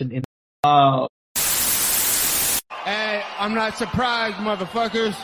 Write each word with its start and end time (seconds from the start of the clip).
in 0.00 0.22
Oh, 0.64 1.08
Hey, 2.84 3.22
I'm 3.38 3.54
not 3.54 3.76
surprised, 3.76 4.36
motherfuckers. 4.36 5.14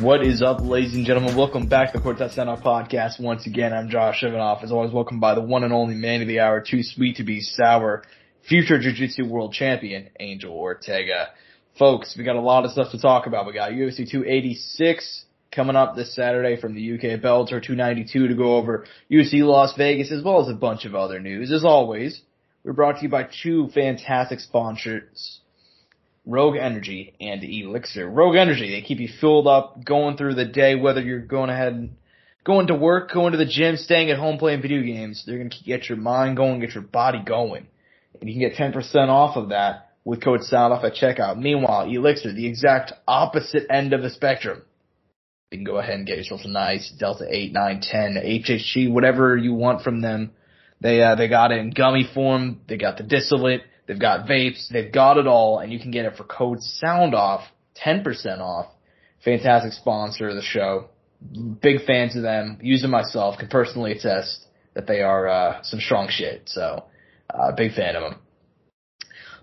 what 0.00 0.24
is 0.24 0.42
up, 0.42 0.60
ladies 0.60 0.94
and 0.94 1.04
gentlemen? 1.06 1.34
Welcome 1.36 1.66
back 1.66 1.92
to 1.92 1.98
the 1.98 2.04
Courtside 2.04 2.32
Soundoff 2.36 2.62
podcast. 2.62 3.18
Once 3.18 3.46
again, 3.46 3.72
I'm 3.72 3.88
Josh 3.88 4.22
Evanoff. 4.22 4.62
As 4.62 4.70
always, 4.70 4.92
welcome 4.92 5.18
by 5.18 5.34
the 5.34 5.40
one 5.40 5.64
and 5.64 5.72
only 5.72 5.94
man 5.94 6.22
of 6.22 6.28
the 6.28 6.38
hour, 6.40 6.60
too 6.60 6.82
sweet 6.82 7.16
to 7.16 7.24
be 7.24 7.40
sour, 7.40 8.04
future 8.48 8.78
Jiu-Jitsu 8.78 9.26
world 9.26 9.52
champion, 9.52 10.08
Angel 10.20 10.52
Ortega. 10.52 11.28
Folks, 11.78 12.14
we 12.16 12.24
got 12.24 12.36
a 12.36 12.40
lot 12.40 12.64
of 12.64 12.70
stuff 12.70 12.92
to 12.92 13.00
talk 13.00 13.26
about. 13.26 13.46
We 13.46 13.52
got 13.52 13.72
UFC 13.72 14.08
286 14.08 15.24
coming 15.50 15.76
up 15.76 15.96
this 15.96 16.14
Saturday 16.14 16.60
from 16.60 16.74
the 16.74 16.94
UK 16.94 17.20
Bellator 17.20 17.62
292 17.62 18.28
to 18.28 18.34
go 18.34 18.56
over 18.56 18.86
UFC 19.10 19.42
Las 19.42 19.74
Vegas 19.76 20.12
as 20.12 20.22
well 20.22 20.42
as 20.42 20.48
a 20.48 20.54
bunch 20.54 20.84
of 20.84 20.94
other 20.94 21.18
news. 21.18 21.50
As 21.50 21.64
always, 21.64 22.20
we're 22.64 22.72
brought 22.72 22.96
to 22.96 23.02
you 23.02 23.08
by 23.08 23.28
two 23.42 23.68
fantastic 23.74 24.40
sponsors. 24.40 25.40
Rogue 26.24 26.56
Energy 26.56 27.14
and 27.20 27.42
ELYXR. 27.42 28.12
Rogue 28.12 28.36
Energy, 28.36 28.70
they 28.70 28.86
keep 28.86 28.98
you 28.98 29.08
filled 29.20 29.46
up 29.46 29.84
going 29.84 30.16
through 30.16 30.34
the 30.34 30.44
day, 30.44 30.74
whether 30.74 31.00
you're 31.00 31.20
going 31.20 31.50
ahead, 31.50 31.90
going 32.44 32.66
to 32.66 32.74
work, 32.74 33.12
going 33.12 33.32
to 33.32 33.38
the 33.38 33.44
gym, 33.46 33.76
staying 33.76 34.10
at 34.10 34.18
home 34.18 34.38
playing 34.38 34.62
video 34.62 34.82
games. 34.82 35.22
They're 35.24 35.38
going 35.38 35.50
to 35.50 35.64
get 35.64 35.88
your 35.88 35.98
mind 35.98 36.36
going, 36.36 36.58
get 36.60 36.74
your 36.74 36.82
body 36.82 37.22
going. 37.24 37.68
And 38.20 38.30
you 38.30 38.34
can 38.34 38.48
get 38.48 38.74
10% 38.74 39.08
off 39.08 39.36
of 39.36 39.50
that 39.50 39.90
with 40.04 40.22
code 40.22 40.42
SOUNDOFF 40.42 40.84
at 40.84 40.94
checkout. 40.94 41.38
Meanwhile, 41.38 41.88
ELYXR, 41.88 42.34
the 42.34 42.46
exact 42.46 42.92
opposite 43.08 43.66
end 43.68 43.92
of 43.92 44.02
the 44.02 44.10
spectrum. 44.10 44.62
You 45.50 45.58
can 45.58 45.64
go 45.64 45.78
ahead 45.78 45.94
and 45.94 46.06
get 46.06 46.18
yourself 46.18 46.42
a 46.44 46.48
nice 46.48 46.92
Delta 46.98 47.26
8, 47.28 47.52
9, 47.52 47.80
10, 47.80 48.14
HHC, 48.14 48.90
whatever 48.90 49.36
you 49.36 49.54
want 49.54 49.82
from 49.82 50.00
them. 50.00 50.30
They, 50.80 51.02
uh, 51.02 51.16
they 51.16 51.28
got 51.28 51.52
it 51.52 51.58
in 51.58 51.70
gummy 51.70 52.08
form. 52.14 52.60
They 52.68 52.76
got 52.76 52.98
the 52.98 53.02
distillate. 53.02 53.62
They've 53.86 53.98
got 53.98 54.28
vapes. 54.28 54.68
They've 54.68 54.92
got 54.92 55.18
it 55.18 55.26
all, 55.26 55.58
and 55.58 55.72
you 55.72 55.80
can 55.80 55.90
get 55.90 56.04
it 56.04 56.16
for 56.16 56.24
code 56.24 56.58
SOUNDOFF, 56.60 57.42
10% 57.84 58.40
off. 58.40 58.66
Fantastic 59.24 59.72
sponsor 59.72 60.28
of 60.28 60.36
the 60.36 60.42
show. 60.42 60.88
Big 61.60 61.84
fans 61.84 62.14
of 62.14 62.22
them. 62.22 62.58
Use 62.60 62.82
them 62.82 62.90
myself. 62.90 63.38
Can 63.38 63.48
personally 63.48 63.92
attest 63.92 64.46
that 64.74 64.86
they 64.86 65.00
are, 65.00 65.26
uh, 65.26 65.62
some 65.62 65.80
strong 65.80 66.08
shit. 66.10 66.42
So, 66.46 66.84
uh, 67.38 67.52
big 67.52 67.72
fan 67.74 67.96
of 67.96 68.02
them. 68.02 68.20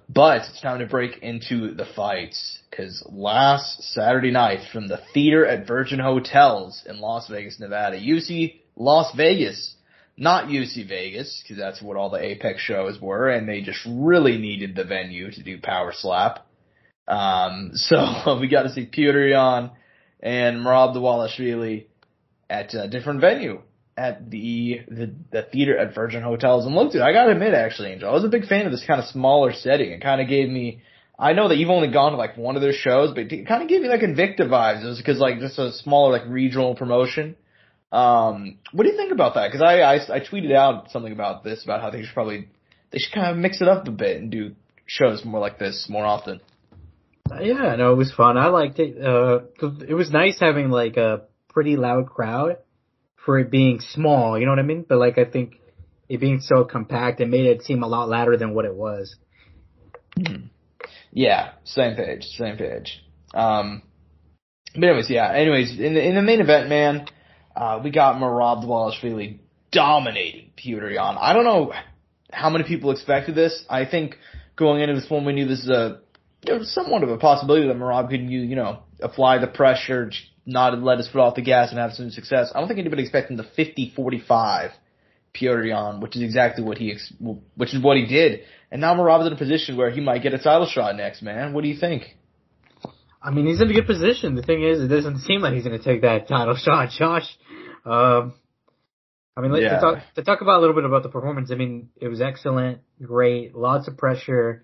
But 0.09 0.41
it's 0.41 0.61
time 0.61 0.79
to 0.79 0.85
break 0.85 1.19
into 1.19 1.73
the 1.73 1.85
fights. 1.85 2.59
Cause 2.75 3.03
last 3.09 3.83
Saturday 3.93 4.31
night 4.31 4.67
from 4.71 4.87
the 4.87 4.99
theater 5.13 5.45
at 5.45 5.67
Virgin 5.67 5.99
Hotels 5.99 6.83
in 6.87 6.99
Las 6.99 7.27
Vegas, 7.29 7.59
Nevada, 7.59 7.97
UC 7.97 8.59
Las 8.75 9.15
Vegas 9.15 9.75
not 10.17 10.45
UC 10.45 10.87
Vegas, 10.87 11.41
because 11.41 11.57
that's 11.57 11.81
what 11.81 11.97
all 11.97 12.09
the 12.09 12.23
Apex 12.23 12.61
shows 12.61 12.99
were, 13.01 13.29
and 13.29 13.47
they 13.47 13.61
just 13.61 13.79
really 13.87 14.37
needed 14.37 14.75
the 14.75 14.83
venue 14.83 15.31
to 15.31 15.43
do 15.43 15.59
Power 15.59 15.91
Slap. 15.93 16.45
Um, 17.07 17.71
so 17.73 18.37
we 18.39 18.47
got 18.47 18.63
to 18.63 18.71
see 18.71 18.85
Petr 18.85 19.31
Yan 19.31 19.71
and 20.21 20.57
Merab 20.57 20.95
Dvalishvili 20.95 21.87
at 22.49 22.73
a 22.73 22.87
different 22.87 23.21
venue 23.21 23.61
at 23.97 24.29
the, 24.29 24.81
the 24.87 25.13
the 25.31 25.43
theater 25.43 25.77
at 25.77 25.93
Virgin 25.93 26.23
Hotels. 26.23 26.65
And 26.65 26.75
look, 26.75 26.91
dude, 26.91 27.01
I 27.01 27.13
gotta 27.13 27.31
admit, 27.31 27.53
actually, 27.53 27.91
Angel, 27.91 28.09
I 28.09 28.13
was 28.13 28.23
a 28.23 28.29
big 28.29 28.45
fan 28.45 28.65
of 28.65 28.71
this 28.71 28.83
kind 28.85 28.99
of 28.99 29.07
smaller 29.07 29.53
setting. 29.53 29.91
It 29.91 30.01
kind 30.01 30.21
of 30.21 30.27
gave 30.27 30.49
me. 30.49 30.81
I 31.17 31.33
know 31.33 31.47
that 31.47 31.57
you've 31.57 31.69
only 31.69 31.91
gone 31.91 32.11
to 32.11 32.17
like 32.17 32.37
one 32.37 32.55
of 32.55 32.61
their 32.61 32.73
shows, 32.73 33.11
but 33.13 33.31
it 33.31 33.47
kind 33.47 33.61
of 33.61 33.69
gave 33.69 33.81
me 33.81 33.87
like 33.87 34.01
Invicta 34.01 34.41
vibes. 34.41 34.83
It 34.83 34.97
because 34.97 35.19
like 35.19 35.39
just 35.39 35.59
a 35.59 35.71
smaller 35.71 36.11
like 36.11 36.27
regional 36.27 36.75
promotion. 36.75 37.35
Um, 37.91 38.57
what 38.71 38.85
do 38.85 38.89
you 38.89 38.97
think 38.97 39.11
about 39.11 39.35
that? 39.35 39.51
Because 39.51 39.61
I, 39.61 39.81
I 39.81 40.15
I 40.15 40.19
tweeted 40.19 40.53
out 40.53 40.89
something 40.89 41.13
about 41.13 41.43
this 41.43 41.63
about 41.63 41.81
how 41.81 41.91
they 41.91 42.01
should 42.03 42.13
probably 42.13 42.49
they 42.91 42.97
should 42.97 43.13
kind 43.13 43.31
of 43.31 43.37
mix 43.37 43.61
it 43.61 43.67
up 43.67 43.87
a 43.87 43.91
bit 43.91 44.21
and 44.21 44.31
do 44.31 44.55
shows 44.87 45.23
more 45.23 45.39
like 45.39 45.59
this 45.59 45.87
more 45.87 46.05
often. 46.05 46.41
Yeah, 47.39 47.75
no, 47.77 47.93
it 47.93 47.95
was 47.95 48.11
fun. 48.11 48.37
I 48.37 48.47
liked 48.47 48.79
it. 48.79 48.99
Uh, 48.99 49.41
it 49.87 49.93
was 49.93 50.11
nice 50.11 50.39
having 50.39 50.69
like 50.69 50.97
a 50.97 51.21
pretty 51.49 51.77
loud 51.77 52.07
crowd 52.07 52.57
for 53.25 53.39
it 53.39 53.49
being 53.49 53.79
small. 53.79 54.37
You 54.37 54.45
know 54.45 54.51
what 54.51 54.59
I 54.59 54.63
mean? 54.63 54.85
But 54.87 54.97
like, 54.97 55.17
I 55.17 55.25
think 55.25 55.55
it 56.09 56.19
being 56.19 56.41
so 56.41 56.63
compact, 56.63 57.21
it 57.21 57.29
made 57.29 57.45
it 57.45 57.63
seem 57.63 57.83
a 57.83 57.87
lot 57.87 58.09
louder 58.09 58.37
than 58.37 58.53
what 58.53 58.65
it 58.65 58.75
was. 58.75 59.15
Yeah, 61.11 61.51
same 61.63 61.95
page, 61.95 62.23
same 62.23 62.57
page. 62.57 63.03
Um, 63.33 63.83
but 64.73 64.83
anyways, 64.83 65.09
yeah. 65.09 65.31
Anyways, 65.31 65.79
in 65.79 65.93
the 65.93 66.03
in 66.05 66.15
the 66.15 66.21
main 66.21 66.41
event, 66.41 66.69
man, 66.69 67.07
uh, 67.55 67.79
we 67.83 67.91
got 67.91 68.15
Merab 68.15 68.63
Dvalishvili 68.65 69.39
dominating 69.71 70.51
Petr 70.57 70.93
Yan. 70.93 71.17
I 71.19 71.33
don't 71.33 71.43
know 71.43 71.73
how 72.31 72.49
many 72.49 72.63
people 72.63 72.91
expected 72.91 73.35
this. 73.35 73.63
I 73.69 73.85
think 73.85 74.17
going 74.55 74.81
into 74.81 74.95
this 74.95 75.09
one, 75.09 75.25
we 75.25 75.33
knew 75.33 75.47
this 75.47 75.63
is 75.63 75.69
a 75.69 75.99
somewhat 76.63 77.03
of 77.03 77.09
a 77.09 77.17
possibility 77.17 77.67
that 77.67 77.77
Merab 77.77 78.09
could 78.09 78.21
you 78.21 78.41
you 78.41 78.55
know 78.55 78.79
apply 78.99 79.37
the 79.37 79.47
pressure, 79.47 80.11
not 80.45 80.77
let 80.81 80.99
us 80.99 81.07
foot 81.09 81.19
off 81.21 81.35
the 81.35 81.41
gas 81.41 81.69
and 81.69 81.79
have 81.79 81.93
some 81.93 82.09
success. 82.09 82.51
I 82.53 82.59
don't 82.59 82.67
think 82.67 82.79
anybody 82.79 83.03
expected 83.03 83.37
the 83.37 83.43
50-45 83.97 84.71
Petr 85.33 85.67
Yan, 85.67 85.99
which 86.01 86.15
is 86.15 86.21
exactly 86.21 86.63
what 86.63 86.77
he 86.77 86.91
ex- 86.91 87.13
which 87.55 87.73
is 87.73 87.81
what 87.81 87.97
he 87.97 88.05
did. 88.05 88.41
And 88.71 88.81
now 88.81 88.93
Merab's 88.95 89.27
in 89.27 89.33
a 89.33 89.37
position 89.37 89.77
where 89.77 89.89
he 89.91 90.01
might 90.01 90.21
get 90.23 90.33
a 90.33 90.37
title 90.37 90.67
shot 90.67 90.95
next, 90.95 91.21
man. 91.21 91.53
What 91.53 91.63
do 91.63 91.69
you 91.69 91.77
think? 91.79 92.15
I 93.21 93.31
mean, 93.31 93.47
he's 93.47 93.61
in 93.61 93.69
a 93.69 93.73
good 93.73 93.87
position. 93.87 94.35
The 94.35 94.41
thing 94.43 94.63
is, 94.63 94.81
it 94.81 94.87
doesn't 94.89 95.19
seem 95.19 95.41
like 95.41 95.53
he's 95.53 95.63
going 95.63 95.77
to 95.77 95.83
take 95.83 96.01
that 96.01 96.27
title 96.27 96.55
shot, 96.57 96.89
Josh. 96.89 97.37
Um, 97.85 98.33
I 99.35 99.41
mean, 99.41 99.51
let's 99.51 99.63
Yeah. 99.63 99.75
to 99.75 99.79
talk, 99.81 99.99
to 100.15 100.23
talk 100.23 100.41
about 100.41 100.57
a 100.57 100.61
little 100.61 100.75
bit 100.75 100.85
about 100.85 101.03
the 101.03 101.09
performance. 101.09 101.49
I 101.51 101.55
mean, 101.55 101.89
it 101.99 102.07
was 102.09 102.21
excellent, 102.21 102.81
great, 103.01 103.55
lots 103.55 103.87
of 103.87 103.97
pressure. 103.97 104.63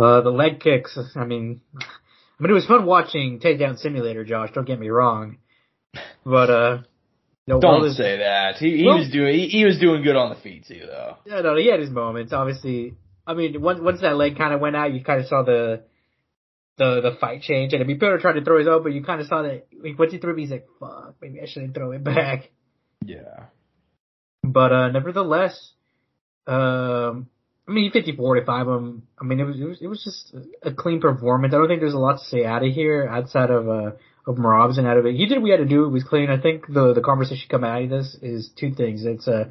Uh, 0.00 0.22
the 0.22 0.30
leg 0.30 0.58
kicks. 0.60 0.98
I 1.14 1.24
mean, 1.24 1.60
I 2.38 2.42
mean, 2.42 2.50
it 2.50 2.54
was 2.54 2.66
fun 2.66 2.86
watching 2.86 3.38
Takedown 3.40 3.78
Simulator, 3.78 4.24
Josh. 4.24 4.50
Don't 4.54 4.66
get 4.66 4.80
me 4.80 4.88
wrong, 4.88 5.38
but 6.24 6.50
uh, 6.50 6.78
no, 7.46 7.60
Don't 7.60 7.92
say 7.94 8.18
that. 8.18 8.56
He, 8.56 8.78
he 8.78 8.86
Well- 8.86 8.98
was 8.98 9.10
doing 9.10 9.34
he, 9.34 9.48
he 9.48 9.64
was 9.64 9.78
doing 9.78 10.02
good 10.02 10.16
on 10.16 10.30
the 10.30 10.36
feet 10.40 10.64
too, 10.66 10.82
though. 10.86 11.16
Yeah, 11.26 11.40
no, 11.42 11.56
he 11.56 11.68
had 11.70 11.80
his 11.80 11.90
moments. 11.90 12.32
Obviously, 12.32 12.94
I 13.26 13.34
mean, 13.34 13.60
once 13.60 13.80
once 13.80 14.00
that 14.00 14.16
leg 14.16 14.36
kind 14.38 14.52
of 14.54 14.60
went 14.60 14.74
out, 14.76 14.92
you 14.92 15.04
kind 15.04 15.20
of 15.20 15.26
saw 15.26 15.42
the 15.42 15.82
the 16.78 17.00
the 17.00 17.16
fight 17.20 17.42
change. 17.42 17.72
And 17.74 17.82
I 17.82 17.86
mean, 17.86 17.98
Peter 17.98 18.18
tried 18.18 18.34
to 18.34 18.44
throw 18.44 18.58
his 18.58 18.66
own, 18.68 18.82
but 18.82 18.92
you 18.92 19.04
kind 19.04 19.20
of 19.20 19.26
saw 19.26 19.42
that 19.42 19.66
like, 19.82 19.98
once 19.98 20.12
he 20.12 20.18
threw 20.18 20.32
it, 20.34 20.38
he's 20.40 20.50
like, 20.50 20.66
"Fuck, 20.80 21.16
maybe 21.20 21.40
I 21.40 21.46
shouldn't 21.46 21.74
throw 21.74 21.92
it 21.92 22.02
back." 22.04 22.50
Yeah. 23.04 23.44
But 24.44 24.72
uh 24.72 24.88
nevertheless, 24.90 25.72
um, 26.46 27.28
I 27.68 27.72
mean, 27.72 27.92
50 27.92 28.16
45 28.16 28.66
him. 28.66 29.02
I 29.20 29.24
mean, 29.24 29.40
it 29.40 29.44
was 29.44 29.60
it 29.60 29.64
was 29.64 29.82
it 29.82 29.86
was 29.86 30.02
just 30.02 30.34
a 30.62 30.72
clean 30.72 31.00
performance. 31.00 31.54
I 31.54 31.58
don't 31.58 31.68
think 31.68 31.80
there's 31.80 31.94
a 31.94 31.98
lot 31.98 32.18
to 32.18 32.24
say 32.24 32.44
out 32.44 32.64
of 32.64 32.72
here 32.72 33.06
outside 33.08 33.50
of 33.50 33.68
uh 33.68 33.92
of 34.26 34.36
Marabs 34.36 34.78
and 34.78 34.86
out 34.86 34.98
of 34.98 35.06
it. 35.06 35.14
He 35.14 35.26
did 35.26 35.38
what 35.38 35.46
he 35.46 35.50
had 35.52 35.58
to 35.58 35.64
do. 35.64 35.84
It 35.84 35.90
was 35.90 36.04
clean. 36.04 36.30
I 36.30 36.40
think 36.40 36.66
the 36.66 36.92
the 36.92 37.00
conversation 37.00 37.48
coming 37.48 37.70
out 37.70 37.82
of 37.82 37.90
this 37.90 38.16
is 38.20 38.50
two 38.58 38.74
things. 38.74 39.04
It's 39.04 39.28
uh 39.28 39.50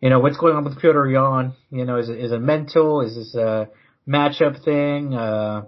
you 0.00 0.10
know 0.10 0.20
what's 0.20 0.36
going 0.36 0.54
on 0.54 0.64
with 0.64 0.80
Petr 0.80 1.12
Yan. 1.12 1.54
You 1.70 1.84
know, 1.84 1.98
is 1.98 2.08
it 2.08 2.18
is 2.18 2.30
it 2.30 2.40
mental? 2.40 3.00
Is 3.00 3.16
this 3.16 3.34
a 3.34 3.68
matchup 4.08 4.62
thing? 4.64 5.14
Uh, 5.14 5.62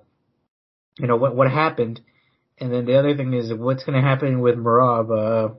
you 0.98 1.06
know 1.06 1.16
what 1.16 1.34
what 1.34 1.50
happened? 1.50 2.00
And 2.58 2.72
then 2.72 2.86
the 2.86 2.98
other 2.98 3.16
thing 3.16 3.32
is 3.34 3.52
what's 3.52 3.84
going 3.84 4.00
to 4.00 4.06
happen 4.06 4.40
with 4.40 4.56
Merab. 4.56 5.10
Uh, 5.10 5.54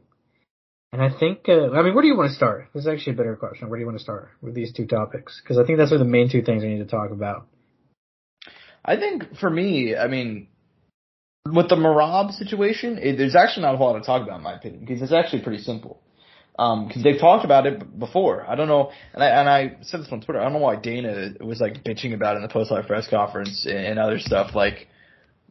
and 0.93 1.01
I 1.01 1.09
think, 1.17 1.49
uh, 1.49 1.71
I 1.71 1.83
mean, 1.83 1.93
where 1.93 2.01
do 2.01 2.07
you 2.07 2.17
want 2.17 2.29
to 2.29 2.35
start? 2.35 2.69
This 2.73 2.83
is 2.83 2.87
actually 2.87 3.13
a 3.13 3.17
better 3.17 3.35
question. 3.35 3.69
Where 3.69 3.77
do 3.77 3.81
you 3.81 3.87
want 3.87 3.97
to 3.97 4.03
start 4.03 4.29
with 4.41 4.55
these 4.55 4.71
two 4.71 4.85
topics? 4.85 5.41
Because 5.43 5.57
I 5.57 5.65
think 5.65 5.77
that's 5.77 5.91
are 5.91 5.97
the 5.97 6.05
main 6.05 6.29
two 6.29 6.41
things 6.41 6.63
we 6.63 6.69
need 6.69 6.79
to 6.79 6.85
talk 6.85 7.11
about. 7.11 7.47
I 8.85 8.95
think 8.95 9.37
for 9.39 9.49
me, 9.49 9.97
I 9.97 10.07
mean, 10.07 10.47
with 11.45 11.67
the 11.67 11.75
Merab 11.75 12.31
situation, 12.31 12.97
it, 12.97 13.17
there's 13.17 13.35
actually 13.35 13.63
not 13.63 13.75
a 13.75 13.77
whole 13.77 13.91
lot 13.91 13.99
to 13.99 14.05
talk 14.05 14.23
about 14.23 14.37
in 14.37 14.43
my 14.43 14.55
opinion 14.55 14.85
because 14.85 15.01
it's 15.01 15.11
actually 15.11 15.41
pretty 15.43 15.61
simple. 15.61 16.01
Um, 16.59 16.89
cause 16.89 17.03
they've 17.03 17.19
talked 17.19 17.45
about 17.45 17.67
it 17.67 17.99
before. 17.99 18.49
I 18.49 18.55
don't 18.55 18.67
know, 18.67 18.91
and 19.13 19.23
I, 19.23 19.27
and 19.27 19.47
I 19.47 19.77
said 19.83 19.99
this 19.99 20.07
on 20.11 20.21
Twitter, 20.21 20.39
I 20.39 20.43
don't 20.43 20.53
know 20.53 20.59
why 20.59 20.77
Dana 20.77 21.33
was 21.39 21.61
like 21.61 21.83
bitching 21.83 22.15
about 22.15 22.33
it 22.33 22.37
in 22.37 22.41
the 22.43 22.49
post-life 22.49 22.87
press 22.87 23.07
conference 23.07 23.67
and, 23.69 23.77
and 23.77 23.99
other 23.99 24.17
stuff. 24.17 24.55
Like, 24.55 24.87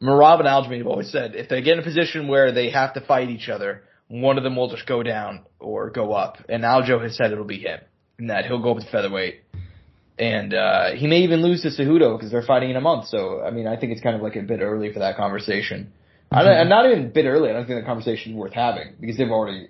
Merab 0.03 0.41
and 0.41 0.49
Aljamain 0.49 0.79
have 0.79 0.89
always 0.89 1.13
said, 1.13 1.37
if 1.37 1.49
they 1.49 1.63
get 1.63 1.75
in 1.75 1.79
a 1.79 1.85
position 1.85 2.27
where 2.27 2.51
they 2.51 2.71
have 2.71 2.95
to 2.95 3.01
fight 3.01 3.31
each 3.31 3.49
other, 3.49 3.83
one 4.09 4.39
of 4.39 4.45
them 4.45 4.57
will 4.57 4.71
just 4.71 4.87
go 4.87 5.03
down 5.03 5.47
or 5.59 5.91
go 5.91 6.13
up. 6.13 6.39
And 6.49 6.63
Aljo 6.63 7.03
has 7.03 7.17
said 7.17 7.33
it'll 7.33 7.45
be 7.45 7.59
him. 7.59 7.81
And 8.19 8.31
that 8.31 8.47
he'll 8.47 8.63
go 8.63 8.73
up 8.73 8.79
to 8.79 8.91
featherweight. 8.91 9.43
And, 10.19 10.55
uh, 10.55 10.93
he 10.93 11.07
may 11.07 11.19
even 11.19 11.43
lose 11.43 11.63
to 11.63 11.69
Cejudo 11.69 12.17
because 12.17 12.31
they're 12.31 12.43
fighting 12.43 12.71
in 12.71 12.77
a 12.77 12.81
month. 12.81 13.09
So, 13.09 13.43
I 13.43 13.51
mean, 13.51 13.67
I 13.67 13.77
think 13.77 13.93
it's 13.93 14.01
kind 14.01 14.17
of 14.17 14.23
like 14.23 14.37
a 14.37 14.43
bit 14.43 14.61
early 14.61 14.93
for 14.93 15.01
that 15.01 15.17
conversation. 15.17 15.93
I 16.33 16.43
don't, 16.43 16.57
and 16.57 16.69
not 16.71 16.87
even 16.87 17.05
a 17.07 17.09
bit 17.09 17.27
early. 17.27 17.51
I 17.51 17.53
don't 17.53 17.67
think 17.67 17.81
the 17.81 17.87
conversation 17.87 18.33
is 18.33 18.39
worth 18.39 18.55
having 18.55 18.95
because 19.01 19.17
they've 19.17 19.31
already 19.31 19.69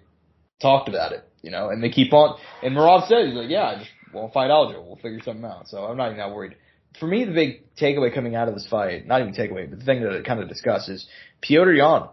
talked 0.63 0.89
about 0.89 1.13
it, 1.13 1.29
you 1.43 1.51
know, 1.51 1.69
and 1.69 1.83
they 1.83 1.91
keep 1.91 2.13
on, 2.13 2.39
and 2.63 2.75
Merab 2.75 3.09
said, 3.09 3.27
he's 3.27 3.35
like, 3.35 3.51
yeah, 3.51 3.65
I 3.65 3.79
just 3.79 3.91
won't 4.15 4.33
fight 4.33 4.51
Aljo. 4.51 4.83
We'll 4.83 4.97
figure 4.97 5.21
something 5.23 5.45
out. 5.45 5.69
So 5.69 5.85
I'm 5.85 5.97
not 5.97 6.07
even 6.07 6.19
that 6.19 6.35
worried. 6.35 6.57
for 6.99 7.07
me, 7.07 7.25
the 7.25 7.33
big 7.33 7.63
takeaway 7.77 8.15
coming 8.15 8.35
out 8.35 8.49
of 8.49 8.55
this 8.55 8.67
fight, 8.67 9.07
not 9.07 9.21
even 9.21 9.35
takeaway, 9.35 9.69
but 9.69 9.79
the 9.79 9.85
thing 9.85 10.03
that 10.03 10.13
it 10.13 10.25
kind 10.25 10.41
of 10.41 10.49
discusses, 10.49 11.07
Petr 11.43 11.77
Yan, 11.77 12.09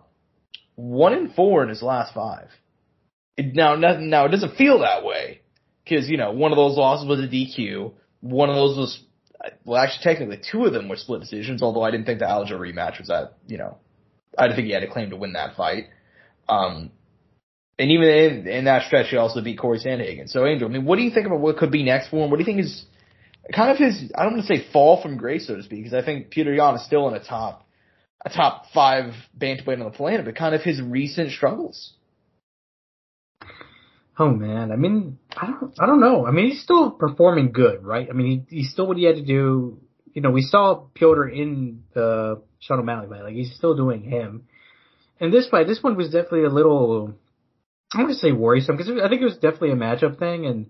one 0.75 1.14
in 1.14 1.31
four 1.31 1.64
in 1.64 1.70
his 1.70 1.81
last 1.81 2.14
five. 2.14 2.48
It, 3.38 3.56
now, 3.56 3.75
now 3.75 4.25
it 4.25 4.30
doesn't 4.30 4.56
feel 4.56 4.80
that 4.80 5.04
way 5.04 5.42
because 5.84 6.10
you 6.10 6.18
know 6.18 6.31
one 6.31 6.52
of 6.52 6.58
those 6.58 6.78
losses 6.78 7.08
was 7.08 7.20
a 7.20 7.28
DQ, 7.28 7.94
one 8.22 8.50
of 8.50 8.56
those 8.56 8.78
was 8.78 9.04
well, 9.66 9.81
actually 9.81 10.04
technically 10.04 10.42
two 10.52 10.66
of 10.66 10.74
them 10.74 10.88
were 10.88 10.96
split 10.96 11.22
decisions. 11.22 11.62
Although 11.62 11.84
I 11.84 11.92
didn't 11.92 12.06
think 12.06 12.20
the 12.20 12.25
Aljo 12.25 12.54
rematch 12.54 13.00
was 13.00 13.08
that 13.10 13.38
you 13.48 13.58
know, 13.58 13.78
I 14.38 14.44
didn't 14.44 14.58
think 14.58 14.68
he 14.68 14.74
had 14.74 14.84
a 14.84 14.92
claim 14.92 15.10
to 15.10 15.18
win 15.18 15.34
that 15.34 15.56
fight. 15.56 15.86
Um, 16.48 16.92
and 17.80 17.90
even 17.90 18.08
in, 18.08 18.48
in 18.48 18.66
that 18.66 18.86
stretch, 18.86 19.08
he 19.10 19.18
also 19.18 19.42
beat 19.42 19.58
Corey 19.58 19.80
Sandhagen. 19.80 20.30
So 20.30 20.46
Angel, 20.46 20.69
I 20.69 20.72
mean, 20.72 20.86
what 20.86 20.98
do 20.98 21.02
you 21.02 21.12
think 21.12 21.26
about 21.26 21.40
what 21.40 21.58
could 21.58 21.72
be 21.72 21.84
next 21.84 22.10
for 22.10 22.24
him? 22.24 22.30
What 22.30 22.38
do 22.38 22.42
you 22.42 22.46
think 22.46 22.60
is 22.60 22.86
kind 23.54 23.72
of 23.72 23.78
his? 23.78 24.12
I 24.16 24.24
don't 24.24 24.34
want 24.34 24.48
to 24.48 24.56
say 24.56 24.66
fall 24.72 25.02
from 25.02 25.18
grace, 25.18 25.48
so 25.48 25.56
to 25.56 25.64
speak, 25.64 25.84
because 25.84 25.94
I 25.94 26.06
think 26.06 26.30
Peter 26.30 26.54
Yan 26.54 26.76
is 26.76 26.86
still 26.86 27.08
in 27.08 27.16
a 27.16 27.24
top, 27.24 27.68
a 28.25 28.30
top 28.30 28.66
five 28.74 29.14
bantamweight 29.38 29.80
on 29.80 29.86
the 29.86 29.90
planet, 29.92 30.25
but 30.25 30.36
kind 30.36 30.56
of 30.56 30.62
his 30.62 30.81
recent 30.81 31.31
struggles. 31.31 31.94
Oh 34.18 34.30
man, 34.30 34.72
I 34.72 34.75
mean, 34.75 35.18
I 35.36 35.48
don't, 35.48 35.74
I 35.80 35.86
don't 35.88 36.00
know. 36.00 36.28
I 36.28 36.31
mean, 36.31 36.52
he's 36.52 36.62
still 36.62 36.92
performing 36.92 37.52
good, 37.52 37.84
right? 37.84 38.08
I 38.10 38.14
mean, 38.14 38.46
he, 38.48 38.58
he's 38.58 38.72
still 38.72 38.88
what 38.88 38.98
he 38.98 39.06
had 39.06 39.16
to 39.16 39.25
do. 39.25 39.80
You 40.14 40.22
know, 40.22 40.30
we 40.30 40.44
saw 40.44 40.86
Petr 40.96 41.34
in 41.34 41.84
the 41.96 42.42
Sean 42.60 42.80
O'Malley 42.80 43.08
fight. 43.08 43.24
Like, 43.24 43.34
he's 43.34 43.56
still 43.56 43.75
doing 43.75 44.04
him. 44.04 44.44
And 45.19 45.34
this 45.34 45.50
fight, 45.50 45.66
this 45.66 45.81
one 45.81 45.96
was 45.96 46.08
definitely 46.08 46.44
a 46.44 46.50
little, 46.50 47.16
I 47.94 48.00
want 48.00 48.10
to 48.10 48.16
say 48.16 48.31
worrisome 48.31 48.78
because 48.78 48.92
I 49.04 49.10
think 49.10 49.22
it 49.22 49.26
was 49.26 49.36
definitely 49.36 49.72
a 49.72 49.76
matchup 49.76 50.19
thing 50.19 50.46
and 50.46 50.68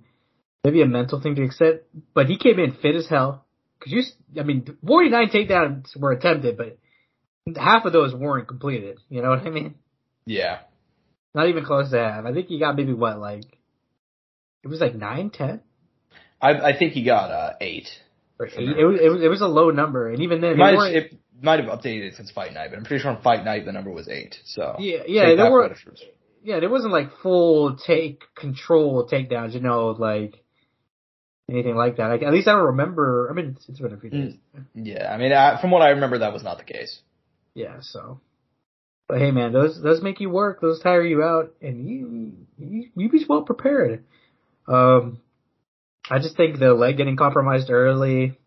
maybe 0.64 0.82
a 0.82 0.86
mental 0.86 1.20
thing 1.22 1.36
to 1.36 1.44
accept. 1.44 1.86
But 2.14 2.28
he 2.28 2.38
came 2.38 2.60
in 2.60 2.78
fit 2.82 2.96
as 2.96 3.08
hell. 3.10 3.46
Cause 3.82 3.92
you, 3.92 4.04
I 4.40 4.44
mean, 4.44 4.78
49 4.88 5.30
takedowns 5.30 5.98
were 6.00 6.14
attempted, 6.14 6.56
but 6.56 6.78
half 7.58 7.86
of 7.86 7.94
those 7.94 8.14
weren't 8.14 8.48
completed. 8.48 9.00
You 9.10 9.22
know 9.22 9.30
what 9.30 9.46
I 9.46 9.50
mean? 9.50 9.76
Yeah. 10.26 10.60
Not 11.36 11.50
even 11.50 11.66
close 11.66 11.92
to 11.92 11.98
half. 11.98 12.26
I 12.26 12.34
think 12.34 12.48
he 12.48 12.60
got 12.60 12.76
maybe 12.76 12.94
what, 12.94 13.20
like, 13.20 13.46
it 14.64 14.68
was 14.68 14.80
like 14.80 14.96
nine, 14.96 15.30
ten? 15.30 15.62
I, 16.42 16.52
I 16.52 16.78
think 16.78 16.94
he 16.94 17.04
got, 17.04 17.32
uh, 17.32 17.54
eight. 17.60 17.90
Or 18.40 18.48
eight. 18.48 18.54
It 18.56 18.86
was, 18.86 19.00
it 19.02 19.10
was, 19.10 19.22
it 19.24 19.28
was 19.28 19.42
a 19.42 19.48
low 19.48 19.72
number. 19.72 20.10
And 20.10 20.22
even 20.22 20.42
then, 20.42 20.52
it 20.52 20.58
might, 20.58 20.94
have, 20.94 21.04
it 21.04 21.20
might 21.42 21.60
have 21.60 21.70
updated 21.70 22.16
since 22.16 22.32
fight 22.32 22.54
night, 22.54 22.70
but 22.70 22.78
I'm 22.78 22.86
pretty 22.86 23.02
sure 23.02 23.12
on 23.12 23.22
fight 23.22 23.44
night 23.44 23.66
the 23.66 23.72
number 23.72 23.92
was 23.92 24.08
eight. 24.08 24.38
So. 24.46 24.76
Yeah, 24.80 25.00
yeah, 25.08 25.36
there 25.36 25.52
were, 25.52 25.76
yeah, 26.44 26.60
there 26.60 26.70
wasn't 26.70 26.94
like 26.94 27.10
full 27.22 27.78
take 27.78 28.24
control 28.36 29.08
takedowns, 29.12 29.54
you 29.54 29.60
know, 29.60 29.88
like, 29.88 30.44
anything 31.50 31.76
like 31.76 31.98
that. 31.98 32.08
Like, 32.08 32.24
at 32.24 32.32
least 32.32 32.48
I 32.48 32.54
don't 32.54 32.68
remember. 32.68 33.30
I 33.30 33.34
mean, 33.34 33.58
it's 33.68 33.80
been 33.80 33.94
a 33.94 33.98
few 33.98 34.10
days. 34.10 34.34
Mm, 34.56 34.66
yeah, 34.76 35.12
I 35.12 35.18
mean, 35.18 35.34
I, 35.34 35.60
from 35.60 35.72
what 35.72 35.82
I 35.82 35.90
remember, 35.90 36.20
that 36.20 36.32
was 36.32 36.44
not 36.44 36.58
the 36.58 36.64
case. 36.64 37.02
Yeah, 37.56 37.78
so 37.82 38.20
but 39.08 39.20
hey, 39.20 39.32
man, 39.32 39.52
those 39.54 39.80
those 39.82 40.02
make 40.02 40.20
you 40.20 40.30
work. 40.30 40.62
Those 40.62 40.80
tire 40.80 41.04
you 41.04 41.22
out, 41.24 41.54
and 41.62 41.88
you 41.88 42.34
you, 42.58 42.90
you 42.96 43.10
be 43.10 43.26
well 43.28 43.44
prepared. 43.44 44.06
Um, 44.68 45.20
I 46.10 46.20
just 46.20 46.38
think 46.38 46.58
the 46.58 46.74
leg 46.74 46.98
getting 46.98 47.18
compromised 47.18 47.70
early, 47.70 48.38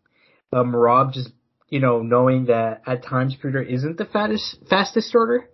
um, 0.53 0.75
Rob 0.75 1.12
just 1.12 1.31
you 1.69 1.81
know 1.81 2.03
knowing 2.03 2.47
that 2.47 2.82
at 2.87 3.05
times 3.05 3.37
Peter 3.41 3.62
isn't 3.62 3.99
the 3.99 4.06
fattest 4.06 4.56
fastest 4.69 5.09
starter, 5.09 5.49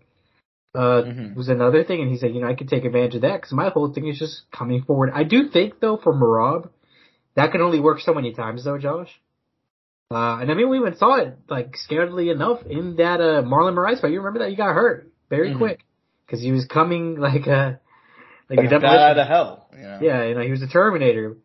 uh, 0.75 1.03
mm-hmm. 1.03 1.35
was 1.35 1.49
another 1.49 1.85
thing. 1.85 2.01
And 2.01 2.11
he 2.11 2.17
said, 2.17 2.35
you 2.35 2.41
know, 2.41 2.49
I 2.49 2.55
could 2.55 2.69
take 2.69 2.85
advantage 2.85 3.17
of 3.17 3.23
that 3.23 3.41
because 3.41 3.53
my 3.53 3.71
whole 3.71 3.93
thing 3.93 4.07
is 4.07 4.19
just 4.19 4.43
coming 4.51 4.83
forward. 4.83 5.11
I 5.13 5.25
do 5.25 5.49
think 5.49 5.81
though 5.81 5.99
for 6.03 6.15
Merab, 6.15 6.71
that 7.35 7.53
can 7.53 7.61
only 7.61 7.81
work 7.81 8.01
so 8.01 8.15
many 8.15 8.33
times 8.33 8.65
though, 8.65 8.79
Josh. 8.79 9.11
Uh, 10.13 10.41
and 10.41 10.51
I 10.51 10.55
mean, 10.55 10.69
we 10.69 10.79
even 10.79 10.97
saw 10.97 11.17
it, 11.17 11.39
like, 11.49 11.75
scaredly 11.89 12.31
enough 12.31 12.67
in 12.67 12.97
that, 12.97 13.21
uh, 13.21 13.43
Marlon 13.43 13.75
Moraes 13.75 14.01
fight. 14.01 14.13
You 14.13 14.19
remember 14.19 14.41
that? 14.41 14.51
He 14.51 14.57
got 14.57 14.75
hurt 14.75 15.11
very 15.31 15.51
mm-hmm. 15.51 15.59
quick. 15.59 15.85
Cause 16.29 16.41
he 16.41 16.53
was 16.53 16.65
coming 16.67 17.17
like 17.19 17.47
a, 17.47 17.81
like, 18.49 18.59
like 18.59 18.67
a 18.67 18.71
demolition. 18.71 18.99
out 18.99 19.19
of 19.19 19.27
hell. 19.29 19.69
Yeah. 19.79 19.99
yeah, 20.01 20.25
you 20.25 20.35
know, 20.35 20.41
he 20.43 20.51
was 20.51 20.63
a 20.63 20.69
Terminator. 20.69 21.37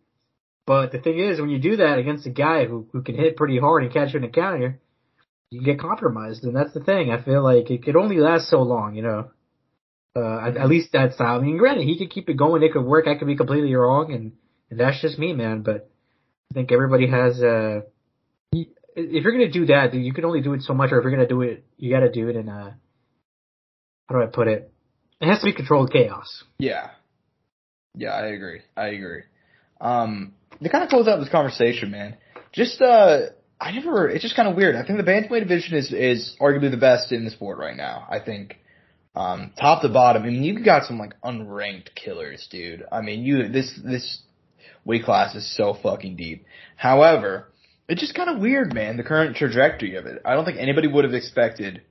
But 0.66 0.92
the 0.92 1.00
thing 1.00 1.18
is, 1.18 1.40
when 1.40 1.50
you 1.50 1.60
do 1.60 1.78
that 1.78 1.98
against 1.98 2.28
a 2.28 2.30
guy 2.30 2.66
who, 2.66 2.88
who 2.92 3.02
can 3.02 3.16
hit 3.16 3.38
pretty 3.38 3.58
hard 3.58 3.84
and 3.84 3.94
catch 3.94 4.14
you 4.14 4.20
in 4.20 4.26
a 4.26 4.30
counter, 4.30 4.80
you 5.50 5.62
get 5.62 5.80
compromised. 5.80 6.44
And 6.44 6.56
that's 6.56 6.74
the 6.74 6.84
thing. 6.84 7.10
I 7.10 7.22
feel 7.22 7.42
like 7.42 7.72
it 7.72 7.84
could 7.84 7.96
only 7.96 8.18
last 8.18 8.50
so 8.50 8.62
long, 8.62 8.96
you 8.96 9.02
know. 9.02 9.32
Uh, 10.16 10.48
at, 10.48 10.58
at 10.58 10.68
least 10.68 10.90
that's 10.92 11.18
how, 11.18 11.38
I 11.38 11.40
mean, 11.40 11.58
granted, 11.58 11.86
he 11.86 11.98
could 11.98 12.10
keep 12.10 12.28
it 12.30 12.38
going. 12.38 12.64
It 12.64 12.74
could 12.74 12.84
work. 12.84 13.08
I 13.08 13.16
could 13.16 13.28
be 13.28 13.38
completely 13.38 13.74
wrong. 13.76 14.12
And, 14.12 14.34
and 14.70 14.80
that's 14.80 15.02
just 15.02 15.18
me, 15.18 15.32
man. 15.32 15.62
But 15.62 15.90
I 16.52 16.54
think 16.54 16.72
everybody 16.72 17.08
has, 17.08 17.42
uh, 17.42 17.82
if 18.98 19.24
you're 19.24 19.32
gonna 19.32 19.52
do 19.52 19.68
that, 19.68 19.94
you 19.94 20.12
can 20.12 20.26
only 20.26 20.42
do 20.42 20.54
it 20.54 20.64
so 20.64 20.74
much. 20.74 20.92
Or 20.92 20.98
if 20.98 21.04
you're 21.04 21.12
gonna 21.12 21.28
do 21.28 21.42
it, 21.44 21.64
you 21.78 21.92
got 21.92 22.00
to 22.00 22.12
do 22.12 22.30
it 22.30 22.36
in 22.36 22.50
a 22.50 22.78
how 24.10 24.16
do 24.16 24.24
I 24.24 24.28
put 24.28 24.48
it? 24.48 24.72
It 25.20 25.28
has 25.28 25.40
to 25.40 25.46
be 25.46 25.54
controlled 25.54 25.92
chaos. 25.92 26.44
Yeah, 26.60 26.92
yeah, 27.96 28.10
I 28.10 28.28
agree. 28.28 28.62
I 28.76 28.88
agree. 28.88 29.24
Um, 29.80 30.34
to 30.62 30.70
kind 30.70 30.84
of 30.84 30.90
close 30.90 31.08
out 31.08 31.20
this 31.20 31.30
conversation, 31.30 31.92
man, 31.92 32.18
just 32.54 32.82
uh, 32.82 33.28
I 33.60 33.72
never. 33.72 34.10
It's 34.10 34.24
just 34.24 34.36
kind 34.36 34.48
of 34.48 34.56
weird. 34.56 34.76
I 34.76 34.86
think 34.86 34.98
the 34.98 35.04
bantamweight 35.04 35.42
division 35.42 35.78
is 35.78 35.94
is 35.94 36.36
arguably 36.40 36.72
the 36.72 36.78
best 36.78 37.12
in 37.12 37.26
the 37.26 37.32
sport 37.32 37.60
right 37.60 37.78
now. 37.78 38.08
I 38.10 38.20
think. 38.20 38.58
Um, 39.16 39.52
top 39.60 39.82
to 39.82 39.90
bottom, 39.90 40.22
I 40.22 40.28
mean, 40.28 40.44
you've 40.44 40.64
got 40.64 40.86
some 40.86 41.00
like 41.00 41.20
unranked 41.22 41.96
killers, 41.96 42.48
dude. 42.52 42.86
I 42.92 43.02
mean, 43.02 43.24
you 43.24 43.48
this 43.48 43.80
this 43.84 44.22
weight 44.86 45.06
class 45.06 45.34
is 45.34 45.56
so 45.58 45.76
fucking 45.82 46.18
deep. 46.18 46.46
However, 46.76 47.48
it's 47.88 48.02
just 48.02 48.16
kind 48.16 48.30
of 48.30 48.40
weird, 48.40 48.74
man, 48.74 48.98
the 48.98 49.04
current 49.04 49.36
trajectory 49.36 49.96
of 49.96 50.06
it. 50.06 50.22
I 50.26 50.34
don't 50.34 50.46
think 50.46 50.58
anybody 50.60 50.88
would 50.88 51.06
have 51.06 51.14
expected, 51.14 51.82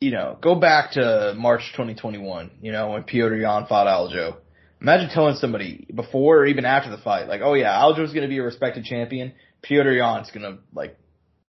you 0.00 0.10
know, 0.10 0.36
go 0.40 0.54
back 0.54 0.92
to 0.92 1.34
March 1.36 1.62
2021, 1.72 2.50
you 2.60 2.72
know, 2.72 2.90
when 2.90 3.04
Petr 3.04 3.40
Yan 3.40 3.66
fought 3.66 3.86
Aljo. 3.86 4.36
Imagine 4.80 5.08
telling 5.08 5.36
somebody 5.36 5.86
before 5.94 6.38
or 6.38 6.46
even 6.46 6.66
after 6.66 6.90
the 6.90 6.98
fight, 6.98 7.28
like, 7.28 7.40
oh 7.42 7.54
yeah, 7.54 7.80
Aljo's 7.80 8.12
gonna 8.12 8.28
be 8.28 8.38
a 8.38 8.42
respected 8.42 8.84
champion, 8.84 9.32
Petr 9.64 9.96
Yan's 9.96 10.30
gonna, 10.30 10.58
like, 10.74 10.98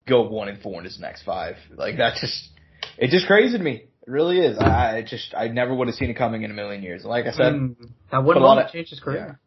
go 0.08 0.28
one 0.28 0.48
and 0.48 0.60
four 0.62 0.80
in 0.80 0.86
his 0.86 1.00
next 1.00 1.22
five. 1.24 1.58
Like, 1.76 1.98
that 1.98 2.18
just, 2.20 2.50
it 2.98 3.12
just 3.12 3.28
crazy 3.28 3.58
to 3.58 3.64
me. 3.64 3.86
It 4.08 4.10
really 4.10 4.40
is. 4.40 4.58
I 4.58 5.04
just, 5.08 5.36
I 5.38 5.50
never 5.50 5.76
would 5.76 5.88
have 5.88 5.96
seen 5.96 6.10
it 6.10 6.16
coming 6.16 6.42
in 6.42 6.50
a 6.50 6.56
million 6.56 6.82
years. 6.82 7.06
Like 7.06 7.28
I 7.28 7.32
said, 7.32 7.54
mm, 7.54 7.76
that 8.12 8.24
would 8.24 8.38
have 8.38 8.72
changed 8.72 8.90
his 8.90 9.00
career. 9.00 9.40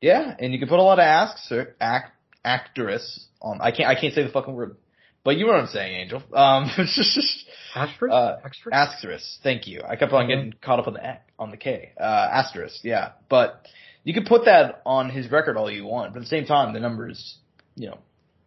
Yeah. 0.00 0.26
yeah, 0.26 0.36
and 0.38 0.52
you 0.52 0.60
can 0.60 0.68
put 0.68 0.78
a 0.78 0.82
lot 0.82 1.00
of 1.00 1.02
asks, 1.02 1.50
or 1.50 1.74
act, 1.80 2.12
actress 2.44 3.26
on. 3.40 3.60
I 3.60 3.70
can't. 3.70 3.88
I 3.88 4.00
can't 4.00 4.14
say 4.14 4.22
the 4.22 4.30
fucking 4.30 4.54
word. 4.54 4.76
But 5.22 5.36
you 5.36 5.46
know 5.46 5.52
what 5.52 5.60
I'm 5.60 5.66
saying, 5.66 5.94
Angel. 5.96 6.22
Um, 6.32 6.70
asterisk. 7.74 8.12
Uh, 8.12 8.36
asterisk. 8.72 9.24
Thank 9.42 9.66
you. 9.66 9.82
I 9.86 9.96
kept 9.96 10.12
on 10.12 10.28
getting 10.28 10.54
caught 10.62 10.78
up 10.78 10.86
on 10.86 10.94
the 10.94 11.18
on 11.38 11.50
the 11.50 11.56
K. 11.56 11.92
Uh, 12.00 12.28
asterisk. 12.32 12.80
Yeah, 12.84 13.12
but 13.28 13.66
you 14.04 14.14
can 14.14 14.24
put 14.24 14.46
that 14.46 14.82
on 14.86 15.10
his 15.10 15.30
record 15.30 15.56
all 15.56 15.70
you 15.70 15.84
want, 15.84 16.14
but 16.14 16.20
at 16.20 16.22
the 16.22 16.28
same 16.28 16.46
time, 16.46 16.72
the 16.72 16.80
numbers, 16.80 17.38
you 17.76 17.88
know, 17.88 17.98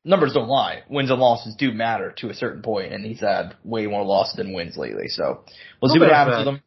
numbers 0.03 0.33
don't 0.33 0.47
lie. 0.47 0.83
Wins 0.89 1.11
and 1.11 1.19
losses 1.19 1.55
do 1.55 1.71
matter 1.71 2.13
to 2.17 2.29
a 2.29 2.33
certain 2.33 2.63
point, 2.63 2.91
and 2.91 3.05
he's 3.05 3.19
had 3.19 3.55
way 3.63 3.85
more 3.85 4.03
losses 4.03 4.35
than 4.35 4.53
wins 4.53 4.75
lately. 4.77 5.07
So 5.09 5.43
we'll 5.81 5.93
see 5.93 5.99
what 5.99 6.09
happens 6.09 6.37
back. 6.37 6.45
with 6.45 6.55
him. 6.55 6.63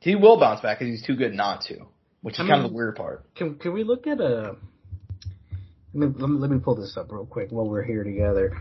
He 0.00 0.16
will 0.16 0.38
bounce 0.40 0.60
back 0.60 0.78
because 0.78 0.98
he's 0.98 1.06
too 1.06 1.16
good 1.16 1.34
not 1.34 1.62
to, 1.66 1.80
which 2.22 2.34
is 2.36 2.40
I 2.40 2.48
kind 2.48 2.64
of 2.64 2.70
the 2.70 2.74
weird 2.76 2.96
part. 2.96 3.26
Can 3.34 3.56
can 3.56 3.74
we 3.74 3.84
look 3.84 4.06
at 4.06 4.20
a 4.20 4.56
let 5.94 6.16
me, 6.16 6.24
let 6.26 6.50
me 6.50 6.58
pull 6.58 6.76
this 6.76 6.96
up 6.96 7.10
real 7.10 7.26
quick 7.26 7.48
while 7.50 7.68
we're 7.68 7.84
here 7.84 8.04
together. 8.04 8.56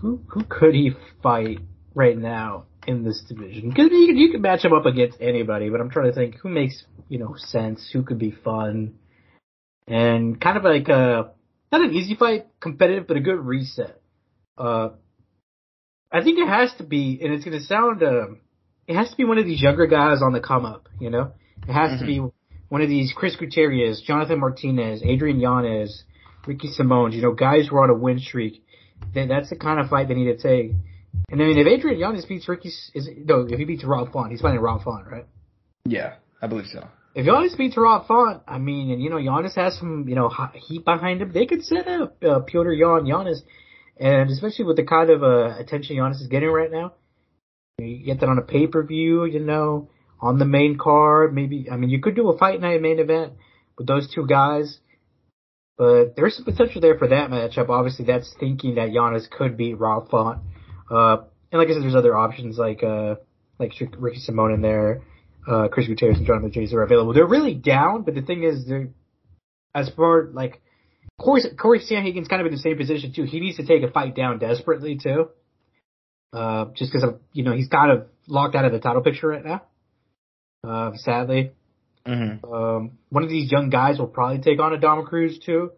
Who 0.00 0.20
who 0.28 0.44
could 0.44 0.74
he 0.74 0.92
fight 1.22 1.58
right 1.94 2.16
now 2.16 2.66
in 2.86 3.04
this 3.04 3.22
division? 3.28 3.70
Because 3.70 3.88
you 3.90 4.06
can 4.06 4.16
you 4.16 4.30
can 4.30 4.42
match 4.42 4.64
him 4.64 4.72
up 4.72 4.86
against 4.86 5.20
anybody, 5.20 5.70
but 5.70 5.80
I'm 5.80 5.90
trying 5.90 6.10
to 6.10 6.14
think 6.14 6.36
who 6.36 6.48
makes 6.48 6.84
you 7.08 7.18
know 7.18 7.34
sense, 7.36 7.88
who 7.92 8.02
could 8.02 8.18
be 8.18 8.30
fun, 8.30 8.94
and 9.86 10.40
kind 10.40 10.56
of 10.56 10.64
like 10.64 10.88
a 10.88 11.32
not 11.72 11.80
an 11.80 11.94
easy 11.94 12.14
fight, 12.14 12.46
competitive, 12.60 13.06
but 13.06 13.16
a 13.16 13.20
good 13.20 13.40
reset. 13.40 14.00
Uh, 14.56 14.90
I 16.12 16.22
think 16.22 16.38
it 16.38 16.48
has 16.48 16.72
to 16.78 16.84
be, 16.84 17.18
and 17.22 17.32
it's 17.32 17.44
going 17.44 17.58
to 17.58 17.64
sound, 17.64 18.02
uh, 18.02 18.28
it 18.86 18.94
has 18.94 19.10
to 19.10 19.16
be 19.16 19.24
one 19.24 19.38
of 19.38 19.44
these 19.44 19.60
younger 19.60 19.86
guys 19.86 20.22
on 20.22 20.32
the 20.32 20.40
come 20.40 20.64
up. 20.64 20.88
You 21.00 21.10
know, 21.10 21.32
it 21.68 21.72
has 21.72 21.90
mm-hmm. 21.90 22.00
to 22.00 22.06
be 22.06 22.32
one 22.68 22.82
of 22.82 22.88
these 22.88 23.12
Chris 23.14 23.36
Gutierrez, 23.36 24.02
Jonathan 24.06 24.40
Martinez, 24.40 25.02
Adrian 25.04 25.40
Yanez, 25.40 26.04
Ricky 26.46 26.68
Simón, 26.68 27.12
you 27.12 27.22
know, 27.22 27.32
guys 27.32 27.70
were 27.70 27.82
on 27.82 27.90
a 27.90 27.94
win 27.94 28.18
streak. 28.18 28.64
Then 29.14 29.28
that's 29.28 29.50
the 29.50 29.56
kind 29.56 29.78
of 29.80 29.88
fight 29.88 30.08
they 30.08 30.14
need 30.14 30.36
to 30.36 30.36
take. 30.36 30.72
And 31.30 31.42
I 31.42 31.46
mean, 31.46 31.58
if 31.58 31.66
Adrian 31.66 31.98
Yanez 31.98 32.24
beats 32.24 32.48
Ricky, 32.48 32.68
is 32.94 33.08
no, 33.16 33.46
if 33.48 33.58
he 33.58 33.64
beats 33.64 33.84
Rob 33.84 34.12
Font, 34.12 34.30
he's 34.30 34.40
fighting 34.40 34.60
Rob 34.60 34.82
Font, 34.82 35.06
right? 35.06 35.26
Yeah, 35.84 36.14
I 36.40 36.46
believe 36.46 36.66
so. 36.66 36.86
If 37.14 37.26
Yanez 37.26 37.54
beats 37.56 37.76
Rob 37.76 38.06
Font, 38.06 38.42
I 38.46 38.58
mean, 38.58 38.90
and 38.90 39.02
you 39.02 39.10
know, 39.10 39.16
Yanez 39.16 39.54
has 39.54 39.78
some, 39.78 40.06
you 40.08 40.14
know, 40.14 40.30
heat 40.54 40.84
behind 40.84 41.22
him. 41.22 41.32
They 41.32 41.46
could 41.46 41.64
set 41.64 41.88
up 41.88 42.22
uh, 42.22 42.40
Petr 42.40 42.78
Yan 42.78 43.06
Yanez, 43.06 43.42
and 43.96 44.30
especially 44.30 44.66
with 44.66 44.76
the 44.76 44.84
kind 44.84 45.10
of 45.10 45.22
uh, 45.22 45.58
attention 45.58 45.96
Yanez 45.96 46.20
is 46.20 46.28
getting 46.28 46.50
right 46.50 46.70
now, 46.70 46.92
you 47.78 48.04
get 48.04 48.20
that 48.20 48.28
on 48.28 48.38
a 48.38 48.42
pay 48.42 48.66
per 48.66 48.82
view, 48.82 49.24
you 49.24 49.40
know, 49.40 49.88
on 50.20 50.38
the 50.38 50.44
main 50.44 50.78
card. 50.78 51.34
Maybe 51.34 51.68
I 51.70 51.76
mean, 51.76 51.90
you 51.90 52.00
could 52.00 52.14
do 52.14 52.28
a 52.28 52.38
fight 52.38 52.60
night 52.60 52.80
main 52.82 52.98
event 52.98 53.34
with 53.78 53.86
those 53.86 54.12
two 54.14 54.26
guys 54.26 54.78
But 55.78 56.16
there's 56.16 56.36
some 56.36 56.44
potential 56.44 56.80
there 56.80 56.98
for 56.98 57.08
that 57.08 57.30
matchup. 57.30 57.68
Obviously, 57.68 58.06
that's 58.06 58.34
thinking 58.40 58.76
that 58.76 58.92
Yanez 58.92 59.28
could 59.30 59.56
beat 59.56 59.74
Rob 59.74 60.10
Font. 60.10 60.40
Uh, 60.90 61.18
and 61.52 61.60
like 61.60 61.68
I 61.68 61.72
said, 61.72 61.82
there's 61.82 61.94
other 61.94 62.16
options 62.16 62.56
like 62.58 62.82
uh, 62.82 63.16
like 63.58 63.72
Ricky 63.98 64.20
Simón 64.26 64.54
in 64.54 64.62
there, 64.62 65.02
uh, 65.46 65.68
Chris 65.68 65.86
Gutierrez 65.86 66.18
and 66.18 66.26
Jonathan 66.26 66.52
James 66.52 66.72
are 66.72 66.82
available. 66.82 67.12
They're 67.12 67.26
really 67.26 67.54
down, 67.54 68.02
but 68.02 68.14
the 68.14 68.22
thing 68.22 68.42
is, 68.42 68.66
they're 68.66 68.88
as 69.74 69.90
far 69.90 70.28
like 70.32 70.62
Corey 71.20 71.42
Corey 71.58 71.80
Sandhagen's 71.80 72.28
kind 72.28 72.40
of 72.40 72.46
in 72.46 72.52
the 72.52 72.58
same 72.58 72.76
position 72.76 73.12
too. 73.14 73.24
He 73.24 73.40
needs 73.40 73.56
to 73.58 73.66
take 73.66 73.82
a 73.82 73.90
fight 73.90 74.14
down 74.14 74.38
desperately 74.38 74.98
too, 75.02 75.28
uh, 76.32 76.66
just 76.74 76.92
because 76.92 77.04
of 77.08 77.20
you 77.32 77.44
know 77.44 77.52
he's 77.52 77.68
kind 77.68 77.92
of 77.92 78.06
locked 78.26 78.54
out 78.54 78.64
of 78.64 78.72
the 78.72 78.80
title 78.80 79.02
picture 79.02 79.28
right 79.28 79.44
now. 79.44 79.62
Uh, 80.66 80.92
sadly, 80.96 81.52
Mm-hmm. 82.06 82.52
um, 82.52 82.92
one 83.10 83.22
of 83.24 83.28
these 83.28 83.50
young 83.50 83.70
guys 83.70 83.98
will 83.98 84.06
probably 84.06 84.38
take 84.38 84.60
on 84.60 84.72
a 84.72 84.78
Dom 84.78 85.04
Cruz 85.06 85.38
too. 85.44 85.72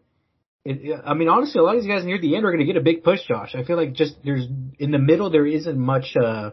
It, 0.65 0.81
it- 0.83 1.01
I 1.05 1.15
mean, 1.15 1.29
honestly, 1.29 1.59
a 1.59 1.63
lot 1.63 1.77
of 1.77 1.83
these 1.83 1.91
guys 1.91 2.05
near 2.05 2.21
the 2.21 2.37
end 2.37 2.45
are 2.45 2.51
going 2.51 2.67
to 2.67 2.71
get 2.73 2.77
a 2.77 2.83
big 2.85 3.03
push, 3.03 3.21
Josh. 3.27 3.55
I 3.55 3.65
feel 3.65 3.77
like 3.77 3.93
just 3.95 4.17
there's 4.25 4.47
in 4.79 4.91
the 4.91 4.99
middle 4.99 5.31
there 5.31 5.47
isn't 5.47 5.79
much. 5.79 6.17
uh 6.17 6.51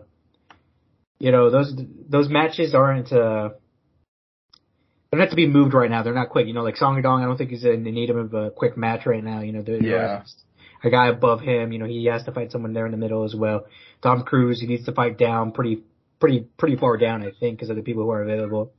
You 1.20 1.32
know, 1.32 1.50
those 1.50 1.74
those 2.10 2.30
matches 2.30 2.74
aren't. 2.76 3.12
uh 3.12 3.50
They 5.12 5.18
don't 5.18 5.22
have 5.22 5.30
to 5.32 5.36
be 5.36 5.48
moved 5.48 5.74
right 5.74 5.90
now. 5.90 6.04
They're 6.04 6.14
not 6.14 6.30
quick. 6.30 6.48
You 6.48 6.54
know, 6.54 6.64
like 6.64 6.78
Song 6.78 7.02
Dong, 7.02 7.22
I 7.22 7.26
don't 7.26 7.38
think 7.38 7.50
he's 7.52 7.64
in 7.66 7.84
the 7.84 7.92
need 7.92 8.10
of 8.10 8.34
a 8.34 8.52
quick 8.52 8.78
match 8.78 9.06
right 9.06 9.24
now. 9.24 9.42
You 9.42 9.54
know, 9.54 9.62
they're, 9.62 9.82
Yeah. 9.84 10.24
a 10.84 10.90
guy 10.90 11.08
above 11.08 11.42
him. 11.42 11.72
You 11.72 11.80
know, 11.80 11.86
he 11.86 12.06
has 12.06 12.24
to 12.26 12.32
fight 12.32 12.52
someone 12.52 12.74
there 12.74 12.86
in 12.86 12.92
the 12.92 12.98
middle 12.98 13.24
as 13.24 13.34
well. 13.36 13.66
Dom 14.02 14.24
Cruz, 14.24 14.60
he 14.62 14.68
needs 14.68 14.86
to 14.86 14.92
fight 14.94 15.18
down 15.18 15.52
pretty, 15.52 15.84
pretty, 16.20 16.42
pretty 16.58 16.76
far 16.76 16.98
down, 16.98 17.24
I 17.24 17.32
think, 17.40 17.58
because 17.58 17.70
of 17.70 17.76
the 17.76 17.82
people 17.82 18.04
who 18.04 18.12
are 18.12 18.22
available. 18.24 18.72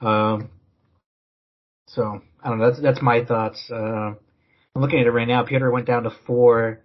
Um, 0.00 0.50
so 1.88 2.20
I 2.42 2.48
don't 2.48 2.58
know. 2.58 2.70
That's 2.70 2.82
that's 2.82 3.02
my 3.02 3.24
thoughts. 3.24 3.70
Uh, 3.70 4.14
I'm 4.74 4.82
looking 4.82 5.00
at 5.00 5.06
it 5.06 5.10
right 5.10 5.28
now. 5.28 5.44
Peter 5.44 5.70
went 5.70 5.86
down 5.86 6.02
to 6.02 6.10
four, 6.26 6.82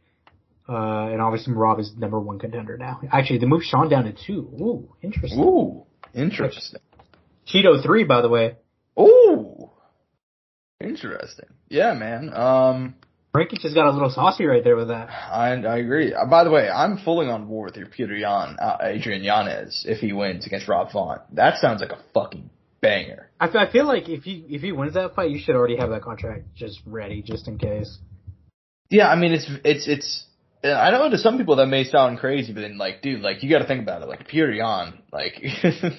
uh, 0.69 1.07
and 1.07 1.21
obviously 1.21 1.53
Rob 1.53 1.79
is 1.79 1.91
number 1.97 2.19
one 2.19 2.39
contender 2.39 2.77
now. 2.77 3.01
Actually, 3.11 3.39
they 3.39 3.45
moved 3.45 3.65
Sean 3.65 3.89
down 3.89 4.05
to 4.05 4.13
two. 4.13 4.49
Ooh, 4.61 4.95
interesting. 5.01 5.39
Ooh, 5.39 5.85
interesting. 6.13 6.79
Cheeto 7.47 7.83
three, 7.83 8.03
by 8.03 8.21
the 8.21 8.29
way. 8.29 8.55
Ooh, 8.99 9.69
interesting. 10.79 11.49
Yeah, 11.69 11.93
man. 11.93 12.33
Um, 12.33 12.95
Rankich 13.35 13.61
just 13.61 13.75
got 13.75 13.87
a 13.87 13.91
little 13.91 14.09
saucy 14.09 14.45
right 14.45 14.63
there 14.63 14.75
with 14.75 14.89
that. 14.89 15.09
I 15.09 15.53
I 15.53 15.77
agree. 15.77 16.13
Uh, 16.13 16.25
by 16.25 16.43
the 16.43 16.51
way, 16.51 16.69
I'm 16.69 16.97
fully 16.97 17.27
on 17.27 17.47
board 17.47 17.71
with 17.71 17.77
your 17.77 17.87
Peter 17.87 18.15
Yan, 18.15 18.57
uh, 18.61 18.77
Adrian 18.81 19.23
Yanez 19.23 19.85
if 19.87 19.99
he 19.99 20.13
wins 20.13 20.45
against 20.45 20.67
Rob 20.67 20.91
Font. 20.91 21.21
That 21.33 21.57
sounds 21.57 21.81
like 21.81 21.91
a 21.91 21.99
fucking 22.13 22.50
banger. 22.81 23.29
I 23.39 23.49
feel, 23.49 23.61
I 23.61 23.71
feel 23.71 23.85
like 23.85 24.09
if 24.09 24.23
he 24.23 24.45
if 24.49 24.61
he 24.61 24.71
wins 24.71 24.95
that 24.95 25.15
fight, 25.15 25.31
you 25.31 25.39
should 25.39 25.55
already 25.55 25.77
have 25.77 25.89
that 25.89 26.01
contract 26.01 26.55
just 26.55 26.79
ready, 26.85 27.21
just 27.21 27.47
in 27.47 27.57
case. 27.57 27.97
Yeah, 28.89 29.09
I 29.09 29.15
mean 29.15 29.33
it's 29.33 29.49
it's 29.63 29.87
it's. 29.87 30.25
I 30.63 30.91
know 30.91 31.09
to 31.09 31.17
some 31.17 31.37
people 31.37 31.55
that 31.55 31.65
may 31.65 31.85
sound 31.85 32.19
crazy, 32.19 32.53
but 32.53 32.61
then 32.61 32.77
like, 32.77 33.01
dude, 33.01 33.21
like 33.21 33.41
you 33.41 33.49
got 33.49 33.59
to 33.59 33.67
think 33.67 33.81
about 33.81 34.03
it. 34.03 34.09
Like 34.09 34.27
Peter 34.27 34.51
Yan, 34.51 34.99
like, 35.11 35.41
I 35.63 35.93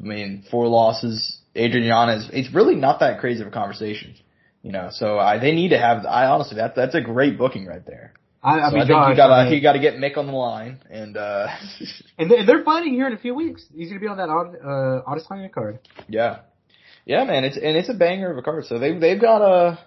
mean, 0.00 0.44
four 0.50 0.66
losses. 0.66 1.38
Adrian 1.54 1.86
Yanez. 1.86 2.30
It's 2.32 2.54
really 2.54 2.76
not 2.76 3.00
that 3.00 3.20
crazy 3.20 3.42
of 3.42 3.48
a 3.48 3.50
conversation, 3.50 4.14
you 4.62 4.72
know. 4.72 4.88
So 4.92 5.18
I 5.18 5.38
they 5.38 5.52
need 5.52 5.70
to 5.70 5.78
have. 5.78 6.06
I 6.06 6.26
honestly, 6.26 6.56
that 6.56 6.74
that's 6.74 6.94
a 6.94 7.00
great 7.00 7.36
booking 7.36 7.66
right 7.66 7.84
there. 7.84 8.14
I, 8.42 8.60
I 8.60 8.68
So 8.70 8.74
mean, 8.74 8.82
I 8.82 8.86
think 8.86 8.88
Josh, 8.98 9.10
you 9.10 9.16
gotta 9.16 9.32
I 9.34 9.44
mean- 9.44 9.52
you 9.54 9.60
gotta 9.60 9.78
get 9.80 9.94
Mick 9.96 10.16
on 10.16 10.26
the 10.26 10.32
line 10.32 10.80
and 10.90 11.16
uh 11.16 11.48
and 12.18 12.30
they- 12.30 12.44
they're 12.44 12.64
fighting 12.64 12.94
here 12.94 13.06
in 13.06 13.12
a 13.12 13.18
few 13.18 13.34
weeks. 13.34 13.64
He's 13.74 13.88
gonna 13.88 14.00
be 14.00 14.06
on 14.06 14.16
that 14.18 14.28
uh, 14.28 15.10
Adesanya 15.10 15.50
card. 15.50 15.80
yeah, 16.08 16.40
yeah, 17.04 17.24
man. 17.24 17.44
It's 17.44 17.56
and 17.56 17.76
it's 17.76 17.88
a 17.88 17.94
banger 17.94 18.30
of 18.30 18.38
a 18.38 18.42
card. 18.42 18.66
So 18.66 18.78
they 18.78 18.96
they've 18.98 19.20
got 19.20 19.42
a 19.42 19.78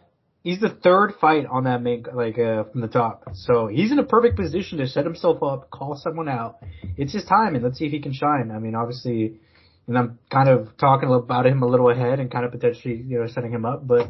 He's 0.43 0.59
the 0.59 0.69
third 0.69 1.13
fight 1.21 1.45
on 1.45 1.65
that 1.65 1.83
main, 1.83 2.03
like, 2.11 2.39
uh, 2.39 2.63
from 2.63 2.81
the 2.81 2.87
top. 2.87 3.25
So 3.35 3.67
he's 3.67 3.91
in 3.91 3.99
a 3.99 4.03
perfect 4.03 4.37
position 4.37 4.79
to 4.79 4.87
set 4.87 5.05
himself 5.05 5.43
up, 5.43 5.69
call 5.69 5.95
someone 5.95 6.27
out. 6.27 6.55
It's 6.97 7.13
his 7.13 7.25
time, 7.25 7.53
and 7.53 7.63
let's 7.63 7.77
see 7.77 7.85
if 7.85 7.91
he 7.91 7.99
can 7.99 8.11
shine. 8.11 8.49
I 8.49 8.57
mean, 8.57 8.73
obviously, 8.73 9.39
and 9.87 9.95
I'm 9.95 10.17
kind 10.31 10.49
of 10.49 10.75
talking 10.79 11.13
about 11.13 11.45
him 11.45 11.61
a 11.61 11.67
little 11.67 11.91
ahead 11.91 12.19
and 12.19 12.31
kind 12.31 12.43
of 12.43 12.51
potentially, 12.51 12.95
you 12.95 13.19
know, 13.19 13.27
setting 13.27 13.51
him 13.51 13.65
up. 13.65 13.85
But 13.87 14.09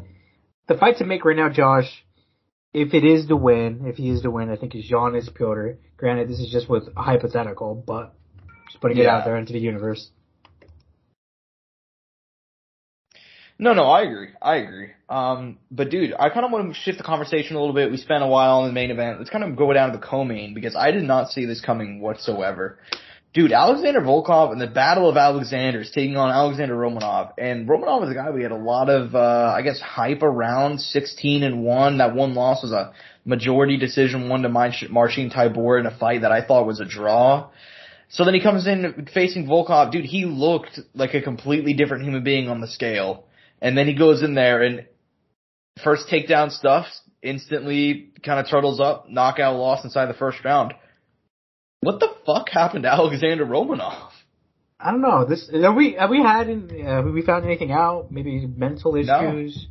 the 0.70 0.76
fight 0.78 1.00
to 1.00 1.04
make 1.06 1.26
right 1.26 1.36
now, 1.36 1.50
Josh, 1.50 1.90
if 2.74 2.94
it 2.94 3.04
is 3.04 3.28
to 3.28 3.36
win, 3.36 3.84
if 3.86 3.98
he 3.98 4.10
is 4.10 4.22
to 4.22 4.32
win, 4.32 4.50
I 4.50 4.56
think 4.56 4.76
is 4.76 4.90
Yanez 4.90 5.30
Petr. 5.30 5.78
Granted, 5.98 6.30
this 6.30 6.40
is 6.40 6.50
just 6.52 6.70
with 6.70 6.88
a 6.96 7.02
hypothetical, 7.02 7.76
but 7.76 8.14
just 8.68 8.82
putting 8.82 8.98
it 8.98 9.08
out 9.08 9.26
there 9.26 9.38
into 9.38 9.54
the 9.54 9.60
universe. 9.60 10.10
No, 13.60 13.74
no, 13.74 13.84
I 13.84 14.02
agree. 14.02 14.30
I 14.42 14.56
agree. 14.56 14.90
Um, 15.08 15.60
but 15.70 15.92
dude, 15.92 16.16
I 16.18 16.30
kind 16.30 16.46
of 16.46 16.52
want 16.52 16.74
to 16.74 16.80
shift 16.80 16.98
the 16.98 17.04
conversation 17.04 17.56
a 17.56 17.60
little 17.60 17.76
bit. 17.76 17.92
We 17.92 17.98
spent 17.98 18.24
a 18.24 18.28
while 18.28 18.62
on 18.62 18.68
the 18.68 18.74
main 18.74 18.90
event. 18.90 19.20
Let's 19.20 19.30
kind 19.30 19.44
of 19.44 19.56
go 19.56 19.72
down 19.72 19.92
to 19.92 19.98
the 20.00 20.04
co-main 20.04 20.56
because 20.56 20.76
I 20.76 20.90
did 20.90 21.04
not 21.04 21.30
see 21.30 21.46
this 21.46 21.62
coming 21.62 22.02
whatsoever. 22.02 22.80
Dude, 23.34 23.54
Alexander 23.54 24.02
Volkov 24.02 24.52
and 24.52 24.60
the 24.60 24.68
Battle 24.68 25.08
of 25.08 25.16
Alexanders 25.16 25.90
taking 25.92 26.18
on 26.18 26.32
Alexander 26.32 26.76
Romanov. 26.76 27.32
And 27.38 27.66
Romanov 27.68 28.04
is 28.04 28.12
a 28.12 28.14
guy 28.14 28.30
we 28.30 28.44
had 28.44 28.52
a 28.52 28.58
lot 28.58 28.90
of, 28.90 29.16
uh, 29.16 29.54
I 29.56 29.62
guess, 29.62 29.80
hype 29.80 30.22
around 30.22 30.82
16 30.82 31.42
and 31.42 31.64
1. 31.64 32.00
That 32.00 32.14
one 32.14 32.34
loss 32.34 32.62
was 32.62 32.74
a 32.74 32.92
majority 33.24 33.78
decision 33.78 34.28
one 34.28 34.42
to 34.42 34.50
Marcin 34.50 35.30
Tybura 35.30 35.80
in 35.80 35.86
a 35.86 35.98
fight 35.98 36.22
that 36.22 36.34
I 36.34 36.46
thought 36.46 36.68
was 36.68 36.82
a 36.82 36.86
draw. 36.86 37.50
So 38.10 38.26
then 38.26 38.34
he 38.34 38.42
comes 38.42 38.68
in 38.68 39.08
facing 39.14 39.48
Volkov. 39.48 39.94
Dude, 39.94 40.04
he 40.04 40.26
looked 40.26 40.82
like 40.94 41.14
a 41.14 41.22
completely 41.22 41.74
different 41.74 42.04
human 42.04 42.26
being 42.26 42.50
on 42.50 42.60
the 42.60 42.68
scale. 42.68 43.28
And 43.62 43.78
then 43.78 43.88
he 43.88 43.94
goes 43.94 44.24
in 44.24 44.34
there 44.34 44.62
and 44.62 44.88
first 45.82 46.10
takedown 46.10 46.52
stuff, 46.52 46.88
instantly 47.22 48.10
kind 48.26 48.42
of 48.42 48.50
turtles 48.50 48.82
up, 48.82 49.10
knockout 49.10 49.56
loss 49.56 49.86
inside 49.86 50.08
the 50.08 50.16
first 50.16 50.44
round. 50.44 50.74
What 51.82 52.00
the 52.00 52.10
fuck 52.26 52.50
happened 52.50 52.84
to 52.84 52.90
Alexander 52.94 53.46
Romanov? 53.46 54.10
I 54.80 54.92
don't 54.92 55.02
know. 55.02 55.26
This 55.26 55.50
have 55.52 55.76
we 55.76 55.94
have 55.94 56.10
we 56.10 56.22
had 56.22 56.48
in, 56.50 56.70
uh, 56.86 57.04
have 57.04 57.06
we 57.06 57.22
found 57.24 57.46
anything 57.46 57.72
out? 57.72 58.12
Maybe 58.12 58.46
mental 58.48 58.96
issues, 58.96 59.68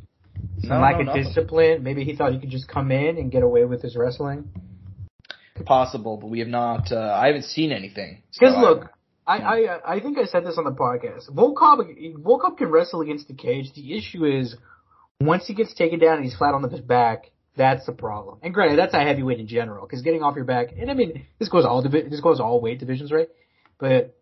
some 0.61 0.69
No, 0.69 0.79
lack 0.81 0.99
no, 0.99 1.11
of 1.11 1.15
discipline. 1.15 1.83
Maybe 1.83 2.03
he 2.03 2.15
thought 2.15 2.33
he 2.33 2.39
could 2.39 2.49
just 2.49 2.67
come 2.67 2.91
in 2.91 3.17
and 3.17 3.31
get 3.31 3.43
away 3.43 3.65
with 3.65 3.81
his 3.81 3.95
wrestling. 3.95 4.49
Possible, 5.65 6.17
but 6.17 6.27
we 6.27 6.39
have 6.39 6.47
not, 6.47 6.91
uh, 6.91 6.97
I 6.99 7.27
haven't 7.27 7.43
seen 7.45 7.71
anything. 7.71 8.23
Because 8.33 8.55
I- 8.55 8.61
look, 8.61 8.89
I, 9.27 9.37
I 9.37 9.95
I 9.95 9.99
think 9.99 10.17
I 10.17 10.25
said 10.25 10.45
this 10.45 10.57
on 10.57 10.63
the 10.65 10.71
podcast. 10.71 11.29
Volkov 11.29 11.77
Volkov 12.17 12.57
can 12.57 12.69
wrestle 12.69 13.01
against 13.01 13.27
the 13.27 13.35
cage. 13.35 13.71
The 13.73 13.95
issue 13.97 14.25
is 14.25 14.55
once 15.21 15.45
he 15.47 15.53
gets 15.53 15.73
taken 15.75 15.99
down 15.99 16.15
and 16.15 16.23
he's 16.25 16.35
flat 16.35 16.53
on 16.55 16.63
his 16.69 16.81
back, 16.81 17.31
that's 17.55 17.85
the 17.85 17.91
problem. 17.91 18.39
And 18.41 18.53
granted, 18.53 18.79
that's 18.79 18.93
a 18.93 18.99
heavyweight 18.99 19.39
in 19.39 19.47
general 19.47 19.85
because 19.85 20.01
getting 20.01 20.23
off 20.23 20.35
your 20.35 20.45
back. 20.45 20.69
And 20.77 20.89
I 20.89 20.93
mean, 20.93 21.25
this 21.39 21.49
goes 21.49 21.65
all 21.65 21.81
this 21.81 22.21
goes 22.21 22.39
all 22.39 22.61
weight 22.61 22.79
divisions, 22.79 23.11
right? 23.11 23.27
But 23.77 24.15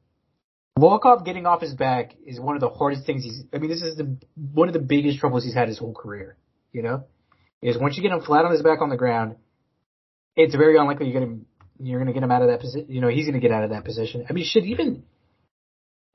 Volkov 0.78 1.26
getting 1.26 1.46
off 1.46 1.62
his 1.62 1.74
back 1.74 2.16
is 2.26 2.40
one 2.40 2.56
of 2.56 2.62
the 2.62 2.70
hardest 2.70 3.06
things 3.06 3.24
he's. 3.24 3.44
I 3.54 3.58
mean, 3.58 3.70
this 3.70 3.82
is 3.82 3.98
the 3.98 4.18
one 4.36 4.68
of 4.68 4.74
the 4.74 4.80
biggest 4.80 5.20
troubles 5.20 5.44
he's 5.44 5.54
had 5.54 5.68
his 5.68 5.78
whole 5.78 5.94
career. 5.94 6.38
You 6.72 6.84
know, 6.84 7.04
is 7.62 7.78
once 7.78 7.98
you 7.98 8.04
get 8.04 8.12
him 8.12 8.22
flat 8.22 8.46
on 8.46 8.52
his 8.52 8.62
back 8.62 8.82
on 8.82 8.90
the 8.90 8.98
ground, 8.98 9.36
it's 10.36 10.56
very 10.56 10.78
unlikely 10.78 11.10
you're 11.10 11.22
gonna 11.22 11.40
you're 11.80 12.00
gonna 12.00 12.14
get 12.14 12.24
him 12.24 12.32
out 12.32 12.42
of 12.42 12.50
that 12.50 12.62
position. 12.62 12.88
You 12.90 13.02
know, 13.02 13.10
he's 13.10 13.26
gonna 13.26 13.40
get 13.40 13.52
out 13.52 13.64
of 13.64 13.72
that 13.72 13.86
position. 13.86 14.26
I 14.30 14.34
mean, 14.34 14.46
shit, 14.46 14.64
even 14.66 15.04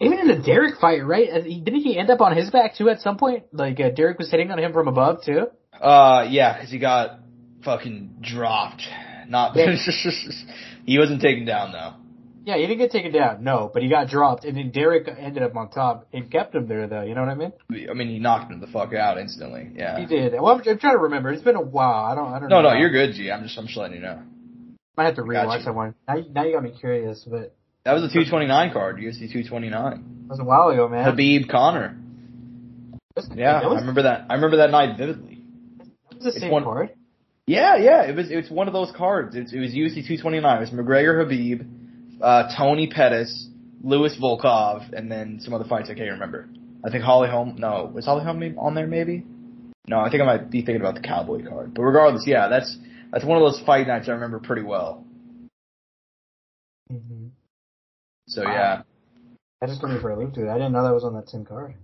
even 0.01 0.19
in 0.19 0.29
the 0.29 0.43
Derrick 0.43 0.81
fight, 0.81 1.05
right? 1.05 1.29
Didn't 1.45 1.81
he 1.81 1.99
end 1.99 2.11
up 2.11 2.21
on 2.21 2.37
his 2.37 2.51
back 2.51 2.77
too 2.77 2.89
at 2.89 3.01
some 3.01 3.17
point? 3.17 3.45
Like 3.53 3.79
uh, 3.81 3.91
Derrick 3.91 4.19
was 4.19 4.31
hitting 4.31 4.51
on 4.51 4.59
him 4.59 4.73
from 4.73 4.89
above 4.89 5.23
too. 5.25 5.47
Uh, 5.81 6.27
yeah, 6.31 6.61
cause 6.61 6.71
he 6.71 6.79
got 6.79 7.21
fucking 7.65 8.17
dropped. 8.21 8.83
Not, 9.29 9.57
he 10.87 10.99
wasn't 10.99 11.21
taken 11.23 11.45
down 11.45 11.73
though. 11.73 11.95
Yeah, 12.47 12.57
he 12.57 12.67
didn't 12.67 12.77
get 12.79 12.91
taken 12.91 13.11
down, 13.11 13.43
no, 13.43 13.71
but 13.73 13.83
he 13.83 13.89
got 13.89 14.09
dropped, 14.09 14.45
and 14.45 14.55
then 14.55 14.71
Derrick 14.71 15.09
ended 15.09 15.43
up 15.43 15.57
on 15.57 15.71
top 15.71 16.07
and 16.13 16.31
kept 16.31 16.55
him 16.55 16.69
there, 16.69 16.87
though. 16.87 17.01
You 17.01 17.15
know 17.15 17.23
what 17.23 17.31
I 17.31 17.35
mean? 17.37 17.53
I 17.91 17.95
mean, 17.95 18.09
he 18.09 18.19
knocked 18.19 18.53
him 18.53 18.61
the 18.61 18.67
fuck 18.67 18.93
out 18.93 19.17
instantly. 19.17 19.71
Yeah. 19.75 19.99
He 19.99 20.05
did. 20.05 20.35
Well, 20.35 20.49
I'm, 20.49 20.59
I'm 20.59 20.79
trying 20.79 20.93
to 20.95 20.99
remember. 21.05 21.33
It's 21.33 21.43
been 21.43 21.57
a 21.57 21.61
while. 21.63 22.05
I 22.05 22.15
don't. 22.15 22.31
I 22.31 22.39
don't. 22.41 22.51
No, 22.51 22.61
know. 22.61 22.75
no, 22.75 22.77
you're 22.77 22.91
good, 22.91 23.15
G. 23.15 23.31
I'm 23.31 23.45
just, 23.45 23.57
I'm 23.57 23.65
just 23.65 23.79
letting 23.79 23.97
you 23.97 24.03
know. 24.03 24.21
I 24.99 25.05
have 25.07 25.17
to 25.17 25.23
rewatch 25.23 25.65
that 25.65 25.75
one. 25.75 25.95
Now, 26.07 26.17
you- 26.17 26.29
now 26.35 26.45
you 26.45 26.53
got 26.53 26.63
me 26.63 26.75
curious, 26.79 27.25
but 27.27 27.55
That 27.87 27.95
was 27.95 28.03
a 28.03 28.09
229 28.09 28.73
card, 28.75 28.99
UFC 28.99 29.21
229. 29.21 30.27
That 30.29 30.29
was 30.29 30.39
a 30.39 30.45
while 30.45 30.69
ago, 30.69 30.87
man. 30.87 31.05
Khabib 31.07 31.49
Connor. 31.51 31.97
Yeah, 33.35 33.61
I 33.61 33.75
remember 33.77 34.03
that. 34.03 34.27
I 34.29 34.35
remember 34.35 34.59
that 34.59 34.71
night 34.71 34.99
vividly. 34.99 35.34
Was 36.25 36.35
the 36.35 36.39
it's 36.39 36.41
same 36.41 36.51
one- 36.53 36.65
card. 36.65 36.91
Yeah, 37.47 37.77
yeah, 37.77 38.03
it 38.05 38.17
was. 38.17 38.31
It's 38.31 38.51
one 38.51 38.69
of 38.69 38.73
those 38.73 38.91
cards. 38.97 39.37
It, 39.37 39.53
it 39.53 39.61
was 39.61 39.73
UFC 39.75 39.97
229. 40.07 40.57
It 40.57 40.61
was 40.61 40.71
McGregor, 40.71 41.27
Khabib, 41.27 41.69
uh, 42.23 42.57
Tony 42.57 42.87
Pettis, 42.87 43.49
Lewis 43.83 44.17
Volkov, 44.19 44.91
and 44.95 45.13
then 45.13 45.41
some 45.41 45.53
other 45.53 45.67
fights 45.67 45.91
I 45.91 45.95
can't 45.95 46.11
remember. 46.13 46.49
I 46.83 46.91
think 46.91 47.05
Holly 47.05 47.29
Holm. 47.29 47.57
No, 47.59 47.91
was 47.93 48.07
Holly 48.07 48.25
Holm 48.25 48.43
on 48.59 48.75
there? 48.75 48.87
Maybe. 48.87 49.25
No, 49.87 50.01
I 50.01 50.09
think 50.11 50.23
I 50.23 50.25
might 50.27 50.51
be 50.51 50.61
thinking 50.63 50.81
about 50.81 50.95
the 50.95 51.03
Cowboy 51.03 51.47
card. 51.47 51.75
But 51.75 51.83
regardless, 51.83 52.25
yeah, 52.27 52.49
that's 52.49 52.79
that's 53.13 53.27
one 53.27 53.37
of 53.37 53.43
those 53.43 53.61
fight 53.67 53.87
nights 53.87 54.09
I 54.09 54.13
remember 54.13 54.39
pretty 54.39 54.63
well. 54.63 55.05
Mm-hmm. 56.91 57.27
So 58.29 58.43
Wow. 58.45 58.53
yeah, 58.53 58.83
I 59.63 59.67
just 59.67 59.83
me 59.83 59.99
for 60.01 60.11
a 60.11 60.19
loop, 60.19 60.33
dude. 60.33 60.49
I 60.49 60.55
didn't 60.55 60.73
know 60.73 60.83
that 60.85 60.95
was 60.95 61.05
on 61.05 61.13
that 61.15 61.29
same 61.29 61.45
card. 61.45 61.75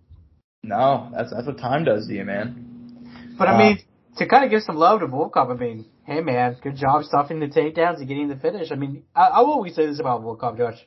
no, 0.62 1.10
that's 1.14 1.30
that's 1.30 1.46
what 1.46 1.58
time 1.58 1.84
does 1.84 2.06
to 2.06 2.14
you, 2.14 2.24
man. 2.24 3.34
But 3.38 3.48
I 3.48 3.54
Uh, 3.54 3.58
mean, 3.58 3.78
to 4.16 4.26
kind 4.26 4.44
of 4.44 4.50
give 4.50 4.62
some 4.62 4.76
love 4.76 5.00
to 5.00 5.06
Volkov, 5.06 5.50
I 5.50 5.54
mean, 5.54 5.86
hey 6.04 6.20
man, 6.20 6.56
good 6.62 6.76
job 6.76 7.04
stuffing 7.04 7.40
the 7.40 7.46
takedowns 7.46 7.98
and 7.98 8.08
getting 8.08 8.28
the 8.28 8.36
finish. 8.36 8.70
I 8.70 8.74
mean, 8.74 9.04
I, 9.14 9.28
I've 9.28 9.46
always 9.46 9.74
say 9.74 9.86
this 9.86 10.00
about 10.00 10.22
Volkov, 10.22 10.58
Josh. 10.58 10.78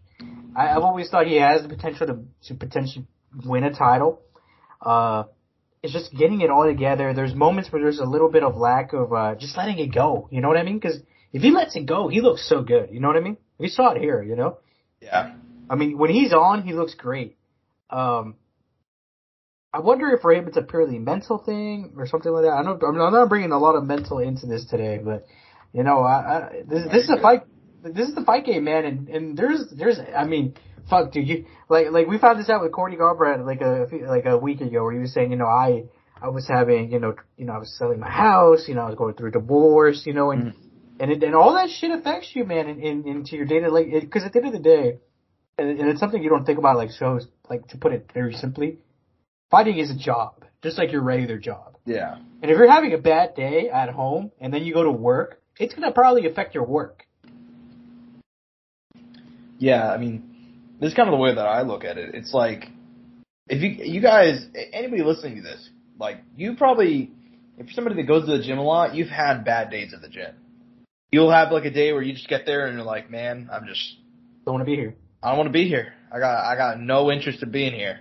I, 0.56 0.70
I've 0.70 0.84
always 0.84 1.10
thought 1.10 1.27
he 1.27 1.38
has 1.38 1.63
the 1.63 1.70
potential 1.70 2.08
to, 2.08 2.20
to 2.48 2.56
potentially 2.56 3.06
win 3.46 3.63
a 3.63 3.74
title. 3.74 4.22
Uh, 4.82 5.24
it's 5.82 5.94
just 5.94 6.13
getting 6.15 6.42
it 6.42 6.50
all 6.50 6.65
together. 6.65 7.13
There's 7.13 7.34
moments 7.34 7.72
where 7.72 7.82
there's 7.82 8.00
a 8.00 8.06
little 8.06 8.30
bit 8.30 8.44
of 8.44 8.56
lack 8.56 8.94
of, 8.94 9.12
uh, 9.12 9.36
just 9.36 9.58
letting 9.58 9.80
it 9.80 9.94
go. 9.94 10.27
You 10.32 10.42
know 10.42 10.48
what 10.48 10.58
I 10.58 10.63
mean? 10.63 10.80
Cause 10.80 11.00
if 11.32 11.42
he 11.42 11.51
lets 11.51 11.75
it 11.75 11.86
go, 11.86 12.08
he 12.08 12.22
looks 12.22 12.48
so 12.48 12.62
good. 12.62 12.89
You 12.92 13.00
know 13.00 13.08
what 13.08 13.18
I 13.18 13.22
mean? 13.22 13.38
We 13.58 13.68
saw 13.68 13.92
it 13.92 14.01
here, 14.01 14.22
you 14.22 14.36
know? 14.36 14.60
Yeah. 15.01 15.34
I 15.70 15.75
mean, 15.75 15.98
when 15.98 16.12
he's 16.12 16.32
on, 16.32 16.63
he 16.63 16.74
looks 16.74 16.94
great. 16.94 17.38
Um, 17.89 18.36
I 19.74 19.80
wonder 19.80 20.08
if 20.12 20.22
for 20.22 20.32
him 20.32 20.48
it's 20.48 20.58
a 20.58 20.62
purely 20.62 21.00
mental 21.00 21.39
thing 21.39 21.94
or 21.98 22.06
something 22.06 22.32
like 22.32 22.44
that. 22.44 22.51
I 22.51 22.63
don't. 22.63 22.82
I'm 22.84 22.96
not 22.96 23.27
bringing 23.27 23.51
a 23.51 23.58
lot 23.58 23.75
of 23.75 23.84
mental 23.84 24.20
into 24.20 24.46
this 24.46 24.65
today, 24.65 25.00
but 25.03 25.25
you 25.74 25.84
know, 25.84 26.01
I, 26.01 26.13
I 26.13 26.50
this, 26.68 26.84
this 26.92 27.03
is 27.06 27.10
a 27.10 27.22
fight. 27.22 27.42
This 27.84 28.08
is 28.08 28.15
the 28.15 28.24
fight 28.24 28.46
game, 28.46 28.65
man, 28.65 28.86
and 28.86 29.10
and 29.10 29.38
there's 29.38 29.65
there's. 29.75 30.00
I 30.15 30.25
mean, 30.25 30.53
fuck, 30.88 31.12
dude. 31.12 31.27
You 31.27 31.46
like 31.70 31.88
like 31.89 32.06
we 32.06 32.20
found 32.20 32.39
this 32.39 32.50
out 32.51 32.62
with 32.62 32.72
Cody 32.72 32.98
Garbrandt 32.98 33.48
like 33.48 33.62
a 33.62 33.88
like 34.08 34.25
a 34.25 34.38
week 34.38 34.62
ago, 34.62 34.84
where 34.84 34.94
he 34.94 35.00
was 35.00 35.12
saying, 35.12 35.32
you 35.32 35.38
know, 35.38 35.48
I 35.48 35.86
I 36.22 36.30
was 36.30 36.48
having, 36.48 36.92
you 36.92 37.00
know, 37.00 37.15
you 37.36 37.46
know, 37.46 37.53
I 37.53 37.58
was 37.58 37.75
selling 37.75 38.00
my 38.00 38.12
house, 38.12 38.65
you 38.68 38.75
know, 38.75 38.82
I 38.82 38.86
was 38.86 38.96
going 38.96 39.15
through 39.15 39.30
a 39.30 39.32
divorce, 39.32 40.03
you 40.06 40.13
know, 40.13 40.30
and 40.30 40.53
mm. 40.53 40.56
and 41.00 41.12
it, 41.12 41.24
and 41.24 41.34
all 41.34 41.56
that 41.56 41.70
shit 41.72 41.89
affects 41.89 42.30
you, 42.36 42.46
man, 42.46 42.70
in, 42.70 42.80
in 42.80 43.08
into 43.08 43.36
your 43.36 43.46
day 43.46 43.60
to 43.60 43.72
day. 43.72 44.00
Because 44.01 44.24
at 44.24 44.34
the 44.34 44.38
end 44.38 44.48
of 44.48 44.53
the 44.53 44.60
day, 44.60 45.00
and, 45.58 45.80
and 45.80 45.89
it's 45.89 46.00
something 46.00 46.22
you 46.22 46.30
don't 46.30 46.46
think 46.46 46.60
about, 46.60 46.77
like 46.77 46.92
shows, 46.92 47.27
like 47.50 47.68
to 47.70 47.77
put 47.77 47.92
it 47.92 48.12
very 48.13 48.34
simply 48.34 48.77
Fighting 49.53 49.77
is 49.77 49.91
a 49.91 49.95
job, 49.95 50.45
just 50.63 50.79
like 50.79 50.91
your 50.91 51.03
regular 51.03 51.38
job. 51.38 51.77
Yeah. 51.86 52.15
And 52.41 52.50
if 52.50 52.57
you're 52.57 52.72
having 52.72 52.91
a 52.95 52.98
bad 52.98 53.36
day 53.36 53.69
at 53.69 53.89
home 53.89 54.31
and 54.41 54.51
then 54.51 54.63
you 54.63 54.74
go 54.74 54.81
to 54.81 54.91
work, 54.91 55.43
it's 55.60 55.75
gonna 55.75 55.91
probably 55.91 56.25
affect 56.25 56.55
your 56.55 56.65
work. 56.65 57.05
Yeah, 59.60 59.91
I 59.91 60.00
mean, 60.00 60.24
this 60.79 60.89
is 60.89 60.95
kind 60.95 61.07
of 61.07 61.13
the 61.13 61.19
way 61.19 61.36
that 61.36 61.45
I 61.45 61.62
look 61.62 61.83
at 61.83 62.00
it. 62.00 62.15
It's 62.15 62.33
like, 62.33 62.65
if 63.48 63.62
you, 63.62 63.86
you 63.93 64.01
guys, 64.01 64.43
anybody 64.72 65.03
listening 65.03 65.36
to 65.36 65.43
this, 65.43 65.69
like, 66.00 66.24
you 66.36 66.55
probably, 66.55 67.12
if 67.60 67.67
you're 67.67 67.74
somebody 67.74 67.98
that 67.98 68.07
goes 68.07 68.25
to 68.25 68.36
the 68.36 68.43
gym 68.43 68.57
a 68.57 68.63
lot, 68.63 68.95
you've 68.95 69.10
had 69.10 69.45
bad 69.45 69.69
days 69.69 69.93
at 69.93 70.01
the 70.01 70.10
gym. 70.10 70.33
You'll 71.12 71.31
have 71.31 71.51
like 71.51 71.65
a 71.65 71.72
day 71.72 71.93
where 71.93 72.01
you 72.01 72.13
just 72.13 72.27
get 72.27 72.48
there 72.48 72.65
and 72.65 72.75
you're 72.75 72.88
like, 72.88 73.12
man, 73.12 73.51
I'm 73.53 73.67
just, 73.67 73.98
don't 74.48 74.55
want 74.55 74.65
to 74.65 74.72
be 74.72 74.77
here. 74.77 74.95
I 75.22 75.29
don't 75.29 75.38
want 75.38 75.50
to 75.50 75.53
be 75.53 75.67
here. 75.67 75.93
I 76.12 76.17
got, 76.17 76.43
I 76.43 76.55
got 76.55 76.79
no 76.79 77.12
interest 77.12 77.43
in 77.43 77.51
being 77.51 77.74
here. 77.74 78.00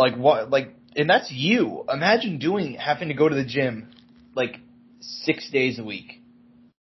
Like 0.00 0.16
what? 0.16 0.48
Like, 0.48 0.74
and 0.96 1.10
that's 1.10 1.30
you. 1.30 1.84
Imagine 1.92 2.38
doing 2.38 2.72
having 2.72 3.08
to 3.08 3.14
go 3.14 3.28
to 3.28 3.34
the 3.34 3.44
gym 3.44 3.90
like 4.34 4.56
six 5.00 5.50
days 5.50 5.78
a 5.78 5.84
week, 5.84 6.22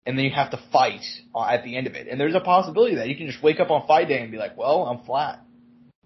and 0.05 0.15
then 0.15 0.25
you 0.25 0.31
have 0.31 0.51
to 0.51 0.59
fight 0.71 1.01
at 1.35 1.63
the 1.63 1.75
end 1.75 1.87
of 1.87 1.95
it. 1.95 2.07
And 2.07 2.19
there's 2.19 2.35
a 2.35 2.39
possibility 2.39 2.95
that 2.95 3.09
you 3.09 3.15
can 3.15 3.25
just 3.25 3.41
wake 3.41 3.59
up 3.59 3.71
on 3.71 3.87
fight 3.87 4.07
day 4.07 4.21
and 4.21 4.31
be 4.31 4.37
like, 4.37 4.55
"Well, 4.55 4.83
I'm 4.83 5.03
flat." 5.03 5.43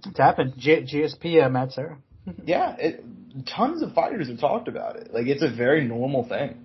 It's 0.06 0.18
happened. 0.18 0.54
G- 0.58 0.86
GSP, 0.90 1.44
uh, 1.44 1.50
Matt 1.50 1.74
Serra. 1.74 1.98
yeah, 2.46 2.78
it, 2.78 3.04
tons 3.46 3.82
of 3.82 3.92
fighters 3.92 4.30
have 4.30 4.40
talked 4.40 4.70
about 4.70 4.96
it. 4.96 5.14
Like, 5.14 5.28
it's 5.28 5.44
a 5.44 5.54
very 5.54 5.84
normal 5.86 6.26
thing. 6.26 6.65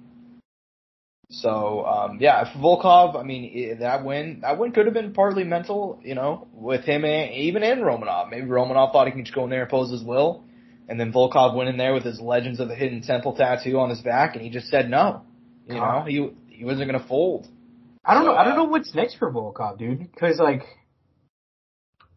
So 1.30 1.84
um, 1.86 2.18
yeah, 2.20 2.52
Volkov, 2.54 3.18
I 3.18 3.22
mean 3.22 3.78
that 3.78 4.04
win 4.04 4.40
that 4.42 4.58
win 4.58 4.72
could 4.72 4.86
have 4.86 4.94
been 4.94 5.12
partly 5.12 5.44
mental, 5.44 6.00
you 6.02 6.16
know, 6.16 6.48
with 6.52 6.84
him 6.84 7.04
and 7.04 7.32
even 7.34 7.62
in 7.62 7.78
Romanov. 7.78 8.30
Maybe 8.30 8.46
Romanov 8.46 8.92
thought 8.92 9.06
he 9.06 9.12
could 9.12 9.24
just 9.24 9.34
go 9.34 9.44
in 9.44 9.50
there 9.50 9.62
and 9.62 9.70
pose 9.70 9.92
his 9.92 10.02
will, 10.02 10.44
and 10.88 10.98
then 10.98 11.12
Volkov 11.12 11.54
went 11.54 11.68
in 11.68 11.76
there 11.76 11.94
with 11.94 12.02
his 12.02 12.20
Legends 12.20 12.58
of 12.58 12.66
the 12.66 12.74
Hidden 12.74 13.02
Temple 13.02 13.36
tattoo 13.36 13.78
on 13.78 13.90
his 13.90 14.00
back, 14.00 14.34
and 14.34 14.44
he 14.44 14.50
just 14.50 14.68
said 14.68 14.90
no. 14.90 15.22
You 15.68 15.76
know, 15.76 16.04
he 16.04 16.30
he 16.48 16.64
wasn't 16.64 16.90
gonna 16.90 17.06
fold. 17.06 17.46
I 18.04 18.14
don't 18.14 18.24
know. 18.24 18.34
I 18.34 18.44
don't 18.44 18.56
know 18.56 18.64
what's 18.64 18.92
next 18.92 19.16
for 19.16 19.30
Volkov, 19.30 19.78
dude. 19.78 20.00
Because 20.00 20.40
like, 20.40 20.62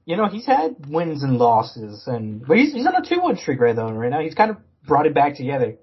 you 0.06 0.18
know, 0.18 0.28
he's 0.28 0.48
had 0.48 0.88
wins 0.88 1.22
and 1.22 1.38
losses, 1.38 2.06
and 2.08 2.44
but 2.48 2.58
he's 2.58 2.74
he's 2.74 2.88
on 2.88 2.96
a 2.96 3.08
two 3.08 3.22
one 3.22 3.38
streak 3.38 3.60
right 3.60 3.76
though 3.76 3.92
right 3.92 4.10
now. 4.10 4.22
He's 4.22 4.34
kind 4.34 4.50
of 4.50 4.58
brought 4.88 5.06
it 5.06 5.14
back 5.14 5.36
together. 5.36 5.78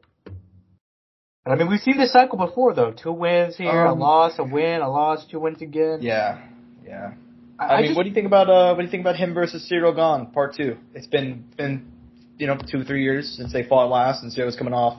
I 1.47 1.55
mean, 1.55 1.69
we've 1.69 1.81
seen 1.81 1.97
this 1.97 2.13
cycle 2.13 2.39
before, 2.39 2.75
though. 2.75 2.93
Two 2.93 3.13
wins 3.13 3.57
here, 3.57 3.87
um, 3.87 3.99
a 3.99 4.01
loss, 4.01 4.35
a 4.39 4.45
win, 4.45 4.83
a 4.83 4.89
loss, 4.89 5.27
two 5.31 5.41
wins 5.41 5.63
again. 5.63 5.99
Yeah, 6.03 6.43
yeah. 6.85 7.13
I, 7.59 7.65
I 7.65 7.77
mean, 7.79 7.91
just, 7.91 7.97
what 7.97 8.03
do 8.03 8.09
you 8.11 8.15
think 8.15 8.27
about 8.27 8.51
uh, 8.51 8.75
what 8.75 8.81
do 8.81 8.85
you 8.85 8.91
think 8.91 9.03
about 9.03 9.17
him 9.17 9.35
versus 9.35 9.71
Ciryl 9.71 9.95
Gane, 9.95 10.33
part 10.33 10.55
two? 10.55 10.77
It's 10.95 11.07
been 11.07 11.47
been 11.57 11.93
you 12.39 12.47
know 12.47 12.59
two 12.71 12.85
three 12.85 13.03
years 13.03 13.35
since 13.37 13.53
they 13.53 13.63
fought 13.63 13.91
last, 13.91 14.23
and 14.23 14.33
Ciryl's 14.33 14.57
coming 14.57 14.75
off 14.75 14.99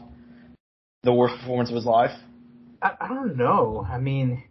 the 1.04 1.14
worst 1.14 1.36
performance 1.40 1.70
of 1.70 1.76
his 1.76 1.86
life. 1.86 2.12
I, 2.82 2.92
I 3.00 3.08
don't 3.08 3.38
know. 3.38 3.86
I 3.88 4.00
mean, 4.00 4.44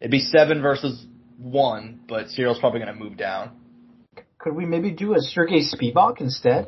it'd 0.00 0.10
be 0.10 0.20
seven 0.20 0.60
versus 0.60 1.06
one, 1.38 2.00
but 2.08 2.30
Ciryl's 2.30 2.58
probably 2.58 2.80
going 2.80 2.94
to 2.94 2.98
move 2.98 3.16
down. 3.16 3.52
Could 4.38 4.54
we 4.54 4.66
maybe 4.66 4.90
do 4.90 5.14
a 5.14 5.20
Sergey 5.20 5.62
Spivak 5.62 6.20
instead? 6.20 6.66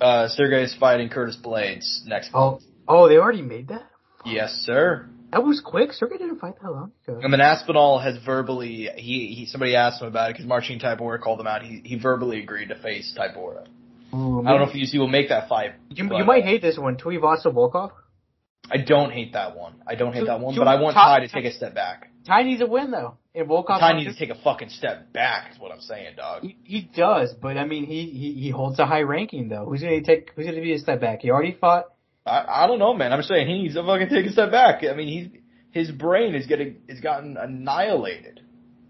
Uh, 0.00 0.28
Sergey's 0.28 0.74
fighting 0.78 1.08
Curtis 1.08 1.36
Blaydes 1.42 2.04
next 2.06 2.30
oh, 2.32 2.52
month. 2.52 2.62
Oh, 2.90 3.08
they 3.08 3.16
already 3.16 3.42
made 3.42 3.68
that? 3.68 3.88
Yes, 4.24 4.50
sir. 4.66 5.08
That 5.32 5.44
was 5.44 5.62
quick. 5.64 5.92
Sergey 5.92 6.18
didn't 6.18 6.40
fight 6.40 6.54
that 6.60 6.70
long 6.70 6.90
ago. 7.06 7.20
And 7.22 7.32
then 7.32 7.40
Aspinall 7.40 8.00
has 8.00 8.16
verbally 8.26 8.88
he, 8.96 9.32
he 9.32 9.46
somebody 9.46 9.76
asked 9.76 10.02
him 10.02 10.08
about 10.08 10.30
it 10.30 10.34
because 10.34 10.46
Marcin 10.46 10.80
Tybura 10.80 11.20
called 11.20 11.38
him 11.40 11.46
out. 11.46 11.62
He 11.62 11.82
he 11.84 11.96
verbally 11.96 12.42
agreed 12.42 12.70
to 12.70 12.74
face 12.82 13.16
Tybura. 13.16 13.66
Ooh, 14.12 14.40
I 14.44 14.50
don't 14.50 14.60
know 14.60 14.68
if 14.68 14.74
you 14.74 14.86
see 14.86 14.98
will 14.98 15.06
make 15.06 15.28
that 15.28 15.48
fight. 15.48 15.74
You, 15.90 16.04
you 16.16 16.24
might 16.24 16.42
hate 16.42 16.62
this 16.62 16.76
one, 16.76 16.96
Tuivasa 16.96 17.46
Volkov. 17.46 17.92
I 18.68 18.78
don't 18.78 19.12
hate 19.12 19.34
that 19.34 19.56
one. 19.56 19.74
I 19.86 19.94
don't 19.94 20.12
hate 20.12 20.26
that 20.26 20.40
one, 20.40 20.56
but 20.56 20.66
I 20.66 20.80
want 20.80 20.94
Ty 20.94 21.20
to 21.20 21.28
take 21.28 21.44
a 21.44 21.52
step 21.52 21.74
back. 21.74 22.10
Ty 22.26 22.42
needs 22.42 22.60
a 22.60 22.66
win 22.66 22.90
though. 22.90 23.18
If 23.32 23.46
Volkov 23.46 23.78
Ty 23.78 23.92
needs 23.98 24.12
to 24.12 24.18
take 24.18 24.36
a 24.36 24.42
fucking 24.42 24.70
step 24.70 25.12
back, 25.12 25.52
is 25.52 25.60
what 25.60 25.70
I'm 25.70 25.80
saying, 25.80 26.16
dog. 26.16 26.42
He, 26.42 26.56
he 26.64 26.90
does, 26.94 27.32
but 27.34 27.56
I 27.56 27.64
mean, 27.64 27.86
he, 27.86 28.06
he 28.06 28.32
he 28.32 28.50
holds 28.50 28.80
a 28.80 28.86
high 28.86 29.02
ranking 29.02 29.48
though. 29.48 29.66
Who's 29.66 29.80
gonna 29.80 30.02
take? 30.02 30.32
Who's 30.34 30.46
gonna 30.46 30.60
be 30.60 30.74
a 30.74 30.78
step 30.78 31.00
back? 31.00 31.20
He 31.22 31.30
already 31.30 31.52
fought 31.52 31.86
I, 32.26 32.64
I 32.64 32.66
don't 32.66 32.78
know, 32.78 32.94
man. 32.94 33.12
I'm 33.12 33.22
saying 33.22 33.48
he 33.48 33.62
needs 33.62 33.74
to 33.74 33.82
fucking 33.82 34.08
take 34.08 34.26
a 34.26 34.32
step 34.32 34.50
back. 34.50 34.82
I 34.84 34.94
mean, 34.94 35.08
he's 35.08 35.40
his 35.72 35.90
brain 35.90 36.34
is 36.34 36.46
getting 36.46 36.82
is 36.88 37.00
gotten 37.00 37.36
annihilated. 37.36 38.40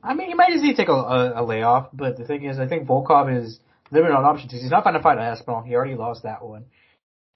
I 0.02 0.14
mean, 0.14 0.28
he 0.28 0.34
might 0.34 0.50
just 0.50 0.62
need 0.62 0.72
to 0.72 0.76
take 0.76 0.88
a, 0.88 0.92
a, 0.92 1.42
a 1.42 1.44
layoff. 1.44 1.88
But 1.92 2.16
the 2.16 2.24
thing 2.24 2.44
is, 2.44 2.58
I 2.58 2.66
think 2.66 2.88
Volkov 2.88 3.44
is 3.44 3.60
limited 3.90 4.14
on 4.14 4.24
options. 4.24 4.52
He's 4.52 4.70
not 4.70 4.84
going 4.84 4.94
to 4.94 5.02
fight 5.02 5.18
Aspinall. 5.18 5.62
He 5.62 5.74
already 5.74 5.94
lost 5.94 6.22
that 6.22 6.44
one. 6.44 6.64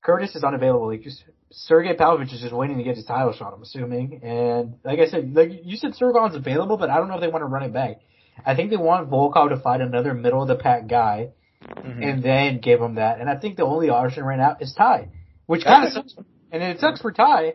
Curtis 0.03 0.35
is 0.35 0.45
unavailable. 0.45 0.89
Like 0.89 1.03
just 1.03 1.25
Sergey 1.51 1.95
Pavlovich 1.95 2.33
is 2.33 2.41
just 2.41 2.55
waiting 2.55 2.79
to 2.79 2.85
get 2.85 2.97
his 2.97 3.05
title 3.05 3.33
shot. 3.33 3.55
I'm 3.55 3.63
assuming. 3.63 4.21
And 4.23 4.75
like 4.85 4.99
I 4.99 5.07
said, 5.07 5.35
like 5.35 5.51
you 5.63 5.77
said, 5.77 5.95
Sergon's 5.95 6.35
available, 6.35 6.77
but 6.77 6.91
I 6.91 6.97
don't 6.97 7.09
know 7.09 7.15
if 7.15 7.21
they 7.21 7.29
want 7.29 7.43
to 7.43 7.47
run 7.47 7.63
it 7.63 7.73
back. 7.73 8.01
I 8.45 8.57
think 8.57 8.71
they 8.71 8.77
want 8.77 9.11
Volkov 9.11 9.51
to 9.51 9.61
fight 9.61 9.81
another 9.81 10.13
middle 10.13 10.43
of 10.43 10.49
the 10.49 10.57
pack 10.57 10.89
guy, 10.89 11.31
mm-hmm. 11.63 12.03
and 12.03 12.23
then 12.23 12.59
give 12.59 12.81
him 12.81 12.97
that. 12.97 13.21
And 13.21 13.31
I 13.31 13.37
think 13.37 13.57
the 13.57 13.65
only 13.65 13.91
option 13.91 14.25
right 14.25 14.39
now 14.39 14.57
is 14.61 14.75
Ty. 14.77 15.11
Which 15.47 15.65
kind 15.65 15.87
of 15.87 15.93
sucks, 15.93 16.15
and 16.51 16.63
it 16.63 16.81
sucks 16.81 17.01
for 17.01 17.13
Ty, 17.13 17.55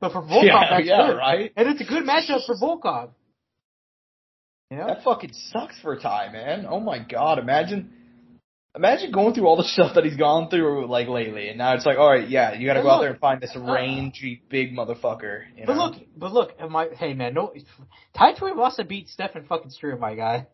but 0.00 0.12
for 0.12 0.22
Volkov, 0.22 0.44
yeah, 0.44 0.70
that's 0.70 0.86
yeah, 0.86 1.06
good. 1.08 1.16
right? 1.16 1.52
And 1.56 1.68
it's 1.68 1.80
a 1.80 1.84
good 1.84 2.04
matchup 2.04 2.46
for 2.46 2.54
Volkov. 2.56 3.10
You 4.70 4.78
know? 4.78 4.86
That 4.86 5.02
fucking 5.02 5.32
sucks 5.50 5.78
for 5.80 5.98
Ty, 5.98 6.30
man. 6.32 6.66
Oh 6.68 6.80
my 6.80 6.98
god, 6.98 7.38
imagine, 7.38 7.90
imagine 8.76 9.12
going 9.12 9.34
through 9.34 9.46
all 9.46 9.56
the 9.56 9.64
stuff 9.74 9.94
that 9.94 10.04
he's 10.04 10.16
gone 10.16 10.50
through 10.50 10.86
like 10.86 11.08
lately, 11.08 11.48
and 11.48 11.58
now 11.58 11.74
it's 11.74 11.86
like, 11.86 11.98
all 11.98 12.10
right, 12.10 12.28
yeah, 12.28 12.54
you 12.54 12.66
got 12.66 12.74
to 12.74 12.80
go 12.80 12.86
look, 12.88 12.94
out 12.94 13.00
there 13.00 13.10
and 13.10 13.20
find 13.20 13.40
this 13.40 13.56
rangy 13.56 14.42
big 14.48 14.74
motherfucker. 14.74 15.42
You 15.56 15.64
but 15.66 15.74
know? 15.74 15.86
look, 15.86 15.94
but 16.16 16.32
look, 16.32 16.70
my 16.70 16.88
hey 16.94 17.14
man, 17.14 17.34
no, 17.34 17.52
Tai 18.16 18.34
Tuivasa 18.34 18.86
beat 18.86 19.08
Stefan 19.08 19.46
fucking 19.46 19.70
Struve, 19.70 19.98
my 19.98 20.14
guy. 20.14 20.46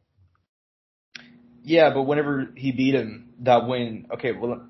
Yeah, 1.63 1.93
but 1.95 2.03
whenever 2.03 2.51
he 2.57 2.73
beat 2.73 2.95
him, 2.95 3.31
that 3.41 3.67
win. 3.67 4.07
Okay, 4.13 4.33
well, 4.33 4.67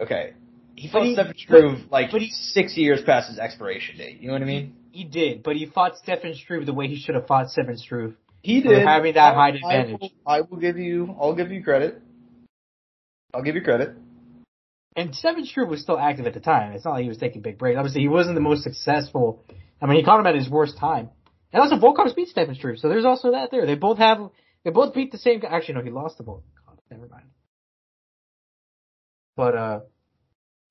okay, 0.00 0.32
he 0.76 0.88
fought 0.88 1.04
he, 1.04 1.14
Stefan 1.14 1.34
Struve 1.36 1.78
like 1.90 2.10
but 2.10 2.20
he, 2.20 2.30
six 2.30 2.76
years 2.76 3.02
past 3.02 3.28
his 3.28 3.38
expiration 3.38 3.96
date. 3.98 4.20
You 4.20 4.28
know 4.28 4.34
what 4.34 4.42
I 4.42 4.46
mean? 4.46 4.76
He 4.92 5.04
did, 5.04 5.42
but 5.42 5.56
he 5.56 5.66
fought 5.66 5.96
Stefan 5.96 6.34
Struve 6.34 6.66
the 6.66 6.74
way 6.74 6.88
he 6.88 6.96
should 6.96 7.14
have 7.14 7.26
fought 7.26 7.50
Stefan 7.50 7.76
Struve. 7.76 8.14
He 8.42 8.60
did 8.62 8.86
having 8.86 9.14
that 9.14 9.32
I, 9.32 9.34
height 9.34 9.54
advantage. 9.56 9.98
I 10.00 10.00
will, 10.00 10.10
I 10.26 10.40
will, 10.40 10.56
give 10.58 10.78
you. 10.78 11.14
I'll 11.20 11.34
give 11.34 11.50
you 11.50 11.62
credit. 11.62 12.00
I'll 13.34 13.42
give 13.42 13.54
you 13.54 13.62
credit. 13.62 13.94
And 14.96 15.14
Stefan 15.14 15.44
Struve 15.44 15.68
was 15.68 15.82
still 15.82 15.98
active 15.98 16.26
at 16.26 16.34
the 16.34 16.40
time. 16.40 16.72
It's 16.72 16.84
not 16.84 16.92
like 16.92 17.02
he 17.02 17.08
was 17.08 17.18
taking 17.18 17.42
big 17.42 17.58
breaks. 17.58 17.78
Obviously, 17.78 18.00
he 18.00 18.08
wasn't 18.08 18.34
the 18.34 18.40
most 18.40 18.62
successful. 18.62 19.44
I 19.80 19.86
mean, 19.86 19.98
he 19.98 20.02
caught 20.02 20.18
him 20.20 20.26
at 20.26 20.34
his 20.34 20.48
worst 20.48 20.78
time. 20.78 21.10
And 21.52 21.62
also, 21.62 21.76
Volkov 21.76 22.14
beat 22.16 22.28
Stefan 22.28 22.54
Struve, 22.54 22.78
so 22.78 22.88
there's 22.88 23.04
also 23.04 23.32
that 23.32 23.50
there. 23.50 23.66
They 23.66 23.74
both 23.74 23.98
have. 23.98 24.30
They 24.64 24.70
both 24.70 24.94
beat 24.94 25.12
the 25.12 25.18
same 25.18 25.40
guy. 25.40 25.48
Actually, 25.48 25.74
no, 25.74 25.82
he 25.82 25.90
lost 25.90 26.18
the 26.18 26.24
Volkov. 26.24 26.42
Never 26.90 27.06
mind. 27.06 27.26
But 29.36 29.56
uh, 29.56 29.80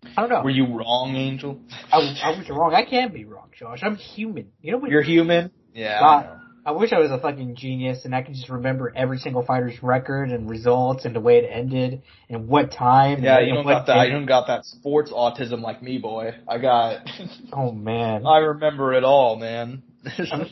I 0.04 0.22
don't 0.22 0.30
know. 0.30 0.42
Were 0.42 0.50
you 0.50 0.66
wrong, 0.66 1.16
Angel? 1.16 1.60
I 1.92 1.98
was, 1.98 2.20
I 2.24 2.30
was 2.32 2.50
wrong. 2.50 2.74
I 2.74 2.86
can 2.86 3.12
be 3.12 3.26
wrong, 3.26 3.50
Josh. 3.58 3.80
I'm 3.84 3.96
human. 3.96 4.52
You 4.62 4.72
know 4.72 4.78
what? 4.78 4.90
You're 4.90 5.02
human. 5.02 5.52
Yeah. 5.74 6.00
Uh, 6.02 6.40
I 6.66 6.72
wish 6.72 6.92
I 6.94 7.00
was 7.00 7.10
a 7.10 7.20
fucking 7.20 7.56
genius 7.56 8.06
and 8.06 8.14
I 8.14 8.22
could 8.22 8.36
just 8.36 8.50
remember 8.50 8.94
every 8.96 9.18
single 9.18 9.44
fighter's 9.44 9.82
record 9.82 10.30
and 10.30 10.50
results 10.50 11.06
and 11.06 11.16
the 11.16 11.20
way 11.20 11.38
it 11.38 11.50
ended 11.52 12.04
and 12.30 12.48
what 12.48 12.72
time. 12.72 13.24
Yeah, 13.24 13.40
and 13.40 13.48
you 13.48 13.54
don't 13.56 13.66
what 13.66 13.72
got 13.72 13.88
that. 13.88 13.96
day. 14.04 14.08
You 14.08 14.14
don't 14.14 14.26
got 14.26 14.48
that 14.48 14.66
sports 14.66 15.12
autism 15.12 15.62
like 15.62 15.82
me, 15.82 15.98
boy. 15.98 16.36
I 16.48 16.58
got. 16.60 17.08
Oh 17.52 17.72
man. 17.72 18.26
I 18.28 18.38
remember 18.38 18.94
it 18.94 19.04
all, 19.04 19.36
man. 19.36 19.82
I 20.06 20.46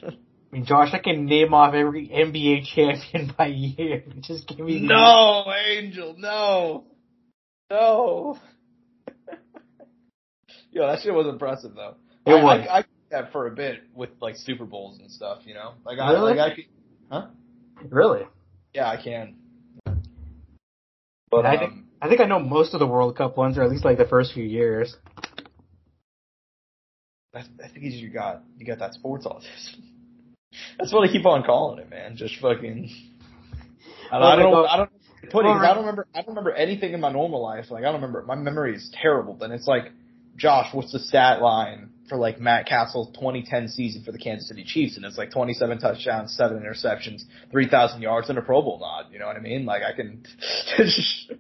mean, 0.52 0.66
Josh, 0.66 0.90
I 0.94 1.00
can 1.00 1.26
name 1.26 1.54
off 1.54 1.74
every 1.74 2.08
NBA 2.08 2.66
champion 2.74 3.34
by 3.38 3.48
year. 3.48 4.04
Just 4.22 4.48
give 4.48 4.60
me 4.60 4.80
no, 4.80 5.46
Angel, 5.70 6.16
no, 6.18 6.86
no. 7.70 8.40
Yo, 10.78 10.86
that 10.86 11.00
shit 11.02 11.12
was 11.12 11.26
impressive 11.26 11.74
though. 11.74 11.96
It 12.28 12.34
I, 12.34 12.44
was. 12.44 12.68
I, 12.70 12.78
I 12.80 12.84
that 13.10 13.32
for 13.32 13.48
a 13.48 13.52
bit 13.52 13.80
with 13.96 14.12
like 14.22 14.36
Super 14.36 14.66
Bowls 14.66 15.00
and 15.00 15.10
stuff. 15.10 15.40
You 15.46 15.56
know, 15.56 15.74
like 15.84 15.98
I 15.98 16.12
Really? 16.12 16.36
like 16.36 16.52
I 16.52 16.56
could, 16.56 17.92
Really? 17.92 18.22
yeah, 18.76 18.88
I 18.88 19.02
can. 19.02 19.38
But 21.32 21.48
I 21.48 21.58
think 21.58 21.72
um, 21.72 21.88
I 22.00 22.10
think 22.10 22.22
I 22.22 22.26
know 22.26 22.38
most 22.40 22.76
of 22.76 22.80
the 22.80 22.86
World 22.86 23.18
Cup 23.18 23.38
ones, 23.38 23.58
or 23.58 23.64
at 23.64 23.72
least 23.72 23.84
like 23.86 23.98
the 23.98 24.06
first 24.06 24.34
few 24.34 24.44
years. 24.44 24.96
I, 27.34 27.40
I 27.40 27.68
think 27.70 27.84
you 27.86 28.10
got 28.10 28.44
you 28.60 28.66
got 28.68 28.78
that 28.78 28.94
sports 28.94 29.26
autism. 29.26 29.82
That's 30.78 30.94
what 30.94 31.10
I 31.10 31.12
keep 31.12 31.26
on 31.26 31.44
calling 31.44 31.80
it, 31.80 31.90
man. 31.90 32.18
Just 32.18 32.36
fucking. 32.40 32.92
I, 34.12 34.20
Well, 34.20 34.28
I 34.30 34.36
don't. 34.36 34.66
I 34.68 34.78
don't. 34.78 34.90
Put 35.32 35.44
it, 35.46 35.48
Well, 35.50 35.56
'cause 35.56 35.64
I 35.66 35.74
don't 35.74 35.80
remember. 35.80 36.08
I 36.14 36.20
don't 36.20 36.30
remember 36.30 36.52
anything 36.52 36.94
in 36.94 37.02
my 37.02 37.12
normal 37.12 37.42
life. 37.42 37.72
Like 37.72 37.82
I 37.82 37.88
don't 37.88 37.96
remember. 37.96 38.22
My 38.22 38.36
memory 38.36 38.76
is 38.76 38.94
terrible. 39.02 39.34
Then 39.34 39.52
it's 39.52 39.66
like, 39.68 39.92
Josh, 40.38 40.74
what's 40.74 40.92
the 40.92 41.00
stat 41.00 41.42
line 41.42 41.90
for 42.10 42.18
like 42.18 42.40
Matt 42.40 42.68
Cassel's 42.68 43.10
2010 43.16 43.68
season 43.70 44.04
for 44.04 44.12
the 44.12 44.18
Kansas 44.20 44.48
City 44.48 44.64
Chiefs? 44.64 44.96
And 44.96 45.06
it's 45.06 45.18
like 45.18 45.32
27 45.32 45.80
touchdowns, 45.80 46.36
seven 46.36 46.60
interceptions, 46.64 47.24
3,000 47.52 48.02
yards, 48.02 48.30
and 48.30 48.38
a 48.38 48.42
Pro 48.42 48.62
Bowl 48.62 48.80
nod. 48.80 49.12
You 49.12 49.20
know 49.20 49.26
what 49.28 49.36
I 49.36 49.40
mean? 49.40 49.66
Like 49.66 49.82
I 49.84 49.94
can. 49.96 50.24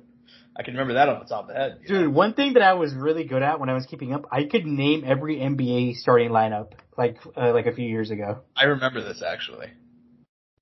I 0.59 0.63
can 0.63 0.73
remember 0.73 0.95
that 0.95 1.07
on 1.07 1.19
the 1.19 1.25
top 1.25 1.43
of 1.43 1.47
the 1.49 1.53
head. 1.53 1.77
you 1.83 1.93
know? 1.93 2.01
Dude, 2.05 2.13
one 2.15 2.33
thing 2.33 2.53
that 2.53 2.63
I 2.63 2.73
was 2.73 2.91
really 2.95 3.25
good 3.25 3.43
at 3.43 3.59
when 3.59 3.69
I 3.69 3.75
was 3.75 3.85
keeping 3.85 4.11
up, 4.11 4.25
I 4.31 4.45
could 4.45 4.65
name 4.65 5.03
every 5.05 5.35
NBA 5.37 5.97
starting 5.97 6.29
lineup 6.31 6.71
like 6.97 7.17
uh, 7.35 7.53
like 7.53 7.67
a 7.67 7.71
few 7.73 7.87
years 7.87 8.09
ago. 8.09 8.39
I 8.55 8.63
remember 8.63 9.03
this 9.03 9.21
actually. 9.21 9.67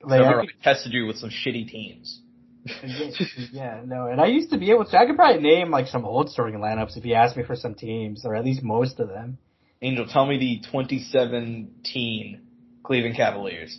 I 0.04 0.08
Like, 0.08 0.20
I 0.20 0.24
remember 0.24 0.42
could- 0.42 0.56
I 0.70 0.74
tested 0.74 0.92
you 0.92 1.06
with 1.06 1.16
some 1.16 1.30
shitty 1.30 1.70
teams. 1.70 2.20
Yeah, 3.52 3.82
no, 3.86 4.08
and 4.08 4.20
I 4.20 4.26
used 4.26 4.52
to 4.52 4.58
be 4.58 4.72
able 4.72 4.86
to. 4.86 4.98
I 4.98 5.06
could 5.06 5.16
probably 5.16 5.42
name 5.42 5.70
like 5.70 5.88
some 5.88 6.04
old 6.06 6.30
starting 6.30 6.60
lineups 6.60 6.98
if 6.98 7.06
you 7.06 7.14
asked 7.14 7.38
me 7.38 7.44
for 7.44 7.56
some 7.56 7.76
teams, 7.76 8.26
or 8.26 8.36
at 8.36 8.44
least 8.44 8.64
most 8.64 9.00
of 9.00 9.08
them. 9.08 9.38
Angel, 9.82 10.08
tell 10.08 10.26
me 10.26 10.40
the 10.40 10.62
2017 10.72 12.42
Cleveland 12.84 13.16
Cavaliers. 13.16 13.78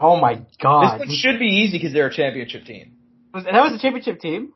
Oh 0.00 0.16
my 0.16 0.42
god, 0.60 1.00
This 1.00 1.08
one 1.08 1.16
should 1.16 1.38
be 1.38 1.46
easy 1.46 1.78
because 1.78 1.92
they're 1.92 2.08
a 2.08 2.14
championship 2.14 2.64
team. 2.64 2.92
was, 3.32 3.44
that 3.44 3.52
was 3.52 3.74
a 3.74 3.78
championship 3.78 4.20
team. 4.20 4.52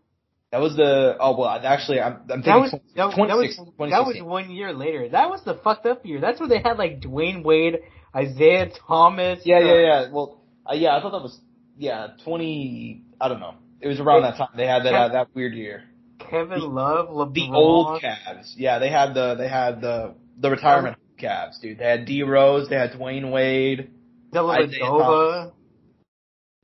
That 0.50 0.60
was 0.60 0.76
the 0.76 1.16
oh 1.20 1.38
well 1.38 1.48
actually 1.48 2.00
I'm 2.00 2.22
I'm 2.30 2.42
That 2.42 2.58
was 2.58 2.70
thinking 2.70 2.88
that, 2.96 3.10
that 3.10 3.16
26 3.16 3.58
was 3.76 3.90
that 3.90 4.06
was 4.06 4.16
one 4.22 4.50
year 4.50 4.72
later. 4.72 5.08
That 5.10 5.28
was 5.28 5.44
the 5.44 5.54
fucked 5.54 5.86
up 5.86 6.06
year. 6.06 6.20
That's 6.20 6.40
where 6.40 6.48
they 6.48 6.60
had 6.60 6.78
like 6.78 7.00
Dwyane 7.00 7.44
Wade, 7.44 7.80
Isaiah 8.16 8.70
Thomas. 8.88 9.40
yeah 9.44 9.56
uh, 9.56 9.60
yeah 9.60 9.74
yeah 9.74 10.10
well 10.10 10.42
uh, 10.68 10.74
yeah 10.74 10.96
I 10.96 11.02
thought 11.02 11.12
that 11.12 11.22
was 11.22 11.38
yeah 11.76 12.08
20 12.24 13.02
I 13.20 13.28
don't 13.28 13.40
know 13.40 13.54
it 13.80 13.88
was 13.88 14.00
around 14.00 14.22
that 14.22 14.36
time 14.36 14.48
they 14.56 14.66
had 14.66 14.84
that 14.84 14.94
uh, 14.94 15.08
that 15.08 15.28
weird 15.34 15.54
year 15.54 15.84
Kevin 16.18 16.60
Love, 16.60 17.08
LeBron. 17.08 17.34
the 17.34 17.50
old 17.52 18.02
Cavs 18.02 18.54
yeah 18.56 18.78
they 18.78 18.90
had 18.90 19.14
the 19.14 19.34
they 19.36 19.48
had 19.48 19.80
the 19.80 20.14
the 20.38 20.50
retirement 20.50 20.96
Cavs 21.18 21.60
dude 21.60 21.78
they 21.78 21.84
had 21.84 22.04
D 22.04 22.22
Rose 22.22 22.68
they 22.68 22.76
had 22.76 22.92
Dwyane 22.92 23.30
Wade 23.30 23.90
Dellavedova. 24.32 25.52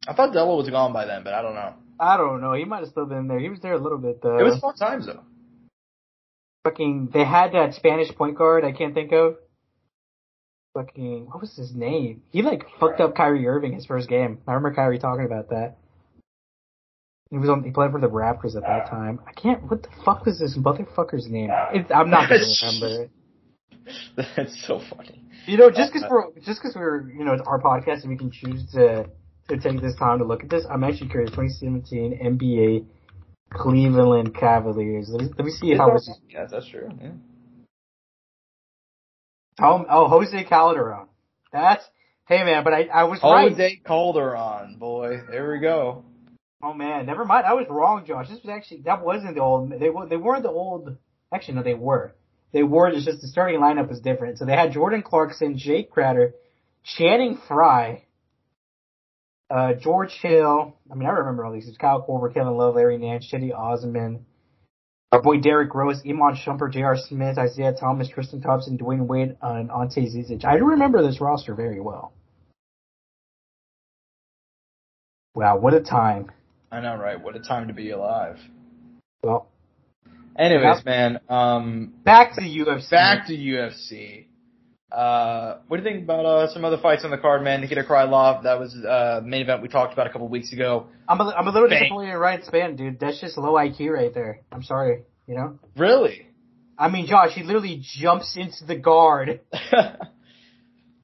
I 0.06 0.12
thought 0.12 0.32
Della 0.32 0.56
was 0.56 0.68
gone 0.68 0.92
by 0.92 1.06
then 1.06 1.24
but 1.24 1.34
I 1.34 1.42
don't 1.42 1.54
know 1.54 1.74
I 1.98 2.16
don't 2.16 2.40
know. 2.40 2.54
He 2.54 2.64
might 2.64 2.80
have 2.80 2.88
still 2.88 3.06
been 3.06 3.28
there. 3.28 3.38
He 3.38 3.48
was 3.48 3.60
there 3.60 3.74
a 3.74 3.78
little 3.78 3.98
bit 3.98 4.20
though. 4.20 4.38
it 4.38 4.42
was 4.42 4.58
fun 4.58 4.74
times 4.74 5.06
though 5.06 5.22
fucking. 6.64 7.10
They 7.12 7.24
had 7.24 7.52
that 7.52 7.74
Spanish 7.74 8.12
point 8.14 8.36
guard. 8.36 8.64
I 8.64 8.72
can't 8.72 8.94
think 8.94 9.12
of. 9.12 9.36
Fucking. 10.74 11.26
What 11.26 11.40
was 11.40 11.54
his 11.54 11.72
name? 11.74 12.22
He 12.30 12.42
like 12.42 12.64
fucked 12.80 13.00
up 13.00 13.14
Kyrie 13.14 13.46
Irving 13.46 13.74
his 13.74 13.86
first 13.86 14.08
game. 14.08 14.40
I 14.48 14.52
remember 14.52 14.74
Kyrie 14.74 14.98
talking 14.98 15.24
about 15.24 15.50
that. 15.50 15.76
He 17.30 17.38
was 17.38 17.48
on. 17.48 17.64
He 17.64 17.70
played 17.70 17.90
for 17.90 18.00
the 18.00 18.08
Raptors 18.08 18.56
at 18.56 18.62
that 18.62 18.88
time. 18.90 19.20
I 19.26 19.32
can't. 19.32 19.62
What 19.68 19.82
the 19.82 19.88
fuck 20.04 20.26
was 20.26 20.38
this 20.38 20.56
motherfucker's 20.56 21.28
name? 21.28 21.50
It's, 21.72 21.90
I'm 21.90 22.10
not 22.10 22.28
gonna 22.28 22.42
remember. 22.62 23.10
that's 24.36 24.66
so 24.66 24.80
funny 24.94 25.22
You 25.46 25.58
know, 25.58 25.68
just 25.70 25.90
uh, 25.90 25.92
because 25.92 26.02
uh, 26.04 26.08
we're 26.10 26.40
just 26.40 26.62
because 26.62 26.74
we're 26.74 27.10
you 27.10 27.24
know 27.24 27.32
it's 27.32 27.42
our 27.46 27.60
podcast 27.60 28.02
and 28.02 28.10
we 28.10 28.16
can 28.16 28.30
choose 28.30 28.70
to 28.72 29.06
to 29.48 29.56
take 29.58 29.80
this 29.80 29.96
time 29.96 30.18
to 30.18 30.24
look 30.24 30.42
at 30.42 30.50
this. 30.50 30.64
I'm 30.70 30.84
actually 30.84 31.10
curious. 31.10 31.30
2017 31.30 32.20
NBA 32.22 32.86
Cleveland 33.52 34.34
Cavaliers. 34.34 35.08
Let 35.10 35.22
me, 35.22 35.28
let 35.36 35.44
me 35.44 35.50
see 35.50 35.74
how 35.76 35.90
was. 35.90 36.10
yes 36.28 36.50
that's 36.50 36.68
true 36.68 36.88
yeah. 37.00 37.10
Oh, 39.60 39.84
oh, 39.88 40.08
Jose 40.08 40.44
Calderon. 40.44 41.06
That's 41.52 41.84
hey 42.26 42.42
man, 42.42 42.64
but 42.64 42.72
I 42.72 42.84
I 42.84 43.04
was 43.04 43.20
right. 43.22 43.50
Jose 43.50 43.80
Calderon, 43.86 44.76
boy. 44.78 45.20
There 45.30 45.52
we 45.52 45.60
go. 45.60 46.04
Oh 46.64 46.72
man, 46.72 47.04
never 47.04 47.26
mind. 47.26 47.44
I 47.44 47.52
was 47.52 47.66
wrong, 47.68 48.06
Josh. 48.06 48.30
This 48.30 48.42
was 48.42 48.48
actually 48.48 48.80
that 48.82 49.04
wasn't 49.04 49.34
the 49.34 49.42
old. 49.42 49.70
They 49.78 49.90
were 49.90 50.06
they 50.06 50.16
weren't 50.16 50.44
the 50.44 50.48
old. 50.48 50.96
Actually, 51.30 51.56
no, 51.56 51.62
they 51.62 51.74
were. 51.74 52.14
They 52.52 52.62
were. 52.62 52.88
It's 52.88 53.04
just 53.04 53.20
the 53.20 53.28
starting 53.28 53.60
lineup 53.60 53.90
was 53.90 54.00
different. 54.00 54.38
So 54.38 54.46
they 54.46 54.56
had 54.56 54.72
Jordan 54.72 55.02
Clarkson, 55.02 55.58
Jae 55.58 55.90
Crowder, 55.90 56.32
Channing 56.82 57.38
Frye, 57.48 58.04
uh, 59.50 59.74
George 59.74 60.12
Hill. 60.22 60.74
I 60.90 60.94
mean, 60.94 61.06
I 61.06 61.12
remember 61.12 61.44
all 61.44 61.52
these. 61.52 61.68
It's 61.68 61.76
Kyle 61.76 62.06
Korver, 62.08 62.32
Kevin 62.32 62.56
Love, 62.56 62.76
Larry 62.76 62.96
Nance, 62.96 63.30
Cedi 63.30 63.54
Osman, 63.54 64.24
our 65.12 65.20
boy 65.20 65.40
Derrick 65.40 65.74
Rose, 65.74 66.00
Iman 66.06 66.34
Shumpert, 66.34 66.72
J.R. 66.72 66.96
Smith, 66.96 67.36
Isaiah 67.36 67.74
Thomas, 67.78 68.08
Tristan 68.08 68.40
Thompson, 68.40 68.78
Dwyane 68.78 69.06
Wade, 69.06 69.36
and 69.42 69.70
Ante 69.70 70.06
Zizic. 70.06 70.46
I 70.46 70.56
do 70.56 70.64
remember 70.64 71.02
this 71.02 71.20
roster 71.20 71.54
very 71.54 71.80
well. 71.80 72.14
Wow, 75.34 75.58
what 75.58 75.74
a 75.74 75.80
time. 75.80 76.30
I 76.74 76.80
know, 76.80 76.96
right? 76.96 77.22
What 77.22 77.36
a 77.36 77.40
time 77.40 77.68
to 77.68 77.74
be 77.74 77.90
alive. 77.90 78.36
Well, 79.22 79.48
Anyways, 80.36 80.84
man, 80.84 81.20
um, 81.28 81.94
back 82.04 82.34
to 82.34 82.40
the 82.40 82.48
UFC. 82.58 82.90
back 82.90 83.28
to 83.28 83.32
UFC. 83.36 84.26
Uh, 84.90 85.58
what 85.68 85.76
do 85.76 85.82
you 85.84 85.88
think 85.88 86.02
about 86.04 86.26
uh, 86.26 86.52
some 86.52 86.64
other 86.64 86.78
fights 86.78 87.04
on 87.04 87.12
the 87.12 87.18
card, 87.18 87.42
man? 87.44 87.60
Nikita 87.60 87.84
Krylov, 87.84 88.42
that 88.42 88.58
was 88.58 88.74
uh, 88.74 89.20
main 89.24 89.42
event 89.42 89.62
we 89.62 89.68
talked 89.68 89.92
about 89.92 90.08
a 90.08 90.10
couple 90.10 90.26
weeks 90.28 90.52
ago. 90.52 90.86
I'm 91.08 91.20
a, 91.20 91.24
I'm 91.30 91.46
a 91.46 91.52
little 91.52 91.68
Bang. 91.68 91.82
disappointed 91.84 92.10
in 92.12 92.18
Ryan 92.18 92.42
Spann, 92.42 92.76
dude. 92.76 92.98
That's 92.98 93.20
just 93.20 93.38
low 93.38 93.52
IQ 93.52 93.90
right 93.90 94.12
there. 94.12 94.40
I'm 94.50 94.64
sorry. 94.64 95.02
You 95.28 95.36
know? 95.36 95.58
Really? 95.76 96.26
I 96.76 96.88
mean, 96.88 97.06
Josh, 97.06 97.32
he 97.34 97.44
literally 97.44 97.80
jumps 97.82 98.36
into 98.36 98.64
the 98.66 98.76
guard. 98.76 99.40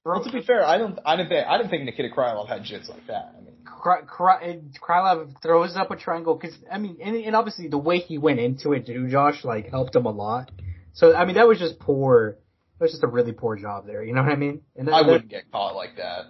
well, 0.04 0.24
to 0.24 0.32
be 0.32 0.42
fair, 0.42 0.64
I 0.64 0.78
don't, 0.78 0.98
I 1.04 1.16
didn't 1.16 1.28
think, 1.28 1.46
I 1.46 1.56
didn't 1.58 1.70
think 1.70 1.84
Nikita 1.84 2.08
Krylov 2.14 2.48
had 2.48 2.62
jits 2.62 2.88
like 2.88 3.06
that. 3.06 3.34
I 3.36 3.40
mean, 3.42 3.54
Kry- 3.64 4.02
Kry- 4.06 4.60
Krylov 4.80 5.40
throws 5.42 5.76
up 5.76 5.90
a 5.90 5.96
triangle 5.96 6.34
because 6.34 6.56
I 6.70 6.78
mean, 6.78 6.98
and, 7.02 7.16
and 7.16 7.36
obviously 7.36 7.68
the 7.68 7.78
way 7.78 7.98
he 7.98 8.18
went 8.18 8.40
into 8.40 8.72
it, 8.72 8.86
too, 8.86 9.08
Josh, 9.08 9.44
like 9.44 9.68
helped 9.70 9.94
him 9.94 10.06
a 10.06 10.10
lot. 10.10 10.50
So 10.92 11.14
I 11.14 11.24
mean, 11.24 11.36
that 11.36 11.46
was 11.46 11.58
just 11.58 11.78
poor. 11.78 12.36
That 12.78 12.84
was 12.84 12.92
just 12.92 13.04
a 13.04 13.08
really 13.08 13.32
poor 13.32 13.56
job 13.56 13.86
there. 13.86 14.02
You 14.02 14.14
know 14.14 14.22
what 14.22 14.32
I 14.32 14.36
mean? 14.36 14.62
And 14.74 14.88
that, 14.88 14.94
I 14.94 15.02
wouldn't 15.02 15.28
get 15.28 15.50
caught 15.52 15.76
like 15.76 15.96
that. 15.96 16.26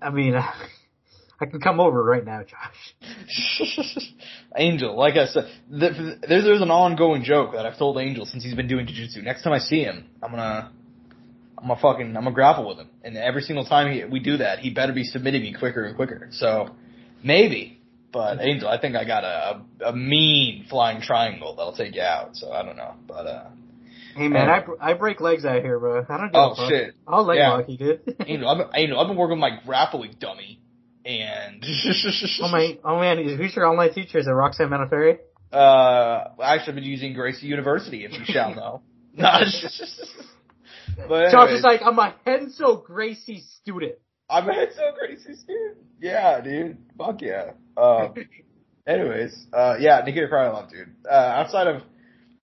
I 0.00 0.10
mean, 0.10 0.34
I 1.40 1.46
can 1.46 1.60
come 1.60 1.80
over 1.80 2.02
right 2.02 2.24
now, 2.24 2.42
Josh. 2.42 4.02
Angel, 4.56 4.96
like 4.96 5.14
I 5.14 5.26
said, 5.26 5.44
th- 5.70 5.92
there's 6.26 6.44
there's 6.44 6.62
an 6.62 6.70
ongoing 6.70 7.24
joke 7.24 7.52
that 7.52 7.66
I've 7.66 7.78
told 7.78 7.98
Angel 7.98 8.24
since 8.24 8.44
he's 8.44 8.54
been 8.54 8.68
doing 8.68 8.86
jiu-jitsu. 8.86 9.22
Next 9.22 9.42
time 9.42 9.52
I 9.52 9.58
see 9.58 9.82
him, 9.82 10.08
I'm 10.22 10.30
gonna, 10.30 10.72
I'm 11.58 11.68
gonna 11.68 11.80
fucking, 11.80 12.08
I'm 12.08 12.24
gonna 12.24 12.32
grapple 12.32 12.68
with 12.68 12.78
him. 12.78 12.88
And 13.02 13.16
every 13.16 13.42
single 13.42 13.64
time 13.64 13.92
he, 13.92 14.04
we 14.04 14.20
do 14.20 14.36
that, 14.38 14.58
he 14.60 14.70
better 14.70 14.92
be 14.92 15.04
submitting 15.04 15.42
me 15.42 15.54
quicker 15.54 15.84
and 15.84 15.96
quicker. 15.96 16.28
So, 16.32 16.74
maybe. 17.22 17.80
But 18.12 18.40
Angel, 18.40 18.68
I 18.68 18.80
think 18.80 18.96
I 18.96 19.04
got 19.04 19.24
a, 19.24 19.62
a, 19.84 19.88
a 19.90 19.96
mean 19.96 20.66
flying 20.70 21.00
triangle 21.02 21.54
that'll 21.56 21.74
take 21.76 21.94
you 21.94 22.02
out. 22.02 22.36
So 22.36 22.52
I 22.52 22.62
don't 22.62 22.76
know. 22.76 22.94
But, 23.06 23.26
uh, 23.26 23.44
Hey 24.14 24.28
man, 24.28 24.48
Uh, 24.48 24.52
I, 24.52 24.60
br- 24.60 24.72
I 24.80 24.92
break 24.94 25.20
legs 25.20 25.44
out 25.44 25.60
here, 25.62 25.78
bro. 25.78 26.06
I 26.08 26.16
don't 26.16 26.28
give 26.28 26.34
oh 26.34 26.52
a 26.52 26.56
fuck. 26.56 26.68
shit. 26.70 26.94
I'll 27.06 27.24
leg 27.24 27.36
Yeah. 27.38 27.50
lock 27.52 27.68
you, 27.68 27.76
dude. 27.76 28.16
Angel, 28.26 28.48
I've 28.48 28.56
been, 28.58 28.68
Angel, 28.74 28.98
I've 28.98 29.08
been 29.08 29.16
working 29.16 29.38
with 29.38 29.50
my 29.50 29.58
grappling 29.66 30.14
dummy. 30.18 30.58
And, 31.04 31.62
oh 32.42 32.48
my, 32.50 32.78
oh 32.82 32.98
man, 32.98 33.18
who's 33.36 33.54
your 33.54 33.66
online 33.66 33.92
teacher? 33.92 34.18
Is 34.18 34.26
it 34.26 34.30
Roxanne 34.30 34.68
Modafferi? 34.70 35.18
Uh, 35.52 36.28
actually, 36.42 36.68
I've 36.70 36.74
been 36.76 36.84
using 36.84 37.12
Gracie 37.12 37.46
University, 37.46 38.04
if 38.06 38.12
you 38.12 38.24
shall 38.24 38.54
know. 38.54 38.82
But 40.96 41.30
Josh 41.30 41.48
anyways, 41.48 41.58
is 41.58 41.64
like, 41.64 41.80
I'm 41.84 41.98
a 41.98 42.14
Renzo 42.24 42.76
Gracie 42.76 43.42
student. 43.60 43.96
I'm 44.28 44.44
a 44.44 44.48
Renzo 44.48 44.92
Gracie 44.98 45.34
student. 45.34 45.76
Yeah, 46.00 46.40
dude. 46.40 46.78
Fuck 46.98 47.22
yeah. 47.22 47.52
Um, 47.76 48.14
anyways, 48.86 49.46
uh, 49.52 49.76
yeah, 49.78 50.00
Nikita 50.04 50.28
Krylov, 50.28 50.70
dude. 50.70 50.94
Uh, 51.08 51.14
outside 51.14 51.66
of 51.66 51.82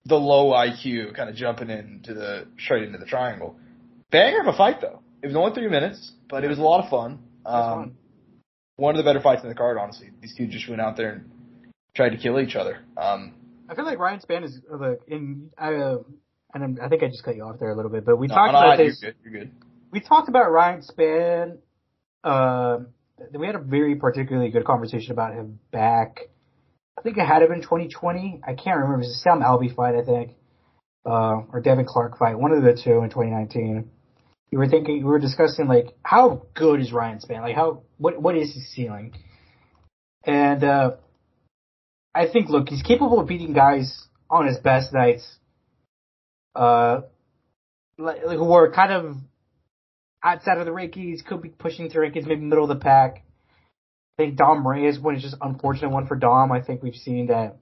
the 0.05 0.15
low 0.15 0.51
IQ, 0.51 1.15
kind 1.15 1.29
of 1.29 1.35
jumping 1.35 1.69
into 1.69 2.13
the 2.13 2.47
straight 2.59 2.83
into 2.83 2.97
the 2.97 3.05
triangle, 3.05 3.57
banger 4.11 4.41
of 4.41 4.47
a 4.47 4.57
fight 4.57 4.81
though. 4.81 5.01
It 5.21 5.27
was 5.27 5.35
only 5.35 5.53
three 5.53 5.69
minutes, 5.69 6.11
but 6.29 6.43
it 6.43 6.49
was 6.49 6.59
a 6.59 6.61
lot 6.61 6.83
of 6.83 6.89
fun. 6.89 7.19
Um, 7.45 7.63
fun. 7.63 7.97
one 8.75 8.95
of 8.95 8.97
the 8.97 9.09
better 9.09 9.21
fights 9.21 9.43
in 9.43 9.49
the 9.49 9.55
card. 9.55 9.77
Honestly, 9.77 10.09
these 10.21 10.35
two 10.35 10.47
just 10.47 10.67
went 10.67 10.81
out 10.81 10.97
there 10.97 11.11
and 11.13 11.31
tried 11.95 12.09
to 12.09 12.17
kill 12.17 12.39
each 12.39 12.55
other. 12.55 12.79
Um, 12.97 13.33
I 13.69 13.75
feel 13.75 13.85
like 13.85 13.99
Ryan 13.99 14.19
Spann 14.19 14.43
is 14.43 14.59
like 14.69 14.99
in. 15.07 15.49
I, 15.57 15.75
uh, 15.75 15.97
and 16.53 16.63
I'm, 16.63 16.79
I 16.81 16.89
think 16.89 17.03
I 17.03 17.07
just 17.07 17.23
cut 17.23 17.35
you 17.35 17.43
off 17.43 17.59
there 17.59 17.71
a 17.71 17.75
little 17.75 17.91
bit, 17.91 18.05
but 18.05 18.17
we 18.17 18.27
no, 18.27 18.35
talked 18.35 18.53
no, 18.53 18.59
about 18.59 18.79
you're 18.79 18.89
this. 18.89 18.99
good. 18.99 19.15
You're 19.23 19.33
good. 19.33 19.51
We 19.91 19.99
talked 19.99 20.29
about 20.29 20.51
Ryan 20.51 20.81
Spann. 20.81 21.57
Um, 22.23 22.87
we 23.33 23.45
had 23.45 23.55
a 23.55 23.59
very 23.59 23.95
particularly 23.95 24.49
good 24.49 24.65
conversation 24.65 25.11
about 25.11 25.33
him 25.33 25.59
back. 25.71 26.19
I 26.97 27.01
think 27.01 27.17
it 27.17 27.25
had 27.25 27.39
to 27.39 27.47
been 27.47 27.61
2020. 27.61 28.41
I 28.43 28.53
can't 28.53 28.77
remember. 28.77 28.95
It 28.95 28.97
was 28.99 29.09
a 29.09 29.19
Sam 29.19 29.41
Alvey 29.41 29.73
fight, 29.75 29.95
I 29.95 30.03
think, 30.03 30.31
uh, 31.05 31.41
or 31.51 31.61
Devin 31.63 31.85
Clark 31.85 32.17
fight, 32.17 32.37
one 32.37 32.51
of 32.51 32.63
the 32.63 32.79
two 32.81 33.01
in 33.01 33.09
2019. 33.09 33.89
We 34.51 34.57
were 34.57 34.67
thinking, 34.67 34.97
we 34.97 35.03
were 35.03 35.19
discussing 35.19 35.67
like 35.67 35.95
how 36.03 36.43
good 36.53 36.79
is 36.79 36.91
Ryan 36.91 37.19
Spann? 37.19 37.41
Like 37.41 37.55
how 37.55 37.83
what 37.97 38.21
what 38.21 38.37
is 38.37 38.53
his 38.53 38.71
ceiling? 38.71 39.15
And 40.25 40.63
uh, 40.63 40.91
I 42.13 42.27
think, 42.27 42.49
look, 42.49 42.69
he's 42.69 42.83
capable 42.83 43.19
of 43.19 43.27
beating 43.27 43.53
guys 43.53 44.05
on 44.29 44.47
his 44.47 44.57
best 44.57 44.93
nights, 44.93 45.37
uh, 46.55 47.01
like, 47.97 48.25
like 48.25 48.37
who 48.37 48.51
are 48.53 48.71
kind 48.71 48.91
of 48.91 49.17
outside 50.23 50.57
of 50.57 50.65
the 50.65 50.71
rankings, 50.71 51.25
could 51.25 51.41
be 51.41 51.49
pushing 51.49 51.89
to 51.89 51.97
rankings, 51.97 52.25
maybe 52.25 52.41
middle 52.41 52.63
of 52.63 52.69
the 52.69 52.83
pack. 52.83 53.23
I 54.17 54.23
think 54.23 54.37
Dom 54.37 54.67
Reyes 54.67 54.99
one 54.99 55.15
is 55.15 55.23
just 55.23 55.35
unfortunate 55.41 55.89
one 55.89 56.07
for 56.07 56.15
Dom. 56.15 56.51
I 56.51 56.61
think 56.61 56.83
we've 56.83 56.95
seen 56.95 57.27
that 57.27 57.57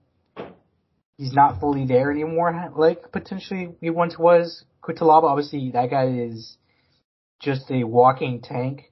he's 1.17 1.33
not 1.33 1.59
fully 1.59 1.85
there 1.85 2.11
anymore, 2.11 2.71
like 2.75 3.11
potentially 3.11 3.75
he 3.79 3.89
once 3.89 4.17
was. 4.17 4.65
Cutelaba, 4.83 5.23
obviously, 5.23 5.71
that 5.71 5.91
guy 5.91 6.07
is 6.07 6.57
just 7.39 7.69
a 7.69 7.83
walking 7.83 8.41
tank. 8.41 8.91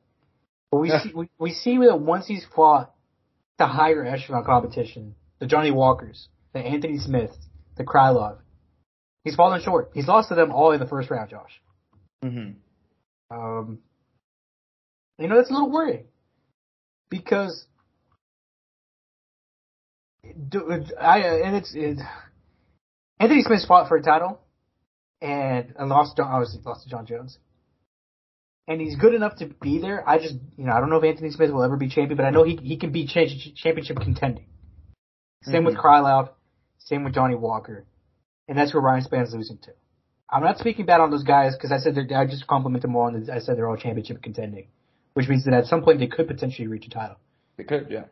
But 0.71 0.77
we 0.77 0.89
see 0.89 1.12
we, 1.13 1.29
we 1.39 1.51
see 1.51 1.77
that 1.79 1.99
once 1.99 2.27
he's 2.27 2.45
fought 2.55 2.93
the 3.57 3.65
higher 3.65 4.05
echelon 4.05 4.45
competition, 4.45 5.15
the 5.39 5.47
Johnny 5.47 5.71
Walkers, 5.71 6.29
the 6.53 6.59
Anthony 6.59 6.99
Smiths, 6.99 7.35
the 7.75 7.83
Krylov, 7.83 8.38
he's 9.23 9.36
fallen 9.36 9.62
short. 9.62 9.91
He's 9.93 10.08
lost 10.08 10.29
to 10.29 10.36
them 10.36 10.51
all 10.51 10.71
in 10.71 10.79
the 10.79 10.88
first 10.88 11.10
round, 11.10 11.29
Josh. 11.29 11.62
Mm-hmm. 12.23 13.36
Um, 13.36 13.79
you 15.17 15.27
know 15.27 15.36
that's 15.36 15.49
a 15.49 15.53
little 15.53 15.71
worrying 15.71 16.05
because 17.10 17.65
I 20.99 21.19
and 21.19 21.55
it's 21.55 21.73
it, 21.75 21.99
Anthony 23.19 23.41
Smith 23.41 23.62
fought 23.67 23.88
for 23.88 23.97
a 23.97 24.01
title 24.01 24.39
and, 25.21 25.73
and 25.77 25.89
lost 25.89 26.15
to, 26.17 26.23
obviously 26.23 26.62
lost 26.65 26.84
to 26.84 26.89
John 26.89 27.05
Jones. 27.05 27.38
And 28.67 28.79
he's 28.79 28.95
good 28.95 29.13
enough 29.13 29.38
to 29.38 29.47
be 29.47 29.79
there. 29.79 30.08
I 30.08 30.19
just, 30.19 30.36
you 30.55 30.65
know, 30.65 30.73
I 30.73 30.79
don't 30.79 30.89
know 30.89 30.97
if 30.97 31.03
Anthony 31.03 31.32
Smith 31.32 31.51
will 31.51 31.63
ever 31.63 31.75
be 31.75 31.89
champion, 31.89 32.17
but 32.17 32.25
I 32.25 32.29
know 32.29 32.43
he 32.43 32.55
he 32.62 32.77
can 32.77 32.91
be 32.91 33.08
championship 33.08 33.97
contending. 33.97 34.45
Same 35.43 35.55
mm-hmm. 35.55 35.65
with 35.65 35.77
Krylov, 35.77 36.29
same 36.77 37.03
with 37.03 37.13
Johnny 37.13 37.36
Walker, 37.36 37.86
and 38.49 38.57
that's 38.57 38.73
where 38.73 38.81
Ryan 38.81 39.03
Spann's 39.03 39.33
losing 39.33 39.59
to. 39.59 39.71
I'm 40.29 40.43
not 40.43 40.57
speaking 40.57 40.85
bad 40.85 40.99
on 40.99 41.12
those 41.12 41.23
guys 41.23 41.55
because 41.55 41.71
I 41.71 41.77
said 41.77 41.95
they're, 41.95 42.17
I 42.17 42.25
just 42.25 42.47
compliment 42.47 42.81
them 42.81 42.95
all 42.95 43.07
and 43.07 43.29
I 43.31 43.39
said 43.39 43.57
they're 43.57 43.69
all 43.69 43.77
championship 43.77 44.21
contending, 44.21 44.67
which 45.13 45.29
means 45.29 45.45
that 45.45 45.53
at 45.53 45.67
some 45.67 45.83
point 45.83 45.99
they 45.99 46.07
could 46.07 46.27
potentially 46.27 46.67
reach 46.67 46.85
a 46.88 46.89
title. 46.89 47.17
They 47.57 47.63
could, 47.63 47.88
yeah. 47.89 48.05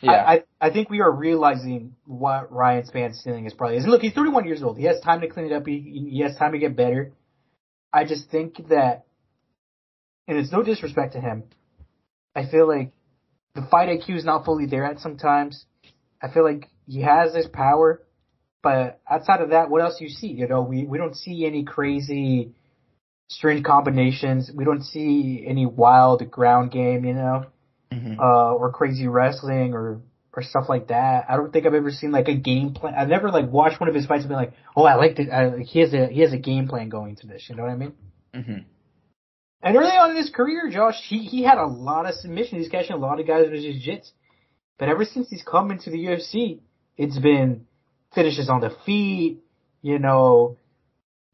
Yeah. 0.00 0.12
I, 0.12 0.42
I, 0.60 0.70
think 0.70 0.90
we 0.90 1.00
are 1.00 1.10
realizing 1.12 1.94
what 2.06 2.50
Ryan 2.50 2.84
Spann's 2.86 3.20
ceiling 3.22 3.46
is 3.46 3.54
probably 3.54 3.76
is. 3.76 3.84
And 3.84 3.92
look, 3.92 4.02
he's 4.02 4.12
31 4.12 4.46
years 4.46 4.60
old. 4.60 4.76
He 4.76 4.84
has 4.86 4.98
time 5.00 5.20
to 5.20 5.28
clean 5.28 5.46
it 5.46 5.52
up. 5.52 5.64
He, 5.64 6.08
he 6.10 6.20
has 6.22 6.36
time 6.36 6.52
to 6.52 6.58
get 6.58 6.74
better. 6.74 7.12
I 7.92 8.04
just 8.04 8.28
think 8.28 8.68
that, 8.68 9.04
and 10.26 10.36
it's 10.38 10.50
no 10.50 10.64
disrespect 10.64 11.12
to 11.12 11.20
him, 11.20 11.44
I 12.34 12.46
feel 12.46 12.66
like 12.66 12.90
the 13.54 13.62
fight 13.70 13.88
IQ 13.90 14.16
is 14.16 14.24
not 14.24 14.44
fully 14.44 14.66
there 14.66 14.84
at 14.84 14.98
sometimes. 14.98 15.66
I 16.20 16.32
feel 16.32 16.42
like 16.42 16.68
he 16.88 17.02
has 17.02 17.32
this 17.32 17.46
power, 17.52 18.02
but 18.62 19.00
outside 19.10 19.40
of 19.40 19.50
that, 19.50 19.70
what 19.70 19.82
else 19.82 19.98
do 19.98 20.04
you 20.04 20.10
see? 20.10 20.28
You 20.28 20.46
know, 20.46 20.62
we, 20.62 20.84
we 20.84 20.98
don't 20.98 21.16
see 21.16 21.44
any 21.44 21.64
crazy 21.64 22.52
strange 23.28 23.64
combinations. 23.64 24.50
We 24.54 24.64
don't 24.64 24.82
see 24.82 25.44
any 25.46 25.66
wild 25.66 26.30
ground 26.30 26.70
game, 26.70 27.04
you 27.04 27.14
know, 27.14 27.46
mm-hmm. 27.92 28.20
uh, 28.20 28.52
or 28.52 28.70
crazy 28.70 29.08
wrestling 29.08 29.74
or, 29.74 30.00
or 30.32 30.42
stuff 30.42 30.66
like 30.68 30.88
that. 30.88 31.26
I 31.28 31.36
don't 31.36 31.52
think 31.52 31.66
I've 31.66 31.74
ever 31.74 31.90
seen 31.90 32.12
like 32.12 32.28
a 32.28 32.36
game 32.36 32.74
plan. 32.74 32.94
I've 32.94 33.08
never 33.08 33.30
like 33.30 33.50
watched 33.50 33.80
one 33.80 33.88
of 33.88 33.94
his 33.94 34.06
fights 34.06 34.22
and 34.22 34.28
been 34.28 34.38
like, 34.38 34.52
oh, 34.76 34.84
I 34.84 34.94
like 34.94 35.18
it. 35.18 35.66
He 35.66 35.80
has 35.80 35.92
a, 35.92 36.06
he 36.06 36.20
has 36.20 36.32
a 36.32 36.38
game 36.38 36.68
plan 36.68 36.88
going 36.88 37.16
to 37.16 37.26
this. 37.26 37.46
You 37.48 37.56
know 37.56 37.64
what 37.64 37.72
I 37.72 37.76
mean? 37.76 37.92
Mm-hmm. 38.34 38.58
And 39.64 39.76
early 39.76 39.90
on 39.90 40.10
in 40.10 40.16
his 40.16 40.30
career, 40.30 40.68
Josh, 40.70 41.00
he, 41.08 41.18
he 41.18 41.42
had 41.42 41.58
a 41.58 41.66
lot 41.66 42.06
of 42.06 42.14
submissions. 42.14 42.62
He's 42.62 42.70
catching 42.70 42.94
a 42.94 42.98
lot 42.98 43.20
of 43.20 43.26
guys 43.26 43.46
with 43.50 43.62
his 43.62 43.76
jits. 43.76 44.10
But 44.78 44.88
ever 44.88 45.04
since 45.04 45.28
he's 45.30 45.42
come 45.42 45.70
into 45.70 45.90
the 45.90 45.98
UFC, 45.98 46.60
it's 46.96 47.18
been 47.18 47.66
finishes 48.14 48.48
on 48.48 48.60
the 48.60 48.70
feet, 48.84 49.42
you 49.80 49.98
know, 49.98 50.56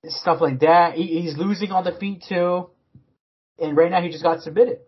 stuff 0.04 0.40
like 0.40 0.60
that. 0.60 0.94
He, 0.94 1.20
he's 1.20 1.36
losing 1.36 1.72
on 1.72 1.84
the 1.84 1.92
feet 1.92 2.24
too. 2.28 2.70
And 3.58 3.76
right 3.76 3.90
now 3.90 4.00
he 4.00 4.10
just 4.10 4.22
got 4.22 4.40
submitted. 4.40 4.78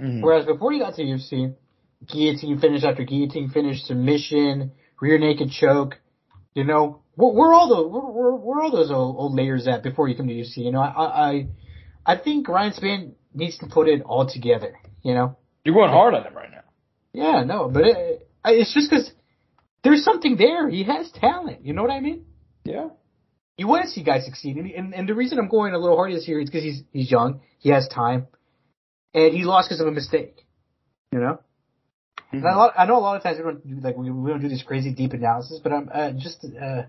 Mm-hmm. 0.00 0.22
Whereas 0.22 0.46
before 0.46 0.72
he 0.72 0.78
got 0.78 0.94
to 0.94 1.02
UFC, 1.02 1.54
guillotine 2.06 2.58
finish 2.58 2.84
after 2.84 3.04
guillotine 3.04 3.50
finish, 3.50 3.82
submission, 3.82 4.72
rear 5.00 5.18
naked 5.18 5.50
choke, 5.50 5.98
you 6.54 6.64
know, 6.64 7.02
where, 7.14 7.32
where 7.32 7.52
all 7.52 7.68
the 7.68 7.88
where, 7.88 8.32
where, 8.32 8.62
all 8.62 8.70
those 8.70 8.90
old, 8.90 9.16
old 9.16 9.34
layers 9.34 9.66
at 9.66 9.82
before 9.82 10.08
you 10.08 10.16
come 10.16 10.28
to 10.28 10.34
UFC? 10.34 10.58
You 10.58 10.72
know, 10.72 10.80
I 10.80 11.30
I 11.30 11.46
I 12.06 12.16
think 12.16 12.48
Ryan 12.48 12.72
Spann 12.72 13.12
needs 13.34 13.58
to 13.58 13.66
put 13.66 13.88
it 13.88 14.02
all 14.02 14.28
together. 14.28 14.78
You 15.02 15.14
know, 15.14 15.36
you're 15.64 15.74
going 15.74 15.90
hard 15.90 16.14
on 16.14 16.24
him 16.24 16.34
right 16.34 16.50
now. 16.50 16.62
Yeah, 17.12 17.44
no, 17.44 17.68
but 17.68 17.84
it, 17.84 18.28
it's 18.44 18.72
just 18.72 18.90
because 18.90 19.10
there's 19.82 20.04
something 20.04 20.36
there. 20.36 20.68
He 20.68 20.84
has 20.84 21.10
talent. 21.12 21.64
You 21.64 21.72
know 21.72 21.82
what 21.82 21.90
I 21.90 22.00
mean? 22.00 22.24
Yeah. 22.64 22.88
You 23.56 23.66
want 23.66 23.84
to 23.84 23.90
see 23.90 24.04
guys 24.04 24.24
succeed, 24.24 24.56
and, 24.56 24.70
and, 24.70 24.94
and 24.94 25.08
the 25.08 25.14
reason 25.14 25.38
I'm 25.38 25.48
going 25.48 25.74
a 25.74 25.78
little 25.78 25.96
hard 25.96 26.12
this 26.12 26.28
year 26.28 26.40
is 26.40 26.48
because 26.48 26.62
he's 26.62 26.82
he's 26.92 27.10
young, 27.10 27.40
he 27.58 27.70
has 27.70 27.88
time, 27.88 28.28
and 29.14 29.34
he 29.34 29.42
lost 29.42 29.68
because 29.68 29.80
of 29.80 29.88
a 29.88 29.90
mistake. 29.90 30.46
You 31.10 31.18
know. 31.18 31.40
Mm-hmm. 32.32 32.46
I, 32.46 32.54
lot, 32.54 32.74
I 32.78 32.86
know 32.86 32.98
a 32.98 33.00
lot 33.00 33.16
of 33.16 33.22
times 33.22 33.38
we 33.38 33.44
don't 33.44 33.66
do 33.66 33.80
like 33.80 33.96
we, 33.96 34.10
we 34.10 34.30
don't 34.30 34.40
do 34.40 34.48
this 34.48 34.62
crazy 34.62 34.92
deep 34.92 35.12
analysis, 35.12 35.58
but 35.60 35.72
I'm 35.72 35.88
uh, 35.92 36.12
just 36.12 36.44
uh, 36.44 36.82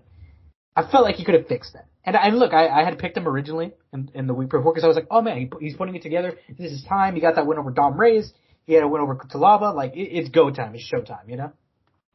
I 0.76 0.90
felt 0.90 1.04
like 1.04 1.16
he 1.16 1.24
could 1.24 1.34
have 1.34 1.48
fixed 1.48 1.72
that. 1.72 1.86
And, 2.04 2.16
and 2.16 2.38
look, 2.38 2.52
I, 2.52 2.68
I 2.68 2.84
had 2.84 2.98
picked 2.98 3.16
him 3.16 3.28
originally 3.28 3.72
in, 3.92 4.10
in 4.14 4.26
the 4.26 4.34
week 4.34 4.50
before 4.50 4.72
because 4.72 4.84
I 4.84 4.86
was 4.86 4.96
like, 4.96 5.08
oh 5.10 5.20
man, 5.20 5.36
he, 5.38 5.50
he's 5.60 5.76
putting 5.76 5.94
it 5.94 6.02
together. 6.02 6.38
This 6.48 6.72
is 6.72 6.84
time. 6.88 7.14
He 7.14 7.20
got 7.20 7.34
that 7.34 7.46
win 7.46 7.58
over 7.58 7.70
Dom 7.70 7.98
Reyes. 7.98 8.32
He 8.66 8.74
had 8.74 8.84
a 8.84 8.88
win 8.88 9.02
over 9.02 9.16
Cutelaba. 9.16 9.74
Like 9.74 9.94
it, 9.94 10.08
it's 10.08 10.28
go 10.28 10.50
time. 10.50 10.74
It's 10.74 10.84
show 10.84 11.00
time. 11.00 11.28
You 11.28 11.36
know. 11.36 11.52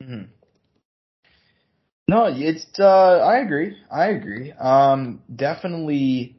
Mm-hmm. 0.02 0.24
No, 2.08 2.26
it's 2.28 2.66
uh 2.80 3.20
I 3.20 3.38
agree. 3.40 3.78
I 3.92 4.08
agree. 4.10 4.52
Um 4.52 5.22
definitely 5.34 6.36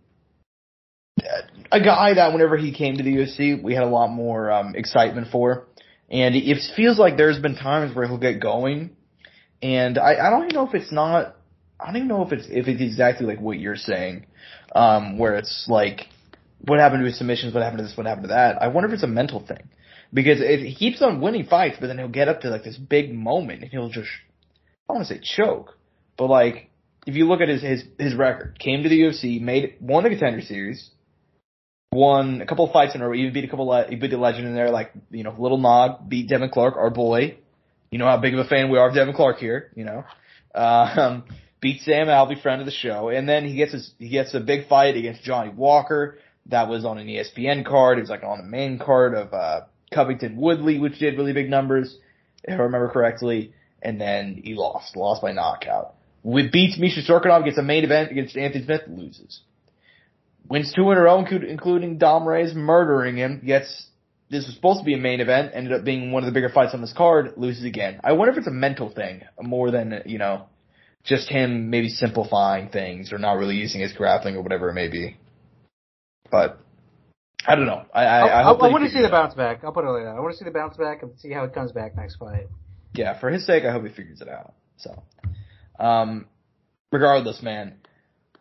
a 1.73 1.81
guy 1.81 2.15
that 2.15 2.33
whenever 2.33 2.57
he 2.57 2.73
came 2.73 2.97
to 2.97 3.03
the 3.03 3.15
UFC, 3.17 3.61
we 3.61 3.75
had 3.75 3.83
a 3.83 3.89
lot 3.89 4.09
more 4.09 4.51
um 4.51 4.75
excitement 4.77 5.29
for. 5.31 5.67
And 6.11 6.37
it 6.37 6.59
feels 6.77 6.99
like 6.99 7.17
there's 7.17 7.41
been 7.41 7.57
times 7.57 7.95
where 7.95 8.07
he'll 8.07 8.19
get 8.19 8.41
going 8.41 8.91
and 9.63 9.99
I, 9.99 10.27
I 10.27 10.31
don't 10.31 10.45
even 10.45 10.55
know 10.55 10.69
if 10.69 10.75
it's 10.75 10.93
not 10.93 11.37
I 11.81 11.87
don't 11.87 11.97
even 11.97 12.09
know 12.09 12.23
if 12.23 12.33
it's 12.33 12.47
if 12.49 12.69
it's 12.69 12.81
exactly 12.83 13.27
like 13.27 13.41
what 13.41 13.59
you're 13.59 13.77
saying. 13.77 14.27
Um 14.75 15.19
where 15.19 15.37
it's 15.37 15.67
like 15.69 16.09
what 16.65 16.79
happened 16.79 17.03
to 17.03 17.07
his 17.07 17.19
submissions, 17.19 17.55
what 17.55 17.63
happened 17.63 17.79
to 17.79 17.85
this, 17.85 17.97
what 17.97 18.07
happened 18.07 18.25
to 18.25 18.29
that. 18.35 18.63
I 18.63 18.69
wonder 18.69 18.89
if 18.89 18.95
it's 18.95 19.03
a 19.03 19.09
mental 19.09 19.41
thing. 19.45 19.69
Because 20.15 20.41
if 20.41 20.61
he 20.61 20.75
keeps 20.75 21.03
on 21.03 21.21
winning 21.21 21.47
fights, 21.47 21.77
but 21.81 21.89
then 21.89 21.99
he'll 21.99 22.09
get 22.09 22.29
up 22.29 22.43
to 22.43 22.51
like 22.51 22.65
this 22.65 22.77
big 22.77 23.13
moment 23.13 23.63
and 23.63 23.71
he'll 23.71 23.89
just 23.91 24.09
I 24.89 24.93
don't 24.93 24.99
want 24.99 25.09
to 25.09 25.15
say 25.15 25.21
choke, 25.21 25.77
but 26.17 26.29
like 26.29 26.71
if 27.07 27.15
you 27.15 27.27
look 27.27 27.41
at 27.41 27.49
his 27.49 27.63
his 27.63 27.85
his 27.99 28.15
record, 28.15 28.59
came 28.59 28.83
to 28.83 28.89
the 28.89 29.01
UFC, 29.01 29.41
made 29.41 29.77
won 29.81 30.05
the 30.05 30.11
contender 30.11 30.43
series, 30.43 30.91
won 31.93 32.41
a 32.41 32.47
couple 32.47 32.67
of 32.67 32.73
fights 32.73 32.95
in 32.95 33.01
a 33.01 33.09
row, 33.09 33.15
even 33.15 33.33
beat 33.33 33.45
a 33.45 33.49
couple 33.49 33.73
of, 33.73 33.89
he 33.89 33.97
beat 33.97 34.11
the 34.11 34.17
legend 34.17 34.47
in 34.47 34.55
there, 34.55 34.71
like 34.71 34.93
you 35.11 35.25
know 35.25 35.35
Little 35.37 35.59
Nog 35.59 36.09
beat 36.09 36.29
Devin 36.29 36.51
Clark, 36.51 36.77
our 36.77 36.91
boy. 36.91 37.39
You 37.91 37.99
know 37.99 38.07
how 38.07 38.19
big 38.19 38.35
of 38.35 38.41
a 38.41 38.49
fan 38.49 38.71
we 38.71 38.79
are 38.79 38.89
of 38.89 38.95
Devin 38.95 39.15
Clark 39.15 39.39
here. 39.39 39.73
You 39.75 39.85
know, 39.85 40.05
um, 40.55 41.25
beat 41.61 41.81
Sam 41.83 42.09
Alvey, 42.09 42.41
friend 42.41 42.61
of 42.61 42.67
the 42.67 42.73
show, 42.73 43.09
and 43.09 43.29
then 43.29 43.45
he 43.45 43.57
gets 43.57 43.73
his 43.73 43.93
he 43.99 44.09
gets 44.09 44.35
a 44.35 44.41
big 44.41 44.69
fight 44.69 44.97
against 44.97 45.23
Johnny 45.23 45.51
Walker. 45.51 46.19
That 46.47 46.69
was 46.69 46.85
on 46.85 46.99
an 46.99 47.09
ESPN 47.09 47.65
card. 47.65 47.99
It 47.99 48.03
was 48.03 48.11
like 48.11 48.23
on 48.23 48.39
the 48.39 48.45
main 48.45 48.79
card 48.79 49.15
of 49.15 49.33
uh, 49.33 49.63
Covington 49.93 50.37
Woodley, 50.37 50.79
which 50.79 50.99
did 51.01 51.17
really 51.17 51.33
big 51.33 51.51
numbers, 51.51 51.97
if 52.45 52.59
I 52.59 52.63
remember 52.63 52.89
correctly 52.89 53.53
and 53.83 54.01
then 54.01 54.41
he 54.43 54.55
lost, 54.55 54.97
lost 54.97 55.23
by 55.23 55.33
knockout. 55.33 55.95
We 56.23 56.49
beats 56.49 56.79
Misha 56.79 57.01
Cirkunov, 57.01 57.45
gets 57.45 57.59
a 57.59 57.63
main 57.63 57.85
event 57.85 58.11
against 58.11 58.37
Anthony 58.37 58.65
Smith, 58.65 58.83
loses. 58.89 59.41
Wins 60.49 60.73
two 60.75 60.91
in 60.91 60.99
a 60.99 61.03
row, 61.03 61.25
including 61.25 61.99
Dom 61.99 62.27
Reyes 62.27 62.55
murdering 62.55 63.17
him, 63.17 63.43
gets, 63.45 63.87
this 64.31 64.47
was 64.47 64.55
supposed 64.55 64.81
to 64.81 64.85
be 64.85 64.95
a 64.95 64.99
main 64.99 65.21
event, 65.21 65.53
ended 65.55 65.73
up 65.73 65.85
being 65.85 66.13
one 66.13 66.23
of 66.23 66.27
the 66.27 66.33
bigger 66.33 66.49
fights 66.49 66.75
on 66.75 66.81
this 66.81 66.93
card, 66.93 67.35
loses 67.37 67.65
again. 67.65 68.01
I 68.03 68.13
wonder 68.13 68.33
if 68.33 68.39
it's 68.39 68.47
a 68.47 68.53
mental 68.53 68.91
thing, 68.91 69.23
more 69.41 69.71
than, 69.71 70.03
you 70.07 70.19
know, 70.19 70.47
just 71.05 71.29
him 71.29 71.71
maybe 71.71 71.89
simplifying 71.89 72.69
things 72.69 73.13
or 73.13 73.19
not 73.19 73.35
really 73.35 73.57
using 73.57 73.81
his 73.81 73.93
grappling 73.93 74.37
or 74.37 74.43
whatever 74.43 74.69
it 74.69 74.75
may 74.75 74.89
be. 74.89 75.17
But 76.31 76.59
I 77.47 77.55
don't 77.55 77.67
know. 77.67 77.85
I 77.95 78.05
I, 78.05 78.19
I, 78.19 78.27
I, 78.27 78.43
I 78.43 78.53
want 78.53 78.85
to 78.85 78.91
see 78.91 79.01
the 79.01 79.05
figures 79.05 79.05
it 79.05 79.05
out. 79.05 79.11
bounce 79.13 79.35
back. 79.35 79.63
I'll 79.63 79.73
put 79.73 79.85
it 79.85 79.89
like 79.89 80.03
that. 80.03 80.17
I 80.17 80.21
want 80.21 80.33
to 80.33 80.39
see 80.39 80.45
the 80.45 80.51
bounce 80.51 80.77
back 80.77 81.03
and 81.03 81.13
see 81.19 81.31
how 81.31 81.45
it 81.45 81.55
comes 81.55 81.71
back 81.71 81.97
next 81.97 82.17
fight. 82.17 82.49
Yeah, 82.97 83.19
for 83.19 83.31
his 83.31 83.47
sake, 83.47 83.65
I 83.65 83.73
hope 83.73 83.85
he 83.85 83.93
figures 83.93 84.21
it 84.21 84.29
out. 84.29 84.55
So, 84.79 85.03
um, 85.79 86.27
regardless, 86.91 87.43
man. 87.43 87.77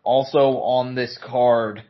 Also 0.02 0.58
on 0.58 0.94
this 0.94 1.18
card, 1.22 1.82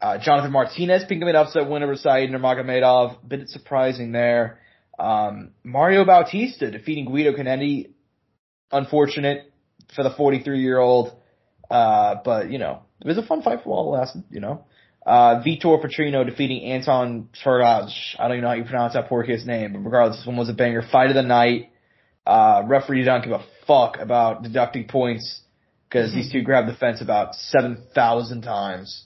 uh, 0.00 0.18
Jonathan 0.18 0.52
Martinez 0.52 1.02
picking 1.02 1.22
up 1.22 1.28
an 1.28 1.36
upset 1.36 1.68
win 1.68 1.82
over 1.82 1.94
Said 1.96 2.30
Nurmagomedov. 2.30 3.28
Bit 3.28 3.48
surprising 3.48 4.12
there. 4.12 4.58
Um, 4.98 5.50
Mario 5.62 6.04
Bautista 6.04 6.70
defeating 6.70 7.06
Guido 7.06 7.32
Cannetti. 7.32 7.90
Unfortunate 8.72 9.52
for 9.94 10.02
the 10.02 10.10
43 10.10 10.60
year 10.60 10.78
old. 10.78 11.12
Uh, 11.70 12.16
but 12.24 12.50
you 12.50 12.58
know, 12.58 12.82
it 13.00 13.06
was 13.06 13.18
a 13.18 13.22
fun 13.22 13.42
fight 13.42 13.60
for 13.62 13.70
all 13.70 13.94
it 13.94 13.98
lasted, 13.98 14.24
you 14.30 14.40
know. 14.40 14.64
Uh, 15.06 15.42
Vitor 15.42 15.82
Petrino 15.82 16.28
defeating 16.28 16.62
Anton 16.64 17.28
Sveraj. 17.42 17.90
I 18.18 18.28
don't 18.28 18.32
even 18.32 18.42
know 18.42 18.48
how 18.48 18.54
you 18.54 18.64
pronounce 18.64 18.94
that 18.94 19.08
poor 19.08 19.24
kid's 19.24 19.46
name, 19.46 19.72
but 19.72 19.78
regardless, 19.80 20.18
this 20.18 20.26
one 20.26 20.36
was 20.36 20.48
a 20.48 20.54
banger. 20.54 20.82
Fight 20.82 21.08
of 21.08 21.14
the 21.14 21.22
night. 21.22 21.69
Uh, 22.26 22.62
referee 22.66 23.04
don't 23.04 23.22
give 23.24 23.32
a 23.32 23.44
fuck 23.66 23.98
about 23.98 24.42
deducting 24.42 24.86
points 24.86 25.40
because 25.88 26.12
these 26.12 26.30
two 26.30 26.42
grabbed 26.42 26.68
the 26.68 26.76
fence 26.76 27.00
about 27.00 27.34
7,000 27.34 28.42
times. 28.42 29.04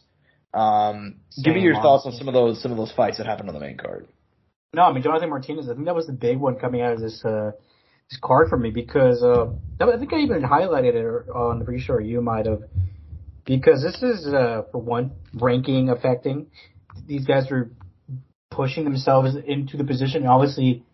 Um, 0.53 1.17
give 1.43 1.55
me 1.55 1.63
your 1.63 1.75
thoughts 1.75 2.07
on 2.07 2.13
some 2.13 2.29
of 2.29 2.35
those, 2.35 2.63
some 2.63 2.71
of 2.71 2.77
those 2.77 2.93
fights 2.93 3.19
that 3.19 3.27
happened 3.27 3.49
on 3.49 3.55
the 3.55 3.61
main 3.61 3.77
card. 3.77 4.07
No, 4.75 4.83
I 4.83 4.93
mean 4.93 5.03
Jonathan 5.03 5.31
Martinez. 5.31 5.69
I 5.69 5.75
think 5.75 5.87
that 5.87 5.95
was 5.95 6.07
the 6.07 6.13
big 6.13 6.39
one 6.39 6.57
coming 6.57 6.83
out 6.83 6.95
of 6.95 7.01
this 7.01 7.25
uh, 7.25 7.53
this 8.11 8.19
card 8.21 8.49
for 8.49 8.57
me 8.57 8.71
because 8.71 9.23
uh, 9.23 9.47
I 9.81 9.97
think 9.99 10.13
I 10.13 10.19
even 10.19 10.43
highlighted 10.43 10.95
it 10.95 11.31
on 11.31 11.61
the 11.61 11.65
pre-show. 11.65 11.99
You 11.99 12.21
might 12.21 12.47
have 12.47 12.63
because 13.45 13.83
this 13.83 14.03
is 14.03 14.27
uh, 14.27 14.63
for 14.73 14.79
one 14.79 15.13
ranking 15.33 15.91
affecting. 15.91 16.49
These 17.07 17.25
guys 17.25 17.51
are 17.51 17.71
pushing 18.51 18.85
themselves 18.85 19.37
into 19.47 19.77
the 19.77 19.85
position. 19.85 20.23
And 20.23 20.29
Obviously, 20.29 20.85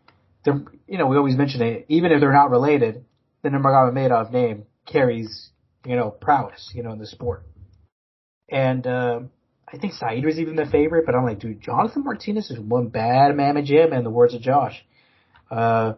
they're 0.44 0.62
you 0.86 0.98
know 0.98 1.06
we 1.06 1.16
always 1.16 1.36
mention 1.36 1.62
it. 1.62 1.86
Even 1.88 2.12
if 2.12 2.20
they're 2.20 2.32
not 2.32 2.50
related, 2.50 3.04
the 3.42 3.48
Nurmagomedov 3.48 4.32
name 4.32 4.64
carries 4.86 5.50
you 5.84 5.96
know 5.96 6.10
prowess 6.10 6.70
you 6.74 6.82
know 6.82 6.92
in 6.92 6.98
the 6.98 7.06
sport. 7.06 7.44
And 8.50 8.86
uh, 8.86 9.20
I 9.72 9.78
think 9.78 9.94
Said 9.94 10.24
was 10.24 10.38
even 10.38 10.56
the 10.56 10.66
favorite, 10.66 11.06
but 11.06 11.14
I'm 11.14 11.24
like, 11.24 11.38
dude, 11.38 11.60
Jonathan 11.60 12.04
Martinez 12.04 12.50
is 12.50 12.58
one 12.58 12.88
bad 12.88 13.36
mamma 13.36 13.62
jam, 13.62 13.92
in 13.92 14.04
the 14.04 14.10
words 14.10 14.34
of 14.34 14.42
Josh. 14.42 14.84
Uh, 15.50 15.94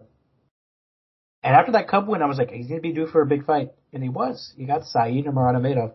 and 1.43 1.57
after 1.57 1.73
that 1.73 1.89
cup 1.89 2.07
win, 2.07 2.23
I 2.23 2.27
was 2.27 2.39
like, 2.39 2.51
he's 2.51 2.69
gonna 2.69 2.81
be 2.81 2.93
due 2.93 3.07
for 3.07 3.23
a 3.23 3.27
big 3.27 3.47
fight, 3.47 3.71
and 3.93 4.03
he 4.03 4.09
was. 4.09 4.53
He 4.57 4.67
got 4.67 4.85
Said 4.85 5.13
Nurmagomedov. 5.13 5.93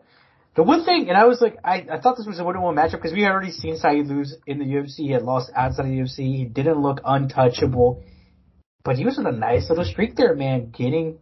The 0.56 0.64
one 0.64 0.86
thing, 0.86 1.08
and 1.08 1.18
I 1.18 1.26
was 1.26 1.40
like, 1.40 1.58
I, 1.64 1.86
I 1.92 2.00
thought 2.00 2.18
this 2.18 2.26
was 2.26 2.40
a 2.40 2.44
one-on-one 2.44 2.76
matchup 2.76 2.94
because 2.94 3.14
we 3.14 3.22
had 3.22 3.32
already 3.32 3.52
seen 3.52 3.78
Said 3.78 4.08
lose 4.08 4.36
in 4.48 4.58
the 4.58 4.66
UFC. 4.66 4.96
He 4.96 5.12
had 5.12 5.22
lost 5.22 5.52
outside 5.56 5.86
of 5.86 5.92
the 5.92 5.98
UFC. 5.98 6.36
He 6.36 6.46
didn't 6.46 6.82
look 6.82 7.00
untouchable, 7.06 8.04
but 8.88 8.96
he 8.96 9.04
was 9.04 9.20
on 9.20 9.28
a 9.28 9.34
nice 9.34 9.68
little 9.68 9.84
streak 9.84 10.16
there, 10.16 10.34
man. 10.34 10.72
Getting, 10.72 11.18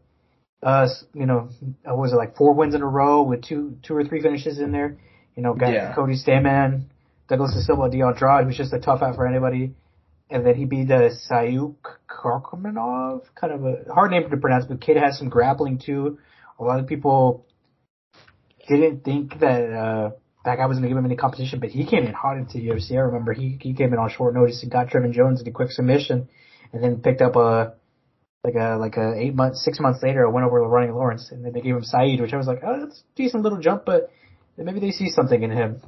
uh, 0.62 0.88
you 1.16 1.26
know, 1.26 1.50
what 1.84 1.98
was 1.98 2.14
it 2.14 2.16
like 2.16 2.38
four 2.38 2.54
wins 2.54 2.76
in 2.76 2.84
a 2.84 2.88
row 2.88 3.24
with 3.24 3.44
two, 3.44 3.80
two 3.82 3.96
or 3.96 4.04
three 4.04 4.22
finishes 4.22 4.60
in 4.60 4.72
there. 4.72 5.00
You 5.36 5.42
know, 5.42 5.56
got 5.56 5.74
Yeah. 5.74 5.96
Cody 5.96 6.14
Stamann, 6.14 6.84
Douglas 7.28 7.66
Silva, 7.66 7.90
Dion 7.90 8.14
Andrade, 8.14 8.46
who's 8.46 8.56
just 8.56 8.72
a 8.72 8.80
tough 8.80 9.02
out 9.02 9.16
for 9.16 9.26
anybody. 9.26 9.74
And 10.30 10.46
then 10.46 10.54
he 10.54 10.66
beat 10.66 10.92
uh, 10.92 11.10
Sayuk 11.28 11.78
Karkamanov, 12.08 13.24
kind 13.34 13.52
of 13.52 13.66
a 13.66 13.92
hard 13.92 14.12
name 14.12 14.30
to 14.30 14.38
pronounce, 14.38 14.66
but 14.66 14.80
kid 14.80 14.98
has 14.98 15.18
some 15.18 15.30
grappling 15.30 15.80
too. 15.84 16.20
A 16.60 16.64
lot 16.64 16.80
of 16.80 16.86
people 16.86 17.48
didn't 18.70 19.04
think 19.04 19.40
that 19.40 19.74
uh, 19.74 20.12
that 20.46 20.58
guy 20.60 20.68
was 20.68 20.78
going 20.78 20.84
to 20.84 20.90
give 20.90 20.98
him 21.00 21.06
any 21.06 21.16
competition, 21.16 21.60
but 21.60 21.70
he 21.70 21.88
came 21.88 22.06
in 22.06 22.14
hot 22.14 22.38
into 22.38 22.60
UFC. 22.60 22.92
I 22.92 23.00
remember 23.10 23.34
he 23.34 23.58
he 23.60 23.74
came 23.74 23.92
in 23.92 23.98
on 23.98 24.12
short 24.12 24.36
notice 24.36 24.62
and 24.62 24.72
got 24.72 24.90
Trevin 24.90 25.14
Jones 25.14 25.42
in 25.42 25.48
a 25.48 25.52
quick 25.52 25.72
submission, 25.72 26.30
and 26.76 26.84
then 26.84 27.02
picked 27.02 27.22
up 27.22 27.38
a 27.38 27.74
like 28.44 28.56
a 28.56 28.78
like 28.78 28.98
a 28.98 29.16
eight 29.18 29.34
months 29.34 29.64
six 29.64 29.80
months 29.80 30.04
later, 30.04 30.28
I 30.28 30.30
went 30.30 30.46
over 30.46 30.60
to 30.60 30.66
Ronnie 30.66 30.92
Lawrence, 30.92 31.30
and 31.32 31.44
then 31.44 31.54
they 31.54 31.62
gave 31.62 31.76
him 31.76 31.84
Said, 31.84 32.20
which 32.20 32.34
I 32.34 32.38
was 32.38 32.48
like, 32.48 32.60
oh, 32.64 32.82
that's 32.82 33.00
a 33.00 33.16
decent 33.16 33.44
little 33.44 33.60
jump, 33.60 33.86
but 33.86 34.12
maybe 34.58 34.82
they 34.82 34.92
see 34.92 35.10
something 35.10 35.42
in 35.42 35.52
him. 35.52 35.82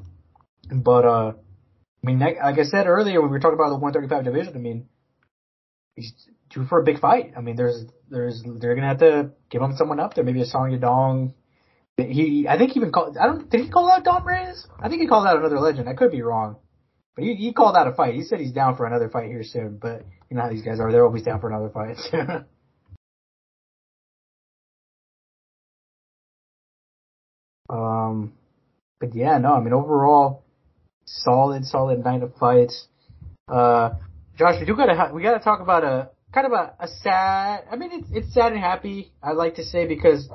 But 0.71 1.05
uh, 1.05 1.33
I 1.33 2.05
mean, 2.05 2.19
like 2.19 2.37
I 2.57 2.63
said 2.63 2.87
earlier 2.87 3.21
when 3.21 3.29
we 3.29 3.35
were 3.35 3.39
talking 3.39 3.59
about 3.59 3.69
the 3.69 3.77
135 3.77 4.23
division, 4.23 4.55
I 4.55 4.59
mean, 4.59 4.87
he's 5.95 6.13
due 6.49 6.65
for 6.65 6.79
a 6.79 6.83
big 6.83 6.99
fight. 6.99 7.33
I 7.37 7.41
mean, 7.41 7.57
there's 7.57 7.85
there's 8.09 8.41
they're 8.45 8.75
gonna 8.75 8.87
have 8.87 8.99
to 8.99 9.31
give 9.49 9.61
him 9.61 9.75
someone 9.75 9.99
up 9.99 10.13
there, 10.13 10.23
maybe 10.23 10.41
a 10.41 10.45
Song 10.45 10.71
Yadong. 10.71 11.33
He, 11.97 12.47
I 12.47 12.57
think 12.57 12.71
he 12.71 12.79
even 12.79 12.91
called. 12.91 13.17
I 13.17 13.25
don't. 13.25 13.49
Did 13.49 13.61
he 13.61 13.69
call 13.69 13.91
out 13.91 14.05
Don 14.05 14.23
Reyes? 14.23 14.65
I 14.79 14.87
think 14.87 15.01
he 15.01 15.07
called 15.07 15.27
out 15.27 15.37
another 15.37 15.59
legend. 15.59 15.89
I 15.89 15.95
could 15.95 16.11
be 16.11 16.21
wrong, 16.21 16.57
but 17.17 17.25
he, 17.25 17.33
he 17.33 17.51
called 17.51 17.75
out 17.75 17.87
a 17.87 17.93
fight. 17.93 18.13
He 18.13 18.21
said 18.21 18.39
he's 18.39 18.51
down 18.51 18.77
for 18.77 18.85
another 18.85 19.09
fight 19.09 19.25
here 19.25 19.43
soon. 19.43 19.79
But 19.81 20.05
you 20.29 20.37
know 20.37 20.43
how 20.43 20.49
these 20.49 20.61
guys 20.61 20.79
are; 20.79 20.91
they're 20.91 21.03
always 21.03 21.23
down 21.23 21.41
for 21.41 21.49
another 21.49 21.69
fight. 21.69 21.97
um, 27.69 28.33
but 28.99 29.15
yeah, 29.15 29.39
no. 29.39 29.55
I 29.55 29.61
mean, 29.61 29.73
overall, 29.73 30.43
solid, 31.05 31.65
solid 31.65 32.05
night 32.05 32.21
of 32.21 32.35
fights. 32.35 32.85
Uh, 33.47 33.95
Josh, 34.37 34.59
we 34.59 34.67
do 34.67 34.75
gotta 34.75 35.11
we 35.11 35.23
gotta 35.23 35.43
talk 35.43 35.59
about 35.59 35.83
a 35.83 36.11
kind 36.31 36.45
of 36.45 36.53
a, 36.53 36.75
a 36.79 36.87
sad. 36.87 37.63
I 37.71 37.77
mean, 37.77 37.89
it's 37.93 38.09
it's 38.11 38.31
sad 38.31 38.51
and 38.51 38.61
happy. 38.61 39.11
I 39.23 39.31
like 39.31 39.55
to 39.55 39.63
say 39.63 39.87
because 39.87 40.29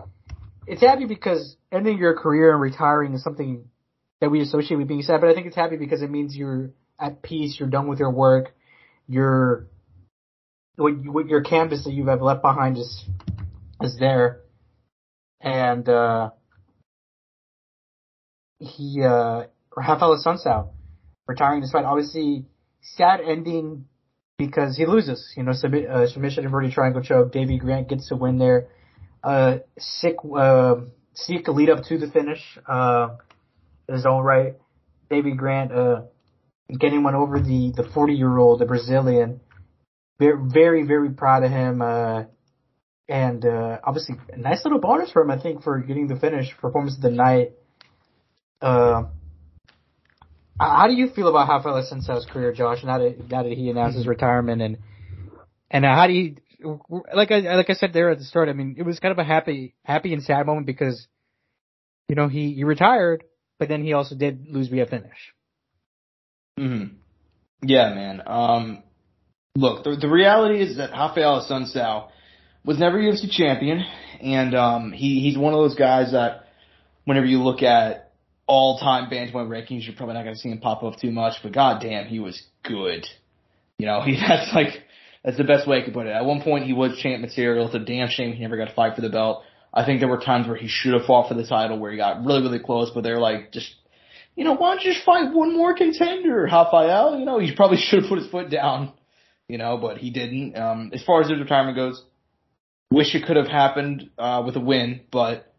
it's 0.66 0.80
happy 0.80 1.04
because 1.04 1.54
ending 1.70 1.98
your 1.98 2.18
career 2.18 2.50
and 2.50 2.60
retiring 2.60 3.14
is 3.14 3.22
something 3.22 3.68
that 4.22 4.30
we 4.30 4.40
associate 4.40 4.76
with 4.76 4.86
being 4.86 5.02
sad. 5.02 5.20
But 5.20 5.30
I 5.30 5.34
think 5.34 5.48
it's 5.48 5.56
happy 5.56 5.76
because 5.76 6.00
it 6.00 6.08
means 6.08 6.36
you're 6.36 6.70
at 6.98 7.22
peace. 7.22 7.56
You're 7.58 7.68
done 7.68 7.88
with 7.88 7.98
your 7.98 8.12
work. 8.12 8.54
You're 9.08 9.66
what, 10.76 11.02
you- 11.02 11.10
what 11.10 11.26
your 11.26 11.42
canvas 11.42 11.84
that 11.84 11.92
you 11.92 12.06
have 12.06 12.22
left 12.22 12.40
behind 12.40 12.78
is 12.78 13.04
is 13.82 13.98
there. 13.98 14.42
And 15.40 15.88
uh 15.88 16.30
he 18.60 19.02
uh 19.04 19.46
Rafael 19.76 20.16
Assunção 20.16 20.68
retiring 21.26 21.60
despite. 21.60 21.84
Obviously, 21.84 22.46
sad 22.80 23.20
ending 23.20 23.86
because 24.38 24.76
he 24.76 24.86
loses. 24.86 25.32
You 25.36 25.42
know, 25.42 25.52
submit, 25.52 25.90
uh, 25.90 26.06
submission 26.06 26.44
inverted 26.44 26.70
triangle 26.70 27.02
choke. 27.02 27.32
Davey 27.32 27.58
Grant 27.58 27.88
gets 27.88 28.08
to 28.10 28.14
win 28.14 28.38
there. 28.38 28.68
Uh, 29.24 29.58
sick, 29.78 30.16
uh, 30.24 30.76
lead 31.28 31.70
up 31.70 31.82
to 31.88 31.98
the 31.98 32.08
finish. 32.08 32.40
Uh, 32.68 33.16
his 33.92 34.06
own 34.06 34.22
right. 34.22 34.54
Davey 35.10 35.32
Grant, 35.32 35.72
uh, 35.72 36.02
getting 36.78 37.02
one 37.02 37.14
over 37.14 37.40
the, 37.40 37.72
the 37.76 37.88
40 37.94 38.14
year 38.14 38.38
old, 38.38 38.60
the 38.60 38.66
Brazilian. 38.66 39.40
Very, 40.18 40.38
very, 40.48 40.86
very 40.86 41.10
proud 41.10 41.44
of 41.44 41.50
him. 41.50 41.82
Uh, 41.82 42.24
and, 43.08 43.44
uh, 43.44 43.78
obviously 43.84 44.16
a 44.32 44.38
nice 44.38 44.64
little 44.64 44.78
bonus 44.78 45.10
for 45.10 45.22
him, 45.22 45.30
I 45.30 45.40
think, 45.40 45.62
for 45.62 45.78
getting 45.80 46.06
the 46.06 46.16
finish 46.16 46.56
performance 46.58 46.96
of 46.96 47.02
the 47.02 47.10
night. 47.10 47.52
Uh, 48.60 49.04
how 50.60 50.86
do 50.86 50.94
you 50.94 51.08
feel 51.08 51.28
about 51.28 51.48
Rafael 51.48 51.82
Assunção's 51.82 52.26
career, 52.26 52.52
Josh? 52.52 52.84
Now 52.84 52.98
that 52.98 53.28
now 53.28 53.42
that 53.42 53.52
he 53.52 53.70
announced 53.70 53.96
his 53.96 54.06
retirement, 54.06 54.62
and 54.62 54.78
and 55.70 55.84
uh, 55.84 55.94
how 55.94 56.06
do 56.06 56.12
you 56.12 56.36
like 57.12 57.30
I 57.30 57.40
like 57.56 57.70
I 57.70 57.74
said 57.74 57.92
there 57.92 58.10
at 58.10 58.18
the 58.18 58.24
start? 58.24 58.48
I 58.48 58.52
mean, 58.52 58.76
it 58.78 58.82
was 58.82 59.00
kind 59.00 59.12
of 59.12 59.18
a 59.18 59.24
happy 59.24 59.74
happy 59.84 60.12
and 60.12 60.22
sad 60.22 60.46
moment 60.46 60.66
because 60.66 61.06
you 62.08 62.14
know 62.14 62.28
he 62.28 62.54
he 62.54 62.64
retired, 62.64 63.24
but 63.62 63.68
then 63.68 63.84
he 63.84 63.92
also 63.92 64.16
did 64.16 64.48
lose 64.48 64.66
via 64.66 64.86
finish. 64.86 65.32
hmm 66.58 66.86
Yeah, 67.62 67.94
man. 67.94 68.20
Um, 68.26 68.82
look, 69.54 69.84
the, 69.84 69.94
the 69.94 70.08
reality 70.08 70.60
is 70.60 70.78
that 70.78 70.90
Rafael 70.90 71.46
Assunção 71.46 72.08
was 72.64 72.80
never 72.80 72.98
UFC 72.98 73.30
champion, 73.30 73.84
and 74.20 74.56
um, 74.56 74.90
he 74.90 75.20
he's 75.20 75.38
one 75.38 75.52
of 75.54 75.60
those 75.60 75.76
guys 75.76 76.10
that 76.10 76.46
whenever 77.04 77.24
you 77.24 77.40
look 77.40 77.62
at 77.62 78.10
all 78.48 78.80
time 78.80 79.08
bantamweight 79.08 79.46
rankings, 79.46 79.86
you're 79.86 79.94
probably 79.94 80.14
not 80.14 80.24
going 80.24 80.34
to 80.34 80.40
see 80.40 80.48
him 80.48 80.58
pop 80.58 80.82
up 80.82 80.98
too 80.98 81.12
much. 81.12 81.34
But 81.40 81.52
goddamn, 81.52 82.06
he 82.06 82.18
was 82.18 82.42
good. 82.64 83.06
You 83.78 83.86
know, 83.86 84.02
he 84.04 84.16
that's 84.16 84.52
like 84.52 84.82
that's 85.22 85.36
the 85.36 85.44
best 85.44 85.68
way 85.68 85.78
I 85.78 85.84
could 85.84 85.94
put 85.94 86.08
it. 86.08 86.10
At 86.10 86.24
one 86.24 86.42
point, 86.42 86.64
he 86.64 86.72
was 86.72 86.98
champ 86.98 87.20
material. 87.20 87.66
It's 87.66 87.76
a 87.76 87.78
damn 87.78 88.08
shame 88.08 88.32
he 88.32 88.42
never 88.42 88.56
got 88.56 88.70
to 88.70 88.74
fight 88.74 88.96
for 88.96 89.02
the 89.02 89.08
belt. 89.08 89.44
I 89.74 89.84
think 89.84 90.00
there 90.00 90.08
were 90.08 90.18
times 90.20 90.46
where 90.46 90.56
he 90.56 90.68
should 90.68 90.92
have 90.92 91.06
fought 91.06 91.28
for 91.28 91.34
the 91.34 91.46
title, 91.46 91.78
where 91.78 91.90
he 91.90 91.96
got 91.96 92.24
really 92.24 92.42
really 92.42 92.58
close, 92.58 92.90
but 92.90 93.02
they're 93.02 93.20
like 93.20 93.52
just 93.52 93.74
you 94.34 94.44
know, 94.44 94.54
why 94.54 94.74
don't 94.74 94.84
you 94.84 94.92
just 94.92 95.04
fight 95.04 95.32
one 95.32 95.54
more 95.54 95.74
contender, 95.74 96.42
Rafael? 96.42 97.18
You 97.18 97.24
know, 97.24 97.38
he 97.38 97.54
probably 97.54 97.76
should 97.80 98.00
have 98.00 98.08
put 98.08 98.18
his 98.18 98.30
foot 98.30 98.50
down, 98.50 98.92
you 99.48 99.58
know, 99.58 99.76
but 99.76 99.98
he 99.98 100.10
didn't. 100.10 100.56
Um, 100.56 100.90
as 100.92 101.02
far 101.04 101.20
as 101.20 101.28
his 101.28 101.38
retirement 101.38 101.76
goes, 101.76 102.02
wish 102.90 103.14
it 103.14 103.26
could 103.26 103.36
have 103.36 103.48
happened, 103.48 104.10
uh, 104.18 104.42
with 104.44 104.56
a 104.56 104.60
win, 104.60 105.02
but, 105.10 105.52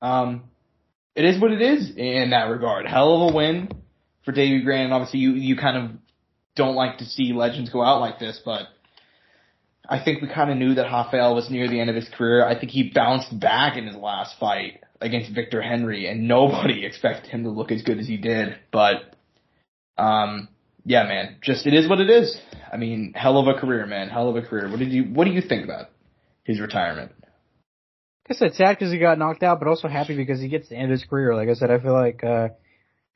um, 0.00 0.44
it 1.14 1.24
is 1.24 1.40
what 1.40 1.52
it 1.52 1.60
is 1.60 1.92
in 1.96 2.30
that 2.30 2.44
regard. 2.44 2.86
Hell 2.86 3.22
of 3.26 3.32
a 3.32 3.36
win 3.36 3.68
for 4.24 4.32
Davey 4.32 4.62
Grant, 4.62 4.84
and 4.84 4.94
obviously 4.94 5.20
you, 5.20 5.32
you 5.32 5.56
kind 5.56 5.76
of 5.76 5.90
don't 6.56 6.74
like 6.74 6.98
to 6.98 7.04
see 7.04 7.32
legends 7.32 7.70
go 7.70 7.82
out 7.82 8.00
like 8.00 8.18
this, 8.18 8.40
but 8.42 8.68
I 9.88 10.02
think 10.02 10.22
we 10.22 10.28
kind 10.28 10.50
of 10.50 10.56
knew 10.56 10.74
that 10.74 10.84
Rafael 10.84 11.34
was 11.34 11.50
near 11.50 11.68
the 11.68 11.80
end 11.80 11.90
of 11.90 11.96
his 11.96 12.08
career. 12.08 12.46
I 12.46 12.58
think 12.58 12.70
he 12.70 12.92
bounced 12.94 13.38
back 13.38 13.76
in 13.76 13.86
his 13.86 13.96
last 13.96 14.38
fight 14.38 14.80
against 15.00 15.34
Victor 15.34 15.60
Henry, 15.60 16.06
and 16.06 16.28
nobody 16.28 16.84
expected 16.86 17.30
him 17.30 17.44
to 17.44 17.50
look 17.50 17.72
as 17.72 17.82
good 17.82 17.98
as 17.98 18.06
he 18.06 18.16
did. 18.16 18.56
But, 18.70 19.16
um, 19.98 20.48
yeah, 20.84 21.04
man, 21.04 21.36
just 21.42 21.66
it 21.66 21.74
is 21.74 21.88
what 21.88 22.00
it 22.00 22.10
is. 22.10 22.36
I 22.72 22.76
mean, 22.76 23.12
hell 23.14 23.38
of 23.38 23.48
a 23.48 23.58
career, 23.58 23.86
man, 23.86 24.08
hell 24.08 24.28
of 24.28 24.36
a 24.36 24.42
career. 24.42 24.70
What 24.70 24.78
did 24.78 24.92
you 24.92 25.04
What 25.04 25.24
do 25.24 25.30
you 25.30 25.42
think 25.42 25.64
about 25.64 25.88
his 26.44 26.60
retirement? 26.60 27.12
I 28.30 28.34
said, 28.34 28.54
sad 28.54 28.78
because 28.78 28.92
he 28.92 28.98
got 28.98 29.18
knocked 29.18 29.42
out, 29.42 29.58
but 29.58 29.68
also 29.68 29.88
happy 29.88 30.16
because 30.16 30.40
he 30.40 30.48
gets 30.48 30.68
to 30.68 30.76
end 30.76 30.84
of 30.84 30.90
his 30.98 31.04
career. 31.04 31.34
Like 31.34 31.48
I 31.48 31.54
said, 31.54 31.70
I 31.70 31.78
feel 31.80 31.92
like 31.92 32.22
uh 32.24 32.48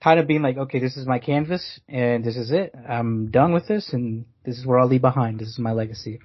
kind 0.02 0.20
of 0.20 0.26
being 0.26 0.42
like, 0.42 0.56
okay, 0.56 0.78
this 0.78 0.96
is 0.96 1.06
my 1.06 1.18
canvas 1.18 1.80
and 1.88 2.24
this 2.24 2.36
is 2.36 2.50
it. 2.50 2.74
I'm 2.88 3.30
done 3.30 3.54
with 3.54 3.66
this 3.66 3.92
and 3.92 4.26
this 4.44 4.58
is 4.58 4.66
where 4.66 4.78
I'll 4.78 4.88
leave 4.88 5.00
behind. 5.00 5.40
This 5.40 5.48
is 5.48 5.58
my 5.58 5.72
legacy. 5.72 6.20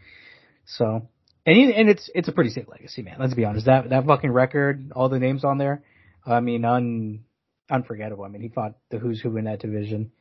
So, 0.66 1.08
and 1.46 1.58
he, 1.58 1.74
and 1.74 1.90
it's 1.90 2.10
it's 2.14 2.28
a 2.28 2.32
pretty 2.32 2.52
sick 2.52 2.68
legacy, 2.68 3.02
man. 3.02 3.18
Let's 3.20 3.34
be 3.34 3.46
honest. 3.46 3.66
That 3.66 3.90
that 3.90 4.06
fucking 4.06 4.32
record, 4.32 4.92
all 4.96 5.10
the 5.10 5.20
names 5.20 5.44
on 5.44 5.58
there. 5.58 5.84
I 6.26 6.40
mean, 6.40 6.66
un 6.66 7.24
unforgettable. 7.70 8.24
I 8.24 8.28
mean, 8.28 8.42
he 8.42 8.50
fought 8.50 8.76
the 8.90 9.00
who's 9.00 9.20
who 9.22 9.36
in 9.38 9.46
that 9.46 9.60
division. 9.60 10.12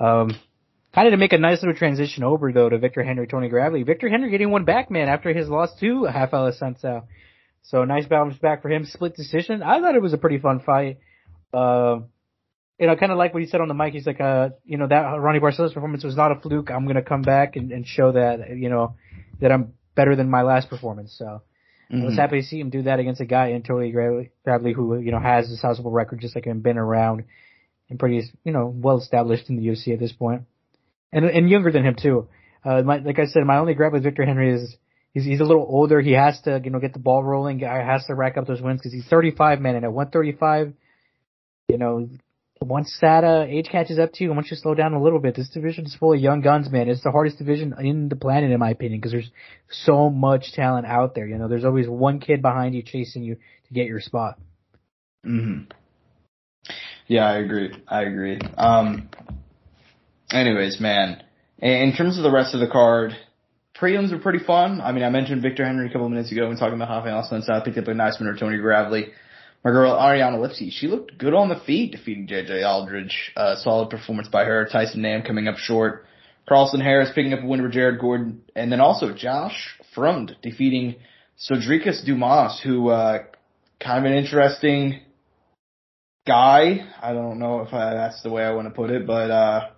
Um, 0.00 0.34
kind 0.94 1.06
of 1.06 1.12
to 1.12 1.16
make 1.16 1.32
a 1.32 1.38
nice 1.38 1.62
little 1.62 1.76
transition 1.76 2.24
over 2.24 2.52
though 2.52 2.68
to 2.68 2.78
Victor 2.78 3.04
Henry, 3.04 3.26
Tony 3.26 3.48
Gravely. 3.48 3.82
Victor 3.82 4.08
Henry 4.08 4.30
getting 4.30 4.50
one 4.50 4.64
back, 4.64 4.90
man, 4.90 5.08
after 5.08 5.32
his 5.32 5.48
loss 5.48 5.74
to 5.80 6.06
Raph 6.08 6.30
Assunção. 6.32 7.04
So 7.62 7.84
nice 7.84 8.06
bounce 8.06 8.36
back 8.38 8.62
for 8.62 8.70
him. 8.70 8.84
Split 8.84 9.14
decision. 9.14 9.62
I 9.62 9.80
thought 9.80 9.94
it 9.94 10.02
was 10.02 10.12
a 10.12 10.18
pretty 10.18 10.38
fun 10.38 10.60
fight. 10.60 10.98
Uh, 11.52 12.00
you 12.78 12.88
know, 12.88 12.96
kind 12.96 13.12
of 13.12 13.18
like 13.18 13.32
what 13.32 13.42
he 13.42 13.48
said 13.48 13.60
on 13.60 13.68
the 13.68 13.74
mic. 13.74 13.94
He's 13.94 14.06
like, 14.06 14.20
uh, 14.20 14.50
you 14.64 14.76
know, 14.76 14.88
that 14.88 15.04
Raoni 15.04 15.40
Barcelos 15.40 15.72
performance 15.72 16.04
was 16.04 16.16
not 16.16 16.32
a 16.32 16.40
fluke. 16.40 16.70
I'm 16.70 16.86
gonna 16.86 17.02
come 17.02 17.22
back 17.22 17.56
and, 17.56 17.70
and 17.70 17.86
show 17.86 18.12
that, 18.12 18.56
you 18.56 18.68
know, 18.68 18.96
that 19.40 19.52
I'm 19.52 19.74
better 19.94 20.16
than 20.16 20.30
my 20.30 20.42
last 20.42 20.68
performance. 20.68 21.14
So 21.16 21.24
mm-hmm. 21.24 22.00
I 22.00 22.04
was 22.04 22.12
mm-hmm. 22.12 22.20
happy 22.20 22.40
to 22.40 22.46
see 22.46 22.60
him 22.60 22.70
do 22.70 22.82
that 22.82 23.00
against 23.00 23.20
a 23.20 23.26
guy 23.26 23.48
in 23.48 23.62
Tony 23.62 23.90
Gravely 23.90 24.72
who, 24.72 24.98
you 24.98 25.12
know, 25.12 25.20
has 25.20 25.50
a 25.50 25.56
sizable 25.56 25.90
record 25.90 26.20
just 26.20 26.34
like 26.34 26.44
him, 26.44 26.60
been 26.60 26.78
around 26.78 27.24
and 27.90 27.98
pretty, 27.98 28.22
you 28.44 28.52
know, 28.52 28.72
well 28.74 28.98
established 28.98 29.48
in 29.48 29.56
the 29.56 29.66
UFC 29.66 29.92
at 29.92 30.00
this 30.00 30.12
point, 30.12 30.42
and 31.12 31.24
and 31.24 31.50
younger 31.50 31.70
than 31.70 31.84
him 31.84 31.96
too. 32.00 32.28
Uh, 32.64 32.82
my, 32.82 32.98
like 32.98 33.18
I 33.18 33.26
said, 33.26 33.44
my 33.44 33.58
only 33.58 33.74
gripe 33.74 33.92
with 33.92 34.02
Victor 34.02 34.24
Henry 34.24 34.54
is 34.54 34.76
he's 35.12 35.24
he's 35.24 35.40
a 35.40 35.44
little 35.44 35.66
older. 35.68 36.00
He 36.00 36.12
has 36.12 36.40
to, 36.42 36.60
you 36.64 36.70
know, 36.70 36.80
get 36.80 36.92
the 36.92 36.98
ball 36.98 37.22
rolling. 37.22 37.58
He 37.58 37.64
has 37.64 38.06
to 38.06 38.14
rack 38.14 38.36
up 38.36 38.46
those 38.46 38.62
wins 38.62 38.80
because 38.80 38.92
he's 38.92 39.06
35, 39.06 39.60
man, 39.60 39.76
and 39.76 39.84
at 39.84 39.92
135, 39.92 40.72
you 41.68 41.78
know, 41.78 42.08
once 42.60 42.96
that 43.00 43.24
uh, 43.24 43.44
age 43.48 43.68
catches 43.70 43.98
up 43.98 44.12
to 44.14 44.24
you, 44.24 44.32
once 44.32 44.50
you 44.50 44.56
slow 44.56 44.74
down 44.74 44.94
a 44.94 45.02
little 45.02 45.18
bit, 45.18 45.34
this 45.34 45.48
division 45.48 45.84
is 45.84 45.94
full 45.96 46.12
of 46.12 46.20
young 46.20 46.40
guns, 46.40 46.70
man. 46.70 46.88
It's 46.88 47.02
the 47.02 47.10
hardest 47.10 47.38
division 47.38 47.74
in 47.78 48.08
the 48.08 48.16
planet, 48.16 48.50
in 48.50 48.58
my 48.58 48.70
opinion, 48.70 49.00
because 49.00 49.12
there's 49.12 49.30
so 49.70 50.08
much 50.08 50.52
talent 50.52 50.86
out 50.86 51.14
there. 51.14 51.26
You 51.26 51.36
know, 51.36 51.48
there's 51.48 51.64
always 51.64 51.88
one 51.88 52.20
kid 52.20 52.42
behind 52.42 52.74
you 52.74 52.82
chasing 52.82 53.22
you 53.22 53.34
to 53.34 53.74
get 53.74 53.86
your 53.86 54.00
spot. 54.00 54.38
Hmm. 55.24 55.62
Yeah, 57.06 57.24
I 57.24 57.38
agree. 57.38 57.70
I 57.88 58.02
agree. 58.02 58.38
Um. 58.56 59.10
Anyways, 60.30 60.80
man. 60.80 61.22
In 61.58 61.94
terms 61.96 62.16
of 62.18 62.24
the 62.24 62.30
rest 62.30 62.54
of 62.54 62.60
the 62.60 62.66
card, 62.66 63.12
prelims 63.78 64.10
were 64.10 64.18
pretty 64.18 64.44
fun. 64.44 64.80
I 64.80 64.92
mean, 64.92 65.04
I 65.04 65.10
mentioned 65.10 65.42
Victor 65.42 65.64
Henry 65.64 65.88
a 65.88 65.92
couple 65.92 66.08
minutes 66.08 66.32
ago 66.32 66.48
when 66.48 66.56
talking 66.56 66.74
about 66.74 66.88
Rafael 66.88 67.22
Assunção. 67.22 67.50
I 67.50 67.64
picked 67.64 67.78
up 67.78 67.88
a 67.88 67.94
nice 67.94 68.18
winner, 68.18 68.36
Tony 68.36 68.58
Gravely 68.58 69.12
my 69.64 69.70
girl 69.70 69.98
Ariane 69.98 70.34
Lipski, 70.34 70.70
she 70.70 70.88
looked 70.88 71.16
good 71.16 71.32
on 71.32 71.48
the 71.48 71.58
feet 71.60 71.92
defeating 71.92 72.28
JJ 72.28 72.64
Aldrich. 72.66 73.32
Uh, 73.34 73.56
solid 73.56 73.88
performance 73.88 74.28
by 74.28 74.44
her. 74.44 74.68
Tyson 74.70 75.00
Nam 75.00 75.22
coming 75.22 75.48
up 75.48 75.56
short. 75.56 76.04
Carlson 76.46 76.80
Harris 76.80 77.10
picking 77.14 77.32
up 77.32 77.42
a 77.42 77.46
win 77.46 77.60
over 77.60 77.70
Jared 77.70 77.98
Gordon. 77.98 78.42
And 78.54 78.70
then 78.70 78.80
also 78.80 79.14
Josh 79.14 79.78
Fremd 79.96 80.32
defeating 80.42 80.96
Sedriques 81.38 82.04
Dumas, 82.04 82.60
who, 82.62 82.90
uh, 82.90 83.24
kind 83.80 84.04
of 84.04 84.12
an 84.12 84.18
interesting 84.18 85.00
guy. 86.26 86.86
I 87.00 87.14
don't 87.14 87.38
know 87.38 87.60
if 87.60 87.72
I, 87.72 87.94
that's 87.94 88.22
the 88.22 88.30
way 88.30 88.44
I 88.44 88.52
want 88.52 88.68
to 88.68 88.74
put 88.74 88.90
it, 88.90 89.06
but, 89.06 89.30
uh, 89.30 89.70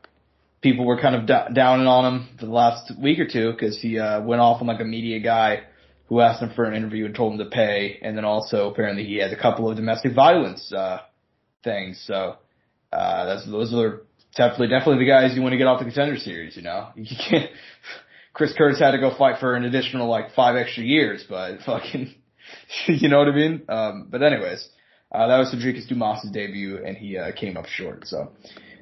people 0.62 0.84
were 0.84 1.00
kind 1.00 1.14
of 1.14 1.26
d- 1.26 1.54
downing 1.54 1.86
on 1.86 2.12
him 2.12 2.28
the 2.40 2.46
last 2.46 2.92
week 3.00 3.20
or 3.20 3.28
two 3.28 3.52
because 3.52 3.80
he, 3.80 4.00
uh, 4.00 4.20
went 4.20 4.40
off 4.40 4.60
on 4.60 4.66
like 4.66 4.80
a 4.80 4.84
media 4.84 5.20
guy 5.20 5.62
who 6.08 6.20
asked 6.20 6.42
him 6.42 6.52
for 6.54 6.64
an 6.64 6.74
interview 6.74 7.04
and 7.06 7.14
told 7.14 7.32
him 7.32 7.38
to 7.38 7.50
pay. 7.50 7.98
And 8.02 8.16
then 8.16 8.24
also 8.24 8.70
apparently 8.70 9.04
he 9.04 9.16
has 9.16 9.32
a 9.32 9.36
couple 9.36 9.68
of 9.68 9.76
domestic 9.76 10.14
violence, 10.14 10.72
uh, 10.72 11.00
things. 11.64 12.02
So, 12.06 12.36
uh, 12.92 13.26
that's, 13.26 13.46
those 13.46 13.74
are 13.74 14.02
definitely, 14.36 14.68
definitely 14.68 15.04
the 15.04 15.10
guys 15.10 15.34
you 15.34 15.42
want 15.42 15.52
to 15.52 15.58
get 15.58 15.66
off 15.66 15.80
the 15.80 15.84
contender 15.84 16.16
series, 16.16 16.56
you 16.56 16.62
know? 16.62 16.88
You 16.96 17.16
can't, 17.28 17.50
Chris 18.32 18.52
Curtis 18.56 18.78
had 18.78 18.92
to 18.92 18.98
go 18.98 19.16
fight 19.16 19.40
for 19.40 19.54
an 19.54 19.64
additional 19.64 20.08
like 20.08 20.34
five 20.34 20.56
extra 20.56 20.84
years, 20.84 21.24
but 21.28 21.60
fucking, 21.66 22.14
you 22.86 23.08
know 23.08 23.18
what 23.18 23.28
I 23.28 23.34
mean? 23.34 23.62
Um, 23.68 24.08
but 24.10 24.22
anyways, 24.22 24.68
uh, 25.10 25.26
that 25.26 25.38
was 25.38 25.54
Sedriques 25.54 25.88
Dumas' 25.88 26.28
debut 26.32 26.84
and 26.84 26.96
he, 26.96 27.16
uh, 27.16 27.32
came 27.32 27.56
up 27.56 27.66
short. 27.66 28.06
So, 28.06 28.32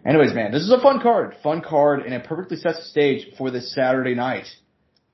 anyways, 0.05 0.35
man, 0.35 0.53
this 0.53 0.62
is 0.62 0.70
a 0.70 0.81
fun 0.81 1.01
card, 1.01 1.37
fun 1.43 1.62
card, 1.62 2.01
and 2.01 2.12
it 2.12 2.25
perfectly 2.25 2.57
sets 2.57 2.79
the 2.79 2.85
stage 2.85 3.29
for 3.39 3.51
this 3.51 3.75
Saturday 3.75 4.14
night. 4.14 4.47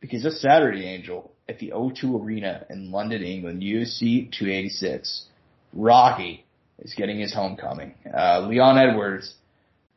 Because 0.00 0.22
this 0.22 0.40
Saturday, 0.40 0.86
Angel, 0.86 1.29
at 1.50 1.58
the 1.58 1.72
O2 1.74 2.24
Arena 2.24 2.64
in 2.70 2.92
London, 2.92 3.22
England, 3.22 3.60
UFC 3.60 4.30
286. 4.30 5.26
Rocky 5.72 6.46
is 6.78 6.94
getting 6.94 7.18
his 7.18 7.34
homecoming. 7.34 7.94
Uh, 8.16 8.46
Leon 8.46 8.78
Edwards, 8.78 9.34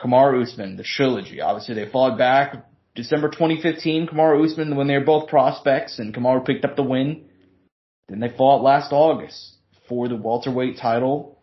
Kamaru 0.01 0.41
Usman, 0.41 0.78
the 0.78 0.84
trilogy. 0.84 1.41
Obviously, 1.41 1.76
they 1.76 1.89
fought 1.89 2.18
back 2.18 2.66
December 2.95 3.30
2015. 3.30 4.08
Kamaru 4.08 4.43
Usman 4.43 4.76
when 4.76 4.88
they 4.88 4.97
were 4.97 5.06
both 5.06 5.30
prospects, 5.30 5.99
and 5.99 6.14
Kamaru 6.14 6.43
picked 6.43 6.66
up 6.66 6.76
the 6.76 6.84
win. 6.84 7.26
Then 8.10 8.20
they 8.20 8.36
fought 8.36 8.64
last 8.64 8.91
August 8.91 9.54
for 9.88 10.08
the 10.08 10.16
welterweight 10.16 10.78
title. 10.78 11.38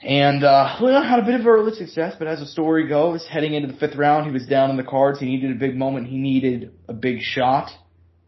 And 0.00 0.44
uh, 0.44 0.76
Leon 0.80 1.04
had 1.04 1.18
a 1.18 1.24
bit 1.24 1.40
of 1.40 1.46
early 1.46 1.72
success, 1.72 2.14
but 2.16 2.28
as 2.28 2.38
the 2.38 2.46
story 2.46 2.86
goes, 2.86 3.26
heading 3.26 3.54
into 3.54 3.72
the 3.72 3.78
fifth 3.78 3.96
round, 3.96 4.26
he 4.26 4.32
was 4.32 4.46
down 4.46 4.70
in 4.70 4.76
the 4.76 4.84
cards. 4.84 5.18
He 5.18 5.26
needed 5.26 5.50
a 5.50 5.58
big 5.58 5.74
moment. 5.74 6.06
He 6.06 6.18
needed 6.18 6.72
a 6.88 6.92
big 6.92 7.20
shot 7.20 7.70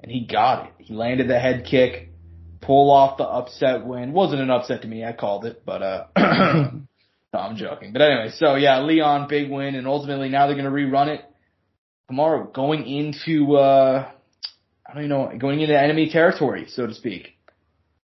and 0.01 0.11
he 0.11 0.27
got 0.27 0.67
it. 0.67 0.73
He 0.79 0.95
landed 0.95 1.29
the 1.29 1.39
head 1.39 1.67
kick, 1.69 2.11
pull 2.61 2.91
off 2.91 3.19
the 3.19 3.25
upset 3.25 3.87
win. 3.87 4.13
Wasn't 4.13 4.41
an 4.41 4.51
upset 4.51 4.83
to 4.83 4.89
me, 4.89 5.05
I 5.05 5.13
called 5.13 5.45
it, 5.45 5.63
but 5.65 5.83
uh, 5.83 6.07
no, 6.17 7.39
I'm 7.39 7.57
joking. 7.57 7.93
But 7.93 8.03
anyway, 8.03 8.31
so 8.37 8.55
yeah, 8.57 8.83
Leon, 8.83 9.29
big 9.29 9.51
win, 9.51 9.75
and 9.75 9.87
ultimately 9.87 10.29
now 10.29 10.47
they're 10.47 10.57
gonna 10.57 10.71
rerun 10.71 11.09
it 11.09 11.25
tomorrow, 12.09 12.51
going 12.53 12.87
into 12.87 13.57
uh, 13.57 14.11
I 14.87 14.95
don't 14.95 15.05
even 15.05 15.11
know, 15.11 15.39
going 15.39 15.61
into 15.61 15.79
enemy 15.79 16.09
territory, 16.11 16.67
so 16.69 16.87
to 16.87 16.95
speak. 16.95 17.35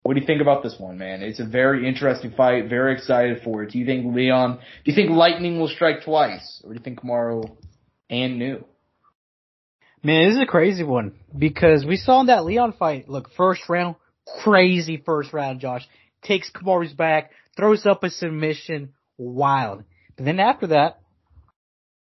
What 0.02 0.14
do 0.14 0.20
you 0.20 0.26
think 0.26 0.42
about 0.42 0.62
this 0.62 0.76
one, 0.78 0.98
man? 0.98 1.22
It's 1.22 1.40
a 1.40 1.46
very 1.46 1.88
interesting 1.88 2.32
fight. 2.32 2.68
Very 2.68 2.92
excited 2.92 3.40
for 3.42 3.62
it. 3.62 3.70
Do 3.70 3.78
you 3.78 3.86
think 3.86 4.14
Leon? 4.14 4.58
Do 4.58 4.90
you 4.90 4.94
think 4.94 5.10
lightning 5.10 5.58
will 5.58 5.68
strike 5.68 6.04
twice, 6.04 6.60
or 6.62 6.70
do 6.70 6.78
you 6.78 6.84
think 6.84 7.00
Kamaru 7.00 7.56
and 8.10 8.38
new? 8.38 8.64
Man, 10.04 10.28
this 10.28 10.36
is 10.36 10.42
a 10.42 10.46
crazy 10.46 10.84
one 10.84 11.14
because 11.36 11.86
we 11.86 11.96
saw 11.96 12.20
in 12.20 12.26
that 12.26 12.44
Leon 12.44 12.74
fight. 12.78 13.08
Look, 13.08 13.30
first 13.38 13.62
round, 13.70 13.96
crazy 14.42 15.02
first 15.04 15.32
round. 15.32 15.60
Josh 15.60 15.88
takes 16.22 16.50
Kamaru's 16.50 16.92
back, 16.92 17.30
throws 17.56 17.86
up 17.86 18.04
a 18.04 18.10
submission, 18.10 18.92
wild. 19.16 19.84
But 20.14 20.26
then 20.26 20.40
after 20.40 20.66
that, 20.68 21.00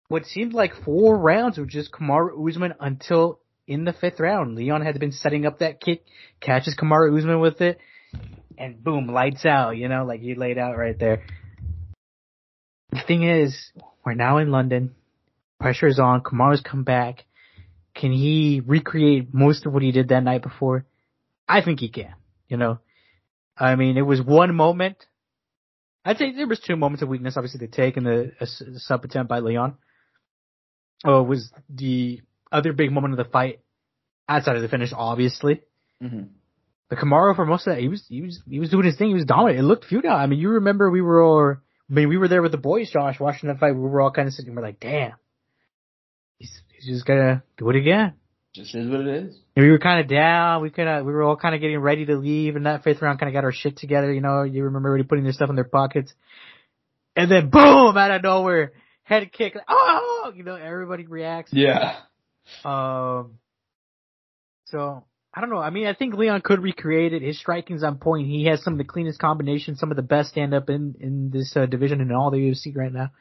what 0.08 0.26
seemed 0.26 0.54
like 0.54 0.84
four 0.86 1.18
rounds 1.18 1.58
of 1.58 1.68
just 1.68 1.92
Kamaru 1.92 2.48
Usman 2.48 2.76
until 2.80 3.40
in 3.66 3.86
the 3.86 3.94
fifth 3.94 4.20
round. 4.20 4.56
Leon 4.56 4.82
had 4.82 5.00
been 5.00 5.12
setting 5.12 5.48
up 5.48 5.60
that 5.60 5.82
kick, 5.82 6.04
catches 6.40 6.76
Kamaru 6.76 7.18
Usman 7.18 7.40
with 7.40 7.60
it, 7.62 7.80
and 8.56 8.84
boom, 8.84 9.08
lights 9.08 9.48
out. 9.48 9.78
You 9.78 9.88
know, 9.88 10.06
like 10.06 10.22
you 10.22 10.36
laid 10.36 10.60
out 10.60 10.78
right 10.78 10.98
there. 10.98 11.24
The 12.92 13.02
thing 13.08 13.24
is, 13.24 13.72
we're 14.06 14.14
now 14.14 14.38
in 14.38 14.52
London. 14.52 14.94
Pressure 15.60 15.88
is 15.88 16.00
on. 16.00 16.22
Kamaru's 16.22 16.62
come 16.62 16.84
back. 16.84 17.26
Can 18.00 18.14
he 18.14 18.62
recreate 18.66 19.34
most 19.34 19.66
of 19.66 19.74
what 19.74 19.84
he 19.84 19.92
did 19.92 20.08
that 20.10 20.24
night 20.24 20.42
before? 20.42 20.86
I 21.48 21.62
think 21.62 21.82
he 21.82 21.90
can. 21.90 22.14
You 22.48 22.58
know, 22.58 22.80
I 23.58 23.76
mean, 23.76 23.98
it 23.98 24.04
was 24.04 24.22
one 24.22 24.56
moment. 24.56 24.98
I'd 26.06 26.18
say 26.18 26.32
there 26.32 26.48
was 26.48 26.62
two 26.62 26.78
moments 26.78 27.04
of 27.04 27.10
weakness, 27.10 27.36
obviously 27.36 27.60
the 27.60 27.68
take 27.68 27.98
and 27.98 28.06
the, 28.06 28.32
sub 28.78 29.04
attempt 29.04 29.30
by 29.30 29.40
Leon. 29.40 29.76
Oh, 31.04 31.22
it 31.22 31.28
was 31.28 31.52
the 31.70 32.22
other 32.52 32.72
big 32.72 32.92
moment 32.92 33.14
of 33.14 33.18
the 33.18 33.32
fight 33.32 33.60
outside 34.30 34.56
of 34.56 34.62
the 34.62 34.70
finish, 34.70 34.92
obviously. 34.96 35.62
Mm-hmm. 36.02 36.24
But 36.90 37.00
Kamaru 37.00 37.36
for 37.36 37.46
most 37.46 37.68
of 37.68 37.76
that, 37.76 37.82
he 37.82 37.90
was 37.90 38.06
he 38.08 38.22
was 38.22 38.42
he 38.50 38.60
was 38.60 38.70
doing 38.70 38.86
his 38.86 38.98
thing. 38.98 39.10
He 39.10 39.14
was 39.14 39.26
dominant. 39.26 39.60
It 39.60 39.64
looked 39.64 39.86
futile. 39.86 40.12
I 40.12 40.26
mean, 40.26 40.40
you 40.40 40.50
remember 40.50 40.90
we 40.90 41.02
were 41.02 41.22
all, 41.22 41.52
I 41.52 41.94
mean, 41.94 42.08
we 42.08 42.18
were 42.18 42.30
there 42.30 42.42
with 42.42 42.52
the 42.52 42.58
boys, 42.58 42.90
Josh, 42.92 43.20
watching 43.20 43.50
that 43.50 43.60
fight. 43.60 43.76
We 43.76 43.82
were 43.82 44.02
all 44.02 44.12
kind 44.12 44.28
of 44.28 44.34
sitting. 44.34 44.56
We're 44.56 44.64
like, 44.64 44.80
damn, 44.80 45.14
he's 46.40 46.62
He's 46.80 46.96
just 46.96 47.06
gonna 47.06 47.44
do 47.58 47.70
it 47.70 47.76
again. 47.76 48.14
Just 48.56 48.74
is 48.74 48.90
what 48.90 49.02
it 49.02 49.08
is. 49.08 49.38
And 49.56 49.66
we 49.66 49.72
were 49.72 49.80
kind 49.80 50.00
of 50.00 50.08
down. 50.08 50.62
We 50.62 50.70
kind 50.70 50.90
of 50.90 51.06
we 51.06 51.12
were 51.12 51.24
all 51.24 51.36
kind 51.36 51.54
of 51.54 51.62
getting 51.62 51.80
ready 51.80 52.06
to 52.06 52.16
leave, 52.16 52.56
and 52.56 52.66
that 52.66 52.84
fifth 52.84 53.02
round 53.02 53.20
kind 53.20 53.30
of 53.30 53.34
got 53.34 53.44
our 53.44 53.52
shit 53.52 53.78
together. 53.78 54.12
You 54.12 54.22
know, 54.22 54.44
you 54.44 54.64
remember 54.64 54.90
everybody 54.90 55.08
putting 55.08 55.24
their 55.24 55.34
stuff 55.34 55.50
in 55.50 55.56
their 55.56 55.66
pockets, 55.66 56.14
and 57.16 57.30
then 57.30 57.50
boom, 57.50 57.98
out 57.98 58.12
of 58.12 58.24
nowhere, 58.24 58.74
head 59.04 59.32
kick. 59.32 59.58
oh, 59.68 60.32
you 60.36 60.44
know, 60.44 60.56
everybody 60.56 61.06
reacts. 61.06 61.52
Yeah. 61.54 61.98
Um. 62.64 63.40
So 64.66 65.04
I 65.34 65.42
don't 65.42 65.50
know. 65.50 65.58
I 65.58 65.70
mean, 65.70 65.88
I 65.88 65.94
think 65.94 66.14
Leon 66.14 66.42
could 66.42 66.64
recreate 66.64 67.14
it. 67.14 67.22
His 67.22 67.38
striking's 67.38 67.84
on 67.84 67.98
point. 67.98 68.28
He 68.28 68.46
has 68.46 68.64
some 68.64 68.74
of 68.74 68.78
the 68.78 68.86
cleanest 68.86 69.20
combinations, 69.20 69.80
some 69.80 69.92
of 69.92 69.98
the 69.98 70.02
best 70.02 70.30
stand 70.30 70.54
up 70.54 70.70
in 70.70 70.96
in 71.00 71.30
this 71.30 71.54
uh, 71.58 71.66
division 71.66 72.00
and 72.00 72.10
in 72.10 72.16
all 72.16 72.32
the 72.32 72.38
UFC 72.38 72.76
right 72.76 72.92
now. 72.92 73.12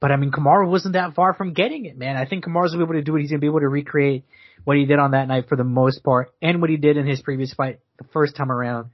But 0.00 0.12
I 0.12 0.16
mean, 0.16 0.30
Kamaru 0.30 0.68
wasn't 0.68 0.94
that 0.94 1.14
far 1.14 1.34
from 1.34 1.54
getting 1.54 1.86
it, 1.86 1.96
man. 1.96 2.16
I 2.16 2.26
think 2.26 2.44
Kamaru's 2.44 2.72
gonna 2.72 2.84
be 2.84 2.90
able 2.90 3.00
to 3.00 3.02
do 3.02 3.16
it. 3.16 3.22
He's 3.22 3.30
gonna 3.30 3.40
be 3.40 3.46
able 3.46 3.60
to 3.60 3.68
recreate 3.68 4.24
what 4.64 4.76
he 4.76 4.84
did 4.84 4.98
on 4.98 5.12
that 5.12 5.28
night 5.28 5.48
for 5.48 5.56
the 5.56 5.64
most 5.64 6.02
part, 6.02 6.34
and 6.42 6.60
what 6.60 6.70
he 6.70 6.76
did 6.76 6.96
in 6.96 7.06
his 7.06 7.22
previous 7.22 7.54
fight 7.54 7.80
the 7.98 8.04
first 8.12 8.36
time 8.36 8.52
around. 8.52 8.90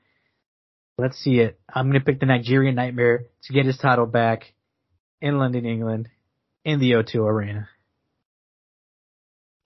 Let's 0.99 1.19
see 1.19 1.39
it. 1.41 1.59
I'm 1.73 1.89
gonna 1.89 2.01
pick 2.01 2.21
the 2.21 2.27
Nigerian 2.27 2.75
Nightmare 2.75 3.25
to 3.45 3.53
get 3.53 3.67
his 3.67 3.79
title 3.79 4.07
back 4.07 4.53
in 5.21 5.39
London, 5.39 5.65
England, 5.65 6.09
in 6.65 6.79
the 6.79 6.93
O2 6.93 7.27
Arena. 7.27 7.69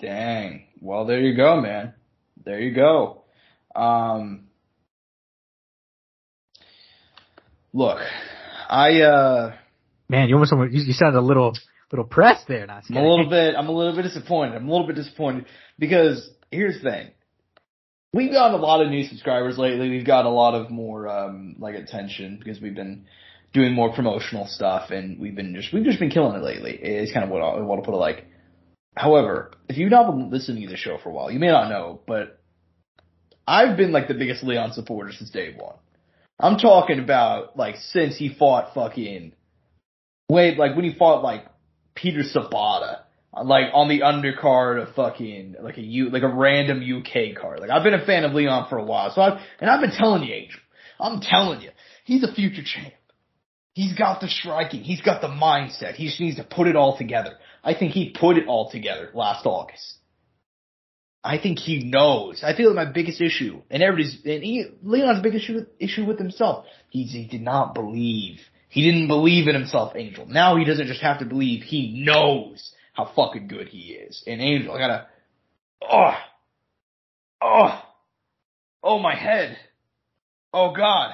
Dang. 0.01 0.67
Well, 0.81 1.07
there 1.07 1.21
you 1.21 1.35
go, 1.35 1.61
man. 1.61 1.95
There 2.45 2.61
you 2.61 2.75
go. 2.75 3.23
Um, 3.75 4.49
look, 7.73 7.99
I 8.69 9.01
uh, 9.01 9.57
Man, 10.09 10.29
you 10.29 10.35
almost 10.37 10.53
you, 10.53 10.83
you 10.83 10.93
sounded 10.93 11.19
a 11.19 11.21
little 11.21 11.57
little 11.91 12.05
pressed 12.05 12.49
there. 12.49 12.67
Not 12.67 12.85
I'm 12.89 12.97
a 12.97 13.09
little 13.09 13.29
bit. 13.29 13.55
I'm 13.57 13.69
a 13.69 13.73
little 13.73 13.95
bit 13.95 14.03
disappointed. 14.03 14.55
I'm 14.55 14.69
a 14.69 14.71
little 14.71 14.87
bit 14.87 14.97
disappointed 14.97 15.47
because 15.79 16.31
here's 16.51 16.83
the 16.83 16.91
thing. 16.91 17.11
We've 18.13 18.31
gotten 18.31 18.59
a 18.59 18.63
lot 18.63 18.81
of 18.81 18.89
new 18.89 19.05
subscribers 19.05 19.59
lately. 19.59 19.91
We've 19.91 20.07
got 20.07 20.25
a 20.25 20.31
lot 20.31 20.55
of 20.55 20.71
more 20.71 21.09
um 21.09 21.57
like 21.59 21.75
attention 21.75 22.39
because 22.39 22.61
we've 22.61 22.75
been 22.75 23.07
doing 23.53 23.73
more 23.73 23.93
promotional 23.93 24.47
stuff 24.47 24.91
and 24.91 25.19
we've 25.19 25.35
been 25.35 25.55
just 25.55 25.73
we've 25.73 25.85
just 25.85 25.99
been 25.99 26.11
killing 26.11 26.37
it 26.37 26.45
lately. 26.45 26.73
It's 26.73 27.13
kind 27.13 27.25
of 27.25 27.31
what 27.31 27.43
I 27.43 27.61
want 27.61 27.83
to 27.83 27.87
put 27.87 27.95
it 27.95 27.99
like. 27.99 28.27
However, 28.97 29.53
if 29.69 29.77
you've 29.77 29.91
not 29.91 30.11
been 30.11 30.31
listening 30.31 30.63
to 30.63 30.71
the 30.71 30.77
show 30.77 30.99
for 31.03 31.11
a 31.11 31.13
while, 31.13 31.31
you 31.31 31.39
may 31.39 31.49
not 31.49 31.69
know, 31.69 32.01
but 32.07 32.41
I've 33.47 33.77
been 33.77 33.93
like 33.93 34.09
the 34.09 34.15
biggest 34.15 34.43
Leon 34.43 34.73
supporter 34.73 35.13
since 35.13 35.31
day 35.31 35.55
one. 35.57 35.77
I'm 36.39 36.59
talking 36.59 36.99
about 36.99 37.57
like 37.57 37.77
since 37.77 38.17
he 38.17 38.35
fought 38.35 38.75
fucking 38.75 39.33
wait 40.29 40.59
like 40.59 40.75
when 40.75 40.85
he 40.85 40.95
fought 40.95 41.23
like 41.23 41.45
Peter 41.95 42.23
Sabata 42.23 43.01
like 43.45 43.67
on 43.75 43.89
the 43.89 44.01
undercard 44.01 44.83
of 44.83 44.95
fucking 44.95 45.57
like 45.61 45.77
a 45.77 45.83
U 45.83 46.11
like 46.11 46.23
a 46.23 46.29
random 46.29 46.81
UK 46.81 47.41
card. 47.41 47.61
Like 47.61 47.71
I've 47.71 47.83
been 47.83 47.95
a 47.95 48.05
fan 48.05 48.25
of 48.25 48.33
Leon 48.33 48.69
for 48.69 48.79
a 48.79 48.85
while, 48.85 49.13
so 49.15 49.21
I've 49.21 49.41
and 49.61 49.69
I've 49.71 49.81
been 49.81 49.97
telling 49.97 50.23
you, 50.23 50.35
Angel, 50.35 50.61
I'm 50.99 51.21
telling 51.21 51.61
you, 51.61 51.71
he's 52.05 52.25
a 52.25 52.33
future 52.33 52.63
champ. 52.65 52.95
He's 53.75 53.93
got 53.93 54.23
the 54.23 54.29
striking, 54.29 54.83
he's 54.83 55.03
got 55.03 55.21
the 55.21 55.29
mindset. 55.29 55.95
He 55.95 56.07
just 56.07 56.21
needs 56.21 56.37
to 56.37 56.45
put 56.45 56.67
it 56.67 56.77
all 56.77 56.97
together. 56.97 57.35
I 57.63 57.75
think 57.75 57.93
he 57.93 58.15
put 58.19 58.39
it 58.39 58.47
all 58.47 58.71
together 58.71 59.11
last 59.13 59.45
August. 59.45 59.99
I 61.23 61.39
think 61.39 61.59
he 61.59 61.83
knows. 61.83 62.43
I 62.45 62.57
feel 62.57 62.73
like 62.73 62.87
my 62.87 62.93
biggest 62.93 63.21
issue, 63.21 63.61
and 63.69 63.83
everybody's, 63.83 64.15
and 64.25 64.45
he, 64.45 64.67
Leon's 64.83 65.23
biggest 65.23 65.45
issue, 65.45 65.67
issue 65.81 66.05
with 66.05 66.19
himself, 66.19 66.67
he's, 66.89 67.11
he 67.11 67.27
did 67.27 67.43
not 67.43 67.75
believe. 67.75 68.39
He 68.69 68.83
didn't 68.83 69.09
believe 69.09 69.49
in 69.49 69.55
himself, 69.55 69.93
Angel. 69.97 70.27
Now 70.27 70.57
he 70.57 70.65
doesn't 70.65 70.87
just 70.87 71.03
have 71.03 71.21
to 71.21 71.25
believe, 71.25 71.63
he 71.63 72.05
knows 72.05 72.73
how 72.93 73.11
fucking 73.15 73.49
good 73.49 73.69
he 73.69 73.93
is. 73.93 74.23
And 74.27 74.41
Angel, 74.41 74.75
I 74.75 74.79
gotta, 74.79 75.07
oh, 75.83 76.15
oh, 77.43 77.83
oh 78.83 78.99
my 78.99 79.15
head. 79.15 79.57
Oh 80.53 80.75
god. 80.75 81.13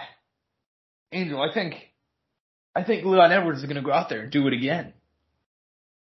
Angel, 1.11 1.41
I 1.41 1.53
think, 1.53 1.75
I 2.75 2.85
think 2.85 3.05
Leon 3.05 3.33
Edwards 3.33 3.61
is 3.61 3.67
gonna 3.67 3.83
go 3.83 3.93
out 3.93 4.09
there 4.09 4.21
and 4.21 4.33
do 4.33 4.47
it 4.47 4.55
again. 4.55 4.95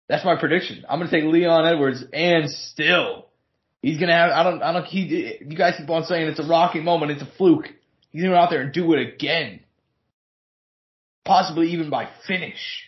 That's 0.08 0.24
my 0.24 0.36
prediction. 0.36 0.84
I'm 0.88 0.98
gonna 0.98 1.10
take 1.10 1.24
Leon 1.24 1.66
Edwards 1.66 2.02
and 2.12 2.48
still, 2.48 3.26
he's 3.82 3.98
gonna 3.98 4.14
have, 4.14 4.30
I 4.30 4.42
don't, 4.42 4.62
I 4.62 4.72
don't, 4.72 4.86
he, 4.86 5.38
you 5.40 5.56
guys 5.56 5.74
keep 5.76 5.90
on 5.90 6.04
saying 6.04 6.28
it's 6.28 6.40
a 6.40 6.48
rocky 6.48 6.80
moment, 6.80 7.12
it's 7.12 7.22
a 7.22 7.32
fluke. 7.36 7.66
He's 8.10 8.22
gonna 8.22 8.34
go 8.34 8.38
out 8.38 8.50
there 8.50 8.62
and 8.62 8.72
do 8.72 8.92
it 8.94 9.14
again. 9.14 9.60
Possibly 11.26 11.68
even 11.72 11.90
by 11.90 12.08
finish. 12.26 12.84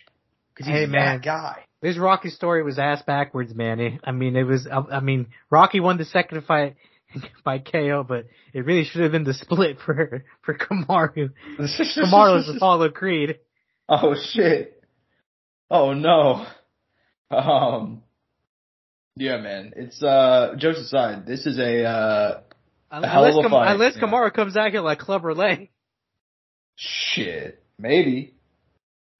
Cause 0.57 0.65
he's 0.67 0.75
Hey, 0.75 0.85
man. 0.85 1.17
that 1.17 1.23
guy. 1.23 1.63
This 1.81 1.97
Rocky 1.97 2.29
story 2.29 2.63
was 2.63 2.77
ass 2.77 3.01
backwards, 3.05 3.53
man. 3.55 3.99
I 4.03 4.11
mean, 4.11 4.35
it 4.35 4.43
was. 4.43 4.67
I 4.69 4.99
mean, 4.99 5.27
Rocky 5.49 5.79
won 5.79 5.97
the 5.97 6.03
second 6.05 6.43
fight 6.45 6.75
by 7.45 7.59
KO, 7.59 8.03
but 8.07 8.25
it 8.53 8.65
really 8.65 8.83
should 8.83 9.01
have 9.01 9.11
been 9.13 9.23
the 9.23 9.33
split 9.33 9.77
for 9.85 10.23
for 10.41 10.57
Kamaru. 10.57 11.29
Kamaru 11.59 12.35
was 12.35 12.51
Apollo 12.55 12.89
Creed. 12.91 13.39
Oh 13.87 14.15
shit. 14.33 14.83
Oh 15.71 15.93
no. 15.93 16.45
Um. 17.31 18.03
Yeah, 19.15 19.37
man. 19.37 19.73
It's 19.75 20.01
uh 20.03 20.55
jokes 20.57 20.79
aside. 20.79 21.25
This 21.25 21.45
is 21.45 21.57
a 21.59 21.83
uh 21.85 22.41
hell 22.91 23.03
of 23.03 23.03
Unless, 23.03 23.35
a 23.37 23.41
Kam- 23.41 23.51
fight, 23.51 23.71
unless 23.73 23.95
yeah. 23.95 24.01
Kamaru 24.01 24.33
comes 24.33 24.57
out 24.57 24.71
here 24.71 24.81
like 24.81 24.99
Clubber 24.99 25.33
Lang. 25.33 25.69
shit. 26.75 27.63
Maybe. 27.79 28.33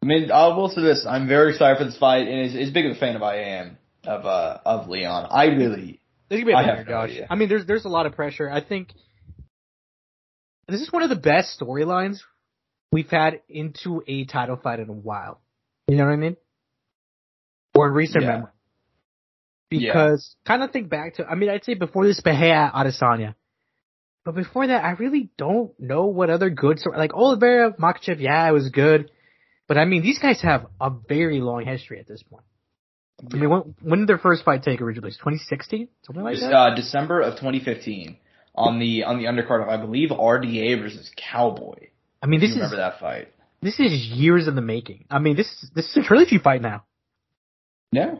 I 0.04 0.06
mean, 0.06 0.32
I 0.32 0.48
will 0.48 0.70
say 0.70 0.82
this. 0.82 1.06
I'm 1.08 1.28
very 1.28 1.52
excited 1.52 1.78
for 1.78 1.86
this 1.86 1.98
fight, 1.98 2.28
and 2.28 2.46
as, 2.50 2.56
as 2.56 2.72
big 2.72 2.86
of 2.86 2.92
a 2.92 3.00
fan 3.00 3.16
of 3.16 3.24
I 3.24 3.38
am 3.38 3.78
of 4.06 4.26
uh 4.26 4.60
of 4.66 4.88
Leon, 4.90 5.28
I 5.32 5.46
really 5.46 6.00
This 6.30 6.40
is 6.40 6.44
gonna 6.44 6.46
be 6.46 6.52
a 6.54 6.56
I 6.58 6.62
banger, 6.64 6.76
have 6.78 6.86
no 6.88 6.92
Josh. 6.92 7.10
idea. 7.12 7.28
I 7.30 7.36
mean, 7.36 7.50
there's 7.50 7.66
there's 7.66 7.86
a 7.86 7.90
lot 7.90 8.06
of 8.06 8.14
pressure. 8.16 8.50
I 8.50 8.62
think 8.62 8.94
this 10.68 10.82
is 10.82 10.92
one 10.92 11.04
of 11.04 11.10
the 11.10 11.16
best 11.16 11.60
storylines 11.60 12.20
we've 12.92 13.10
had 13.10 13.42
into 13.50 14.04
a 14.08 14.26
title 14.26 14.56
fight 14.58 14.80
in 14.80 14.90
a 14.90 14.94
while. 14.94 15.42
You 15.88 15.98
know 15.98 16.06
what 16.06 16.14
I 16.14 16.18
mean? 16.18 16.38
Or 17.76 17.88
in 17.88 17.94
recent 17.94 18.24
Yeah. 18.24 18.30
memory. 18.32 18.52
Because 19.70 20.36
kind 20.46 20.64
of 20.64 20.72
think 20.72 20.90
back 20.90 21.16
to, 21.16 21.26
I 21.28 21.36
mean, 21.36 21.50
I'd 21.50 21.64
say 21.64 21.76
before 21.76 22.06
this 22.08 22.20
Pereira 22.22 22.72
Adesanya. 22.74 23.36
But 24.30 24.36
before 24.36 24.68
that, 24.68 24.84
I 24.86 24.92
really 24.92 25.32
don't 25.40 25.72
know 25.80 26.06
what 26.06 26.30
other 26.30 26.52
good 26.52 26.78
story, 26.78 27.00
like 27.00 27.16
Oliveira, 27.16 27.74
Makhachev, 27.74 28.20
yeah, 28.20 28.48
it 28.48 28.52
was 28.52 28.70
good. 28.70 29.10
But 29.68 29.80
I 29.80 29.86
mean, 29.86 30.04
these 30.04 30.20
guys 30.20 30.40
have 30.44 30.68
a 30.80 30.92
very 30.92 31.42
long 31.42 31.66
history 31.66 32.00
at 32.00 32.08
this 32.08 32.22
point. 32.22 32.44
I 33.20 33.38
mean, 33.38 33.50
when, 33.50 33.76
when 33.82 34.00
did 34.02 34.08
their 34.08 34.20
first 34.20 34.46
fight 34.46 34.62
take 34.62 34.82
originally? 34.82 35.10
2016? 35.10 35.88
Something 36.04 36.24
like 36.24 36.40
that? 36.42 36.54
uh, 36.54 36.76
December 36.76 37.22
of 37.22 37.38
2015 37.38 38.18
on 38.54 38.78
the 38.78 39.04
on 39.04 39.18
the 39.18 39.24
undercard 39.24 39.64
of 39.64 39.70
I 39.70 39.78
believe 39.78 40.12
RDA 40.12 40.80
versus 40.80 41.10
Cowboy. 41.18 41.88
I 42.22 42.28
mean, 42.28 42.40
this 42.40 42.52
is, 42.52 42.58
remember 42.58 42.78
that 42.78 43.00
fight? 43.00 43.30
this 43.64 43.80
is 43.80 43.92
years 43.92 44.48
in 44.48 44.54
the 44.54 44.62
making. 44.62 45.06
I 45.10 45.18
mean, 45.18 45.38
this, 45.38 45.48
this 45.74 45.86
is 45.86 45.98
a 45.98 46.04
trilogy 46.04 46.38
fight 46.38 46.62
now. 46.62 46.84
Yeah. 47.92 48.18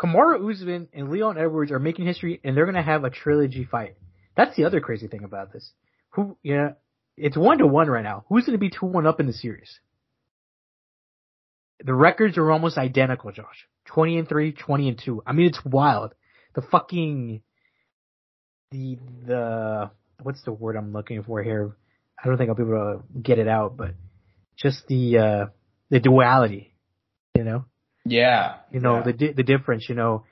Kamaru 0.00 0.50
Usman 0.50 0.88
and 0.92 1.10
Leon 1.10 1.38
Edwards 1.38 1.70
are 1.70 1.78
making 1.78 2.06
history, 2.06 2.40
and 2.42 2.56
they're 2.56 2.66
gonna 2.66 2.82
have 2.82 3.04
a 3.04 3.10
trilogy 3.10 3.62
fight. 3.62 3.94
That's 4.36 4.56
the 4.56 4.64
other 4.64 4.80
crazy 4.80 5.06
thing 5.06 5.24
about 5.24 5.52
this. 5.52 5.70
Who, 6.10 6.36
yeah, 6.42 6.72
it's 7.16 7.36
one 7.36 7.58
to 7.58 7.66
one 7.66 7.88
right 7.88 8.02
now. 8.02 8.24
Who's 8.28 8.46
gonna 8.46 8.58
be 8.58 8.70
two 8.70 8.86
one 8.86 9.06
up 9.06 9.20
in 9.20 9.26
the 9.26 9.32
series? 9.32 9.78
The 11.84 11.94
records 11.94 12.38
are 12.38 12.50
almost 12.50 12.78
identical, 12.78 13.32
Josh. 13.32 13.66
20 13.86 14.18
and 14.18 14.28
3, 14.28 14.52
20 14.52 14.88
and 14.88 15.02
2. 15.04 15.22
I 15.26 15.32
mean, 15.32 15.46
it's 15.46 15.60
wild. 15.64 16.14
The 16.54 16.62
fucking, 16.62 17.42
the, 18.70 18.98
the, 19.26 19.90
what's 20.22 20.42
the 20.44 20.52
word 20.52 20.76
I'm 20.76 20.92
looking 20.92 21.22
for 21.22 21.42
here? 21.42 21.76
I 22.22 22.28
don't 22.28 22.38
think 22.38 22.48
I'll 22.48 22.56
be 22.56 22.62
able 22.62 23.02
to 23.12 23.20
get 23.20 23.38
it 23.38 23.48
out, 23.48 23.76
but 23.76 23.94
just 24.56 24.86
the, 24.86 25.18
uh, 25.18 25.46
the 25.90 26.00
duality, 26.00 26.72
you 27.34 27.44
know? 27.44 27.66
Yeah. 28.06 28.56
you 28.70 28.80
know 28.80 28.96
yeah. 28.96 29.12
the 29.12 29.32
the 29.32 29.42
difference 29.42 29.86
you 29.88 29.94
know 29.94 30.24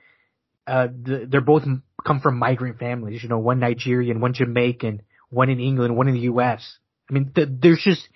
uh 0.67 0.87
the, 0.87 1.27
they're 1.29 1.41
both 1.41 1.63
come 2.05 2.19
from 2.19 2.37
migrant 2.37 2.79
families 2.79 3.23
you 3.23 3.29
know 3.29 3.39
one 3.39 3.59
Nigerian 3.59 4.19
one 4.19 4.33
Jamaican 4.33 5.01
one 5.29 5.49
in 5.49 5.59
England 5.59 5.95
one 5.95 6.07
in 6.07 6.15
the 6.15 6.21
US 6.21 6.77
I 7.09 7.13
mean 7.13 7.31
th- 7.33 7.49
there's 7.51 7.81
just 7.83 8.07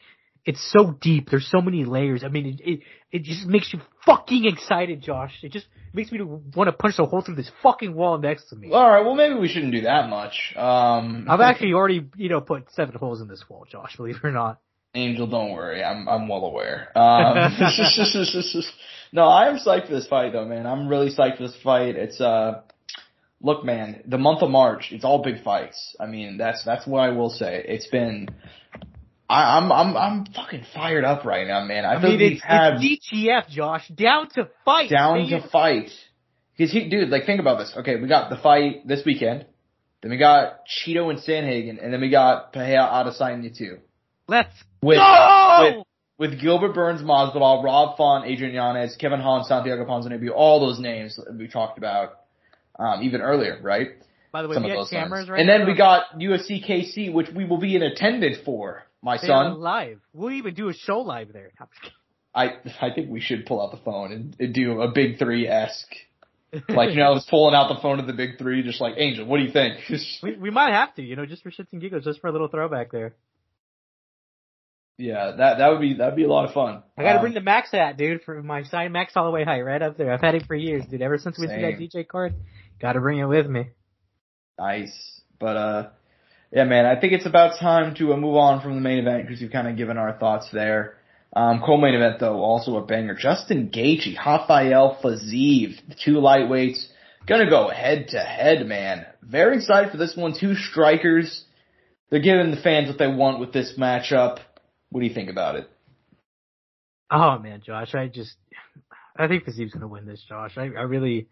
it's 0.45 0.61
so 0.71 0.91
deep 1.01 1.29
there's 1.29 1.49
so 1.49 1.61
many 1.61 1.83
layers 1.85 2.23
I 2.23 2.29
mean 2.29 2.45
it, 2.45 2.61
it 2.63 2.79
it 3.11 3.23
just 3.23 3.45
makes 3.45 3.73
you 3.73 3.79
fucking 4.05 4.45
excited 4.45 5.01
Josh 5.01 5.37
it 5.43 5.51
just 5.51 5.67
makes 5.93 6.11
me 6.11 6.21
want 6.21 6.67
to 6.67 6.71
punch 6.71 6.95
a 6.99 7.05
hole 7.05 7.21
through 7.21 7.35
this 7.35 7.51
fucking 7.63 7.93
wall 7.93 8.17
next 8.17 8.49
to 8.49 8.55
me 8.55 8.71
All 8.71 8.89
right. 8.89 9.03
Well, 9.03 9.15
maybe 9.15 9.35
we 9.35 9.47
shouldn't 9.47 9.73
do 9.73 9.81
that 9.81 10.09
much. 10.09 10.53
Um, 10.55 11.27
I've 11.29 11.39
actually 11.49 11.73
already 11.73 12.05
you 12.15 12.29
know 12.29 12.41
put 12.41 12.71
seven 12.71 12.95
holes 12.95 13.21
in 13.21 13.27
this 13.27 13.43
wall 13.49 13.65
Josh 13.69 13.97
believe 13.97 14.15
it 14.15 14.25
or 14.25 14.31
not 14.31 14.59
Angel, 14.97 15.27
don't 15.27 15.51
worry. 15.51 15.83
I'm 15.83 16.07
I'm 16.09 16.27
well 16.27 16.45
aware. 16.45 16.91
Um, 16.97 17.35
no, 19.13 19.27
I 19.27 19.47
am 19.47 19.57
psyched 19.57 19.87
for 19.87 19.93
this 19.93 20.07
fight 20.07 20.33
though, 20.33 20.45
man. 20.45 20.65
I'm 20.65 20.87
really 20.87 21.09
psyched 21.09 21.37
for 21.37 21.43
this 21.43 21.57
fight. 21.63 21.95
It's 21.95 22.19
uh, 22.19 22.61
look, 23.41 23.63
man, 23.63 24.01
the 24.05 24.17
month 24.17 24.41
of 24.41 24.49
March, 24.49 24.89
it's 24.91 25.05
all 25.05 25.23
big 25.23 25.43
fights. 25.43 25.95
I 25.99 26.07
mean, 26.07 26.37
that's 26.37 26.63
that's 26.65 26.87
what 26.87 26.99
I 26.99 27.09
will 27.09 27.29
say. 27.29 27.63
It's 27.67 27.87
been. 27.87 28.29
I, 29.29 29.57
I'm 29.57 29.71
I'm 29.71 29.97
I'm 29.97 30.25
fucking 30.25 30.65
fired 30.73 31.03
up 31.03 31.25
right 31.25 31.47
now, 31.47 31.63
man. 31.65 31.85
I, 31.85 31.95
I 31.95 32.01
mean 32.01 32.21
it's, 32.21 32.41
it's 32.47 33.13
DTF 33.13 33.49
Josh 33.49 33.87
down 33.89 34.29
to 34.31 34.49
fight 34.65 34.89
down 34.89 35.25
baby. 35.25 35.41
to 35.41 35.49
fight. 35.49 35.89
Because 36.57 36.71
he, 36.71 36.89
dude, 36.89 37.09
like 37.09 37.25
think 37.25 37.39
about 37.39 37.59
this. 37.59 37.73
Okay, 37.77 37.97
we 37.97 38.07
got 38.07 38.29
the 38.29 38.37
fight 38.37 38.87
this 38.87 39.03
weekend. 39.05 39.45
Then 40.01 40.11
we 40.11 40.17
got 40.17 40.59
Chito 40.65 41.09
and 41.09 41.19
Sandhagen, 41.19 41.83
and 41.83 41.91
then 41.91 42.01
we 42.01 42.09
got 42.09 42.53
Pereira 42.53 42.83
Adesanya 42.83 43.55
too. 43.55 43.79
Let's 44.27 44.53
With 44.81 44.97
go 44.97 45.83
with 46.19 46.31
with 46.31 46.41
Gilbert 46.41 46.73
Burns, 46.73 47.01
Masvidal, 47.01 47.63
Rob 47.63 47.95
Font, 47.95 48.25
Adrian 48.25 48.53
Yanez, 48.53 48.95
Kevin 48.95 49.19
Hahn, 49.19 49.43
Santiago 49.43 49.85
Ponzinibbio, 49.85 50.31
all 50.33 50.59
those 50.59 50.79
names 50.79 51.15
that 51.15 51.37
we 51.37 51.47
talked 51.47 51.77
about 51.77 52.21
um, 52.79 53.03
even 53.03 53.21
earlier, 53.21 53.59
right? 53.61 53.89
by 54.31 54.41
the 54.41 54.47
way 54.49 54.55
Some 54.55 54.63
we 54.63 54.69
those 54.69 54.89
cameras 54.89 55.29
right 55.29 55.39
and 55.39 55.49
then 55.49 55.65
we 55.65 55.75
got 55.75 56.19
UFC 56.19 56.63
KC, 56.63 57.11
which 57.11 57.29
we 57.35 57.45
will 57.45 57.57
be 57.57 57.75
in 57.75 57.81
attendance 57.81 58.37
for, 58.43 58.83
my 59.01 59.17
They 59.17 59.27
son. 59.27 59.59
live. 59.59 59.99
We'll 60.13 60.31
even 60.31 60.53
do 60.53 60.69
a 60.69 60.73
show 60.73 60.99
live 60.99 61.33
there. 61.33 61.51
I'm 61.59 61.67
just 61.71 61.81
kidding. 61.81 61.95
I 62.35 62.87
I 62.87 62.93
think 62.93 63.09
we 63.09 63.19
should 63.19 63.45
pull 63.45 63.61
out 63.61 63.71
the 63.71 63.83
phone 63.83 64.11
and, 64.11 64.35
and 64.39 64.53
do 64.53 64.81
a 64.81 64.91
big 64.91 65.17
three 65.17 65.47
esque. 65.47 65.93
Like 66.69 66.91
you 66.91 66.95
know, 66.95 67.07
I 67.07 67.09
was 67.09 67.27
pulling 67.29 67.53
out 67.53 67.67
the 67.67 67.81
phone 67.81 67.99
of 67.99 68.07
the 68.07 68.13
big 68.13 68.37
three, 68.37 68.63
just 68.63 68.79
like 68.79 68.93
Angel. 68.97 69.25
What 69.25 69.37
do 69.37 69.43
you 69.43 69.51
think? 69.51 69.79
we 70.23 70.37
we 70.37 70.49
might 70.49 70.73
have 70.73 70.95
to, 70.95 71.01
you 71.01 71.17
know, 71.17 71.25
just 71.25 71.43
for 71.43 71.51
shits 71.51 71.73
and 71.73 71.81
giggles, 71.81 72.05
just 72.05 72.21
for 72.21 72.27
a 72.27 72.31
little 72.31 72.47
throwback 72.47 72.89
there. 72.89 73.15
Yeah, 74.97 75.33
that 75.37 75.59
that 75.59 75.67
would 75.69 75.79
be 75.81 75.93
that'd 75.95 76.15
be 76.15 76.23
a 76.23 76.27
lot 76.27 76.45
of 76.45 76.53
fun. 76.53 76.81
I 76.97 77.03
gotta 77.03 77.17
Um, 77.17 77.21
bring 77.21 77.33
the 77.35 77.41
Max 77.41 77.69
hat, 77.71 77.97
dude, 77.97 78.23
for 78.23 78.41
my 78.41 78.63
sign 78.63 78.91
Max 78.91 79.13
Holloway 79.13 79.43
height 79.43 79.61
right 79.61 79.81
up 79.81 79.95
there. 79.95 80.11
I've 80.11 80.21
had 80.21 80.33
it 80.33 80.45
for 80.47 80.55
years, 80.55 80.85
dude. 80.85 81.01
Ever 81.03 81.19
since 81.19 81.37
we 81.37 81.47
see 81.47 81.53
that 81.61 81.77
DJ 81.79 82.07
card, 82.07 82.33
gotta 82.81 82.99
bring 82.99 83.19
it 83.19 83.25
with 83.25 83.45
me. 83.47 83.67
Nice. 84.57 85.21
But 85.39 85.57
uh 85.57 85.89
yeah 86.51 86.63
man, 86.63 86.85
I 86.85 86.99
think 86.99 87.13
it's 87.13 87.27
about 87.27 87.59
time 87.59 87.93
to 87.95 88.13
uh, 88.13 88.17
move 88.17 88.37
on 88.37 88.61
from 88.61 88.73
the 88.75 88.81
main 88.81 88.97
event 88.99 89.27
because 89.27 89.41
we've 89.41 89.51
kind 89.51 89.67
of 89.67 89.77
given 89.77 89.97
our 89.97 90.13
thoughts 90.13 90.49
there. 90.51 90.95
Um 91.35 91.61
co-main 91.63 91.93
event 91.93 92.19
though, 92.19 92.41
also 92.41 92.77
a 92.77 92.85
banger. 92.85 93.13
Justin 93.13 93.69
Gaethje, 93.69 94.17
Rafael 94.17 94.97
Fiziev, 95.03 95.75
the 95.87 95.95
two 96.03 96.15
lightweights, 96.15 96.87
gonna 97.27 97.49
go 97.49 97.69
head 97.69 98.07
to 98.09 98.19
head, 98.19 98.65
man. 98.65 99.05
Very 99.21 99.57
excited 99.57 99.91
for 99.91 99.97
this 99.97 100.15
one. 100.17 100.33
Two 100.33 100.55
strikers. 100.55 101.43
They're 102.09 102.21
giving 102.21 102.49
the 102.49 102.57
fans 102.57 102.87
what 102.87 102.97
they 102.97 103.07
want 103.07 103.39
with 103.39 103.53
this 103.53 103.73
matchup. 103.77 104.39
What 104.89 105.01
do 105.01 105.07
you 105.07 105.13
think 105.13 105.29
about 105.29 105.55
it? 105.55 105.69
Oh 107.09 107.39
man, 107.39 107.61
Josh, 107.65 107.95
I 107.95 108.07
just, 108.07 108.35
I 109.15 109.27
think 109.27 109.45
Fiziev's 109.45 109.73
gonna 109.73 109.87
win 109.87 110.05
this, 110.05 110.23
Josh. 110.27 110.57
I, 110.57 110.63
I 110.63 110.83
really, 110.83 111.27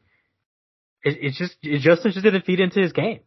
it, 1.04 1.18
it's 1.22 1.38
just, 1.38 1.56
it 1.62 1.80
Justin 1.82 2.12
just 2.12 2.24
didn't 2.24 2.46
feed 2.46 2.60
into 2.60 2.80
his 2.80 2.94
game. 2.94 3.20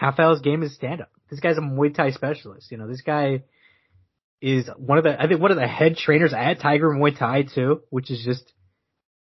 Rafael's 0.00 0.40
game 0.40 0.62
is 0.62 0.74
stand 0.74 1.00
up. 1.00 1.10
This 1.30 1.40
guy's 1.40 1.58
a 1.58 1.62
Muay 1.62 1.94
Thai 1.94 2.10
specialist. 2.12 2.70
You 2.70 2.78
know, 2.78 2.86
this 2.86 3.02
guy 3.02 3.42
is 4.40 4.68
one 4.76 4.98
of 4.98 5.04
the, 5.04 5.20
I 5.20 5.26
think 5.26 5.40
one 5.40 5.50
of 5.50 5.56
the 5.56 5.66
head 5.66 5.96
trainers 5.96 6.32
at 6.32 6.60
Tiger 6.60 6.88
Muay 6.90 7.18
Thai 7.18 7.42
too, 7.42 7.82
which 7.90 8.10
is 8.10 8.22
just, 8.24 8.52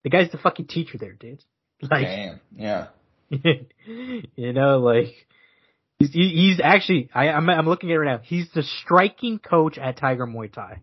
the 0.03 0.09
guy's 0.09 0.31
the 0.31 0.37
fucking 0.37 0.67
teacher 0.67 0.97
there, 0.97 1.13
dude. 1.13 1.43
Like, 1.89 2.07
Damn. 2.07 2.41
Yeah. 2.57 2.87
you 3.29 4.51
know, 4.51 4.79
like 4.79 5.13
he's 5.99 6.11
he's 6.13 6.59
actually 6.63 7.09
I 7.13 7.29
I'm 7.29 7.49
I'm 7.49 7.67
looking 7.67 7.91
at 7.91 7.95
it 7.95 7.99
right 7.99 8.13
now. 8.17 8.21
He's 8.23 8.49
the 8.53 8.63
striking 8.63 9.37
coach 9.39 9.77
at 9.77 9.97
Tiger 9.97 10.25
Muay 10.25 10.51
Thai. 10.51 10.79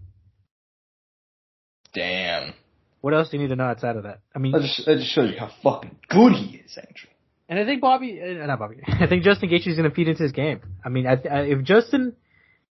Damn. 1.94 2.52
What 3.00 3.14
else 3.14 3.30
do 3.30 3.36
you 3.36 3.42
need 3.42 3.48
to 3.50 3.56
know 3.56 3.64
outside 3.64 3.96
of 3.96 4.02
that? 4.04 4.20
I 4.34 4.38
mean, 4.38 4.52
That 4.52 4.62
just, 4.62 4.84
that 4.86 4.96
just 4.98 5.10
shows 5.12 5.30
you 5.32 5.38
how 5.38 5.50
fucking 5.62 5.96
good 6.08 6.32
he 6.32 6.56
is, 6.56 6.76
Andrew. 6.76 7.10
and 7.48 7.58
I 7.58 7.64
think 7.64 7.80
Bobby, 7.80 8.20
uh, 8.20 8.46
not 8.46 8.58
Bobby, 8.58 8.76
I 8.86 9.06
think 9.06 9.22
Justin 9.22 9.48
Gaethje 9.48 9.68
is 9.68 9.76
going 9.76 9.88
to 9.88 9.94
feed 9.94 10.08
into 10.08 10.22
his 10.22 10.32
game. 10.32 10.60
I 10.84 10.88
mean, 10.88 11.06
I, 11.06 11.12
I, 11.12 11.40
if 11.42 11.62
Justin 11.62 12.14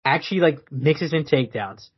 actually 0.04 0.40
like 0.40 0.70
mixes 0.70 1.12
in 1.12 1.24
takedowns, 1.24 1.88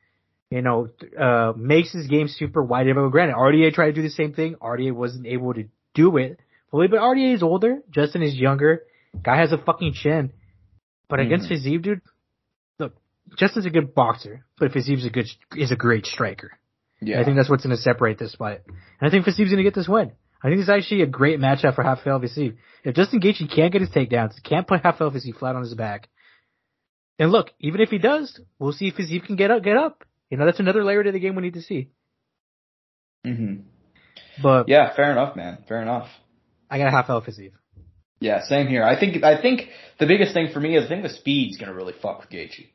you 0.51 0.63
know, 0.63 0.89
uh, 1.19 1.53
makes 1.57 1.93
his 1.93 2.07
game 2.09 2.29
super 2.29 2.63
wide 2.63 2.89
able. 2.89 3.09
Granted, 3.11 3.37
RDA 3.37 3.73
tried 3.75 3.87
to 3.87 3.93
do 3.93 4.03
the 4.03 4.11
same 4.11 4.33
thing. 4.35 4.57
RDA 4.57 4.93
wasn't 4.93 5.27
able 5.27 5.55
to 5.55 5.65
do 5.95 6.17
it 6.17 6.41
fully, 6.71 6.89
but 6.89 7.01
RDA 7.01 7.35
is 7.35 7.43
older. 7.43 7.79
Justin 7.91 8.23
is 8.23 8.35
younger. 8.35 8.83
Guy 9.21 9.37
has 9.39 9.53
a 9.53 9.59
fucking 9.59 9.95
chin. 9.95 10.33
But 11.09 11.21
against 11.21 11.49
Mhm. 11.51 11.53
Fiziev, 11.59 11.83
dude, 11.83 12.01
look, 12.79 12.95
Justin's 13.37 13.67
a 13.67 13.71
good 13.71 13.95
boxer, 13.95 14.45
but 14.59 14.73
Fiziev's 14.73 15.05
a 15.05 15.11
good, 15.11 15.27
is 15.57 15.71
a 15.71 15.77
great 15.77 16.07
striker. 16.07 16.53
Yeah. 17.01 17.21
I 17.21 17.25
think 17.25 17.37
that's 17.37 17.51
what's 17.51 17.65
going 17.65 17.77
to 17.77 17.83
separate 17.83 18.19
this 18.19 18.35
fight. 18.35 18.61
And 18.67 18.77
I 19.09 19.11
think 19.11 19.27
Fiziev's 19.27 19.51
going 19.51 19.57
to 19.59 19.63
get 19.63 19.75
this 19.75 19.89
win. 19.89 20.13
I 20.43 20.49
think 20.49 20.61
it's 20.61 20.69
actually 20.71 21.03
a 21.03 21.07
great 21.07 21.39
matchup 21.39 21.75
for 21.75 21.85
Rafael 21.85 22.21
Fiziev. 22.21 22.57
If 22.85 22.95
Justin 22.97 23.21
Gaethje 23.21 23.49
can't 23.55 23.73
get 23.73 23.81
his 23.81 23.91
takedowns, 23.91 24.43
can't 24.43 24.67
put 24.67 24.83
Rafael 24.83 25.11
Fiziev 25.11 25.37
flat 25.37 25.55
on 25.55 25.63
his 25.63 25.75
back, 25.75 26.09
and 27.19 27.31
look, 27.31 27.53
even 27.61 27.81
if 27.81 27.91
he 27.91 27.99
does, 27.99 28.41
we'll 28.59 28.73
see 28.73 28.89
if 28.89 28.97
Fiziev 28.97 29.25
can 29.27 29.37
get 29.37 29.51
up, 29.51 29.63
get 29.63 29.77
up. 29.77 30.05
You 30.31 30.39
know, 30.39 30.47
that's 30.47 30.61
another 30.61 30.83
layer 30.83 31.03
to 31.05 31.13
the 31.13 31.21
game 31.21 31.35
we 31.37 31.43
need 31.43 31.55
to 31.55 31.63
see. 31.63 31.91
hmm 33.25 33.57
But 34.43 34.69
Yeah, 34.69 34.95
fair 34.97 35.13
enough, 35.13 35.37
man. 35.37 35.59
Fair 35.69 35.83
enough. 35.83 36.09
I 36.71 36.79
got 36.79 36.93
a 36.93 36.97
Rafael 36.97 37.23
Fiziev. 37.23 37.53
Yeah, 38.23 38.43
same 38.45 38.69
here. 38.69 38.85
I 38.85 38.99
think 38.99 39.25
I 39.25 39.41
think 39.41 39.63
the 39.99 40.07
biggest 40.07 40.33
thing 40.33 40.49
for 40.53 40.61
me 40.61 40.77
is 40.77 40.85
I 40.85 40.89
think 40.89 41.03
the 41.03 41.09
speed's 41.09 41.59
gonna 41.59 41.75
really 41.75 41.95
fuck 42.01 42.21
with 42.21 42.31
Gaethje. 42.31 42.69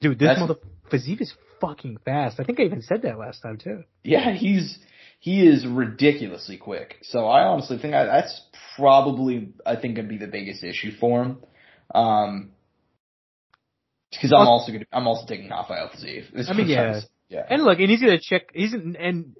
Dude, 0.00 0.18
this 0.18 0.38
mother 0.38 0.54
Fiziev 0.90 1.20
is 1.20 1.34
fucking 1.60 1.98
fast. 2.04 2.38
I 2.38 2.44
think 2.44 2.60
I 2.60 2.62
even 2.62 2.82
said 2.82 3.02
that 3.02 3.18
last 3.18 3.40
time 3.42 3.58
too. 3.58 3.82
Yeah, 4.04 4.32
he's 4.32 4.78
he 5.18 5.46
is 5.46 5.66
ridiculously 5.66 6.56
quick. 6.56 6.96
So 7.02 7.26
I 7.26 7.42
honestly 7.42 7.78
think 7.78 7.94
I, 7.94 8.04
that's 8.04 8.40
probably 8.76 9.52
I 9.66 9.74
think 9.76 9.96
gonna 9.96 10.08
be 10.08 10.18
the 10.18 10.28
biggest 10.28 10.62
issue 10.62 10.92
for 11.00 11.22
him. 11.24 11.38
Um, 11.92 12.50
because 14.12 14.32
I'm 14.32 14.46
Also- 14.46 14.72
gonna 14.72 14.86
I'm 14.92 15.06
also 15.08 15.26
taking 15.26 15.50
Rafael 15.50 15.88
Fiziev. 15.90 16.48
I 16.48 16.52
mean, 16.54 16.68
yeah. 16.68 17.00
yeah. 17.28 17.44
And 17.50 17.64
look, 17.64 17.78
and 17.80 17.90
he's 17.90 18.00
gonna 18.00 18.20
check. 18.20 18.50
He's 18.54 18.72
and 18.74 18.96
and 18.96 19.34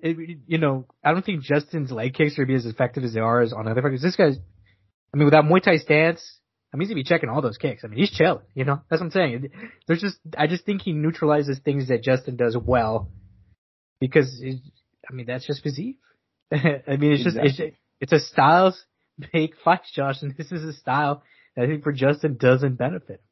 you 0.47 0.59
know, 0.59 0.87
I 1.05 1.13
don't 1.13 1.25
think 1.25 1.43
Justin's 1.43 1.93
leg 1.93 2.15
kicks 2.15 2.33
are 2.39 2.45
gonna 2.45 2.49
be 2.49 2.57
as 2.57 2.67
effective 2.67 3.05
as 3.05 3.15
they 3.15 3.21
are 3.21 3.41
as 3.41 3.53
on 3.53 3.69
other 3.69 3.81
fighters. 3.83 4.03
This 4.03 4.17
guy's, 4.17 4.37
I 5.13 5.17
mean, 5.17 5.25
with 5.25 5.33
that 5.33 5.45
Muay 5.45 5.63
Thai 5.63 5.79
stance, 5.79 6.39
I 6.73 6.77
mean, 6.77 6.83
he's 6.83 6.89
gonna 6.89 7.01
be 7.01 7.05
checking 7.05 7.29
all 7.29 7.41
those 7.41 7.57
kicks. 7.57 7.85
I 7.85 7.89
mean, 7.89 7.99
he's 7.99 8.11
chilling. 8.11 8.45
You 8.55 8.65
know, 8.65 8.81
that's 8.89 9.01
what 9.01 9.07
I'm 9.07 9.11
saying. 9.11 9.51
There's 9.87 10.01
just, 10.01 10.19
I 10.37 10.47
just 10.47 10.65
think 10.67 10.83
he 10.83 10.93
neutralizes 10.93 11.59
things 11.59 11.89
that 11.89 12.03
Justin 12.03 12.37
does 12.37 12.57
well, 12.57 13.11
because 14.01 14.41
it, 14.43 14.61
I 15.09 15.15
mean, 15.15 15.27
that's 15.27 15.47
just 15.47 15.63
physique. 15.63 15.99
I 16.53 16.97
mean, 16.99 17.13
it's 17.13 17.25
just, 17.25 17.37
it's, 17.41 17.61
it's 18.01 18.13
a 18.13 18.21
styles 18.21 18.85
make 19.33 19.55
fight, 19.65 19.81
Josh, 19.95 20.23
and 20.23 20.35
this 20.39 20.53
is 20.53 20.65
a 20.65 20.73
style 20.73 21.23
that 21.57 21.65
I 21.65 21.67
think 21.67 21.83
for 21.83 21.93
Justin 21.93 22.37
doesn't 22.39 22.77
benefit. 22.77 23.23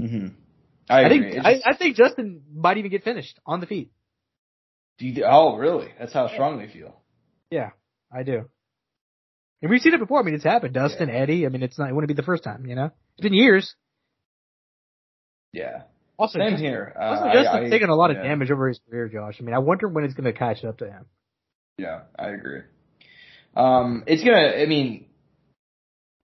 hmm 0.00 0.28
I, 0.88 1.04
I, 1.04 1.08
think, 1.08 1.26
It's 1.26 1.46
I, 1.46 1.60
I 1.70 1.76
think 1.76 1.96
Justin 1.96 2.42
might 2.52 2.78
even 2.78 2.90
get 2.90 3.04
finished 3.04 3.38
on 3.46 3.60
the 3.60 3.66
feet. 3.66 3.92
do 4.98 5.06
you, 5.06 5.24
oh, 5.24 5.56
really? 5.56 5.88
That's 5.96 6.12
how 6.12 6.26
strongly 6.26 6.64
you 6.64 6.70
feel. 6.70 7.00
Yeah, 7.48 7.70
I 8.12 8.24
do. 8.24 8.48
And 9.62 9.70
we've 9.70 9.80
seen 9.80 9.94
it 9.94 10.00
before. 10.00 10.20
I 10.20 10.22
mean, 10.22 10.34
it's 10.34 10.44
happened. 10.44 10.74
Dustin, 10.74 11.10
Eddie. 11.10 11.44
I 11.44 11.50
mean, 11.50 11.62
it's 11.62 11.78
not. 11.78 11.90
It 11.90 11.94
wouldn't 11.94 12.08
be 12.08 12.14
the 12.14 12.22
first 12.22 12.42
time. 12.44 12.64
You 12.66 12.74
know, 12.74 12.90
it's 13.16 13.22
been 13.22 13.34
years. 13.34 13.74
Yeah. 15.52 15.82
Also, 16.18 16.38
Same 16.38 16.50
Justin, 16.50 16.66
here. 16.66 16.94
Uh, 16.98 17.04
also 17.04 17.24
Justin's 17.32 17.66
I- 17.66 17.70
taken 17.70 17.88
a 17.88 17.94
lot 17.94 18.10
of 18.10 18.18
yeah. 18.18 18.24
damage 18.24 18.50
over 18.50 18.68
his 18.68 18.80
career, 18.88 19.08
Josh. 19.08 19.36
I 19.40 19.42
mean, 19.42 19.54
I 19.54 19.58
wonder 19.58 19.88
when 19.88 20.04
it's 20.04 20.14
going 20.14 20.32
to 20.32 20.38
catch 20.38 20.64
up 20.64 20.78
to 20.78 20.86
him. 20.86 21.06
Yeah, 21.78 22.02
I 22.18 22.28
agree. 22.28 22.60
Um, 23.56 24.04
it's 24.06 24.22
gonna. 24.22 24.36
I 24.62 24.66
mean, 24.66 25.06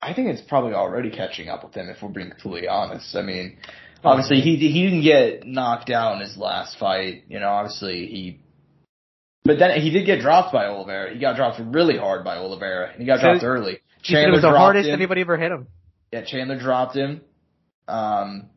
I 0.03 0.13
think 0.15 0.29
it's 0.29 0.43
probably 0.43 0.75
already 0.75 1.11
catching 1.11 1.49
up 1.49 1.65
with 1.65 1.75
him. 1.75 1.89
If 1.89 2.03
we're 2.03 2.11
being 2.11 2.31
completely 2.31 2.69
honest. 2.69 3.17
I 3.17 3.23
mean, 3.23 3.57
obviously 4.05 4.41
he 4.41 4.57
he 4.57 4.85
didn't 4.85 5.03
get 5.03 5.47
knocked 5.47 5.91
out 5.91 6.15
in 6.17 6.21
his 6.21 6.37
last 6.37 6.79
fight. 6.79 7.25
You 7.29 7.41
know, 7.41 7.49
obviously 7.49 8.07
he. 8.07 8.41
But 9.47 9.59
then 9.59 9.81
he 9.81 9.91
did 9.91 10.07
get 10.07 10.21
dropped 10.21 10.53
by 10.53 10.67
Oliveira. 10.67 11.13
He 11.15 11.21
got 11.21 11.37
dropped 11.37 11.61
really 11.61 11.97
hard 11.97 12.25
by 12.25 12.37
Oliveira, 12.37 12.91
and 12.91 13.01
he 13.01 13.07
got 13.07 13.21
So- 13.21 13.31
dropped 13.31 13.45
early. 13.45 13.81
Said 14.03 14.29
it 14.29 14.31
was 14.31 14.43
the 14.43 14.51
hardest 14.51 14.89
him. 14.89 14.95
anybody 14.95 15.23
ever 15.23 15.37
hit 15.37 15.51
him. 15.51 15.67
Yeah, 16.13 16.23
Chandler 16.23 16.59
dropped 16.59 16.95
him. 16.95 17.23
Um, 17.89 18.51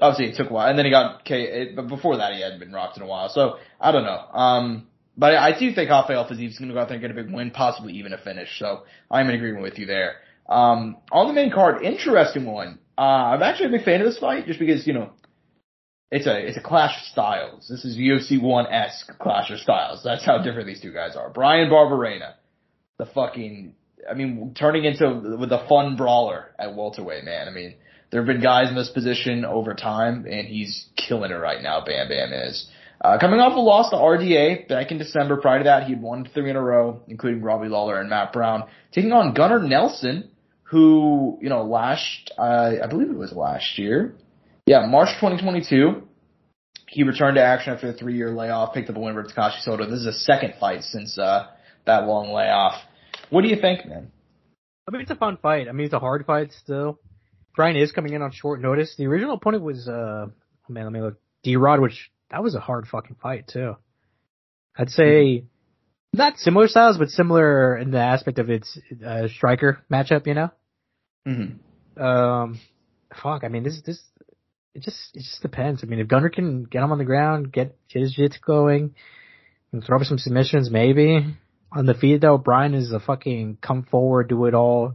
obviously 0.00 0.32
it 0.32 0.36
took 0.36 0.50
a 0.50 0.52
while, 0.52 0.68
and 0.68 0.78
then 0.78 0.84
he 0.84 0.90
got 0.90 1.24
K. 1.24 1.72
But 1.74 1.88
before 1.88 2.16
that, 2.16 2.34
he 2.34 2.40
hadn't 2.40 2.58
been 2.58 2.70
dropped 2.70 2.96
in 2.96 3.02
a 3.02 3.06
while. 3.06 3.28
So 3.28 3.58
I 3.80 3.92
don't 3.92 4.04
know. 4.04 4.20
Um, 4.32 4.86
but 5.16 5.34
I, 5.34 5.48
I 5.48 5.58
do 5.58 5.72
think 5.72 5.90
Rafael 5.90 6.24
is 6.26 6.58
going 6.58 6.68
to 6.68 6.74
go 6.74 6.80
out 6.80 6.88
there 6.88 6.96
and 6.96 7.00
get 7.00 7.10
a 7.10 7.14
big 7.14 7.32
win, 7.32 7.50
possibly 7.50 7.94
even 7.94 8.12
a 8.12 8.18
finish. 8.18 8.58
So 8.58 8.82
I'm 9.10 9.28
in 9.28 9.34
agreement 9.36 9.62
with 9.62 9.78
you 9.78 9.86
there. 9.86 10.16
Um, 10.48 10.96
on 11.10 11.28
the 11.28 11.32
main 11.32 11.50
card, 11.50 11.82
interesting 11.82 12.46
one. 12.46 12.78
Uh, 12.98 13.00
I'm 13.02 13.42
actually 13.42 13.66
a 13.66 13.70
big 13.78 13.84
fan 13.84 14.00
of 14.00 14.06
this 14.06 14.18
fight, 14.18 14.46
just 14.46 14.58
because 14.58 14.86
you 14.86 14.92
know. 14.94 15.10
It's 16.10 16.26
a 16.26 16.46
it's 16.46 16.56
a 16.56 16.62
clash 16.62 16.96
of 16.96 17.04
styles. 17.06 17.66
This 17.68 17.84
is 17.84 17.96
UFC 17.96 18.40
one 18.40 18.66
esque 18.66 19.18
clash 19.18 19.50
of 19.50 19.58
styles. 19.58 20.02
That's 20.04 20.24
how 20.24 20.38
different 20.38 20.68
these 20.68 20.80
two 20.80 20.92
guys 20.92 21.16
are. 21.16 21.30
Bryan 21.30 21.68
Barberena, 21.68 22.34
the 22.98 23.06
fucking 23.06 23.74
I 24.08 24.14
mean, 24.14 24.54
turning 24.56 24.84
into 24.84 25.36
with 25.38 25.50
a 25.52 25.66
fun 25.68 25.96
brawler 25.96 26.52
at 26.58 26.76
welterweight, 26.76 27.24
man. 27.24 27.48
I 27.48 27.50
mean, 27.50 27.74
there 28.10 28.20
have 28.20 28.26
been 28.26 28.40
guys 28.40 28.68
in 28.68 28.76
this 28.76 28.88
position 28.88 29.44
over 29.44 29.74
time, 29.74 30.26
and 30.30 30.46
he's 30.46 30.86
killing 30.96 31.32
it 31.32 31.34
right 31.34 31.62
now. 31.62 31.84
Bam 31.84 32.08
Bam 32.08 32.32
is. 32.32 32.68
Uh, 33.00 33.18
coming 33.18 33.40
off 33.40 33.54
a 33.54 33.60
loss 33.60 33.90
to 33.90 33.96
RDA 33.96 34.68
back 34.68 34.90
in 34.90 34.98
December. 34.98 35.36
Prior 35.36 35.58
to 35.58 35.64
that, 35.64 35.84
he 35.84 35.92
had 35.92 36.00
won 36.00 36.26
three 36.32 36.48
in 36.48 36.56
a 36.56 36.62
row, 36.62 37.02
including 37.08 37.42
Robbie 37.42 37.68
Lawler 37.68 38.00
and 38.00 38.08
Matt 38.08 38.32
Brown, 38.32 38.64
taking 38.92 39.12
on 39.12 39.34
Gunnar 39.34 39.60
Nelson, 39.60 40.30
who 40.62 41.38
you 41.42 41.48
know 41.48 41.64
last 41.64 42.32
uh, 42.38 42.72
I 42.82 42.86
believe 42.86 43.10
it 43.10 43.16
was 43.16 43.32
last 43.32 43.78
year. 43.78 44.14
Yeah, 44.66 44.84
March 44.86 45.10
2022. 45.20 46.02
He 46.88 47.04
returned 47.04 47.36
to 47.36 47.42
action 47.42 47.72
after 47.72 47.90
a 47.90 47.92
three-year 47.92 48.32
layoff, 48.32 48.74
picked 48.74 48.90
up 48.90 48.96
a 48.96 49.00
win 49.00 49.12
over 49.12 49.22
Takashi 49.22 49.60
Sato. 49.60 49.88
This 49.88 50.00
is 50.00 50.06
a 50.06 50.12
second 50.12 50.54
fight 50.58 50.82
since 50.82 51.16
uh, 51.18 51.46
that 51.84 52.06
long 52.06 52.32
layoff. 52.32 52.74
What 53.30 53.42
do 53.42 53.48
you 53.48 53.60
think, 53.60 53.86
man? 53.86 54.10
I 54.88 54.90
mean, 54.90 55.02
it's 55.02 55.10
a 55.10 55.16
fun 55.16 55.38
fight. 55.40 55.68
I 55.68 55.72
mean, 55.72 55.84
it's 55.84 55.94
a 55.94 56.00
hard 56.00 56.26
fight 56.26 56.52
still. 56.52 56.98
Bryan 57.54 57.76
is 57.76 57.92
coming 57.92 58.12
in 58.12 58.22
on 58.22 58.32
short 58.32 58.60
notice. 58.60 58.94
The 58.96 59.06
original 59.06 59.34
opponent 59.34 59.62
was, 59.62 59.88
uh, 59.88 60.26
oh 60.26 60.32
man, 60.68 60.84
let 60.84 60.92
me 60.92 61.00
look. 61.00 61.14
D-Rod, 61.44 61.80
which, 61.80 62.10
that 62.30 62.42
was 62.42 62.56
a 62.56 62.60
hard 62.60 62.88
fucking 62.88 63.16
fight 63.22 63.46
too. 63.46 63.76
I'd 64.76 64.90
say, 64.90 65.44
not 66.12 66.38
similar 66.38 66.66
styles, 66.66 66.98
but 66.98 67.10
similar 67.10 67.78
in 67.78 67.92
the 67.92 68.00
aspect 68.00 68.40
of 68.40 68.50
its, 68.50 68.76
uh, 69.04 69.28
striker 69.28 69.84
matchup, 69.90 70.26
you 70.26 70.34
know? 70.34 70.50
Mm-hmm. 71.26 72.02
Um, 72.02 72.60
fuck, 73.22 73.44
I 73.44 73.48
mean, 73.48 73.62
this, 73.62 73.80
this, 73.86 74.02
it 74.76 74.82
just 74.82 74.98
it 75.14 75.20
just 75.20 75.40
depends. 75.40 75.82
I 75.82 75.86
mean, 75.86 76.00
if 76.00 76.08
Gunnar 76.08 76.28
can 76.28 76.64
get 76.64 76.82
him 76.82 76.92
on 76.92 76.98
the 76.98 77.04
ground, 77.04 77.50
get 77.50 77.76
his 77.88 78.12
jiu 78.14 78.28
going, 78.44 78.94
and 79.72 79.82
throw 79.82 79.98
up 79.98 80.04
some 80.04 80.18
submissions, 80.18 80.70
maybe. 80.70 81.34
On 81.72 81.86
the 81.86 81.94
feet 81.94 82.20
though, 82.20 82.36
Bryan 82.36 82.74
is 82.74 82.92
a 82.92 83.00
fucking 83.00 83.58
come 83.62 83.84
forward, 83.84 84.28
do 84.28 84.44
it 84.44 84.54
all. 84.54 84.94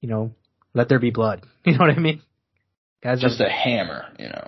You 0.00 0.08
know, 0.08 0.34
let 0.74 0.88
there 0.88 0.98
be 0.98 1.10
blood. 1.10 1.46
You 1.66 1.72
know 1.72 1.80
what 1.80 1.90
I 1.90 1.98
mean? 1.98 2.22
Guys, 3.02 3.20
just 3.20 3.38
a 3.38 3.50
hammer. 3.50 4.06
You 4.18 4.28
know. 4.28 4.46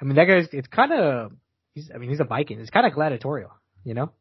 I 0.00 0.04
mean, 0.04 0.16
that 0.16 0.24
guy's. 0.24 0.48
It's 0.50 0.66
kind 0.66 0.92
of. 0.94 1.32
He's. 1.74 1.90
I 1.94 1.98
mean, 1.98 2.08
he's 2.08 2.20
a 2.20 2.24
Viking. 2.24 2.58
It's 2.58 2.70
kind 2.70 2.86
of 2.86 2.94
gladiatorial. 2.94 3.50
You 3.84 3.92
know. 3.92 4.12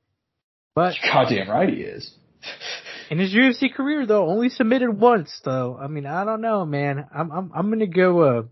But 0.76 0.96
goddamn 1.04 1.50
right 1.50 1.70
he 1.70 1.76
is. 1.76 2.14
in 3.10 3.18
his 3.18 3.34
UFC 3.34 3.74
career 3.74 4.06
though, 4.06 4.28
only 4.28 4.50
submitted 4.50 4.92
once 4.92 5.40
though. 5.46 5.78
I 5.82 5.88
mean, 5.88 6.06
I 6.06 6.26
don't 6.26 6.42
know, 6.42 6.66
man. 6.66 7.06
I'm 7.16 7.32
I'm 7.32 7.52
I'm 7.56 7.70
gonna 7.70 7.88
go. 7.88 8.20
Uh, 8.22 8.44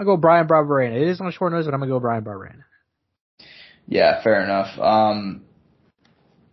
Gonna 0.00 0.16
go 0.16 0.16
Bryan 0.16 0.48
Barberena. 0.48 0.96
It 0.96 1.08
is 1.08 1.20
on 1.20 1.30
short 1.30 1.52
notice, 1.52 1.66
but 1.66 1.74
I'm 1.74 1.80
gonna 1.80 1.92
go 1.92 2.00
Bryan 2.00 2.24
Barberena. 2.24 2.64
Yeah, 3.86 4.22
fair 4.22 4.42
enough. 4.42 4.78
Um, 4.78 5.42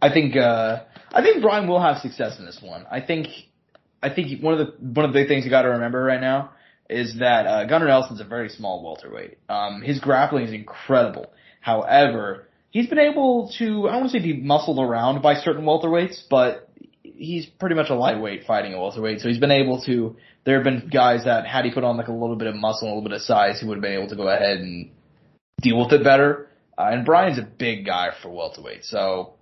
I 0.01 0.11
think 0.11 0.35
uh, 0.35 0.83
I 1.13 1.21
think 1.21 1.41
Bryan 1.41 1.65
will 1.65 1.81
have 1.81 1.99
success 1.99 2.39
in 2.39 2.45
this 2.45 2.59
one. 2.61 2.85
I 2.91 2.99
think 2.99 3.27
I 4.03 4.09
think 4.09 4.43
one 4.43 4.59
of 4.59 4.59
the 4.59 4.73
one 4.81 5.05
of 5.05 5.13
the 5.13 5.19
big 5.19 5.29
things 5.29 5.45
you 5.45 5.49
got 5.49 5.61
to 5.61 5.69
remember 5.69 6.03
right 6.03 6.19
now 6.19 6.51
is 6.89 7.19
that 7.19 7.47
uh, 7.47 7.63
Gunnar 7.67 7.87
Nelson's 7.87 8.19
a 8.19 8.25
very 8.25 8.49
small 8.49 8.83
welterweight. 8.83 9.37
Um, 9.47 9.81
his 9.81 10.01
grappling 10.01 10.43
is 10.43 10.51
incredible. 10.51 11.27
However, 11.61 12.49
he's 12.71 12.87
been 12.87 12.99
able 12.99 13.49
to 13.59 13.87
I 13.87 13.93
don't 13.93 14.01
want 14.01 14.11
to 14.11 14.19
say 14.19 14.23
be 14.25 14.41
muscled 14.41 14.79
around 14.79 15.21
by 15.21 15.35
certain 15.35 15.63
welterweights, 15.63 16.23
but 16.29 16.69
he's 17.01 17.45
pretty 17.45 17.75
much 17.75 17.89
a 17.89 17.95
lightweight 17.95 18.43
fighting 18.43 18.73
a 18.73 18.77
welterweight. 18.77 19.21
So 19.21 19.29
he's 19.29 19.39
been 19.39 19.51
able 19.51 19.81
to. 19.83 20.17
There 20.47 20.55
have 20.55 20.63
been 20.63 20.87
guys 20.87 21.25
that 21.25 21.45
had 21.45 21.65
he 21.65 21.71
put 21.71 21.83
on 21.83 21.97
like 21.97 22.07
a 22.07 22.13
little 22.13 22.37
bit 22.37 22.47
of 22.47 22.55
muscle, 22.55 22.87
and 22.87 22.93
a 22.93 22.95
little 22.95 23.09
bit 23.09 23.17
of 23.17 23.21
size, 23.21 23.59
he 23.59 23.67
would 23.67 23.75
have 23.75 23.81
been 23.81 23.91
able 23.91 24.07
to 24.07 24.15
go 24.15 24.29
ahead 24.29 24.59
and 24.59 24.89
deal 25.61 25.77
with 25.77 25.91
it 25.91 26.05
better. 26.05 26.47
Uh, 26.77 26.87
and 26.93 27.05
Bryan's 27.05 27.37
a 27.37 27.41
big 27.41 27.85
guy 27.85 28.11
for 28.21 28.29
welterweight, 28.29 28.85
so 28.85 29.33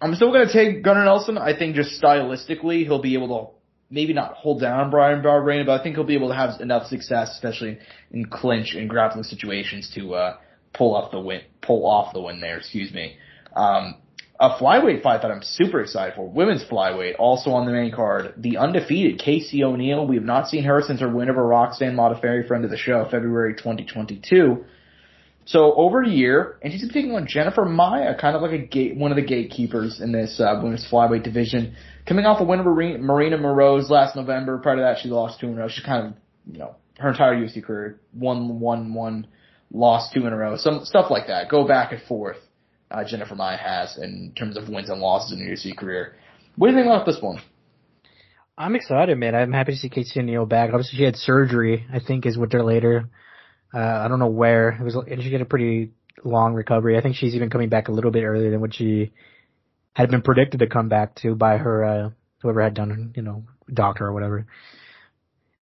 I'm 0.00 0.14
still 0.14 0.32
going 0.32 0.46
to 0.46 0.52
take 0.52 0.82
Gunnar 0.82 1.04
Nelson. 1.04 1.36
I 1.36 1.54
think 1.54 1.76
just 1.76 2.02
stylistically, 2.02 2.84
he'll 2.84 3.02
be 3.02 3.12
able 3.12 3.28
to 3.28 3.94
maybe 3.94 4.14
not 4.14 4.36
hold 4.36 4.62
down 4.62 4.90
Bryan 4.90 5.22
Barberena, 5.22 5.66
but 5.66 5.78
I 5.78 5.82
think 5.82 5.96
he'll 5.96 6.04
be 6.04 6.14
able 6.14 6.28
to 6.28 6.34
have 6.34 6.62
enough 6.62 6.86
success, 6.86 7.32
especially 7.34 7.76
in 8.10 8.24
clinch 8.24 8.74
and 8.74 8.88
grappling 8.88 9.24
situations, 9.24 9.92
to 9.96 10.14
uh, 10.14 10.36
pull 10.72 10.96
off 10.96 11.10
the 11.10 11.20
win, 11.20 11.42
pull 11.60 11.84
off 11.84 12.14
the 12.14 12.22
win 12.22 12.40
there. 12.40 12.56
Excuse 12.56 12.90
me. 12.94 13.18
Um, 13.54 13.96
a 14.40 14.50
flyweight 14.50 15.02
fight 15.02 15.22
that 15.22 15.30
I'm 15.30 15.42
super 15.42 15.80
excited 15.80 16.14
for, 16.14 16.28
women's 16.28 16.62
flyweight, 16.64 17.14
also 17.18 17.50
on 17.50 17.66
the 17.66 17.72
main 17.72 17.90
card. 17.92 18.34
The 18.36 18.58
undefeated 18.58 19.18
Casey 19.18 19.64
O'Neill. 19.64 20.06
We 20.06 20.16
have 20.16 20.24
not 20.24 20.48
seen 20.48 20.64
her 20.64 20.80
since 20.80 21.00
her 21.00 21.08
win 21.08 21.28
over 21.28 21.44
Roxanne 21.44 21.96
Modafferi, 21.96 22.46
friend 22.46 22.64
of 22.64 22.70
the 22.70 22.76
show, 22.76 23.04
February 23.10 23.54
2022. 23.54 24.64
So 25.44 25.74
over 25.74 26.02
a 26.02 26.08
year, 26.08 26.58
and 26.62 26.72
she's 26.72 26.82
been 26.82 26.92
taking 26.92 27.12
on 27.12 27.26
Jennifer 27.26 27.64
Maia, 27.64 28.14
kind 28.20 28.36
of 28.36 28.42
like 28.42 28.52
a 28.52 28.58
gate, 28.58 28.96
one 28.96 29.10
of 29.10 29.16
the 29.16 29.24
gatekeepers 29.24 30.00
in 30.00 30.12
this 30.12 30.38
uh, 30.38 30.60
women's 30.62 30.86
flyweight 30.88 31.24
division. 31.24 31.74
Coming 32.06 32.26
off 32.26 32.40
a 32.40 32.44
win 32.44 32.60
over 32.60 32.74
Marina 32.74 33.38
Moroz 33.38 33.88
last 33.88 34.14
November. 34.14 34.58
Prior 34.58 34.76
to 34.76 34.82
that, 34.82 34.98
she 35.02 35.08
lost 35.08 35.40
two 35.40 35.46
in 35.46 35.54
a 35.54 35.56
row. 35.56 35.68
She 35.68 35.82
kind 35.82 36.06
of, 36.06 36.12
you 36.52 36.58
know, 36.58 36.76
her 36.98 37.08
entire 37.08 37.34
UFC 37.34 37.64
career, 37.64 37.98
one, 38.12 38.60
one, 38.60 38.92
one, 38.92 39.26
lost 39.72 40.12
two 40.12 40.26
in 40.26 40.32
a 40.32 40.36
row. 40.36 40.56
Some 40.58 40.84
stuff 40.84 41.10
like 41.10 41.28
that. 41.28 41.48
Go 41.48 41.66
back 41.66 41.92
and 41.92 42.02
forth. 42.02 42.36
Uh, 42.90 43.04
Jennifer 43.04 43.34
Maia 43.34 43.56
has 43.56 43.98
in 43.98 44.32
terms 44.36 44.56
of 44.56 44.68
wins 44.68 44.88
and 44.88 45.00
losses 45.00 45.32
in 45.32 45.46
her 45.46 45.52
UFC 45.52 45.76
career. 45.76 46.16
What 46.56 46.68
do 46.68 46.72
you 46.72 46.78
think 46.78 46.86
about 46.86 47.06
this 47.06 47.18
one? 47.20 47.40
I'm 48.56 48.74
excited, 48.74 49.16
man. 49.18 49.34
I'm 49.34 49.52
happy 49.52 49.72
to 49.72 49.78
see 49.78 49.88
Casey 49.88 50.18
O'Neill 50.18 50.46
back. 50.46 50.70
Obviously, 50.70 50.98
she 50.98 51.04
had 51.04 51.16
surgery. 51.16 51.86
I 51.92 52.00
think 52.00 52.26
is 52.26 52.36
winter 52.36 52.64
later. 52.64 53.08
Uh, 53.72 53.78
I 53.78 54.08
don't 54.08 54.18
know 54.18 54.26
where. 54.26 54.70
It 54.70 54.82
was, 54.82 54.96
and 54.96 55.22
she 55.22 55.30
had 55.30 55.42
a 55.42 55.46
pretty 55.46 55.92
long 56.24 56.54
recovery. 56.54 56.96
I 56.96 57.02
think 57.02 57.16
she's 57.16 57.34
even 57.34 57.50
coming 57.50 57.68
back 57.68 57.88
a 57.88 57.92
little 57.92 58.10
bit 58.10 58.24
earlier 58.24 58.50
than 58.50 58.60
what 58.60 58.74
she 58.74 59.12
had 59.92 60.10
been 60.10 60.22
predicted 60.22 60.60
to 60.60 60.66
come 60.66 60.88
back 60.88 61.14
to 61.16 61.34
by 61.34 61.58
her, 61.58 61.84
uh, 61.84 62.10
whoever 62.42 62.62
had 62.62 62.74
done, 62.74 62.90
her, 62.90 62.98
you 63.14 63.22
know, 63.22 63.44
doctor 63.72 64.06
or 64.06 64.12
whatever. 64.12 64.46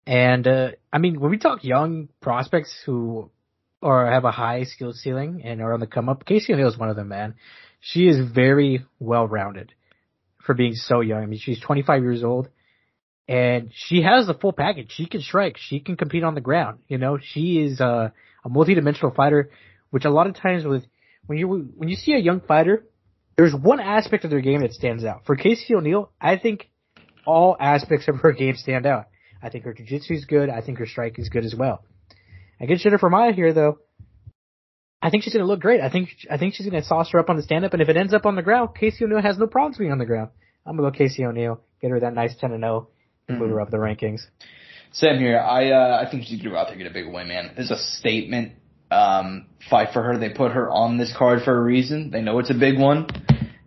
And, 0.06 0.48
uh, 0.48 0.72
I 0.92 0.98
mean, 0.98 1.20
when 1.20 1.32
we 1.32 1.38
talk 1.38 1.64
young 1.64 2.10
prospects 2.20 2.84
who 2.86 3.32
or 3.84 4.10
have 4.10 4.26
a 4.26 4.32
high 4.32 4.64
skill 4.64 4.94
ceiling 4.94 5.42
and 5.44 5.62
are 5.62 5.74
on 5.74 5.80
the 5.80 5.88
come 5.88 6.10
up, 6.10 6.26
Casey 6.26 6.54
O'Neill 6.54 6.70
is 6.70 6.78
one 6.78 6.90
of 6.90 6.96
them, 6.96 7.10
man. 7.10 7.36
She 7.80 8.08
is 8.08 8.20
very 8.34 8.86
well 9.00 9.28
rounded 9.28 9.74
for 10.46 10.54
being 10.54 10.74
so 10.74 11.02
young. 11.02 11.22
I 11.22 11.26
mean, 11.26 11.40
she's 11.40 11.60
25 11.60 12.02
years 12.02 12.24
old 12.24 12.50
and 13.28 13.72
she 13.74 14.02
has 14.02 14.28
the 14.28 14.34
full 14.34 14.54
package. 14.54 14.92
She 14.92 15.06
can 15.06 15.22
strike. 15.22 15.58
She 15.58 15.80
can 15.80 15.96
compete 15.96 16.24
on 16.24 16.36
the 16.36 16.42
ground. 16.42 16.80
You 16.88 16.98
know, 16.98 17.18
she 17.22 17.60
is 17.60 17.80
a, 17.80 18.14
a 18.44 18.50
multi-dimensional 18.50 19.14
fighter, 19.14 19.50
which 19.92 20.06
a 20.06 20.10
lot 20.10 20.28
of 20.28 20.36
times 20.36 20.66
with 20.66 20.84
when 21.26 21.38
you 21.38 21.48
when 21.48 21.88
you 21.88 21.96
see 21.96 22.14
a 22.14 22.20
young 22.20 22.42
fighter, 22.42 22.86
there's 23.38 23.54
one 23.54 23.80
aspect 23.80 24.26
of 24.26 24.30
their 24.30 24.42
game 24.42 24.62
that 24.62 24.74
stands 24.74 25.06
out. 25.06 25.26
For 25.26 25.36
Casey 25.36 25.74
O'Neill, 25.74 26.12
I 26.20 26.38
think 26.38 26.70
all 27.26 27.56
aspects 27.60 28.08
of 28.08 28.18
her 28.18 28.34
game 28.34 28.56
stand 28.56 28.86
out. 28.86 29.08
I 29.42 29.50
think 29.50 29.64
her 29.64 29.74
jiu-jitsu 29.74 30.14
is 30.14 30.26
good. 30.26 30.50
I 30.50 30.62
think 30.62 30.80
her 30.80 30.86
strike 30.86 31.18
is 31.18 31.30
good 31.30 31.46
as 31.46 31.56
well. 31.56 31.84
Against 32.60 32.84
Jennifer 32.84 33.10
Maia 33.10 33.34
here, 33.34 33.54
though, 33.54 33.80
I 35.02 35.10
think 35.10 35.24
she's 35.24 35.34
going 35.34 35.44
to 35.44 35.48
look 35.48 35.60
great. 35.60 35.82
I 35.82 35.90
think 35.90 36.10
I 36.32 36.38
think 36.38 36.54
she's 36.54 36.68
going 36.68 36.82
to 36.82 36.88
sauce 36.88 37.12
her 37.12 37.20
up 37.20 37.30
on 37.30 37.36
the 37.36 37.44
stand-up, 37.44 37.74
and 37.74 37.82
if 37.82 37.90
it 37.90 37.98
ends 37.98 38.14
up 38.14 38.26
on 38.26 38.36
the 38.36 38.42
ground, 38.42 38.70
Casey 38.80 39.04
O'Neill 39.04 39.22
has 39.22 39.38
no 39.38 39.48
problems 39.48 39.78
being 39.78 39.92
on 39.92 39.98
the 39.98 40.06
ground. 40.06 40.30
I'm 40.66 40.78
going 40.78 40.92
to 40.92 40.98
go 40.98 41.04
Casey 41.04 41.26
O'Neill, 41.26 41.60
get 41.82 41.92
her 41.92 42.00
that 42.00 42.14
nice 42.14 42.36
10 42.38 42.54
and 42.54 42.64
0 42.64 42.88
mm-hmm. 43.30 43.40
move 43.40 43.50
her 43.50 43.60
up 43.60 43.70
the 43.70 43.78
rankings. 43.78 44.22
Same 44.94 45.18
here. 45.18 45.40
I 45.40 45.72
uh, 45.72 46.06
I 46.06 46.10
think 46.10 46.24
she's 46.26 46.40
gonna 46.40 46.52
go 46.52 46.58
out 46.58 46.68
there 46.68 46.74
and 46.74 46.82
get 46.84 46.92
a 46.92 46.94
big 46.94 47.12
win, 47.12 47.28
man. 47.28 47.54
This 47.58 47.66
is 47.66 47.72
a 47.72 47.78
statement 47.78 48.54
um, 48.92 49.48
fight 49.68 49.90
for 49.92 50.04
her. 50.04 50.20
They 50.20 50.30
put 50.30 50.52
her 50.52 50.70
on 50.70 50.98
this 51.00 51.14
card 51.18 51.42
for 51.44 51.58
a 51.58 51.62
reason. 51.62 52.12
They 52.12 52.22
know 52.22 52.38
it's 52.38 52.52
a 52.52 52.54
big 52.54 52.78
one, 52.78 53.08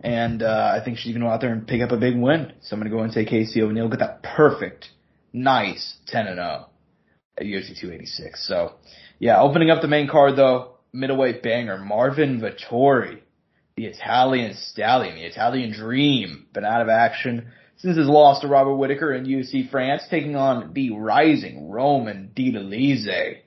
and 0.01 0.41
uh, 0.41 0.78
I 0.80 0.84
think 0.84 0.99
she's 0.99 1.12
gonna 1.12 1.24
go 1.24 1.30
out 1.30 1.41
there 1.41 1.53
and 1.53 1.66
pick 1.66 1.82
up 1.82 1.91
a 1.91 1.97
big 1.97 2.16
win. 2.16 2.53
So 2.62 2.74
I'm 2.74 2.80
gonna 2.80 2.91
go 2.91 3.01
and 3.01 3.12
say 3.12 3.24
Casey 3.24 3.61
O'Neill 3.61 3.89
get 3.89 3.99
that 3.99 4.22
perfect, 4.22 4.89
nice 5.32 5.97
10 6.07 6.28
and 6.28 6.37
0 6.37 6.66
at 7.39 7.45
UFC 7.45 7.78
286. 7.78 8.47
So 8.47 8.74
yeah, 9.18 9.41
opening 9.41 9.70
up 9.70 9.82
the 9.82 9.89
main 9.89 10.09
card 10.09 10.37
though, 10.37 10.76
middleweight 10.93 11.43
banger 11.43 11.78
Marvin 11.78 12.41
Vettori, 12.41 13.20
the 13.76 13.87
Italian 13.87 14.55
stallion, 14.55 15.16
the 15.16 15.26
Italian 15.26 15.72
dream, 15.72 16.47
been 16.53 16.64
out 16.64 16.82
of 16.82 16.89
action 16.89 17.53
since 17.76 17.97
his 17.97 18.09
loss 18.09 18.41
to 18.41 18.49
Robert 18.49 18.76
Whitaker 18.76 19.12
in 19.12 19.26
UFC 19.26 19.70
France, 19.70 20.03
taking 20.11 20.34
on 20.34 20.72
the 20.72 20.91
rising 20.93 21.70
Roman 21.70 22.30
Dolidze. 22.34 23.39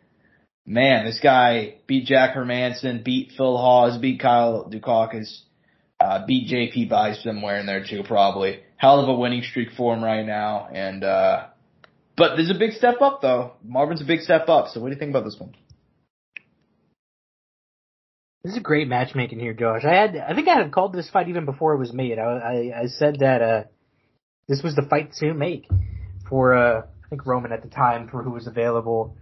Man, 0.65 1.05
this 1.05 1.19
guy 1.19 1.75
beat 1.87 2.05
Jack 2.05 2.35
Hermansson, 2.35 3.03
beat 3.03 3.31
Phil 3.35 3.57
Hawes, 3.57 3.97
beat 3.97 4.19
Kyle 4.19 4.69
Daukaus, 4.69 5.41
uh, 5.99 6.25
beat 6.27 6.47
JP 6.47 6.89
Buys 6.89 7.23
somewhere 7.23 7.57
in 7.57 7.65
there 7.65 7.83
too, 7.83 8.03
probably. 8.03 8.59
Hell 8.77 8.99
of 8.99 9.09
a 9.09 9.13
winning 9.13 9.41
streak 9.41 9.69
for 9.75 9.95
him 9.95 10.03
right 10.03 10.25
now, 10.25 10.69
and 10.71 11.03
uh, 11.03 11.47
but 12.19 12.35
there's 12.35 12.51
a 12.51 12.59
big 12.59 12.73
step 12.73 13.01
up 13.01 13.21
though. 13.23 13.53
Marvin's 13.63 14.01
a 14.01 14.05
big 14.05 14.19
step 14.19 14.47
up. 14.47 14.67
So 14.67 14.79
what 14.79 14.89
do 14.89 14.93
you 14.93 14.99
think 14.99 15.09
about 15.09 15.23
this 15.25 15.37
one? 15.39 15.55
This 18.43 18.53
is 18.53 18.57
a 18.59 18.61
great 18.61 18.87
matchmaking 18.87 19.39
here, 19.39 19.53
Josh. 19.53 19.83
I 19.83 19.93
had, 19.93 20.15
I 20.15 20.33
think 20.35 20.47
I 20.47 20.57
had 20.57 20.71
called 20.71 20.93
this 20.93 21.09
fight 21.09 21.27
even 21.27 21.45
before 21.45 21.73
it 21.73 21.77
was 21.77 21.91
made. 21.91 22.19
I, 22.19 22.23
I, 22.23 22.81
I 22.81 22.85
said 22.85 23.17
that, 23.19 23.41
uh, 23.41 23.63
this 24.49 24.63
was 24.63 24.75
the 24.75 24.81
fight 24.81 25.13
to 25.19 25.33
make 25.33 25.69
for 26.27 26.55
uh, 26.55 26.81
I 26.81 27.09
think 27.09 27.25
Roman 27.25 27.51
at 27.51 27.61
the 27.61 27.69
time 27.69 28.09
for 28.09 28.23
who 28.23 28.31
was 28.31 28.47
available. 28.47 29.15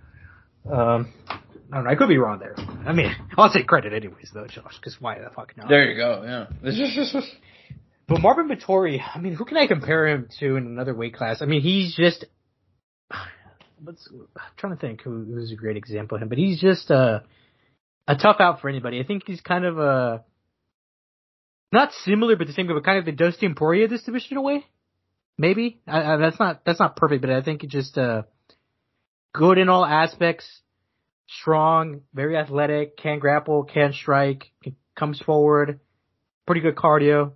Um, 0.65 1.13
I 1.29 1.75
don't 1.75 1.83
know. 1.83 1.89
I 1.89 1.95
could 1.95 2.07
be 2.07 2.17
wrong 2.17 2.39
there. 2.39 2.55
I 2.85 2.93
mean, 2.93 3.13
I'll 3.37 3.51
take 3.51 3.67
credit 3.67 3.93
anyways, 3.93 4.31
though, 4.33 4.47
Josh. 4.47 4.77
Because 4.79 4.99
why 4.99 5.19
the 5.19 5.29
fuck 5.29 5.55
not? 5.57 5.69
There 5.69 5.91
you 5.91 5.97
go. 5.97 6.47
Yeah. 6.63 7.21
but 8.07 8.21
Marvin 8.21 8.47
Vettori, 8.47 8.99
I 9.13 9.19
mean, 9.19 9.35
who 9.35 9.45
can 9.45 9.57
I 9.57 9.67
compare 9.67 10.07
him 10.07 10.29
to 10.39 10.55
in 10.55 10.65
another 10.65 10.95
weight 10.95 11.13
class? 11.13 11.41
I 11.41 11.45
mean, 11.45 11.61
he's 11.61 11.95
just. 11.95 12.25
Let's, 13.85 14.09
I'm 14.35 14.41
trying 14.57 14.73
to 14.73 14.79
think 14.79 15.01
who, 15.01 15.23
who's 15.23 15.51
a 15.51 15.55
great 15.55 15.77
example 15.77 16.15
of 16.15 16.21
him, 16.21 16.29
but 16.29 16.37
he's 16.37 16.59
just 16.59 16.89
a 16.89 17.23
a 18.07 18.15
tough 18.15 18.37
out 18.39 18.61
for 18.61 18.69
anybody. 18.69 18.99
I 18.99 19.03
think 19.03 19.23
he's 19.27 19.41
kind 19.41 19.65
of 19.65 19.77
a 19.77 20.23
not 21.71 21.91
similar, 22.05 22.35
but 22.35 22.47
the 22.47 22.53
same, 22.53 22.67
but 22.67 22.83
kind 22.83 22.97
of 22.97 23.05
the 23.05 23.11
Dustin 23.11 23.55
Poirier 23.55 23.87
division 23.87 24.31
in 24.31 24.37
a 24.37 24.41
way. 24.41 24.65
Maybe 25.37 25.81
I, 25.85 26.13
I, 26.13 26.17
that's 26.17 26.39
not 26.39 26.63
that's 26.65 26.79
not 26.79 26.95
perfect, 26.95 27.21
but 27.21 27.29
I 27.29 27.41
think 27.41 27.63
it 27.63 27.69
just 27.69 27.97
uh, 27.97 28.23
good 29.33 29.57
in 29.57 29.69
all 29.69 29.85
aspects, 29.85 30.45
strong, 31.27 32.01
very 32.13 32.37
athletic, 32.37 32.97
can 32.97 33.19
grapple, 33.19 33.63
can 33.63 33.93
strike, 33.93 34.45
comes 34.95 35.19
forward, 35.19 35.79
pretty 36.45 36.61
good 36.61 36.75
cardio. 36.75 37.33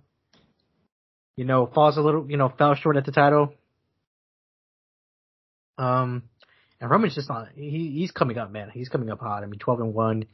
You 1.36 1.44
know, 1.44 1.66
falls 1.66 1.96
a 1.96 2.02
little, 2.02 2.30
you 2.30 2.36
know, 2.36 2.52
fell 2.58 2.74
short 2.74 2.96
at 2.96 3.06
the 3.06 3.12
title. 3.12 3.54
Um, 5.78 6.24
and 6.82 6.90
Roman's 6.90 7.14
just 7.14 7.28
not. 7.28 7.48
He 7.54 7.92
he's 7.94 8.10
coming 8.10 8.36
up, 8.36 8.50
man. 8.50 8.68
He's 8.74 8.88
coming 8.88 9.08
up 9.08 9.20
hot. 9.20 9.44
I 9.44 9.46
mean, 9.46 9.60
twelve 9.60 9.80
and 9.80 9.94
one, 9.94 10.26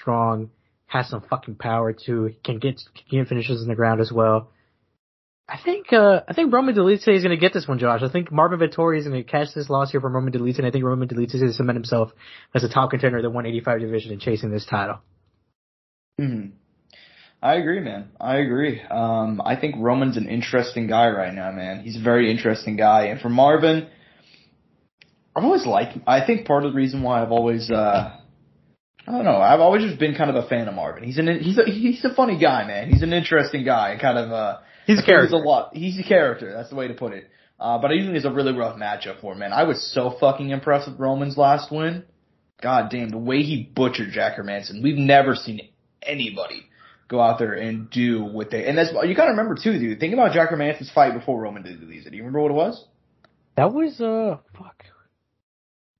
strong, 0.00 0.50
has 0.86 1.08
some 1.08 1.22
fucking 1.30 1.54
power 1.54 1.92
too. 1.92 2.34
Can 2.44 2.58
get 2.58 2.82
can 3.08 3.24
finishes 3.24 3.62
in 3.62 3.68
the 3.68 3.76
ground 3.76 4.00
as 4.00 4.10
well. 4.10 4.50
I 5.48 5.58
think 5.64 5.92
uh 5.92 6.22
I 6.26 6.34
think 6.34 6.52
Roman 6.52 6.74
Dolidze 6.74 7.06
is 7.06 7.22
going 7.22 7.36
to 7.36 7.40
get 7.40 7.52
this 7.52 7.68
one, 7.68 7.78
Josh. 7.78 8.02
I 8.02 8.08
think 8.08 8.32
Marvin 8.32 8.58
Vettori 8.58 8.98
is 8.98 9.06
going 9.06 9.22
to 9.22 9.30
catch 9.30 9.54
this 9.54 9.70
loss 9.70 9.92
here 9.92 10.00
from 10.00 10.12
Roman 10.12 10.32
Dolidze, 10.32 10.58
and 10.58 10.66
I 10.66 10.72
think 10.72 10.84
Roman 10.84 11.06
Dolidze 11.06 11.36
is 11.36 11.40
to 11.40 11.52
cement 11.52 11.76
himself 11.76 12.10
as 12.52 12.64
a 12.64 12.68
top 12.68 12.90
contender 12.90 13.18
of 13.18 13.22
the 13.22 13.30
185 13.30 13.80
division 13.80 14.10
and 14.10 14.20
chasing 14.20 14.50
this 14.50 14.66
title. 14.66 14.98
Hmm. 16.18 16.46
I 17.40 17.54
agree, 17.54 17.80
man. 17.80 18.10
I 18.20 18.36
agree. 18.36 18.80
Um, 18.82 19.40
I 19.44 19.56
think 19.56 19.76
Roman's 19.78 20.16
an 20.16 20.28
interesting 20.28 20.86
guy 20.86 21.10
right 21.10 21.34
now, 21.34 21.50
man. 21.52 21.82
He's 21.82 21.96
a 21.96 22.02
very 22.02 22.30
interesting 22.30 22.76
guy, 22.76 23.06
and 23.06 23.20
for 23.20 23.28
Marvin, 23.28 23.88
I've 25.34 25.44
always 25.44 25.66
liked. 25.66 25.98
I 26.06 26.24
think 26.26 26.46
part 26.46 26.64
of 26.64 26.72
the 26.72 26.76
reason 26.76 27.02
why 27.02 27.22
I've 27.22 27.32
always, 27.32 27.70
uh, 27.70 28.18
I 29.06 29.10
don't 29.10 29.24
know, 29.24 29.38
I've 29.38 29.60
always 29.60 29.82
just 29.82 29.98
been 29.98 30.14
kind 30.14 30.30
of 30.30 30.36
a 30.36 30.48
fan 30.48 30.68
of 30.68 30.74
Marvin. 30.74 31.04
He's 31.04 31.18
an 31.18 31.40
he's 31.40 31.58
a 31.58 31.64
he's 31.64 32.04
a 32.04 32.14
funny 32.14 32.38
guy, 32.38 32.66
man. 32.66 32.90
He's 32.90 33.02
an 33.02 33.12
interesting 33.12 33.64
guy, 33.64 33.96
kind 34.00 34.18
of 34.18 34.30
uh 34.30 34.58
He's 34.86 34.98
a 34.98 35.02
character. 35.04 35.36
He's 35.36 35.44
a 35.44 35.48
lot. 35.48 35.76
He's 35.76 35.98
a 35.98 36.02
character. 36.02 36.52
That's 36.52 36.70
the 36.70 36.76
way 36.76 36.88
to 36.88 36.94
put 36.94 37.12
it. 37.12 37.30
Uh, 37.58 37.78
but 37.78 37.92
I 37.92 37.98
think 37.98 38.16
it's 38.16 38.24
a 38.24 38.32
really 38.32 38.52
rough 38.52 38.78
matchup 38.78 39.20
for 39.20 39.32
him, 39.32 39.38
man. 39.38 39.52
I 39.52 39.62
was 39.64 39.92
so 39.94 40.16
fucking 40.18 40.50
impressed 40.50 40.90
with 40.90 40.98
Roman's 40.98 41.36
last 41.36 41.70
win. 41.70 42.04
God 42.60 42.90
damn, 42.90 43.10
the 43.10 43.18
way 43.18 43.42
he 43.42 43.70
butchered 43.74 44.10
Jack 44.10 44.36
Hermansson. 44.36 44.82
We've 44.82 44.98
never 44.98 45.34
seen 45.34 45.68
anybody 46.02 46.64
go 47.08 47.20
out 47.20 47.38
there 47.38 47.54
and 47.54 47.90
do 47.90 48.24
what 48.24 48.50
they, 48.50 48.66
and 48.66 48.76
that's, 48.76 48.90
you 48.90 49.14
gotta 49.14 49.32
remember 49.32 49.56
too, 49.62 49.78
dude. 49.78 50.00
Think 50.00 50.14
about 50.14 50.32
Jack 50.32 50.50
Hermansson's 50.50 50.90
fight 50.90 51.14
before 51.14 51.40
Roman 51.40 51.62
did 51.62 51.80
these. 51.88 52.04
Do 52.04 52.16
you 52.16 52.22
remember 52.22 52.40
what 52.40 52.50
it 52.50 52.54
was? 52.54 52.84
That 53.56 53.72
was, 53.72 54.00
uh, 54.00 54.38
fuck. 54.56 54.84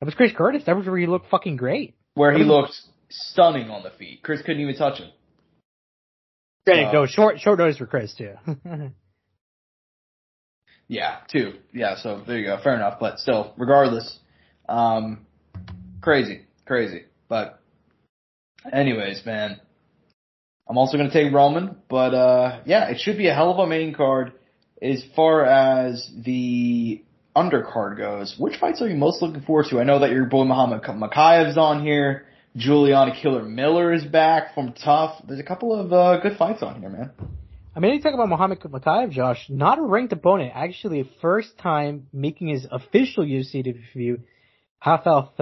That 0.03 0.07
was 0.07 0.14
Chris 0.16 0.32
Curtis. 0.36 0.64
That 0.66 0.76
was 0.76 0.84
where 0.84 0.98
he 0.98 1.07
looked 1.07 1.30
fucking 1.30 1.55
great. 1.55 1.94
Where 2.14 2.36
he 2.36 2.42
looked 2.42 2.72
stunning 3.09 3.70
on 3.70 3.84
the 3.84 3.90
feet. 3.90 4.20
Chris 4.24 4.42
couldn't 4.42 4.61
even 4.61 4.74
touch 4.74 4.98
him. 4.98 5.09
Granted, 6.66 6.88
uh, 6.88 6.92
no, 6.92 7.07
short, 7.07 7.38
short 7.38 7.61
notice 7.61 7.76
for 7.76 7.86
Chris 7.86 8.12
too. 8.12 8.32
yeah, 10.88 11.18
too. 11.30 11.53
Yeah, 11.72 11.94
so 11.94 12.20
there 12.26 12.36
you 12.36 12.46
go. 12.46 12.59
Fair 12.64 12.74
enough. 12.74 12.98
But 12.98 13.20
still, 13.20 13.55
regardless, 13.57 14.18
um, 14.68 15.24
crazy, 16.00 16.46
crazy. 16.66 17.05
But 17.28 17.61
anyways, 18.72 19.24
man, 19.24 19.61
I'm 20.68 20.78
also 20.78 20.98
going 20.98 21.11
to 21.11 21.14
take 21.14 21.32
Roman, 21.32 21.76
but 21.88 22.12
uh, 22.12 22.61
yeah, 22.66 22.90
it 22.90 22.98
should 22.98 23.18
be 23.18 23.28
a 23.28 23.34
hell 23.34 23.53
of 23.53 23.59
a 23.61 23.68
main 23.68 23.94
card. 23.94 24.32
As 24.82 25.05
far 25.14 25.44
as 25.44 26.11
the 26.24 27.05
undercard 27.35 27.97
goes, 27.97 28.37
which 28.39 28.57
fights 28.59 28.83
are 28.83 28.89
you 28.89 28.97
most 28.97 29.22
looking 29.22 29.43
forward 29.43 29.66
to? 29.70 29.80
I 29.80 29.85
know 29.85 30.01
that 30.01 30.11
your 30.11 30.26
boy 30.26 30.45
Muhammad 30.45 30.83
Mokaev's 30.83 31.57
on 31.57 31.85
here. 31.85 32.26
Juliana 32.57 33.14
Killer 33.20 33.43
Miller 33.43 33.93
is 33.95 34.05
back 34.05 34.55
from 34.55 34.74
Tough. 34.74 35.22
There's 35.26 35.41
a 35.41 35.45
couple 35.45 35.78
of 35.78 35.93
uh, 35.93 36.20
good 36.20 36.37
fights 36.37 36.62
on 36.62 36.80
here, 36.80 36.91
man. 36.91 37.11
I 37.74 37.80
mean, 37.80 37.95
you 37.95 38.03
talk 38.03 38.12
about 38.12 38.28
Muhammad 38.28 38.61
Mokaev, 38.61 39.11
Josh, 39.11 39.47
not 39.49 39.78
a 39.78 39.83
ranked 39.83 40.12
opponent. 40.12 40.53
Actually, 40.55 41.09
first 41.22 41.57
time 41.57 42.09
making 42.12 42.49
his 42.49 42.66
official 42.70 43.24
UFC 43.24 43.64
debut. 43.64 44.20
Rafael 44.85 45.33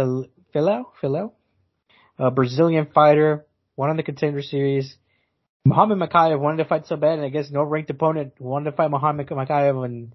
Filho, 0.52 0.92
Filho, 1.00 1.32
a 2.18 2.30
Brazilian 2.30 2.86
fighter, 2.94 3.46
won 3.74 3.90
on 3.90 3.96
the 3.96 4.04
contender 4.04 4.42
series. 4.42 4.94
Muhammad 5.64 5.98
Mokaev 5.98 6.38
wanted 6.38 6.58
to 6.58 6.68
fight 6.68 6.86
so 6.86 6.96
bad, 6.96 7.18
and 7.18 7.24
I 7.24 7.30
guess 7.30 7.50
no 7.50 7.62
ranked 7.64 7.90
opponent 7.90 8.34
wanted 8.38 8.70
to 8.70 8.76
fight 8.76 8.90
Muhammad 8.90 9.26
Mokaev 9.26 9.84
in 9.84 10.12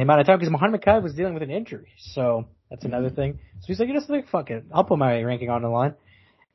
the 0.00 0.04
amount 0.04 0.20
of 0.20 0.26
time 0.26 0.38
because 0.38 0.50
Muhammad 0.50 0.80
Mokaev 0.80 1.02
was 1.02 1.14
dealing 1.14 1.34
with 1.34 1.42
an 1.42 1.50
injury. 1.50 1.92
So 1.98 2.46
that's 2.70 2.86
another 2.86 3.08
mm-hmm. 3.08 3.16
thing. 3.16 3.38
So 3.60 3.66
he's 3.66 3.78
like, 3.78 3.88
you 3.88 3.94
know, 3.94 4.00
like, 4.08 4.28
fuck 4.28 4.50
it. 4.50 4.64
I'll 4.72 4.84
put 4.84 4.98
my 4.98 5.20
ranking 5.20 5.50
on 5.50 5.60
the 5.60 5.68
line 5.68 5.94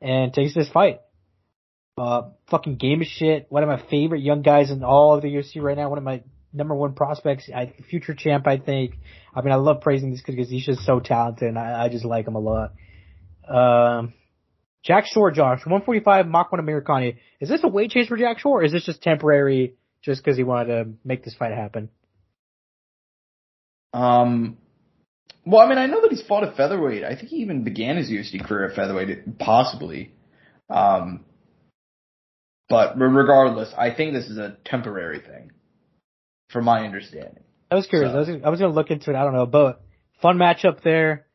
and 0.00 0.32
takes 0.34 0.52
this 0.52 0.68
fight. 0.68 1.00
Uh, 1.96 2.30
fucking 2.50 2.76
game 2.76 3.02
of 3.02 3.06
shit. 3.06 3.46
One 3.48 3.62
of 3.62 3.68
my 3.68 3.80
favorite 3.88 4.22
young 4.22 4.42
guys 4.42 4.72
in 4.72 4.82
all 4.82 5.14
of 5.14 5.22
the 5.22 5.28
UFC 5.28 5.62
right 5.62 5.76
now. 5.76 5.88
One 5.88 5.98
of 5.98 6.04
my 6.04 6.24
number 6.52 6.74
one 6.74 6.94
prospects. 6.94 7.48
I, 7.54 7.72
future 7.88 8.14
champ, 8.14 8.48
I 8.48 8.58
think. 8.58 8.98
I 9.32 9.42
mean, 9.42 9.52
I 9.52 9.56
love 9.56 9.80
praising 9.80 10.10
this 10.10 10.22
kid 10.22 10.34
because 10.34 10.50
he's 10.50 10.66
just 10.66 10.80
so 10.80 10.98
talented 10.98 11.48
and 11.48 11.58
I, 11.58 11.84
I 11.84 11.88
just 11.88 12.04
like 12.04 12.26
him 12.26 12.34
a 12.34 12.40
lot. 12.40 12.72
Um, 13.48 14.12
Jack 14.82 15.06
Shore, 15.06 15.30
Josh, 15.30 15.60
145 15.64 16.26
Makwan 16.26 16.60
Amirkhani. 16.60 17.18
Is 17.40 17.48
this 17.48 17.62
a 17.62 17.68
weight 17.68 17.92
change 17.92 18.08
for 18.08 18.16
Jack 18.16 18.40
Shore 18.40 18.60
or 18.60 18.64
is 18.64 18.72
this 18.72 18.84
just 18.84 19.02
temporary 19.02 19.74
just 20.02 20.24
because 20.24 20.36
he 20.36 20.42
wanted 20.42 20.66
to 20.66 20.90
make 21.04 21.24
this 21.24 21.34
fight 21.34 21.52
happen? 21.52 21.90
Um, 23.96 24.58
well, 25.46 25.64
I 25.64 25.68
mean, 25.68 25.78
I 25.78 25.86
know 25.86 26.02
that 26.02 26.10
he's 26.10 26.22
fought 26.22 26.44
at 26.44 26.56
featherweight. 26.56 27.02
I 27.02 27.14
think 27.14 27.28
he 27.28 27.36
even 27.36 27.64
began 27.64 27.96
his 27.96 28.10
UFC 28.10 28.44
career 28.44 28.68
at 28.68 28.76
featherweight, 28.76 29.38
possibly. 29.38 30.12
Um, 30.68 31.24
but 32.68 32.98
regardless, 32.98 33.72
I 33.76 33.94
think 33.94 34.12
this 34.12 34.26
is 34.26 34.38
a 34.38 34.56
temporary 34.64 35.20
thing, 35.20 35.52
from 36.50 36.64
my 36.64 36.84
understanding. 36.84 37.44
I 37.70 37.76
was 37.76 37.86
curious. 37.86 38.12
So. 38.12 38.16
I 38.16 38.18
was 38.18 38.42
I 38.44 38.48
was 38.50 38.60
gonna 38.60 38.74
look 38.74 38.90
into 38.90 39.10
it. 39.10 39.16
I 39.16 39.24
don't 39.24 39.34
know, 39.34 39.46
but 39.46 39.82
fun 40.20 40.36
matchup 40.36 40.82
there. 40.82 41.26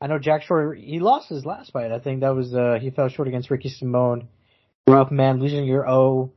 I 0.00 0.06
know 0.06 0.18
Jack 0.18 0.42
Shore. 0.42 0.74
He 0.74 0.98
lost 0.98 1.28
his 1.28 1.44
last 1.44 1.72
fight. 1.72 1.92
I 1.92 1.98
think 1.98 2.20
that 2.20 2.34
was 2.34 2.54
uh 2.54 2.78
he 2.80 2.90
fell 2.90 3.08
short 3.08 3.28
against 3.28 3.50
Ricky 3.50 3.70
Simón. 3.70 4.26
Rough 4.88 5.10
man, 5.10 5.40
losing 5.40 5.66
your 5.66 5.88
O 5.88 6.32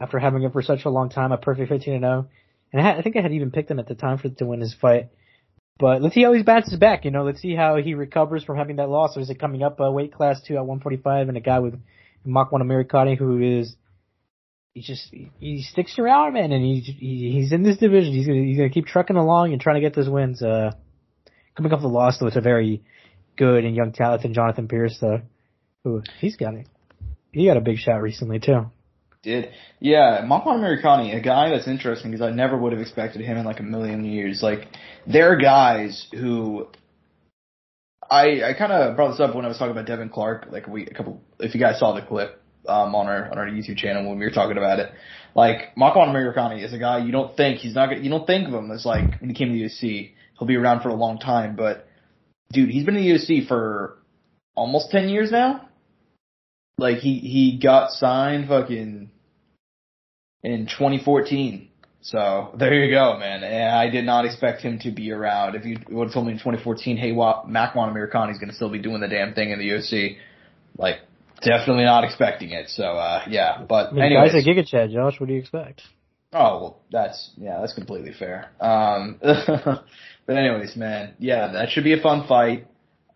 after 0.00 0.18
having 0.18 0.42
it 0.42 0.52
for 0.52 0.62
such 0.62 0.84
a 0.84 0.90
long 0.90 1.10
time. 1.10 1.30
A 1.32 1.36
perfect 1.36 1.68
15 1.68 1.94
and 1.94 2.02
0. 2.02 2.28
And 2.72 2.80
I, 2.80 2.84
had, 2.84 2.98
I 2.98 3.02
think 3.02 3.16
I 3.16 3.20
had 3.20 3.32
even 3.32 3.50
picked 3.50 3.70
him 3.70 3.78
at 3.78 3.86
the 3.86 3.94
time 3.94 4.18
for 4.18 4.28
to 4.28 4.46
win 4.46 4.60
his 4.60 4.74
fight. 4.74 5.10
But 5.78 6.02
let's 6.02 6.14
see 6.14 6.22
how 6.22 6.32
he 6.32 6.42
bounces 6.42 6.78
back. 6.78 7.04
You 7.04 7.10
know, 7.10 7.24
let's 7.24 7.40
see 7.40 7.54
how 7.54 7.76
he 7.76 7.94
recovers 7.94 8.44
from 8.44 8.56
having 8.56 8.76
that 8.76 8.88
loss. 8.88 9.16
Or 9.16 9.20
is 9.20 9.30
it 9.30 9.40
coming 9.40 9.62
up 9.62 9.80
a 9.80 9.90
weight 9.90 10.12
class 10.12 10.40
two 10.40 10.54
at 10.54 10.66
145 10.66 11.28
and 11.28 11.36
a 11.36 11.40
guy 11.40 11.58
with 11.58 11.74
Makwan 12.26 12.62
Amirkhani 12.62 13.18
who 13.18 13.40
is 13.40 13.74
he 14.74 14.80
just 14.80 15.12
he 15.38 15.62
sticks 15.62 15.98
around, 15.98 16.32
man, 16.32 16.52
and 16.52 16.64
he's 16.64 16.86
he's 16.86 17.52
in 17.52 17.62
this 17.62 17.76
division. 17.76 18.14
He's 18.14 18.26
gonna 18.26 18.42
he's 18.42 18.56
gonna 18.56 18.70
keep 18.70 18.86
trucking 18.86 19.16
along 19.16 19.52
and 19.52 19.60
trying 19.60 19.76
to 19.76 19.80
get 19.82 19.94
those 19.94 20.08
wins. 20.08 20.42
Uh, 20.42 20.72
coming 21.56 21.72
off 21.72 21.82
the 21.82 21.88
loss 21.88 22.18
though, 22.18 22.26
it's 22.26 22.36
a 22.36 22.40
very 22.40 22.82
good 23.36 23.64
and 23.64 23.76
young 23.76 23.92
talented 23.92 24.32
Jonathan 24.32 24.68
Pearce 24.68 24.96
though. 25.00 25.20
Who 25.84 26.02
he's 26.20 26.36
got 26.36 26.54
it. 26.54 26.68
He 27.32 27.46
got 27.46 27.56
a 27.56 27.60
big 27.60 27.78
shot 27.78 28.00
recently 28.00 28.38
too 28.38 28.70
did. 29.22 29.50
Yeah, 29.80 30.22
Makwan 30.24 30.58
Amirkhani, 30.58 31.16
a 31.16 31.20
guy 31.20 31.50
that's 31.50 31.68
interesting 31.68 32.10
because 32.10 32.26
I 32.26 32.30
never 32.30 32.56
would 32.56 32.72
have 32.72 32.80
expected 32.80 33.22
him 33.22 33.38
in 33.38 33.44
like 33.44 33.60
a 33.60 33.64
million 33.64 34.04
years. 34.04 34.42
Like, 34.42 34.66
there 35.06 35.32
are 35.32 35.36
guys 35.36 36.08
who 36.12 36.68
I 38.10 38.42
I 38.42 38.54
kind 38.54 38.72
of 38.72 38.96
brought 38.96 39.12
this 39.12 39.20
up 39.20 39.34
when 39.34 39.44
I 39.44 39.48
was 39.48 39.58
talking 39.58 39.72
about 39.72 39.86
Devin 39.86 40.10
Clark, 40.10 40.48
like 40.50 40.66
we 40.66 40.86
a 40.86 40.94
couple. 40.94 41.20
If 41.38 41.54
you 41.54 41.60
guys 41.60 41.78
saw 41.78 41.94
the 41.94 42.02
clip 42.02 42.42
um, 42.68 42.94
on 42.94 43.06
our 43.06 43.30
on 43.30 43.38
our 43.38 43.46
YouTube 43.46 43.76
channel 43.76 44.08
when 44.08 44.18
we 44.18 44.24
were 44.24 44.32
talking 44.32 44.58
about 44.58 44.80
it, 44.80 44.90
like 45.34 45.74
Makwan 45.76 46.08
Amirkhani 46.08 46.62
is 46.62 46.72
a 46.72 46.78
guy 46.78 46.98
you 46.98 47.12
don't 47.12 47.36
think 47.36 47.58
he's 47.58 47.74
not 47.74 47.88
gonna, 47.88 48.00
you 48.00 48.10
don't 48.10 48.26
think 48.26 48.48
of 48.48 48.54
him 48.54 48.70
as 48.70 48.84
like 48.84 49.20
when 49.20 49.30
he 49.30 49.34
came 49.34 49.48
to 49.48 49.54
the 49.54 49.64
UFC, 49.64 50.12
he'll 50.38 50.48
be 50.48 50.56
around 50.56 50.82
for 50.82 50.88
a 50.88 50.94
long 50.94 51.18
time, 51.18 51.56
but 51.56 51.86
dude, 52.52 52.68
he's 52.70 52.84
been 52.84 52.96
in 52.96 53.04
the 53.04 53.10
UFC 53.10 53.46
for 53.46 53.98
almost 54.54 54.90
ten 54.90 55.08
years 55.08 55.30
now. 55.30 55.68
Like 56.82 56.98
he 56.98 57.18
he 57.18 57.58
got 57.62 57.92
signed 57.92 58.48
fucking 58.48 59.10
in 60.42 60.66
2014. 60.66 61.68
So 62.00 62.52
there 62.58 62.74
you 62.74 62.90
go, 62.90 63.16
man. 63.16 63.44
And 63.44 63.70
I 63.76 63.88
did 63.88 64.04
not 64.04 64.24
expect 64.24 64.62
him 64.62 64.80
to 64.80 64.90
be 64.90 65.12
around. 65.12 65.54
If 65.54 65.64
you 65.64 65.78
would 65.90 66.06
have 66.06 66.12
told 66.12 66.26
me 66.26 66.32
in 66.32 66.38
2014, 66.38 66.96
hey, 66.96 67.12
well, 67.12 67.46
Makwan 67.48 67.94
Amirkhani 67.94 68.32
is 68.32 68.38
going 68.38 68.48
to 68.48 68.56
still 68.56 68.70
be 68.70 68.80
doing 68.80 69.00
the 69.00 69.06
damn 69.06 69.32
thing 69.32 69.52
in 69.52 69.60
the 69.60 69.68
UFC, 69.68 70.16
like 70.76 70.96
definitely 71.40 71.84
not 71.84 72.02
expecting 72.02 72.50
it. 72.50 72.68
So 72.68 72.82
uh 72.82 73.22
yeah, 73.28 73.62
but 73.66 73.90
I 73.90 73.92
mean, 73.92 74.02
anyways, 74.02 74.32
guys 74.32 74.46
at 74.46 74.48
Giga 74.48 74.66
Chad, 74.66 74.90
Josh, 74.90 75.20
what 75.20 75.28
do 75.28 75.34
you 75.34 75.40
expect? 75.40 75.82
Oh 76.32 76.60
well, 76.60 76.80
that's 76.90 77.30
yeah, 77.36 77.60
that's 77.60 77.74
completely 77.74 78.12
fair. 78.12 78.50
Um, 78.60 79.18
but 79.22 80.36
anyways, 80.36 80.74
man, 80.76 81.14
yeah, 81.20 81.52
that 81.52 81.70
should 81.70 81.84
be 81.84 81.92
a 81.92 82.02
fun 82.02 82.26
fight. 82.26 82.66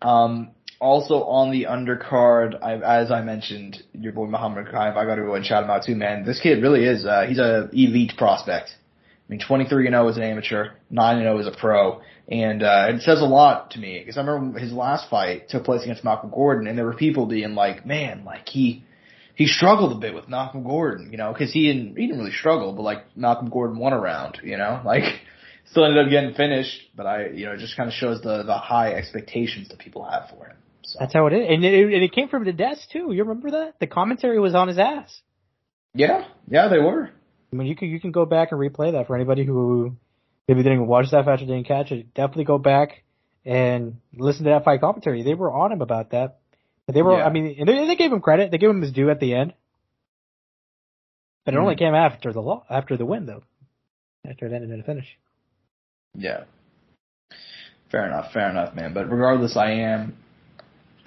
Um, 0.01 0.51
also 0.79 1.23
on 1.23 1.51
the 1.51 1.65
undercard, 1.65 2.61
I, 2.61 2.75
as 2.75 3.11
I 3.11 3.21
mentioned, 3.21 3.81
your 3.93 4.13
boy 4.13 4.25
Muhammad 4.25 4.67
Mokaev, 4.67 4.95
I 4.95 5.05
got 5.05 5.15
to 5.15 5.23
go 5.23 5.35
and 5.35 5.45
shout 5.45 5.63
him 5.63 5.69
out 5.69 5.83
too, 5.85 5.95
man. 5.95 6.25
This 6.25 6.39
kid 6.39 6.61
really 6.61 6.83
is, 6.85 7.05
uh, 7.05 7.25
he's 7.27 7.39
a 7.39 7.69
elite 7.73 8.13
prospect. 8.17 8.69
I 9.27 9.31
mean, 9.31 9.39
23 9.45 9.87
and 9.87 9.93
0 9.93 10.07
as 10.07 10.17
an 10.17 10.23
amateur, 10.23 10.69
9 10.89 11.15
and 11.17 11.25
0 11.25 11.39
as 11.39 11.47
a 11.47 11.51
pro, 11.51 12.01
and 12.29 12.63
uh, 12.63 12.87
it 12.89 13.01
says 13.01 13.19
a 13.19 13.25
lot 13.25 13.71
to 13.71 13.79
me 13.79 13.99
because 13.99 14.17
I 14.17 14.21
remember 14.21 14.59
his 14.59 14.71
last 14.71 15.09
fight 15.09 15.49
took 15.49 15.65
place 15.65 15.83
against 15.83 16.03
Malcolm 16.03 16.29
Gordon, 16.29 16.67
and 16.67 16.77
there 16.77 16.85
were 16.85 16.93
people 16.93 17.25
being 17.25 17.53
like, 17.53 17.85
"Man, 17.85 18.23
like 18.23 18.47
he 18.47 18.85
he 19.35 19.45
struggled 19.45 19.91
a 19.91 19.99
bit 19.99 20.13
with 20.13 20.29
Malcolm 20.29 20.63
Gordon, 20.63 21.11
you 21.11 21.17
know, 21.17 21.33
because 21.33 21.51
he 21.51 21.67
didn't 21.67 21.97
he 21.97 22.07
didn't 22.07 22.19
really 22.19 22.31
struggle, 22.31 22.73
but 22.73 22.83
like 22.83 23.17
Malcolm 23.17 23.49
Gordon 23.49 23.77
won 23.77 23.91
a 23.91 23.99
round, 23.99 24.39
you 24.43 24.57
know, 24.57 24.81
like 24.85 25.03
still 25.69 25.85
ended 25.85 26.05
up 26.05 26.09
getting 26.09 26.33
finished, 26.33 26.81
but 26.95 27.05
I 27.05 27.27
you 27.27 27.45
know 27.45 27.53
it 27.53 27.59
just 27.59 27.75
kind 27.75 27.87
of 27.87 27.93
shows 27.93 28.21
the 28.21 28.43
the 28.43 28.57
high 28.57 28.93
expectations 28.93 29.69
that 29.69 29.79
people 29.79 30.03
have 30.09 30.29
for 30.29 30.47
him. 30.47 30.57
So. 30.87 30.99
That's 31.01 31.13
how 31.13 31.27
it 31.27 31.33
is, 31.33 31.45
and 31.49 31.65
it, 31.65 31.83
and 31.83 32.03
it 32.03 32.13
came 32.13 32.29
from 32.29 32.45
the 32.45 32.53
desk 32.53 32.89
too. 32.93 33.11
You 33.11 33.23
remember 33.23 33.51
that? 33.51 33.73
The 33.81 33.87
commentary 33.87 34.39
was 34.39 34.55
on 34.55 34.69
his 34.69 34.79
ass. 34.79 35.21
Yeah, 35.93 36.23
yeah, 36.47 36.69
they 36.69 36.79
were. 36.79 37.09
I 37.51 37.55
mean, 37.57 37.67
you 37.67 37.75
can 37.75 37.89
you 37.89 37.99
can 37.99 38.11
go 38.11 38.25
back 38.25 38.53
and 38.53 38.59
replay 38.59 38.93
that 38.93 39.05
for 39.05 39.15
anybody 39.15 39.43
who 39.43 39.97
maybe 40.47 40.63
didn't 40.63 40.87
watch 40.87 41.11
that 41.11 41.25
fight 41.25 41.41
or 41.41 41.45
didn't 41.45 41.65
catch 41.65 41.91
it. 41.91 42.13
Definitely 42.13 42.45
go 42.45 42.57
back 42.57 43.03
and 43.43 43.97
listen 44.17 44.45
to 44.45 44.51
that 44.51 44.63
fight 44.63 44.79
commentary. 44.79 45.23
They 45.23 45.33
were 45.33 45.51
on 45.51 45.73
him 45.73 45.81
about 45.81 46.11
that. 46.11 46.39
But 46.85 46.95
they 46.95 47.01
were, 47.01 47.17
yeah. 47.17 47.25
I 47.25 47.31
mean, 47.31 47.57
and 47.59 47.67
they, 47.67 47.85
they 47.85 47.95
gave 47.97 48.13
him 48.13 48.21
credit. 48.21 48.51
They 48.51 48.57
gave 48.57 48.69
him 48.69 48.81
his 48.81 48.93
due 48.93 49.09
at 49.09 49.19
the 49.19 49.33
end. 49.33 49.53
But 51.43 51.53
it 51.53 51.57
mm 51.57 51.63
only 51.63 51.75
came 51.75 51.95
after 51.95 52.31
the 52.31 52.41
law, 52.41 52.65
after 52.69 52.95
the 52.95 53.05
win, 53.05 53.25
though. 53.25 53.43
after 54.25 54.47
it 54.47 54.53
ended 54.53 54.69
in 54.69 54.79
a 54.79 54.83
finish. 54.83 55.17
Yeah. 56.15 56.45
Fair 57.91 58.05
enough, 58.05 58.31
fair 58.31 58.49
enough, 58.49 58.73
man. 58.73 58.93
But 58.93 59.09
regardless, 59.09 59.55
I 59.57 59.71
am 59.71 60.17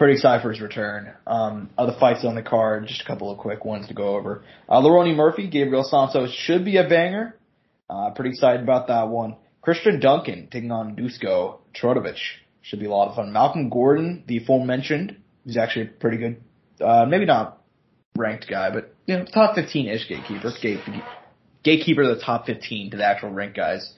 pretty 0.00 0.14
excited 0.14 0.42
for 0.42 0.50
his 0.50 0.62
return. 0.62 1.12
Um, 1.26 1.68
other 1.76 1.94
fights 2.00 2.24
on 2.24 2.34
the 2.34 2.40
card, 2.40 2.86
just 2.86 3.02
a 3.02 3.04
couple 3.04 3.30
of 3.30 3.36
quick 3.36 3.66
ones 3.66 3.86
to 3.88 3.94
go 3.94 4.16
over. 4.16 4.42
Uh, 4.66 4.80
Murphy, 4.80 5.46
Gabriel 5.46 5.84
Santos 5.84 6.32
should 6.32 6.64
be 6.64 6.78
a 6.78 6.88
banger. 6.88 7.36
Uh, 7.90 8.08
pretty 8.08 8.30
excited 8.30 8.62
about 8.62 8.88
that 8.88 9.08
one. 9.08 9.36
Christian 9.60 10.00
Duncan 10.00 10.48
taking 10.50 10.72
on 10.72 10.96
Dusko 10.96 11.58
Todorovic 11.78 12.16
should 12.62 12.80
be 12.80 12.86
a 12.86 12.90
lot 12.90 13.10
of 13.10 13.16
fun. 13.16 13.30
Malcolm 13.30 13.68
Gordon, 13.68 14.24
the 14.26 14.38
aforementioned, 14.38 15.16
he's 15.44 15.58
actually 15.58 15.84
a 15.84 15.88
pretty 15.88 16.16
good, 16.16 16.42
uh, 16.82 17.04
maybe 17.06 17.26
not 17.26 17.62
ranked 18.16 18.48
guy, 18.48 18.70
but 18.72 18.94
you 19.04 19.18
know, 19.18 19.26
top 19.26 19.54
15-ish 19.54 20.08
gatekeeper, 20.08 20.50
gate, 20.62 20.80
gatekeeper 21.62 22.04
of 22.04 22.16
the 22.16 22.24
top 22.24 22.46
15 22.46 22.92
to 22.92 22.96
the 22.96 23.04
actual 23.04 23.28
ranked 23.28 23.54
guys. 23.54 23.92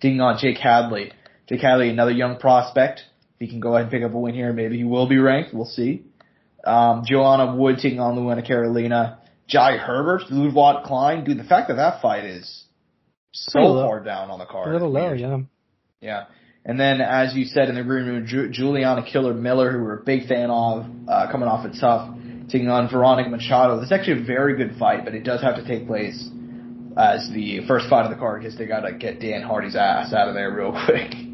Taking 0.00 0.20
on 0.20 0.38
Jake 0.40 0.58
Hadley. 0.58 1.10
Jake 1.48 1.62
Hadley, 1.62 1.88
another 1.88 2.12
young 2.12 2.38
prospect. 2.38 3.00
If 3.38 3.46
he 3.46 3.48
can 3.48 3.60
go 3.60 3.74
ahead 3.74 3.82
and 3.82 3.90
pick 3.90 4.02
up 4.02 4.12
a 4.12 4.18
win 4.18 4.34
here, 4.34 4.52
maybe 4.52 4.76
he 4.76 4.84
will 4.84 5.08
be 5.08 5.18
ranked. 5.18 5.54
We'll 5.54 5.64
see. 5.64 6.02
Um, 6.64 7.04
Joanna 7.06 7.54
Wood 7.54 7.76
taking 7.80 8.00
on 8.00 8.16
Luana 8.16 8.44
Carolina. 8.44 9.20
Jai 9.46 9.76
Herbert, 9.76 10.22
Ludwig 10.28 10.84
Klein. 10.84 11.24
Dude, 11.24 11.38
the 11.38 11.44
fact 11.44 11.68
that 11.68 11.74
that 11.74 12.02
fight 12.02 12.24
is 12.24 12.64
so 13.32 13.60
far 13.60 14.02
down 14.02 14.30
on 14.30 14.40
the 14.40 14.44
card. 14.44 14.68
A 14.68 14.72
little 14.72 14.90
low, 14.90 15.12
yeah. 15.12 15.38
Yeah. 16.00 16.24
And 16.64 16.78
then, 16.78 17.00
as 17.00 17.34
you 17.34 17.44
said 17.44 17.68
in 17.68 17.76
the 17.76 17.84
green 17.84 18.06
room, 18.06 18.26
Ju- 18.26 18.50
Juliana 18.50 19.02
Killer 19.10 19.32
Miller, 19.32 19.70
who 19.70 19.82
we're 19.84 20.00
a 20.00 20.04
big 20.04 20.26
fan 20.26 20.50
of, 20.50 20.84
uh, 21.08 21.30
coming 21.30 21.48
off 21.48 21.64
a 21.64 21.70
tough, 21.78 22.14
taking 22.48 22.68
on 22.68 22.90
Veronica 22.90 23.30
Machado. 23.30 23.76
This 23.76 23.86
is 23.86 23.92
actually 23.92 24.22
a 24.22 24.24
very 24.24 24.56
good 24.56 24.76
fight, 24.78 25.04
but 25.04 25.14
it 25.14 25.22
does 25.22 25.40
have 25.42 25.56
to 25.56 25.64
take 25.64 25.86
place 25.86 26.28
as 26.98 27.30
the 27.30 27.60
first 27.68 27.88
fight 27.88 28.04
of 28.04 28.10
the 28.10 28.16
card 28.18 28.42
because 28.42 28.58
they 28.58 28.66
got 28.66 28.80
to 28.80 28.92
get 28.92 29.20
Dan 29.20 29.42
Hardy's 29.42 29.76
ass 29.76 30.12
out 30.12 30.28
of 30.28 30.34
there 30.34 30.52
real 30.52 30.72
quick. 30.86 31.27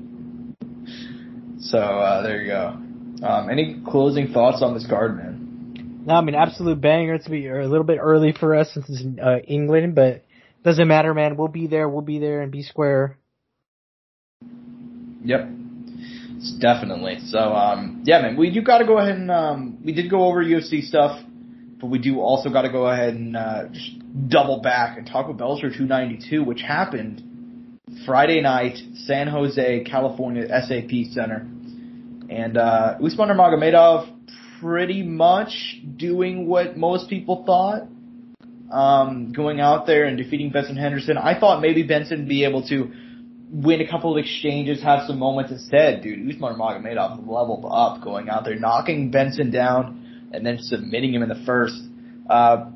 So 1.64 1.78
uh, 1.78 2.22
there 2.22 2.42
you 2.42 2.48
go. 2.48 3.26
Um, 3.26 3.48
any 3.50 3.80
closing 3.86 4.32
thoughts 4.32 4.62
on 4.62 4.74
this 4.74 4.86
card, 4.86 5.16
man? 5.16 6.04
No, 6.06 6.14
I 6.14 6.20
mean 6.20 6.34
absolute 6.34 6.80
banger. 6.80 7.14
It's 7.14 7.26
be 7.26 7.46
a 7.46 7.66
little 7.66 7.84
bit 7.84 7.98
early 8.00 8.32
for 8.32 8.54
us 8.54 8.72
since 8.74 8.90
it's 8.90 9.02
uh, 9.18 9.38
England, 9.46 9.94
but 9.94 10.24
doesn't 10.62 10.86
matter, 10.86 11.14
man. 11.14 11.36
We'll 11.36 11.48
be 11.48 11.66
there. 11.66 11.88
We'll 11.88 12.02
be 12.02 12.18
there 12.18 12.42
and 12.42 12.52
be 12.52 12.62
square. 12.62 13.18
Yep. 15.24 15.48
Definitely. 16.60 17.20
So, 17.26 17.38
um, 17.38 18.02
yeah, 18.04 18.20
man, 18.20 18.36
we 18.36 18.50
do 18.50 18.60
got 18.60 18.78
to 18.78 18.86
go 18.86 18.98
ahead 18.98 19.16
and 19.16 19.30
um, 19.30 19.78
we 19.82 19.92
did 19.92 20.10
go 20.10 20.26
over 20.26 20.44
UFC 20.44 20.82
stuff, 20.82 21.18
but 21.80 21.86
we 21.86 21.98
do 21.98 22.20
also 22.20 22.50
got 22.50 22.62
to 22.62 22.70
go 22.70 22.86
ahead 22.86 23.14
and 23.14 23.36
uh, 23.36 23.68
just 23.72 23.92
double 24.28 24.60
back 24.60 24.98
and 24.98 25.06
talk 25.06 25.30
about 25.30 25.40
Bellator 25.40 25.74
292, 25.74 26.44
which 26.44 26.60
happened 26.60 27.78
Friday 28.04 28.42
night, 28.42 28.76
San 29.06 29.28
Jose, 29.28 29.84
California, 29.84 30.46
SAP 30.48 31.12
Center, 31.12 31.46
and 32.30 32.56
uh, 32.56 32.98
Usman 33.04 33.28
Nurmagomedov 33.28 34.10
pretty 34.60 35.02
much 35.02 35.80
doing 35.96 36.46
what 36.46 36.76
most 36.76 37.08
people 37.08 37.44
thought. 37.44 37.88
Um, 38.72 39.32
going 39.32 39.60
out 39.60 39.86
there 39.86 40.06
and 40.06 40.16
defeating 40.16 40.50
Benson 40.50 40.76
Henderson. 40.76 41.16
I 41.16 41.38
thought 41.38 41.60
maybe 41.60 41.84
Benson 41.84 42.20
would 42.20 42.28
be 42.28 42.44
able 42.44 42.66
to 42.68 42.92
win 43.50 43.80
a 43.80 43.88
couple 43.88 44.10
of 44.10 44.18
exchanges, 44.18 44.82
have 44.82 45.06
some 45.06 45.18
moments 45.18 45.52
instead. 45.52 46.02
Dude, 46.02 46.28
Usman 46.28 46.54
Nurmagomedov 46.54 47.18
leveled 47.28 47.66
up 47.70 48.02
going 48.02 48.28
out 48.28 48.44
there, 48.44 48.56
knocking 48.56 49.10
Benson 49.12 49.50
down 49.50 50.30
and 50.32 50.44
then 50.44 50.58
submitting 50.58 51.14
him 51.14 51.22
in 51.22 51.28
the 51.28 51.42
first. 51.46 51.80
Uh, 52.28 52.70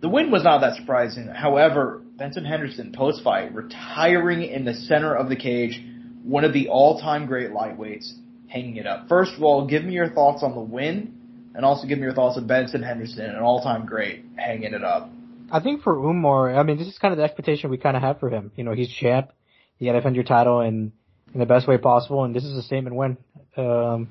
the 0.00 0.08
win 0.08 0.30
was 0.30 0.42
not 0.42 0.60
that 0.62 0.74
surprising. 0.74 1.28
However, 1.28 2.02
Benson 2.16 2.44
Henderson 2.44 2.92
post 2.92 3.22
fight 3.22 3.54
retiring 3.54 4.42
in 4.42 4.64
the 4.64 4.74
center 4.74 5.14
of 5.14 5.28
the 5.28 5.36
cage, 5.36 5.80
one 6.22 6.44
of 6.44 6.52
the 6.52 6.68
all 6.68 7.00
time 7.00 7.26
great 7.26 7.50
lightweights, 7.50 8.12
hanging 8.54 8.76
it 8.76 8.86
up. 8.86 9.08
First 9.08 9.34
of 9.34 9.42
all, 9.42 9.66
give 9.66 9.84
me 9.84 9.92
your 9.92 10.08
thoughts 10.08 10.42
on 10.42 10.54
the 10.54 10.60
win, 10.60 11.50
and 11.54 11.64
also 11.64 11.86
give 11.88 11.98
me 11.98 12.04
your 12.04 12.14
thoughts 12.14 12.38
on 12.38 12.46
Benson 12.46 12.82
Henderson, 12.82 13.24
an 13.24 13.42
all 13.42 13.60
time 13.60 13.84
great, 13.84 14.24
hanging 14.36 14.72
it 14.72 14.84
up. 14.84 15.10
I 15.50 15.60
think 15.60 15.82
for 15.82 15.94
Umar, 15.94 16.56
I 16.56 16.62
mean, 16.62 16.78
this 16.78 16.86
is 16.86 16.96
kind 16.98 17.12
of 17.12 17.18
the 17.18 17.24
expectation 17.24 17.68
we 17.70 17.78
kind 17.78 17.96
of 17.96 18.02
have 18.02 18.20
for 18.20 18.30
him. 18.30 18.52
You 18.56 18.64
know, 18.64 18.72
he's 18.72 18.88
champ. 18.88 19.32
You 19.78 19.88
gotta 19.88 19.98
defend 19.98 20.14
your 20.14 20.24
title 20.24 20.60
in, 20.60 20.92
in 21.34 21.40
the 21.40 21.46
best 21.46 21.66
way 21.66 21.78
possible, 21.78 22.24
and 22.24 22.34
this 22.34 22.44
is 22.44 22.56
a 22.56 22.62
statement 22.62 22.94
win. 22.96 23.18
Um, 23.56 24.08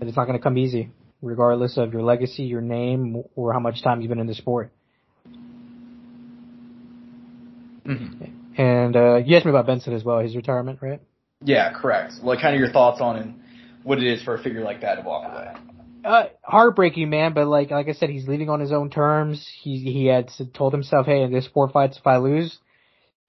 and 0.00 0.08
it's 0.08 0.16
not 0.16 0.26
gonna 0.26 0.38
come 0.38 0.56
easy, 0.56 0.90
regardless 1.20 1.76
of 1.76 1.92
your 1.92 2.02
legacy, 2.02 2.44
your 2.44 2.60
name, 2.60 3.22
or 3.34 3.52
how 3.52 3.58
much 3.58 3.82
time 3.82 4.00
you've 4.00 4.08
been 4.08 4.20
in 4.20 4.26
the 4.26 4.34
sport. 4.34 4.70
Mm-hmm. 7.84 8.60
And, 8.60 8.96
uh, 8.96 9.16
you 9.16 9.36
asked 9.36 9.44
me 9.44 9.50
about 9.50 9.66
Benson 9.66 9.92
as 9.92 10.02
well, 10.02 10.20
his 10.20 10.34
retirement, 10.34 10.78
right? 10.80 11.00
Yeah, 11.44 11.72
correct. 11.72 12.14
Like, 12.22 12.40
kind 12.40 12.54
of 12.54 12.60
your 12.60 12.72
thoughts 12.72 13.00
on 13.00 13.16
and 13.16 13.40
what 13.82 13.98
it 13.98 14.06
is 14.06 14.22
for 14.22 14.34
a 14.34 14.42
figure 14.42 14.62
like 14.62 14.80
that 14.80 14.96
to 14.96 15.02
walk 15.02 15.30
away. 15.30 15.52
Uh, 16.04 16.28
heartbreaking, 16.42 17.10
man. 17.10 17.32
But 17.34 17.46
like, 17.46 17.70
like 17.70 17.88
I 17.88 17.92
said, 17.92 18.10
he's 18.10 18.28
leaving 18.28 18.48
on 18.48 18.60
his 18.60 18.72
own 18.72 18.90
terms. 18.90 19.46
He 19.62 19.78
he 19.78 20.06
had 20.06 20.30
told 20.54 20.72
himself, 20.72 21.06
"Hey, 21.06 21.22
in 21.22 21.32
this 21.32 21.48
four 21.48 21.68
fights, 21.68 21.98
if 21.98 22.06
I 22.06 22.18
lose, 22.18 22.56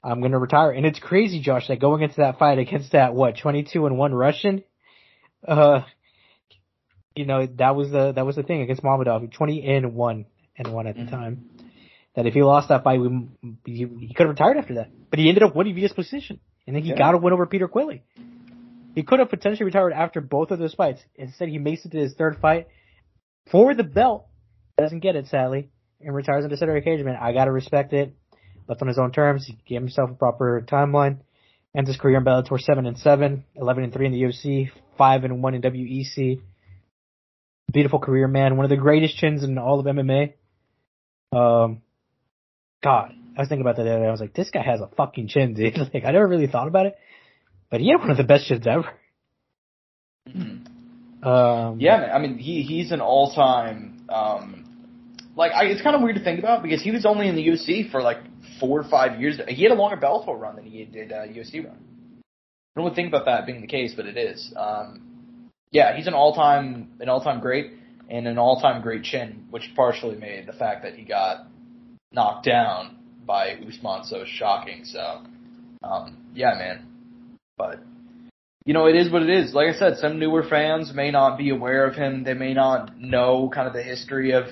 I'm 0.03 0.21
gonna 0.21 0.37
retire." 0.37 0.71
And 0.71 0.85
it's 0.85 0.99
crazy, 0.99 1.41
Josh, 1.41 1.67
that 1.69 1.79
going 1.79 2.03
into 2.03 2.17
that 2.17 2.37
fight 2.37 2.59
against 2.59 2.91
that 2.91 3.15
what 3.15 3.37
22 3.37 3.87
and 3.87 3.97
one 3.97 4.13
Russian, 4.13 4.63
uh, 5.47 5.81
you 7.15 7.25
know 7.25 7.47
that 7.57 7.75
was 7.75 7.89
the 7.89 8.11
that 8.11 8.27
was 8.27 8.35
the 8.35 8.43
thing 8.43 8.61
against 8.61 8.83
Mamedov, 8.83 9.31
20 9.31 9.67
and 9.67 9.95
one 9.95 10.25
and 10.55 10.71
one 10.71 10.85
at 10.85 10.95
the 10.95 11.01
mm-hmm. 11.01 11.15
time. 11.15 11.49
That 12.15 12.27
if 12.27 12.35
he 12.35 12.43
lost 12.43 12.69
that 12.69 12.83
fight, 12.83 12.99
we, 12.99 13.27
he, 13.65 13.87
he 13.99 14.13
could 14.13 14.27
have 14.27 14.29
retired 14.29 14.57
after 14.57 14.75
that. 14.75 14.89
But 15.09 15.19
he 15.19 15.29
ended 15.29 15.43
up 15.43 15.55
winning 15.55 15.75
via 15.75 15.89
position, 15.89 16.39
and 16.67 16.75
then 16.75 16.83
he 16.83 16.89
yeah. 16.89 16.97
got 16.97 17.15
a 17.15 17.17
win 17.17 17.33
over 17.33 17.45
Peter 17.45 17.67
Queally. 17.67 18.03
He 18.93 19.03
could 19.03 19.19
have 19.19 19.29
potentially 19.29 19.65
retired 19.65 19.93
after 19.93 20.21
both 20.21 20.51
of 20.51 20.59
those 20.59 20.73
fights. 20.73 21.01
Instead, 21.15 21.49
he 21.49 21.59
makes 21.59 21.85
it 21.85 21.91
to 21.91 21.97
his 21.97 22.13
third 22.15 22.37
fight 22.41 22.67
for 23.49 23.73
the 23.73 23.83
belt. 23.83 24.27
Doesn't 24.77 24.99
get 24.99 25.15
it, 25.15 25.27
sadly, 25.27 25.69
and 26.01 26.13
retires 26.13 26.43
under 26.43 26.57
center 26.57 26.79
cage. 26.81 27.03
Man, 27.03 27.15
I 27.19 27.31
gotta 27.31 27.51
respect 27.51 27.93
it. 27.93 28.13
Left 28.67 28.81
on 28.81 28.87
his 28.87 28.97
own 28.97 29.11
terms. 29.11 29.45
He 29.45 29.57
gave 29.65 29.81
himself 29.81 30.11
a 30.11 30.13
proper 30.13 30.61
timeline. 30.67 31.19
Ends 31.75 31.89
his 31.89 31.97
career 31.97 32.17
in 32.17 32.25
Bellator 32.25 32.59
7 32.59 32.85
and 32.85 32.97
7, 32.97 33.43
11 33.55 33.83
and 33.83 33.93
3 33.93 34.05
in 34.07 34.11
the 34.11 34.21
UFC, 34.23 34.69
5 34.97 35.23
and 35.23 35.43
1 35.43 35.53
in 35.53 35.61
WEC. 35.61 36.41
Beautiful 37.71 37.99
career, 37.99 38.27
man. 38.27 38.57
One 38.57 38.65
of 38.65 38.69
the 38.69 38.77
greatest 38.77 39.17
chins 39.17 39.43
in 39.43 39.57
all 39.57 39.79
of 39.79 39.85
MMA. 39.85 40.33
Um, 41.31 41.81
God, 42.83 43.13
I 43.37 43.41
was 43.41 43.49
thinking 43.49 43.61
about 43.61 43.75
that 43.75 43.83
the 43.83 43.91
other 43.91 43.99
day. 44.01 44.07
I 44.07 44.11
was 44.11 44.19
like, 44.19 44.33
this 44.33 44.49
guy 44.49 44.63
has 44.63 44.81
a 44.81 44.89
fucking 44.97 45.27
chin, 45.27 45.53
dude. 45.53 45.77
like, 45.93 46.03
I 46.03 46.11
never 46.11 46.27
really 46.27 46.47
thought 46.47 46.67
about 46.67 46.87
it. 46.87 46.95
But 47.69 47.81
he 47.81 47.91
had 47.91 47.99
one 47.99 48.09
of 48.09 48.17
the 48.17 48.23
best 48.23 48.47
chins 48.47 48.65
ever. 48.65 48.89
Mm-hmm. 50.27 51.27
Um, 51.27 51.79
yeah, 51.79 52.11
I 52.13 52.19
mean, 52.19 52.37
he 52.37 52.63
he's 52.63 52.91
an 52.91 53.01
all 53.01 53.33
time. 53.33 54.05
Um, 54.09 54.63
like, 55.35 55.51
I, 55.51 55.65
it's 55.65 55.81
kind 55.81 55.95
of 55.95 56.01
weird 56.01 56.15
to 56.15 56.23
think 56.23 56.39
about 56.39 56.63
because 56.63 56.81
he 56.81 56.91
was 56.91 57.05
only 57.05 57.27
in 57.27 57.35
the 57.35 57.45
UFC 57.45 57.91
for 57.91 58.01
like 58.01 58.17
four 58.59 58.79
or 58.79 58.89
five 58.89 59.19
years. 59.19 59.39
He 59.47 59.63
had 59.63 59.71
a 59.71 59.75
longer 59.75 59.97
Bellator 59.97 60.39
run 60.39 60.55
than 60.55 60.65
he 60.65 60.83
did 60.85 61.11
uh, 61.11 61.27
UFC 61.27 61.63
run. 61.63 61.75
I 61.75 62.79
don't 62.79 62.85
really 62.85 62.95
think 62.95 63.09
about 63.09 63.25
that 63.25 63.45
being 63.45 63.61
the 63.61 63.67
case, 63.67 63.93
but 63.95 64.05
it 64.05 64.17
is. 64.17 64.53
Um, 64.55 65.49
yeah, 65.71 65.95
he's 65.95 66.07
an 66.07 66.13
all 66.13 66.33
time 66.33 66.93
an 66.99 67.09
all 67.09 67.21
time 67.21 67.39
great 67.39 67.73
and 68.09 68.27
an 68.27 68.37
all 68.37 68.59
time 68.61 68.81
great 68.81 69.03
chin, 69.03 69.45
which 69.51 69.69
partially 69.75 70.15
made 70.15 70.47
the 70.47 70.53
fact 70.53 70.83
that 70.83 70.95
he 70.95 71.03
got 71.03 71.47
knocked 72.11 72.45
down 72.45 72.96
by 73.27 73.55
Usman 73.55 74.05
so 74.05 74.23
shocking. 74.25 74.85
So, 74.85 75.21
um, 75.83 76.17
yeah, 76.33 76.53
man. 76.57 76.87
But 77.57 77.81
you 78.65 78.73
know, 78.73 78.87
it 78.87 78.95
is 78.95 79.11
what 79.11 79.21
it 79.21 79.29
is. 79.29 79.53
Like 79.53 79.75
I 79.75 79.77
said, 79.77 79.97
some 79.97 80.19
newer 80.19 80.43
fans 80.43 80.93
may 80.93 81.11
not 81.11 81.37
be 81.37 81.49
aware 81.49 81.85
of 81.85 81.95
him. 81.95 82.23
They 82.23 82.33
may 82.33 82.53
not 82.53 82.99
know 82.99 83.51
kind 83.53 83.67
of 83.67 83.73
the 83.73 83.83
history 83.83 84.31
of 84.31 84.45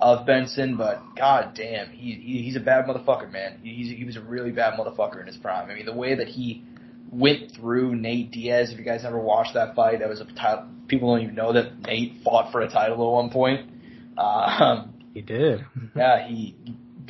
of 0.00 0.26
Benson, 0.26 0.76
but 0.76 1.02
god 1.16 1.52
damn, 1.54 1.90
he, 1.90 2.12
he 2.12 2.42
he's 2.42 2.56
a 2.56 2.60
bad 2.60 2.86
motherfucker, 2.86 3.30
man. 3.30 3.60
He's 3.62 3.90
he 3.96 4.04
was 4.04 4.16
a 4.16 4.20
really 4.20 4.50
bad 4.50 4.78
motherfucker 4.78 5.20
in 5.20 5.26
his 5.26 5.36
prime. 5.36 5.70
I 5.70 5.74
mean, 5.74 5.86
the 5.86 5.92
way 5.92 6.14
that 6.14 6.28
he 6.28 6.64
went 7.10 7.52
through 7.54 7.96
Nate 7.96 8.30
Diaz. 8.30 8.70
If 8.72 8.78
you 8.78 8.84
guys 8.84 9.04
ever 9.04 9.18
watched 9.18 9.54
that 9.54 9.74
fight, 9.74 10.00
that 10.00 10.08
was 10.08 10.20
a 10.20 10.24
title. 10.24 10.66
People 10.88 11.14
don't 11.14 11.22
even 11.22 11.34
know 11.34 11.52
that 11.52 11.80
Nate 11.80 12.22
fought 12.24 12.52
for 12.52 12.60
a 12.60 12.68
title 12.70 12.94
at 12.94 13.12
one 13.12 13.30
point. 13.30 13.70
Um, 14.18 14.92
he 15.14 15.22
did. 15.22 15.64
yeah, 15.96 16.28
he, 16.28 16.54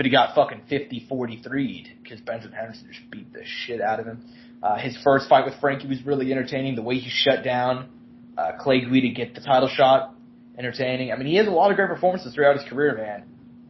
but 0.01 0.07
he 0.07 0.11
got 0.11 0.35
fucking 0.35 0.63
50-43'd 0.71 1.91
because 2.03 2.23
Benson 2.23 2.53
Henderson 2.53 2.89
just 2.91 3.11
beat 3.11 3.31
the 3.35 3.43
shit 3.45 3.83
out 3.83 4.01
of 4.01 4.07
him. 4.07 4.25
Uh, 4.63 4.79
his 4.79 4.97
first 5.05 5.29
fight 5.29 5.45
with 5.45 5.53
Frankie 5.61 5.89
was 5.89 6.03
really 6.07 6.33
entertaining. 6.33 6.75
The 6.75 6.81
way 6.81 6.97
he 6.97 7.11
shut 7.11 7.45
down 7.45 7.91
uh, 8.39 8.53
Clay 8.59 8.81
Guida 8.81 9.09
to 9.09 9.15
get 9.15 9.35
the 9.35 9.43
title 9.43 9.69
shot, 9.69 10.15
entertaining. 10.57 11.13
I 11.13 11.17
mean, 11.17 11.27
he 11.27 11.37
has 11.37 11.47
a 11.47 11.51
lot 11.51 11.71
of 11.71 11.77
great 11.77 11.91
performances 11.91 12.35
throughout 12.35 12.59
his 12.59 12.67
career, 12.67 12.97
man. 12.97 13.25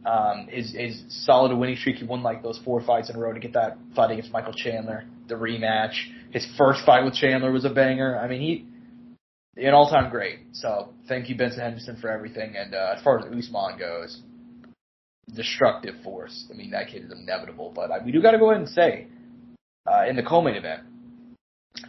Um, 0.05 0.47
his, 0.47 0.71
his 0.71 1.03
solid 1.25 1.53
winning 1.53 1.75
streak, 1.75 1.97
he 1.97 2.05
won 2.05 2.23
like 2.23 2.43
those 2.43 2.61
four 2.63 2.81
fights 2.81 3.09
in 3.09 3.17
a 3.17 3.19
row 3.19 3.33
to 3.33 3.39
get 3.41 3.51
that 3.51 3.77
fight 3.93 4.11
against 4.11 4.31
Michael 4.31 4.53
Chandler, 4.53 5.03
the 5.27 5.35
rematch. 5.35 5.95
His 6.31 6.47
first 6.57 6.85
fight 6.85 7.03
with 7.03 7.13
Chandler 7.15 7.51
was 7.51 7.65
a 7.65 7.69
banger. 7.69 8.17
I 8.17 8.29
mean, 8.29 8.39
he, 8.39 9.61
an 9.61 9.73
all-time 9.73 10.09
great. 10.09 10.39
So 10.53 10.93
thank 11.09 11.27
you, 11.27 11.35
Benson 11.35 11.59
Henderson, 11.59 11.97
for 11.99 12.09
everything. 12.09 12.55
And 12.55 12.73
uh, 12.73 12.93
as 12.95 13.03
far 13.03 13.19
as 13.19 13.25
Usman 13.25 13.77
goes, 13.77 14.21
destructive 15.35 15.95
force. 16.03 16.47
I 16.51 16.57
mean, 16.57 16.71
that 16.71 16.89
kid 16.89 17.05
is 17.05 17.11
inevitable. 17.11 17.71
But 17.73 17.91
uh, 17.91 17.99
we 18.05 18.11
do 18.11 18.21
got 18.21 18.31
to 18.31 18.39
go 18.39 18.51
ahead 18.51 18.61
and 18.61 18.69
say 18.69 19.07
uh, 19.85 20.05
in 20.07 20.15
the 20.15 20.23
co-main 20.23 20.55
event. 20.55 20.83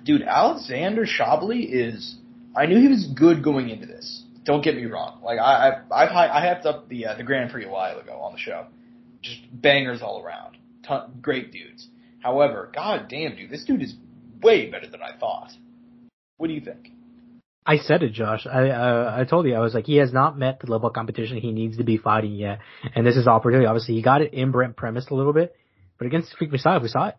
Dude, 0.04 0.22
Alexander 0.22 1.04
Shabliy 1.06 1.66
is. 1.70 2.16
I 2.54 2.66
knew 2.66 2.78
he 2.78 2.88
was 2.88 3.06
good 3.06 3.42
going 3.42 3.70
into 3.70 3.86
this. 3.86 4.24
Don't 4.44 4.62
get 4.62 4.76
me 4.76 4.84
wrong. 4.86 5.20
Like 5.22 5.38
I, 5.38 5.68
I've, 5.68 5.92
I've 5.92 6.10
I 6.10 6.46
hyped 6.46 6.66
up 6.66 6.88
the 6.88 7.06
uh, 7.06 7.16
the 7.16 7.22
Grand 7.22 7.50
Prix 7.50 7.64
a 7.64 7.70
while 7.70 7.98
ago 7.98 8.18
on 8.20 8.32
the 8.32 8.38
show. 8.38 8.66
Just 9.22 9.40
bangers 9.52 10.02
all 10.02 10.22
around. 10.22 10.56
Ton, 10.86 11.18
great 11.22 11.52
dudes. 11.52 11.88
However, 12.20 12.70
god 12.74 13.06
damn, 13.08 13.36
dude, 13.36 13.50
this 13.50 13.64
dude 13.64 13.82
is 13.82 13.94
way 14.42 14.70
better 14.70 14.88
than 14.88 15.00
I 15.00 15.16
thought. 15.18 15.50
What 16.38 16.48
do 16.48 16.54
you 16.54 16.60
think? 16.60 16.88
I 17.64 17.76
said 17.76 18.02
it, 18.02 18.12
Josh. 18.12 18.46
I 18.46 18.70
uh, 18.70 19.16
I 19.20 19.24
told 19.24 19.46
you 19.46 19.54
I 19.54 19.60
was 19.60 19.72
like 19.72 19.86
he 19.86 19.96
has 19.96 20.12
not 20.12 20.36
met 20.36 20.60
the 20.60 20.70
level 20.70 20.88
of 20.88 20.94
competition 20.94 21.36
he 21.36 21.52
needs 21.52 21.76
to 21.76 21.84
be 21.84 21.96
fighting 21.96 22.34
yet, 22.34 22.58
and 22.94 23.06
this 23.06 23.16
is 23.16 23.28
opportunity. 23.28 23.66
Obviously, 23.66 23.94
he 23.94 24.02
got 24.02 24.20
it 24.20 24.34
in 24.34 24.50
Brent 24.50 24.76
Primus 24.76 25.06
a 25.10 25.14
little 25.14 25.32
bit, 25.32 25.54
but 25.96 26.06
against 26.06 26.36
Freak 26.36 26.50
Messiah, 26.50 26.80
we 26.80 26.88
saw 26.88 27.08
it. 27.08 27.16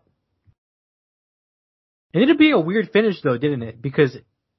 And 2.12 2.22
it'd 2.22 2.38
be 2.38 2.50
a 2.50 2.58
weird 2.58 2.90
finish 2.92 3.22
though, 3.22 3.38
didn't 3.38 3.62
it? 3.62 3.80
Because 3.80 4.16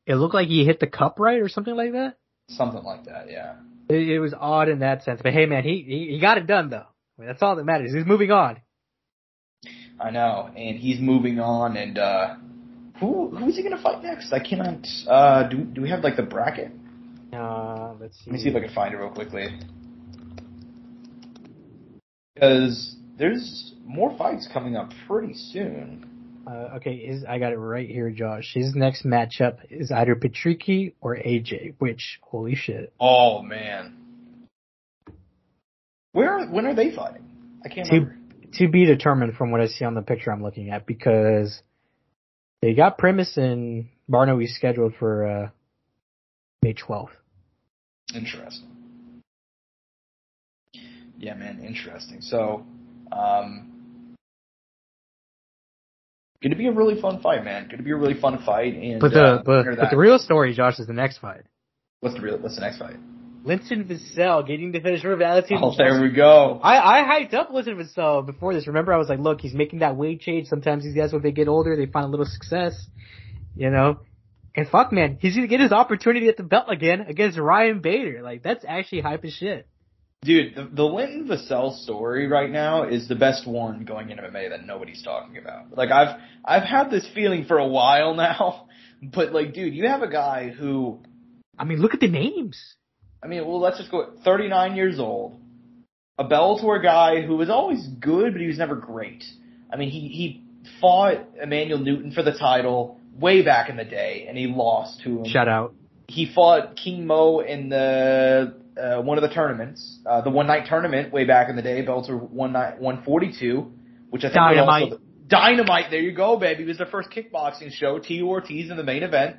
it 0.08 0.16
looked 0.16 0.34
like 0.34 0.48
he 0.48 0.66
hit 0.66 0.80
the 0.80 0.88
cup 0.88 1.20
right 1.20 1.40
or 1.40 1.50
something 1.50 1.76
like 1.76 1.92
that. 1.92 2.18
Something 2.50 2.84
like 2.84 3.06
that, 3.06 3.30
yeah. 3.30 3.56
It, 3.88 4.10
it 4.10 4.20
was 4.20 4.34
odd 4.38 4.70
in 4.70 4.80
that 4.80 5.04
sense, 5.04 5.22
but 5.24 5.34
hey, 5.34 5.46
man, 5.46 5.64
he 5.64 5.84
he, 5.88 6.14
he 6.16 6.20
got 6.20 6.40
it 6.40 6.48
done 6.48 6.72
though. 6.72 6.88
I 7.18 7.22
mean, 7.22 7.28
that's 7.28 7.44
all 7.44 7.56
that 7.56 7.64
matters. 7.64 7.94
He's 7.94 8.06
moving 8.06 8.32
on. 8.32 8.60
I 10.00 10.10
know, 10.10 10.50
and 10.56 10.78
he's 10.78 11.00
moving 11.00 11.40
on, 11.40 11.78
and 11.78 11.98
uh 12.00 12.36
who 13.00 13.30
who 13.30 13.48
is 13.48 13.56
he 13.58 13.64
gonna 13.64 13.82
fight 13.82 14.04
next? 14.04 14.32
I 14.32 14.39
cannot. 14.39 14.88
Uh, 15.08 15.48
do 15.48 15.58
do 15.58 15.82
we 15.82 15.89
have 15.89 16.04
like 16.04 16.16
the 16.16 16.24
bracket? 16.24 16.72
Uh, 17.34 17.93
let's 18.00 18.18
see. 18.18 18.32
Let 18.32 18.34
me 18.34 18.43
see 18.43 18.50
if 18.50 18.56
I 18.56 18.62
can 18.62 18.74
find 18.74 18.93
it 18.93 18.98
real 18.98 19.10
quickly. 19.10 19.48
Because 22.34 22.96
there's 23.18 23.74
more 23.86 24.18
fights 24.18 24.48
coming 24.52 24.76
up 24.76 24.91
pretty 25.08 25.34
soon. 25.34 26.06
Uh, 26.48 26.76
okay, 26.76 26.93
is 26.96 27.26
I 27.28 27.39
got 27.39 27.54
it 27.54 27.58
right 27.58 27.89
here, 27.89 28.12
Josh. 28.12 28.52
His 28.54 28.76
next 28.76 29.04
matchup 29.06 29.58
is 29.70 29.91
either 29.91 30.16
Patricky 30.16 30.93
or 31.02 31.16
AJ. 31.16 31.76
Which 31.80 32.20
holy 32.22 32.56
shit! 32.56 32.93
Oh 33.00 33.41
man, 33.41 33.98
where 36.12 36.46
when 36.46 36.66
are 36.66 36.76
they 36.76 36.96
fighting? 36.96 37.26
I 37.64 37.70
can't 37.70 37.88
to, 37.88 37.93
remember. 37.93 38.18
To 38.54 38.70
be 38.70 38.86
determined 38.86 39.36
from 39.36 39.52
what 39.52 39.60
I 39.60 39.68
see 39.68 39.86
on 39.86 39.96
the 39.96 40.04
picture 40.04 40.32
I'm 40.32 40.43
looking 40.43 40.70
at, 40.70 40.86
because 40.86 41.62
they 42.62 42.74
got 42.74 42.97
Primus 42.97 43.38
and 43.38 43.89
Barnaoui 44.10 44.47
scheduled 44.47 44.93
for 44.99 45.28
uh, 45.28 45.49
May 46.62 46.74
12th. 46.74 47.10
Interesting. 48.14 48.70
Yeah, 51.18 51.34
man, 51.36 51.64
interesting. 51.66 52.22
So, 52.22 52.66
um, 53.12 53.72
going 56.43 56.51
to 56.51 56.58
be 56.58 56.68
a 56.68 56.72
really 56.72 56.99
fun 57.01 57.22
fight, 57.22 57.43
man. 57.43 57.64
Going 57.64 57.78
to 57.78 57.84
be 57.84 57.91
a 57.91 57.95
really 57.95 58.20
fun 58.20 58.43
fight. 58.45 58.76
And 58.76 58.99
but 58.99 59.12
the 59.12 59.24
uh, 59.24 59.43
but, 59.43 59.66
but 59.78 59.89
the 59.89 59.97
real 59.97 60.20
story, 60.20 60.53
Josh, 60.53 60.80
is 60.80 60.88
the 60.88 60.93
next 60.93 61.20
fight. 61.20 61.43
What's 62.01 62.16
the 62.16 62.22
real? 62.22 62.38
What's 62.38 62.56
the 62.56 62.62
next 62.62 62.78
fight? 62.78 62.97
Linton 63.46 63.86
Vassell 63.86 64.46
getting 64.46 64.72
the 64.72 64.80
finish 64.80 65.04
for 65.04 65.16
Valentin. 65.16 65.60
Oh, 65.62 65.74
there 65.78 66.02
we 66.02 66.10
go. 66.10 66.60
I, 66.64 67.00
I 67.00 67.22
hyped 67.22 67.36
up 67.36 67.52
Linton 67.52 67.78
Vassell 67.78 68.26
before 68.26 68.56
this. 68.56 68.66
Remember, 68.66 68.91
I 68.91 68.98
was 68.98 69.08
like, 69.08 69.20
look, 69.20 69.39
he's 69.39 69.54
making 69.54 69.80
that 69.80 69.96
weight 69.96 70.22
change. 70.22 70.48
Sometimes 70.48 70.84
these 70.84 70.96
guys, 70.96 71.14
when 71.14 71.22
they 71.22 71.32
get 71.32 71.48
older, 71.48 71.76
they 71.76 71.86
find 71.86 72.08
a 72.08 72.10
little 72.10 72.26
success, 72.26 72.74
you 73.56 73.70
know. 73.70 74.00
And 74.56 74.68
fuck, 74.68 74.91
man, 74.91 75.20
he's 75.22 75.36
gonna 75.36 75.48
get 75.48 75.60
his 75.60 75.72
opportunity 75.72 76.28
at 76.28 76.38
the 76.38 76.43
belt 76.43 76.66
again 76.70 77.02
against 77.02 77.38
Ryan 77.38 77.82
Bader. 77.82 78.22
Like, 78.24 78.41
that's 78.41 78.66
actually 78.68 79.02
hype 79.02 79.24
as 79.24 79.34
shit. 79.34 79.68
Dude, 80.24 80.56
the, 80.56 80.68
the 80.74 80.84
Linton 80.84 81.28
Vassell 81.28 81.78
story 81.84 82.28
right 82.28 82.50
now 82.50 82.88
is 82.88 83.08
the 83.08 83.16
best 83.16 83.46
one 83.46 83.86
going 83.86 84.10
into 84.10 84.24
MMA 84.24 84.50
that 84.50 84.66
nobody's 84.66 85.04
talking 85.04 85.38
about. 85.38 85.78
Like, 85.78 85.91
I've 85.91 86.20
I've 86.43 86.64
had 86.64 86.89
this 86.89 87.08
feeling 87.14 87.46
for 87.46 87.60
a 87.60 87.68
while 87.68 88.16
now, 88.16 88.68
but 89.04 89.34
like, 89.34 89.54
dude, 89.54 89.76
you 89.76 89.88
have 89.88 90.02
a 90.02 90.10
guy 90.10 90.50
who. 90.50 91.04
I 91.60 91.64
mean, 91.64 91.80
look 91.80 91.93
at 91.93 92.00
the 92.00 92.08
names. 92.08 92.76
I 93.26 93.28
mean, 93.28 93.43
well, 93.45 93.59
let's 93.59 93.80
just 93.80 93.89
go. 93.89 94.11
39 94.23 94.76
years 94.76 94.99
old, 94.99 95.39
a 96.19 96.23
Bellator 96.23 96.82
guy 96.82 97.23
who 97.23 97.36
was 97.36 97.49
always 97.49 97.86
good, 97.99 98.34
but 98.34 98.41
he 98.41 98.45
was 98.45 98.59
never 98.59 98.76
great. 98.76 99.23
I 99.73 99.78
mean, 99.78 99.89
he 99.89 100.01
he 100.09 100.43
fought 100.80 101.26
Emmanuel 101.41 101.80
Newton 101.80 102.11
for 102.11 102.21
the 102.21 102.34
title 102.34 102.99
way 103.19 103.41
back 103.41 103.71
in 103.71 103.78
the 103.78 103.84
day, 103.84 104.28
and 104.30 104.38
he 104.38 104.45
lost 104.45 105.01
to 105.05 105.23
him. 105.23 105.26
Shout 105.26 105.47
out. 105.47 105.73
He 106.07 106.32
fought 106.36 106.76
King 106.76 107.07
Mo 107.07 107.39
in 107.39 107.69
the 107.69 108.53
uh, 108.80 109.01
one 109.01 109.17
of 109.17 109.23
the 109.23 109.34
tournaments, 109.34 109.97
uh, 110.05 110.21
the 110.21 110.30
one 110.30 110.45
night 110.45 110.67
tournament 110.69 111.11
way 111.11 111.26
back 111.26 111.49
in 111.49 111.55
the 111.55 111.63
day, 111.63 111.84
Bellator 111.84 112.30
one 112.30 112.51
night 112.51 112.80
142, 112.80 113.71
which 114.11 114.23
I 114.23 114.28
think 114.28 114.36
Dynamite. 114.36 114.84
Also 114.84 114.97
the, 114.97 115.01
Dynamite. 115.30 115.86
There 115.89 115.99
you 115.99 116.11
go, 116.11 116.38
baby. 116.38 116.61
It 116.61 116.67
was 116.67 116.78
the 116.78 116.86
first 116.86 117.09
kickboxing 117.09 117.71
show. 117.71 117.97
T. 117.97 118.21
Ortiz 118.21 118.69
in 118.69 118.78
the 118.78 118.84
main 118.84 119.01
event. 119.01 119.38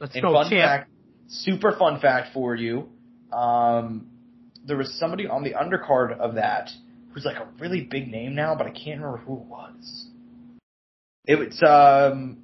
Let's 0.00 0.14
and 0.14 0.22
go, 0.22 0.32
fun 0.32 0.48
champ. 0.48 0.62
fact, 0.62 0.90
super 1.28 1.76
fun 1.76 2.00
fact 2.00 2.32
for 2.32 2.54
you. 2.54 2.88
Um, 3.36 4.06
there 4.66 4.76
was 4.76 4.92
somebody 4.98 5.26
on 5.26 5.44
the 5.44 5.52
undercard 5.52 6.18
of 6.18 6.36
that 6.36 6.70
who's 7.12 7.24
like 7.24 7.36
a 7.36 7.46
really 7.58 7.82
big 7.82 8.08
name 8.08 8.34
now, 8.34 8.54
but 8.54 8.66
I 8.66 8.70
can't 8.70 9.00
remember 9.00 9.18
who 9.18 9.34
it 9.34 9.46
was. 9.46 10.06
It 11.26 11.38
was 11.38 11.62
um, 11.62 12.38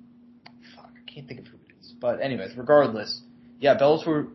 fuck, 0.76 0.90
I 0.90 1.10
can't 1.10 1.26
think 1.26 1.40
of 1.40 1.46
who 1.46 1.56
it 1.56 1.72
is. 1.80 1.94
But 2.00 2.20
anyways, 2.20 2.56
regardless, 2.56 3.22
yeah, 3.58 3.78
Bellator 3.78 4.28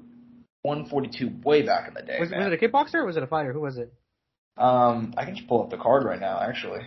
142 0.63 1.41
way 1.43 1.65
back 1.65 1.87
in 1.87 1.93
the 1.93 2.01
day. 2.01 2.17
Was, 2.19 2.29
was 2.31 2.47
it 2.47 2.53
a 2.53 2.57
kickboxer 2.57 2.95
or 2.95 3.05
was 3.05 3.17
it 3.17 3.23
a 3.23 3.27
fighter? 3.27 3.53
Who 3.53 3.61
was 3.61 3.77
it? 3.77 3.93
Um, 4.57 5.13
I 5.15 5.25
can 5.25 5.35
just 5.35 5.47
pull 5.47 5.61
up 5.61 5.69
the 5.69 5.77
card 5.77 6.03
right 6.03 6.19
now, 6.19 6.39
actually. 6.41 6.81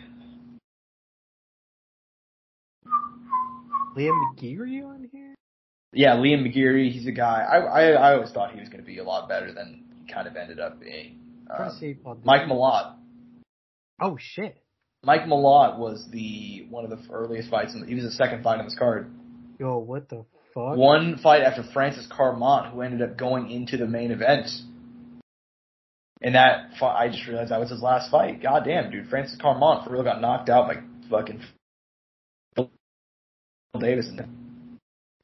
Liam 3.97 4.35
McGeary 4.35 4.85
on 4.85 5.09
here? 5.13 5.30
Yeah, 5.93 6.15
Liam 6.17 6.47
McGeary, 6.47 6.91
he's 6.93 7.07
a 7.07 7.13
guy. 7.13 7.45
I 7.51 7.57
I, 7.59 7.83
I 7.91 8.15
always 8.15 8.31
thought 8.31 8.53
he 8.53 8.61
was 8.61 8.69
going 8.69 8.81
to 8.81 8.87
be 8.87 8.99
a 8.99 9.05
lot 9.05 9.29
better 9.29 9.53
than 9.53 9.85
he 9.99 10.13
kind 10.13 10.29
of 10.29 10.37
ended 10.37 10.61
up 10.61 10.81
being. 10.81 11.19
Trying 11.47 11.71
to 11.71 11.77
see. 11.77 11.95
Paul 11.95 12.21
Mike. 12.25 12.43
Malott. 12.43 12.95
Oh 14.01 14.17
shit. 14.19 14.57
Mike 15.03 15.23
Malott 15.23 15.79
was 15.79 16.07
the 16.11 16.67
one 16.71 16.85
of 16.85 16.91
the 16.91 16.99
earliest 17.13 17.51
fights. 17.51 17.75
In 17.75 17.81
the, 17.81 17.87
he 17.87 17.95
was 17.95 18.05
the 18.05 18.13
second 18.13 18.43
fight 18.43 18.59
on 18.59 18.67
this 18.67 18.77
card. 18.79 19.11
Yo, 19.59 19.79
what 19.79 20.09
the 20.09 20.25
fuck? 20.55 20.77
One 20.77 21.19
fight 21.19 21.43
after 21.43 21.65
Francis 21.73 22.07
Carmont, 22.11 22.73
who 22.73 22.83
ended 22.83 23.03
up 23.03 23.17
going 23.17 23.51
into 23.51 23.77
the 23.77 23.87
main 23.87 24.11
event. 24.11 24.49
And 26.23 26.35
that 26.35 26.73
fight, 26.79 27.03
I 27.03 27.09
just 27.09 27.27
realized 27.27 27.51
that 27.51 27.61
was 27.61 27.71
his 27.71 27.83
last 27.83 28.11
fight. 28.11 28.43
God 28.43 28.65
damn, 28.65 28.91
dude, 28.91 29.09
Francis 29.09 29.39
Carmont 29.41 29.85
for 29.85 29.93
real 29.93 30.03
got 30.03 30.21
knocked 30.21 30.51
out 30.51 30.69
by 30.69 30.77
fucking 31.09 31.41
Phil 32.55 32.71
Davis. 33.79 34.09
And 34.09 34.19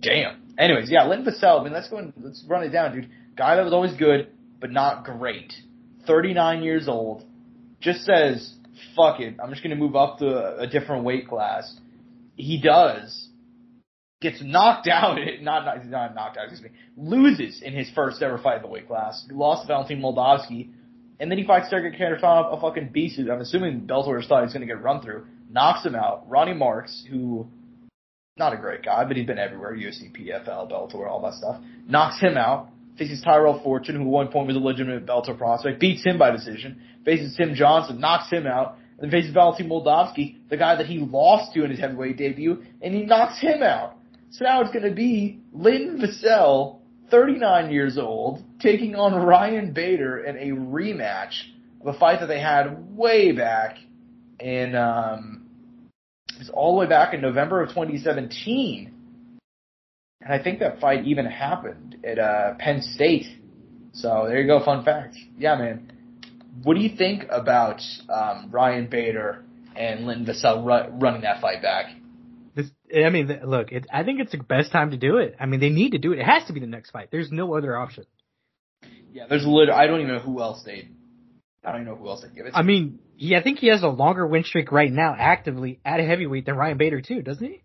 damn. 0.00 0.42
Anyways, 0.58 0.90
yeah, 0.90 1.06
Lynn 1.06 1.24
Vassell. 1.24 1.60
I 1.60 1.64
mean, 1.64 1.72
let's 1.72 1.88
go 1.88 1.98
and 1.98 2.12
let's 2.22 2.44
run 2.48 2.62
it 2.62 2.70
down, 2.70 2.94
dude. 2.94 3.10
Guy 3.36 3.56
that 3.56 3.64
was 3.64 3.72
always 3.72 3.94
good, 3.94 4.28
but 4.60 4.70
not 4.70 5.04
great. 5.04 5.52
39 6.06 6.62
years 6.62 6.88
old. 6.88 7.24
Just 7.80 8.04
says, 8.04 8.54
fuck 8.94 9.20
it. 9.20 9.36
I'm 9.42 9.50
just 9.50 9.62
gonna 9.62 9.76
move 9.76 9.96
up 9.96 10.18
to 10.18 10.58
a, 10.58 10.66
different 10.66 11.04
weight 11.04 11.28
class. 11.28 11.74
He 12.36 12.60
does. 12.60 13.28
Gets 14.20 14.42
knocked 14.42 14.88
out. 14.92 15.18
Not, 15.42 15.64
not, 15.64 15.86
not 15.86 16.14
knocked 16.14 16.38
out, 16.38 16.48
excuse 16.48 16.62
me. 16.62 16.70
Loses 16.96 17.62
in 17.62 17.74
his 17.74 17.90
first 17.94 18.22
ever 18.22 18.38
fight 18.38 18.56
in 18.56 18.62
the 18.62 18.68
weight 18.68 18.86
class. 18.86 19.26
Lost 19.30 19.62
to 19.62 19.68
Valentin 19.68 20.00
Moldavsky. 20.00 20.70
And 21.18 21.30
then 21.30 21.38
he 21.38 21.46
fights 21.46 21.70
Sergey 21.70 21.96
Kharitonov, 21.96 22.56
a 22.56 22.60
fucking 22.60 22.90
beast 22.92 23.18
I'm 23.18 23.40
assuming 23.40 23.82
Bellator 23.82 24.26
thought 24.26 24.44
he's 24.44 24.52
gonna 24.52 24.66
get 24.66 24.82
run 24.82 25.02
through. 25.02 25.26
Knocks 25.50 25.84
him 25.84 25.94
out. 25.94 26.28
Ronnie 26.28 26.54
Marks, 26.54 27.04
who, 27.10 27.46
not 28.36 28.52
a 28.52 28.56
great 28.56 28.84
guy, 28.84 29.04
but 29.04 29.16
he's 29.16 29.26
been 29.26 29.38
everywhere. 29.38 29.74
UFC, 29.74 30.12
PFL, 30.12 30.70
Bellator, 30.70 31.08
all 31.08 31.22
that 31.22 31.34
stuff. 31.34 31.62
Knocks 31.88 32.20
him 32.20 32.36
out. 32.36 32.68
Faces 32.98 33.22
Tyrell 33.22 33.62
Fortune, 33.62 33.96
who 33.96 34.02
at 34.02 34.06
one 34.06 34.28
point 34.28 34.46
was 34.46 34.56
a 34.56 34.60
legitimate 34.60 35.06
Bellator 35.06 35.36
prospect. 35.36 35.80
Beats 35.80 36.04
him 36.04 36.18
by 36.18 36.30
decision. 36.30 36.80
Faces 37.04 37.34
Tim 37.36 37.54
Johnson. 37.54 37.98
Knocks 37.98 38.30
him 38.30 38.46
out. 38.46 38.76
And 38.98 39.10
then 39.10 39.20
faces 39.20 39.32
Valentin 39.32 39.68
Moldavsky, 39.68 40.36
the 40.48 40.56
guy 40.56 40.76
that 40.76 40.86
he 40.86 40.98
lost 40.98 41.52
to 41.54 41.64
in 41.64 41.70
his 41.70 41.78
heavyweight 41.78 42.16
debut, 42.16 42.62
and 42.80 42.94
he 42.94 43.04
knocks 43.04 43.38
him 43.40 43.62
out. 43.62 43.96
So 44.30 44.44
now 44.44 44.62
it's 44.62 44.72
gonna 44.72 44.94
be 44.94 45.40
Lynn 45.52 45.98
Vassell, 45.98 46.78
39 47.10 47.70
years 47.70 47.98
old, 47.98 48.42
taking 48.58 48.96
on 48.96 49.14
Ryan 49.14 49.72
Bader 49.72 50.24
in 50.24 50.36
a 50.36 50.56
rematch 50.56 51.42
of 51.82 51.94
a 51.94 51.98
fight 51.98 52.20
that 52.20 52.26
they 52.26 52.40
had 52.40 52.96
way 52.96 53.32
back 53.32 53.76
in, 54.40 54.74
um, 54.74 55.45
was 56.38 56.50
all 56.50 56.74
the 56.74 56.80
way 56.80 56.86
back 56.86 57.14
in 57.14 57.20
November 57.20 57.62
of 57.62 57.70
2017. 57.70 58.92
And 60.20 60.32
I 60.32 60.42
think 60.42 60.60
that 60.60 60.80
fight 60.80 61.06
even 61.06 61.26
happened 61.26 61.96
at, 62.04 62.18
uh, 62.18 62.54
Penn 62.58 62.82
State. 62.82 63.26
So 63.92 64.24
there 64.26 64.40
you 64.40 64.46
go, 64.46 64.64
fun 64.64 64.84
fact. 64.84 65.16
Yeah, 65.38 65.56
man. 65.56 65.92
What 66.62 66.74
do 66.74 66.80
you 66.80 66.96
think 66.96 67.26
about, 67.30 67.80
um, 68.08 68.50
Ryan 68.50 68.88
Bader 68.88 69.44
and 69.74 70.06
Lynn 70.06 70.24
Vassell 70.24 70.64
ru- 70.64 70.98
running 70.98 71.22
that 71.22 71.40
fight 71.40 71.62
back? 71.62 71.86
This, 72.54 72.70
I 72.94 73.10
mean, 73.10 73.40
look, 73.44 73.70
it, 73.72 73.86
I 73.92 74.02
think 74.02 74.20
it's 74.20 74.32
the 74.32 74.38
best 74.38 74.72
time 74.72 74.90
to 74.92 74.96
do 74.96 75.18
it. 75.18 75.36
I 75.38 75.44
mean, 75.46 75.60
they 75.60 75.68
need 75.68 75.92
to 75.92 75.98
do 75.98 76.12
it. 76.12 76.18
It 76.18 76.24
has 76.24 76.44
to 76.46 76.54
be 76.54 76.60
the 76.60 76.66
next 76.66 76.90
fight. 76.90 77.08
There's 77.10 77.30
no 77.30 77.54
other 77.54 77.76
option. 77.76 78.06
Yeah, 79.12 79.26
there's 79.28 79.46
lit. 79.46 79.68
I 79.68 79.86
don't 79.86 80.00
even 80.00 80.12
know 80.12 80.20
who 80.20 80.40
else 80.40 80.62
they 80.64 80.88
I 81.66 81.72
don't 81.72 81.82
even 81.82 81.92
know 81.92 81.98
who 81.98 82.08
else 82.08 82.22
they 82.22 82.28
give 82.28 82.46
it 82.46 82.52
to. 82.52 82.56
I 82.56 82.62
mean, 82.62 83.00
he, 83.16 83.34
I 83.34 83.42
think 83.42 83.58
he 83.58 83.66
has 83.68 83.82
a 83.82 83.88
longer 83.88 84.24
win 84.24 84.44
streak 84.44 84.70
right 84.70 84.92
now, 84.92 85.16
actively 85.18 85.80
at 85.84 85.98
heavyweight 85.98 86.46
than 86.46 86.54
Ryan 86.54 86.78
Bader 86.78 87.00
too, 87.00 87.22
doesn't 87.22 87.44
he? 87.44 87.62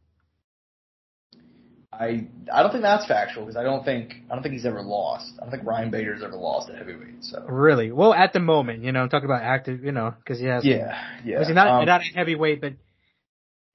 I 1.93 2.27
I 2.51 2.63
don't 2.63 2.71
think 2.71 2.81
that's 2.81 3.05
factual 3.05 3.43
because 3.43 3.57
I 3.57 3.63
don't 3.63 3.85
think 3.85 4.13
I 4.29 4.33
don't 4.33 4.41
think 4.41 4.53
he's 4.53 4.65
ever 4.65 4.81
lost. 4.81 5.33
I 5.37 5.43
don't 5.43 5.51
think 5.51 5.65
Ryan 5.65 5.91
Bader's 5.91 6.23
ever 6.23 6.35
lost 6.35 6.69
at 6.69 6.77
heavyweight. 6.77 7.23
So 7.23 7.45
Really? 7.47 7.91
Well, 7.91 8.13
at 8.13 8.33
the 8.33 8.39
moment, 8.39 8.83
you 8.83 8.91
know, 8.91 9.01
I'm 9.01 9.09
talking 9.09 9.25
about 9.25 9.43
active, 9.43 9.83
you 9.83 9.91
know, 9.91 10.15
because 10.17 10.39
he 10.39 10.45
has. 10.45 10.65
yeah, 10.65 10.97
yeah. 11.23 11.35
Obviously 11.35 11.53
not 11.53 11.67
Um, 11.67 11.85
not 11.85 12.01
at 12.01 12.07
heavyweight, 12.15 12.59
but 12.59 12.73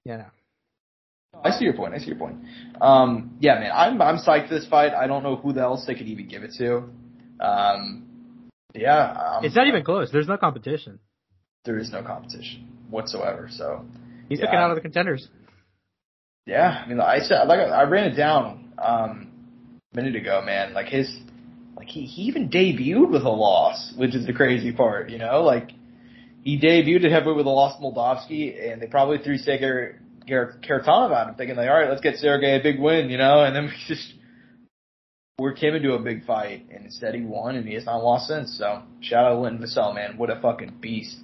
yeah. 0.03 0.17
know. 0.17 0.25
I 1.43 1.51
see 1.51 1.63
your 1.65 1.75
point. 1.75 1.93
I 1.93 1.99
see 1.99 2.07
your 2.07 2.17
point. 2.17 2.37
Um, 2.81 3.37
yeah, 3.39 3.59
man, 3.59 3.71
I'm 3.73 4.01
I'm 4.01 4.17
psyched 4.17 4.49
for 4.49 4.55
this 4.55 4.67
fight. 4.67 4.93
I 4.93 5.07
don't 5.07 5.23
know 5.23 5.35
who 5.35 5.57
else 5.57 5.85
they 5.85 5.93
could 5.95 6.07
even 6.07 6.27
give 6.27 6.43
it 6.43 6.53
to. 6.57 6.89
Um, 7.39 8.06
yeah, 8.77 9.37
um, 9.37 9.45
It's 9.45 9.55
not 9.55 9.67
even 9.67 9.83
close. 9.83 10.11
There's 10.11 10.27
no 10.27 10.37
competition. 10.37 10.99
There 11.65 11.77
is 11.77 11.91
no 11.91 12.01
competition 12.03 12.67
whatsoever. 12.89 13.49
So 13.51 13.85
He's 14.29 14.39
Yeah. 14.39 14.45
looking 14.45 14.59
out 14.59 14.71
of 14.71 14.75
the 14.75 14.81
contenders. 14.81 15.27
yeah, 16.45 16.83
I 16.83 16.87
mean, 16.87 16.99
I 16.99 17.19
said 17.19 17.47
like 17.47 17.59
I 17.59 17.83
ran 17.83 18.11
it 18.11 18.15
down 18.15 18.71
um, 18.77 19.27
a 19.93 19.95
minute 19.95 20.15
ago, 20.15 20.41
man. 20.45 20.73
Like 20.73 20.87
his, 20.87 21.13
like 21.75 21.87
he 21.87 22.05
he 22.05 22.23
even 22.23 22.49
debuted 22.49 23.09
with 23.09 23.23
a 23.23 23.29
loss, 23.29 23.93
which 23.97 24.15
is 24.15 24.25
the 24.25 24.33
crazy 24.33 24.71
part. 24.71 25.09
You 25.09 25.17
know, 25.17 25.43
like 25.43 25.71
he 26.43 26.59
debuted 26.59 27.05
at 27.05 27.11
heavyweight 27.11 27.37
with 27.37 27.45
a 27.45 27.49
loss 27.49 27.75
to 27.77 27.81
Moldavsky, 27.83 28.71
and 28.71 28.81
they 28.81 28.87
probably 28.87 29.17
threw 29.17 29.37
Sergey 29.37 29.95
Kharitonov 30.27 31.11
at 31.15 31.27
him, 31.29 31.35
thinking 31.35 31.55
like, 31.57 31.69
all 31.69 31.77
right, 31.79 31.89
let's 31.89 32.01
get 32.01 32.15
Sergey 32.17 32.57
a 32.59 32.63
big 32.63 32.79
win, 32.79 33.09
you 33.09 33.17
know, 33.17 33.43
and 33.43 33.55
then 33.55 33.65
we 33.65 33.71
just 33.87 34.13
worked 35.39 35.59
him 35.59 35.75
into 35.75 35.93
a 35.93 35.99
big 35.99 36.25
fight, 36.25 36.65
and 36.73 36.85
instead 36.85 37.13
he 37.13 37.21
won, 37.21 37.55
and 37.55 37.67
he 37.67 37.75
has 37.75 37.85
not 37.85 37.97
lost 38.03 38.27
since. 38.27 38.57
So 38.57 38.81
shout 39.01 39.23
out 39.25 39.35
to 39.35 39.39
Linton 39.39 39.63
Vassell, 39.63 39.93
man, 39.93 40.17
what 40.17 40.31
a 40.31 40.39
fucking 40.41 40.77
beast, 40.81 41.15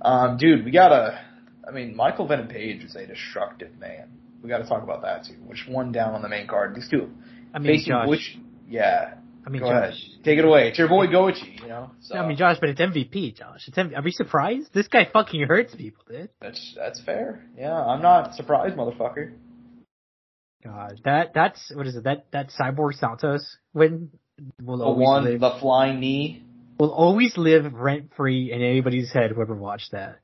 um, 0.00 0.36
dude. 0.36 0.64
We 0.64 0.70
gotta, 0.70 1.20
I 1.66 1.72
mean, 1.72 1.96
Michael 1.96 2.28
Venom 2.28 2.46
Page 2.46 2.84
is 2.84 2.94
a 2.94 3.04
destructive 3.04 3.76
man. 3.80 4.10
We 4.44 4.48
got 4.48 4.58
to 4.58 4.64
talk 4.68 4.84
about 4.84 5.02
that 5.02 5.24
too. 5.24 5.34
Which 5.44 5.64
one 5.68 5.90
down 5.90 6.14
on 6.14 6.22
the 6.22 6.28
main 6.28 6.46
card? 6.46 6.76
These 6.76 6.88
two 6.88 7.10
I 7.52 7.58
mean, 7.58 7.72
facing 7.72 7.90
Josh. 7.90 8.08
which? 8.08 8.38
Yeah, 8.68 9.14
I 9.44 9.50
mean, 9.50 9.60
go 9.62 9.70
Josh. 9.70 9.88
ahead, 9.88 10.24
take 10.24 10.38
it 10.38 10.44
away. 10.44 10.68
It's 10.68 10.78
your 10.78 10.86
boy 10.86 11.06
Goiti, 11.08 11.60
you 11.60 11.66
know. 11.66 11.90
So 12.02 12.16
I 12.16 12.28
mean, 12.28 12.36
Josh, 12.36 12.58
but 12.60 12.68
it's 12.68 12.80
MVP, 12.80 13.34
Josh. 13.36 13.66
It's 13.66 13.76
M- 13.76 13.92
Are 13.96 14.02
we 14.02 14.12
surprised? 14.12 14.72
This 14.72 14.86
guy 14.86 15.08
fucking 15.12 15.42
hurts 15.48 15.74
people, 15.74 16.04
dude. 16.08 16.28
that's 16.40 16.74
that's 16.76 17.00
fair. 17.00 17.44
Yeah, 17.56 17.74
I'm 17.74 18.02
not 18.02 18.34
surprised, 18.36 18.76
motherfucker. 18.76 19.32
God, 20.64 21.00
that 21.04 21.32
that's 21.34 21.72
what 21.74 21.86
is 21.86 21.96
it? 21.96 22.04
That 22.04 22.26
that 22.32 22.48
Cyborg 22.58 22.94
Santos 22.94 23.56
win 23.74 24.10
will 24.62 24.78
The 24.78 24.84
always 24.84 25.06
one, 25.06 25.24
live. 25.24 25.40
the 25.40 25.56
flying 25.60 26.00
knee. 26.00 26.42
will 26.78 26.92
always 26.92 27.36
live 27.36 27.72
rent 27.72 28.12
free 28.16 28.52
in 28.52 28.60
anybody's 28.62 29.12
head 29.12 29.30
who 29.30 29.40
ever 29.40 29.54
watched 29.54 29.92
that. 29.92 30.18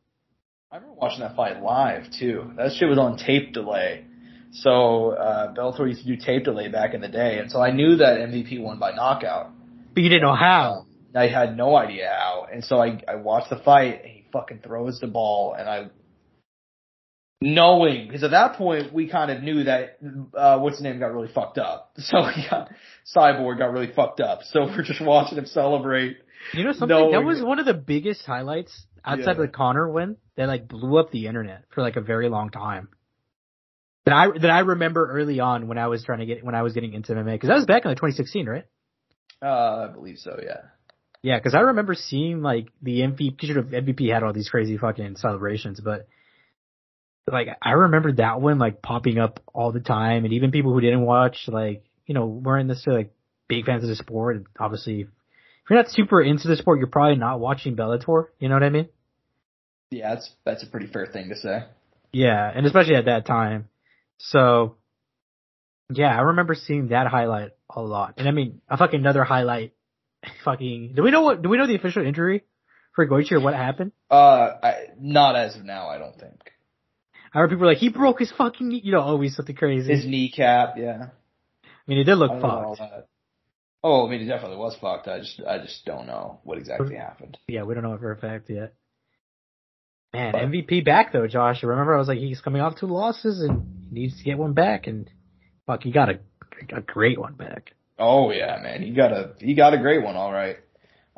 I 0.72 0.76
remember 0.76 0.96
watching 1.00 1.20
that 1.20 1.36
fight 1.36 1.62
live 1.62 2.04
too. 2.18 2.50
That 2.56 2.72
shit 2.72 2.88
was 2.88 2.98
on 2.98 3.16
tape 3.16 3.52
delay. 3.52 4.06
So 4.52 5.10
uh, 5.10 5.54
Bellator 5.54 5.88
used 5.88 6.02
to 6.04 6.06
do 6.06 6.16
tape 6.16 6.44
delay 6.44 6.68
back 6.68 6.94
in 6.94 7.00
the 7.00 7.08
day, 7.08 7.38
and 7.38 7.50
so 7.50 7.60
I 7.60 7.70
knew 7.70 7.96
that 7.96 8.18
MVP 8.18 8.60
won 8.60 8.78
by 8.78 8.92
knockout. 8.92 9.50
But 9.94 10.02
you 10.02 10.08
didn't 10.08 10.22
know 10.22 10.34
how. 10.34 10.86
I 11.16 11.28
had 11.28 11.56
no 11.56 11.76
idea 11.76 12.08
how, 12.12 12.46
and 12.52 12.64
so 12.64 12.78
I 12.80 13.00
I 13.06 13.14
watched 13.16 13.50
the 13.50 13.56
fight. 13.64 14.00
And 14.02 14.10
he 14.12 14.24
fucking 14.32 14.60
throws 14.64 14.98
the 14.98 15.06
ball, 15.06 15.54
and 15.56 15.68
I 15.68 15.86
knowing 17.44 18.06
because 18.06 18.24
at 18.24 18.30
that 18.30 18.54
point 18.56 18.90
we 18.92 19.06
kind 19.08 19.30
of 19.30 19.42
knew 19.42 19.64
that 19.64 19.98
uh 20.34 20.58
what's 20.58 20.76
his 20.76 20.82
name 20.82 20.98
got 20.98 21.12
really 21.12 21.28
fucked 21.32 21.58
up. 21.58 21.92
So 21.98 22.16
Cyborg 23.14 23.58
got 23.58 23.66
really 23.72 23.92
fucked 23.92 24.20
up. 24.20 24.40
So 24.44 24.62
we're 24.64 24.82
just 24.82 25.00
watching 25.00 25.36
him 25.36 25.46
celebrate. 25.46 26.16
You 26.54 26.64
know 26.64 26.72
something? 26.72 26.88
knowing- 26.88 27.12
that 27.12 27.22
was 27.24 27.42
one 27.42 27.58
of 27.58 27.66
the 27.66 27.74
biggest 27.74 28.24
highlights 28.24 28.86
outside 29.04 29.24
Yeah. 29.24 29.30
of 29.32 29.38
the 29.38 29.48
Connor 29.48 29.88
win 29.90 30.16
that 30.36 30.48
like 30.48 30.66
blew 30.68 30.98
up 30.98 31.10
the 31.10 31.26
internet 31.26 31.64
for 31.74 31.82
like 31.82 31.96
a 31.96 32.00
very 32.00 32.28
long 32.30 32.48
time. 32.50 32.88
That 34.06 34.14
I 34.14 34.38
that 34.38 34.50
I 34.50 34.60
remember 34.60 35.10
early 35.12 35.40
on 35.40 35.68
when 35.68 35.78
I 35.78 35.86
was 35.88 36.02
trying 36.04 36.20
to 36.20 36.26
get 36.26 36.42
when 36.44 36.54
I 36.54 36.62
was 36.62 36.72
getting 36.72 36.94
into 36.94 37.12
MMA 37.12 37.32
because 37.34 37.48
that 37.48 37.56
was 37.56 37.66
back 37.66 37.84
in 37.84 37.90
like 37.90 37.98
2016, 37.98 38.46
right? 38.46 38.64
Uh, 39.42 39.88
I 39.88 39.92
believe 39.92 40.16
so. 40.18 40.38
Yeah. 40.42 40.60
Yeah, 41.22 41.38
because 41.38 41.54
I 41.54 41.60
remember 41.60 41.94
seeing 41.94 42.42
like 42.42 42.68
the 42.82 43.00
MVP. 43.00 43.36
MVP 43.40 44.12
had 44.12 44.22
all 44.22 44.32
these 44.34 44.48
crazy 44.50 44.76
fucking 44.76 45.16
celebrations, 45.16 45.80
but 45.80 46.06
like 47.30 47.48
I 47.62 47.72
remember 47.72 48.12
that 48.12 48.40
one 48.40 48.58
like 48.58 48.82
popping 48.82 49.18
up 49.18 49.40
all 49.52 49.72
the 49.72 49.80
time, 49.80 50.24
and 50.24 50.34
even 50.34 50.50
people 50.50 50.72
who 50.72 50.80
didn't 50.80 51.02
watch, 51.02 51.48
like 51.48 51.84
you 52.06 52.14
know, 52.14 52.26
weren't 52.26 52.68
necessarily 52.68 53.04
like 53.04 53.12
big 53.48 53.64
fans 53.64 53.82
of 53.82 53.88
the 53.88 53.96
sport. 53.96 54.36
And 54.36 54.46
obviously, 54.58 55.02
if 55.02 55.08
you're 55.70 55.78
not 55.78 55.90
super 55.90 56.22
into 56.22 56.48
the 56.48 56.56
sport, 56.56 56.78
you're 56.78 56.88
probably 56.88 57.16
not 57.16 57.40
watching 57.40 57.76
Bellator. 57.76 58.26
You 58.38 58.48
know 58.48 58.56
what 58.56 58.62
I 58.62 58.70
mean? 58.70 58.88
Yeah, 59.90 60.14
that's 60.14 60.30
that's 60.44 60.62
a 60.62 60.66
pretty 60.66 60.86
fair 60.86 61.06
thing 61.06 61.30
to 61.30 61.36
say. 61.36 61.64
Yeah, 62.12 62.50
and 62.54 62.66
especially 62.66 62.96
at 62.96 63.06
that 63.06 63.26
time. 63.26 63.68
So, 64.18 64.76
yeah, 65.92 66.16
I 66.16 66.20
remember 66.22 66.54
seeing 66.54 66.88
that 66.88 67.06
highlight 67.06 67.50
a 67.68 67.82
lot. 67.82 68.14
And 68.18 68.28
I 68.28 68.30
mean, 68.30 68.60
a 68.68 68.76
fucking 68.76 69.00
another 69.00 69.24
highlight. 69.24 69.72
Fucking, 70.44 70.94
do 70.96 71.02
we 71.02 71.10
know 71.10 71.20
what? 71.20 71.42
Do 71.42 71.50
we 71.50 71.58
know 71.58 71.66
the 71.66 71.74
official 71.74 72.06
injury 72.06 72.44
for 72.94 73.06
Goiti 73.06 73.32
or 73.32 73.40
what 73.40 73.52
happened? 73.52 73.92
Uh, 74.10 74.52
I, 74.62 74.74
not 74.98 75.36
as 75.36 75.54
of 75.54 75.64
now, 75.64 75.88
I 75.88 75.98
don't 75.98 76.18
think. 76.18 76.53
I 77.34 77.38
heard 77.38 77.50
people 77.50 77.62
were 77.62 77.72
like, 77.72 77.78
he 77.78 77.88
broke 77.88 78.20
his 78.20 78.30
fucking, 78.32 78.68
knee," 78.68 78.80
you 78.84 78.92
know, 78.92 79.00
always 79.00 79.34
something 79.34 79.56
crazy. 79.56 79.92
His 79.92 80.06
kneecap, 80.06 80.74
yeah. 80.78 81.08
I 81.64 81.68
mean, 81.86 81.98
it 81.98 82.04
did 82.04 82.16
look 82.16 82.30
I 82.30 82.34
don't 82.34 82.42
know 82.42 82.48
all 82.48 82.76
fucked. 82.76 83.08
Oh, 83.82 84.06
I 84.06 84.10
mean, 84.10 84.22
it 84.22 84.26
definitely 84.26 84.56
was 84.56 84.76
fucked. 84.80 85.08
I 85.08 85.18
just, 85.18 85.42
I 85.46 85.58
just 85.58 85.84
don't 85.84 86.06
know 86.06 86.40
what 86.44 86.56
exactly 86.58 86.94
happened. 86.94 87.36
Yeah, 87.48 87.64
we 87.64 87.74
don't 87.74 87.82
know 87.82 87.98
for 87.98 88.12
a 88.12 88.16
fact 88.16 88.48
yet. 88.48 88.72
Man, 90.14 90.32
But- 90.32 90.42
MVP 90.42 90.84
back 90.84 91.12
though, 91.12 91.26
Josh. 91.26 91.62
Remember 91.62 91.94
I 91.94 91.98
was 91.98 92.08
like, 92.08 92.18
he's 92.18 92.40
coming 92.40 92.62
off 92.62 92.78
two 92.78 92.86
losses 92.86 93.40
and 93.42 93.84
he 93.90 94.00
needs 94.02 94.16
to 94.16 94.24
get 94.24 94.38
one 94.38 94.52
back, 94.52 94.86
and 94.86 95.10
fuck, 95.66 95.82
he 95.82 95.90
got 95.90 96.08
a 96.08 96.20
a 96.72 96.80
great 96.80 97.18
one 97.18 97.34
back. 97.34 97.72
Oh 97.98 98.30
yeah, 98.30 98.58
man, 98.62 98.80
he 98.80 98.92
got 98.92 99.12
a, 99.12 99.32
he 99.38 99.54
got 99.54 99.74
a 99.74 99.78
great 99.78 100.02
one, 100.02 100.14
all 100.16 100.32
right. 100.32 100.56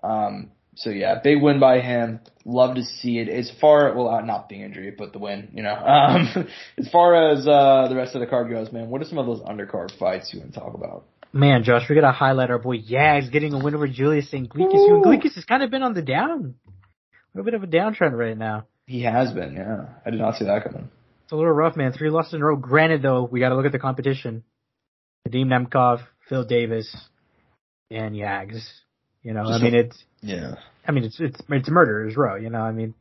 Um, 0.02 0.50
so 0.76 0.90
yeah, 0.90 1.18
big 1.22 1.42
win 1.42 1.58
by 1.58 1.80
him. 1.80 2.20
Love 2.44 2.76
to 2.76 2.84
see 2.84 3.18
it. 3.18 3.28
As 3.28 3.50
far, 3.60 3.94
well, 3.94 4.08
uh, 4.08 4.20
not 4.20 4.48
the 4.48 4.62
injury, 4.62 4.94
but 4.96 5.12
the 5.12 5.18
win. 5.18 5.48
You 5.52 5.62
know, 5.62 5.74
um, 5.74 6.48
as 6.78 6.88
far 6.90 7.30
as 7.32 7.46
uh 7.46 7.88
the 7.88 7.96
rest 7.96 8.14
of 8.14 8.20
the 8.20 8.26
card 8.26 8.50
goes, 8.50 8.70
man, 8.72 8.88
what 8.88 9.00
are 9.00 9.06
some 9.06 9.18
of 9.18 9.26
those 9.26 9.40
undercard 9.40 9.96
fights 9.98 10.32
you 10.32 10.40
want 10.40 10.54
to 10.54 10.60
talk 10.60 10.74
about? 10.74 11.06
Man, 11.32 11.64
Josh, 11.64 11.82
we 11.88 11.94
gotta 11.94 12.12
highlight 12.12 12.50
our 12.50 12.58
boy 12.58 12.78
Yags 12.78 13.30
getting 13.32 13.52
a 13.52 13.58
win 13.62 13.74
over 13.74 13.88
Julius. 13.88 14.30
Anglickas. 14.32 14.72
Woo. 14.72 15.02
Anglickas 15.02 15.34
has 15.34 15.44
kind 15.44 15.62
of 15.62 15.70
been 15.70 15.82
on 15.82 15.94
the 15.94 16.02
down, 16.02 16.54
a 16.66 17.38
little 17.38 17.44
bit 17.44 17.54
of 17.54 17.62
a 17.62 17.66
downtrend 17.66 18.12
right 18.12 18.36
now. 18.36 18.66
He 18.86 19.02
has 19.02 19.32
been, 19.32 19.54
yeah. 19.54 19.86
I 20.04 20.10
did 20.10 20.20
not 20.20 20.36
see 20.36 20.44
that 20.44 20.62
coming. 20.62 20.88
It's 21.24 21.32
a 21.32 21.36
little 21.36 21.50
rough, 21.50 21.76
man. 21.76 21.92
Three 21.92 22.08
losses 22.08 22.34
in 22.34 22.40
a 22.40 22.44
row. 22.44 22.54
Granted, 22.54 23.02
though, 23.02 23.24
we 23.24 23.40
got 23.40 23.48
to 23.48 23.56
look 23.56 23.66
at 23.66 23.72
the 23.72 23.80
competition. 23.80 24.44
Vadim 25.26 25.46
Nemkov, 25.46 26.02
Phil 26.28 26.44
Davis, 26.44 26.94
and 27.90 28.14
Yags. 28.14 28.64
You 29.26 29.34
know, 29.34 29.42
Just 29.46 29.60
I 29.60 29.64
mean, 29.64 29.74
a- 29.74 29.78
it's, 29.78 30.04
Yeah, 30.22 30.54
I 30.86 30.92
mean, 30.92 31.02
it's 31.02 31.18
it's 31.18 31.40
it's 31.48 31.68
murderers 31.68 32.16
row. 32.16 32.36
You 32.36 32.48
know, 32.48 32.60
I 32.60 32.70
mean, 32.70 32.94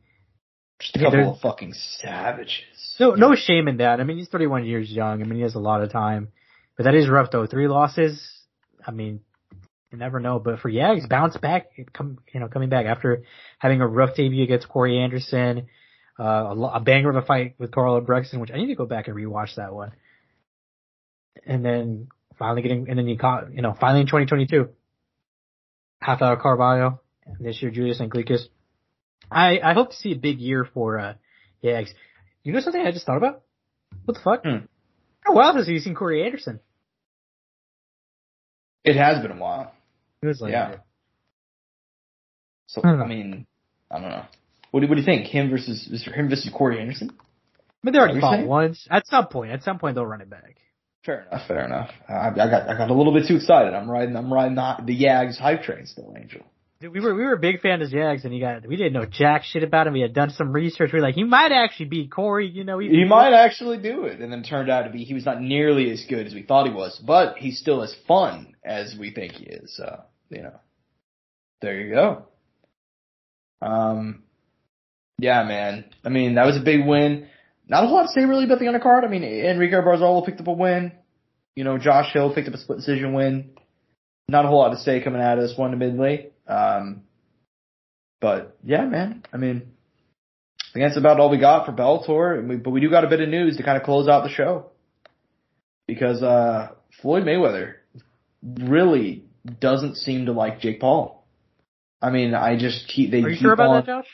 just 0.80 0.96
a 0.96 0.98
couple 0.98 1.34
of 1.34 1.40
fucking 1.40 1.72
savages. 1.72 2.96
no 2.98 3.14
no 3.14 3.36
shame 3.36 3.68
in 3.68 3.76
that. 3.76 4.00
I 4.00 4.02
mean, 4.02 4.18
he's 4.18 4.28
31 4.28 4.64
years 4.64 4.90
young. 4.90 5.22
I 5.22 5.24
mean, 5.24 5.36
he 5.36 5.42
has 5.42 5.54
a 5.54 5.60
lot 5.60 5.82
of 5.82 5.92
time, 5.92 6.32
but 6.76 6.82
that 6.82 6.96
is 6.96 7.08
rough 7.08 7.30
though. 7.30 7.46
Three 7.46 7.68
losses. 7.68 8.20
I 8.84 8.90
mean, 8.90 9.20
you 9.92 9.98
never 9.98 10.18
know. 10.18 10.40
But 10.40 10.58
for 10.58 10.68
Yags, 10.68 11.08
bounce 11.08 11.36
back, 11.36 11.68
come 11.92 12.18
you 12.34 12.40
know, 12.40 12.48
coming 12.48 12.70
back 12.70 12.86
after 12.86 13.22
having 13.60 13.80
a 13.80 13.86
rough 13.86 14.16
debut 14.16 14.42
against 14.42 14.68
Corey 14.68 14.98
Anderson, 14.98 15.68
uh, 16.18 16.24
a, 16.24 16.60
a 16.74 16.80
banger 16.80 17.10
of 17.10 17.22
a 17.22 17.22
fight 17.24 17.54
with 17.56 17.70
Karl 17.70 18.00
Albrektsson, 18.00 18.40
which 18.40 18.50
I 18.50 18.56
need 18.56 18.66
to 18.66 18.74
go 18.74 18.86
back 18.86 19.06
and 19.06 19.16
rewatch 19.16 19.54
that 19.58 19.72
one. 19.72 19.92
And 21.46 21.64
then 21.64 22.08
finally 22.36 22.62
getting, 22.62 22.90
and 22.90 22.98
then 22.98 23.06
you 23.06 23.16
caught, 23.16 23.54
you 23.54 23.62
know, 23.62 23.76
finally 23.78 24.00
in 24.00 24.06
2022, 24.08 24.70
Rafael 26.00 26.36
Carvalho, 26.36 27.00
this 27.40 27.60
year 27.62 27.70
Julius 27.70 28.00
Anglickas. 28.00 28.42
I, 29.30 29.58
I 29.62 29.74
hope 29.74 29.90
to 29.90 29.96
see 29.96 30.12
a 30.12 30.16
big 30.16 30.38
year 30.38 30.68
for, 30.72 30.98
uh, 30.98 31.14
Yags. 31.62 31.90
You 32.42 32.52
know 32.52 32.60
something 32.60 32.80
I 32.80 32.92
just 32.92 33.06
thought 33.06 33.16
about? 33.16 33.42
What 34.04 34.14
the 34.14 34.20
fuck? 34.20 34.42
Hmm. 34.44 34.66
How 35.20 35.34
wild 35.34 35.56
has 35.56 35.66
he 35.66 35.78
seen 35.80 35.94
Corey 35.94 36.24
Anderson? 36.24 36.60
It 38.84 38.96
has 38.96 39.20
been 39.20 39.32
a 39.32 39.40
while. 39.40 39.72
It 40.22 40.26
was 40.26 40.40
like, 40.40 40.52
Yeah. 40.52 40.76
So 42.66 42.82
I. 42.84 42.90
I 42.90 43.06
mean, 43.06 43.46
I 43.90 44.00
don't 44.00 44.10
know. 44.10 44.24
What 44.70 44.80
do, 44.80 44.88
what 44.88 44.94
do 44.94 45.00
you 45.00 45.06
think? 45.06 45.26
Him 45.26 45.50
versus 45.50 46.06
him 46.06 46.28
versus 46.28 46.50
Corey 46.52 46.80
Anderson? 46.80 47.10
but 47.82 47.92
they 47.92 47.98
already 47.98 48.18
What 48.20 48.34
are 48.34 48.36
you 48.36 48.42
fought 48.42 48.48
once. 48.48 48.86
At 48.90 49.06
some 49.06 49.28
point, 49.28 49.52
at 49.52 49.62
some 49.62 49.78
point 49.78 49.94
they'll 49.94 50.06
run 50.06 50.20
it 50.20 50.28
back. 50.28 50.56
Fair 51.06 51.26
enough. 51.30 51.46
Fair 51.46 51.64
enough. 51.64 51.90
I, 52.08 52.30
I 52.30 52.34
got 52.34 52.68
I 52.68 52.76
got 52.76 52.90
a 52.90 52.94
little 52.94 53.14
bit 53.14 53.28
too 53.28 53.36
excited. 53.36 53.72
I'm 53.72 53.88
riding 53.88 54.16
I'm 54.16 54.32
riding 54.32 54.56
the, 54.56 54.76
the 54.84 55.04
Yags 55.04 55.38
hype 55.38 55.62
train 55.62 55.86
still, 55.86 56.12
Angel. 56.18 56.42
Dude, 56.80 56.92
we 56.92 57.00
were 57.00 57.14
we 57.14 57.22
were 57.22 57.32
a 57.32 57.38
big 57.38 57.60
fan 57.60 57.80
of 57.80 57.90
Jags, 57.90 58.24
and 58.24 58.34
he 58.34 58.40
got 58.40 58.66
we 58.66 58.76
didn't 58.76 58.92
know 58.92 59.06
jack 59.06 59.44
shit 59.44 59.62
about 59.62 59.86
him. 59.86 59.92
We 59.92 60.00
had 60.00 60.12
done 60.12 60.30
some 60.30 60.52
research. 60.52 60.90
We 60.92 60.98
were 60.98 61.06
like, 61.06 61.14
he 61.14 61.24
might 61.24 61.52
actually 61.52 61.86
beat 61.86 62.10
Corey. 62.10 62.48
You 62.48 62.64
know, 62.64 62.80
He 62.80 63.04
might 63.04 63.32
actually 63.32 63.78
do 63.78 64.04
it, 64.04 64.20
and 64.20 64.30
then 64.30 64.42
turned 64.42 64.68
out 64.68 64.82
to 64.82 64.90
be 64.90 65.04
he 65.04 65.14
was 65.14 65.24
not 65.24 65.40
nearly 65.40 65.90
as 65.90 66.04
good 66.08 66.26
as 66.26 66.34
we 66.34 66.42
thought 66.42 66.66
he 66.66 66.72
was, 66.72 67.00
but 67.06 67.38
he's 67.38 67.58
still 67.58 67.82
as 67.82 67.94
fun 68.06 68.54
as 68.64 68.94
we 68.98 69.12
think 69.12 69.32
he 69.32 69.44
is. 69.44 69.74
So 69.76 70.02
you 70.28 70.42
know, 70.42 70.60
there 71.62 71.80
you 71.80 71.94
go. 71.94 72.26
Um, 73.62 74.24
yeah, 75.18 75.44
man. 75.44 75.84
I 76.04 76.08
mean, 76.08 76.34
that 76.34 76.44
was 76.44 76.56
a 76.56 76.64
big 76.64 76.84
win. 76.84 77.28
Not 77.68 77.84
a 77.84 77.86
whole 77.88 77.96
lot 77.96 78.06
to 78.06 78.12
say 78.12 78.24
really 78.24 78.44
about 78.44 78.58
the 78.58 78.66
undercard. 78.66 79.04
I 79.04 79.08
mean, 79.08 79.24
Enrique 79.24 79.74
Barzola 79.74 80.24
picked 80.24 80.40
up 80.40 80.46
a 80.46 80.52
win. 80.52 80.92
You 81.54 81.64
know, 81.64 81.78
Josh 81.78 82.12
Hill 82.12 82.34
picked 82.34 82.48
up 82.48 82.54
a 82.54 82.58
split 82.58 82.78
decision 82.78 83.12
win. 83.12 83.50
Not 84.28 84.44
a 84.44 84.48
whole 84.48 84.58
lot 84.58 84.70
to 84.70 84.78
say 84.78 85.02
coming 85.02 85.20
out 85.20 85.38
of 85.38 85.48
this 85.48 85.56
one 85.58 85.72
admittedly. 85.72 86.30
Um, 86.46 87.02
but 88.20 88.56
yeah, 88.64 88.84
man. 88.84 89.24
I 89.32 89.36
mean, 89.36 89.72
I 90.60 90.72
think 90.72 90.86
that's 90.86 90.98
about 90.98 91.20
all 91.20 91.30
we 91.30 91.38
got 91.38 91.66
for 91.66 91.72
Bellator. 91.72 92.46
We, 92.46 92.56
but 92.56 92.70
we 92.70 92.80
do 92.80 92.90
got 92.90 93.04
a 93.04 93.08
bit 93.08 93.20
of 93.20 93.28
news 93.28 93.56
to 93.56 93.62
kind 93.62 93.76
of 93.76 93.82
close 93.82 94.08
out 94.08 94.22
the 94.24 94.30
show 94.30 94.70
because 95.86 96.22
uh, 96.22 96.70
Floyd 97.00 97.24
Mayweather 97.24 97.74
really 98.42 99.24
doesn't 99.60 99.96
seem 99.96 100.26
to 100.26 100.32
like 100.32 100.60
Jake 100.60 100.80
Paul. 100.80 101.24
I 102.02 102.10
mean, 102.10 102.34
I 102.34 102.56
just 102.58 102.88
keep 102.88 103.10
they. 103.10 103.22
Are 103.22 103.28
you 103.28 103.36
keep 103.36 103.42
sure 103.42 103.52
about 103.52 103.68
on, 103.70 103.76
that, 103.76 103.86
Josh? 103.86 104.06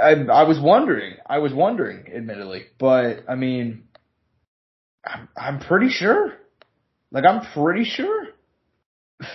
I 0.00 0.10
I 0.12 0.42
was 0.44 0.58
wondering. 0.60 1.14
I 1.26 1.38
was 1.38 1.52
wondering, 1.52 2.06
admittedly, 2.14 2.66
but 2.78 3.24
I 3.28 3.34
mean, 3.34 3.84
I'm 5.04 5.28
I'm 5.36 5.60
pretty 5.60 5.90
sure. 5.90 6.34
Like 7.10 7.24
I'm 7.24 7.44
pretty 7.52 7.84
sure. 7.84 8.26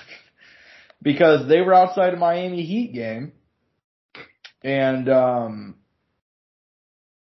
because 1.01 1.47
they 1.47 1.61
were 1.61 1.73
outside 1.73 2.13
of 2.13 2.19
Miami 2.19 2.63
Heat 2.63 2.93
game, 2.93 3.33
and 4.63 5.09
um, 5.09 5.75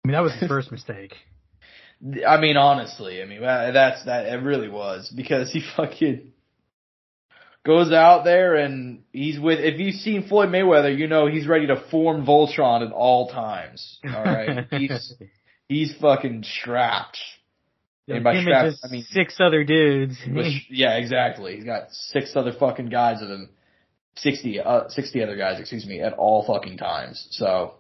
I 0.04 0.08
mean, 0.08 0.14
that 0.14 0.24
was 0.24 0.34
his 0.34 0.48
first 0.48 0.72
mistake. 0.72 1.14
I 2.28 2.40
mean, 2.40 2.58
honestly, 2.58 3.22
I 3.22 3.26
mean 3.26 3.42
that's 3.42 4.06
that. 4.06 4.26
It 4.26 4.44
really 4.44 4.70
was 4.70 5.12
because 5.16 5.52
he 5.52 5.64
fucking 5.76 6.32
goes 7.68 7.92
out 7.92 8.24
there 8.24 8.56
and 8.56 9.04
he's 9.12 9.40
with. 9.40 9.60
If 9.60 9.80
you've 9.80 9.96
seen 9.96 10.28
Floyd 10.28 10.50
Mayweather, 10.50 10.98
you 10.98 11.08
know 11.08 11.28
he's 11.28 11.46
ready 11.46 11.68
to 11.68 11.84
form 11.92 12.26
Voltron 12.26 12.86
at 12.86 12.92
all 12.92 13.28
times. 13.30 14.00
All 14.04 14.24
right, 14.24 14.66
he's 14.72 15.14
he's 15.68 15.96
fucking 16.02 16.44
strapped. 16.44 17.20
And 18.08 18.24
by 18.24 18.42
strapped, 18.42 18.78
I 18.84 18.88
mean 18.88 19.06
six 19.10 19.36
other 19.40 19.64
dudes. 19.66 20.16
Which, 20.26 20.66
yeah, 20.70 20.96
exactly. 20.96 21.56
He's 21.58 21.66
got 21.66 21.92
six 21.92 22.32
other 22.36 22.54
fucking 22.58 22.90
guys 22.90 23.18
with 23.22 23.30
him. 23.30 23.50
60, 24.20 24.60
uh, 24.62 24.90
60 24.90 25.22
other 25.22 25.36
guys, 25.36 25.60
excuse 25.60 25.86
me, 25.86 26.02
at 26.02 26.14
all 26.14 26.44
fucking 26.44 26.78
times. 26.78 27.28
So, 27.30 27.76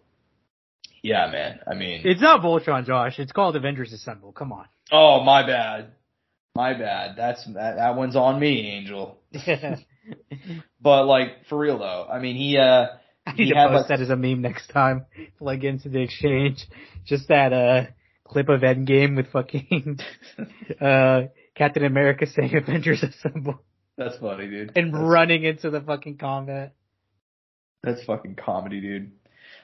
yeah, 1.01 1.27
man. 1.31 1.59
I 1.65 1.73
mean, 1.73 2.01
it's 2.05 2.21
not 2.21 2.41
Voltron, 2.41 2.85
Josh. 2.85 3.17
It's 3.17 3.31
called 3.31 3.55
Avengers 3.55 3.91
Assemble. 3.91 4.33
Come 4.33 4.51
on. 4.51 4.65
oh, 4.91 5.23
my 5.23 5.45
bad. 5.47 5.93
My 6.57 6.73
bad. 6.73 7.15
That's, 7.15 7.45
that, 7.53 7.75
that 7.77 7.95
one's 7.95 8.15
on 8.15 8.39
me, 8.39 8.67
Angel. 8.71 9.17
But 10.81 11.05
like, 11.05 11.47
for 11.49 11.57
real 11.57 11.79
though, 11.79 12.07
I 12.09 12.19
mean, 12.19 12.35
he, 12.37 12.57
uh, 12.57 12.87
I 13.25 13.31
need 13.33 13.45
He 13.45 13.49
to 13.51 13.55
had, 13.57 13.67
post 13.67 13.89
like- 13.89 13.99
that 13.99 14.01
as 14.01 14.09
a 14.09 14.15
meme 14.15 14.41
next 14.41 14.67
time. 14.69 15.05
Plug 15.37 15.63
into 15.65 15.89
the 15.89 15.99
exchange. 15.99 16.65
Just 17.05 17.27
that 17.27 17.51
uh 17.51 17.85
clip 18.23 18.47
of 18.49 18.61
Endgame 18.61 19.15
with 19.17 19.27
fucking 19.31 19.99
uh 20.81 21.21
Captain 21.55 21.83
America 21.85 22.25
saying 22.25 22.55
Avengers 22.55 23.03
Assemble 23.03 23.61
that's 23.97 24.17
funny, 24.19 24.47
dude. 24.47 24.71
and 24.77 24.93
that's, 24.93 25.01
running 25.03 25.43
into 25.43 25.69
the 25.71 25.81
fucking 25.81 26.17
combat. 26.17 26.73
that's 27.83 28.03
fucking 28.05 28.35
comedy, 28.35 28.79
dude. 28.79 29.11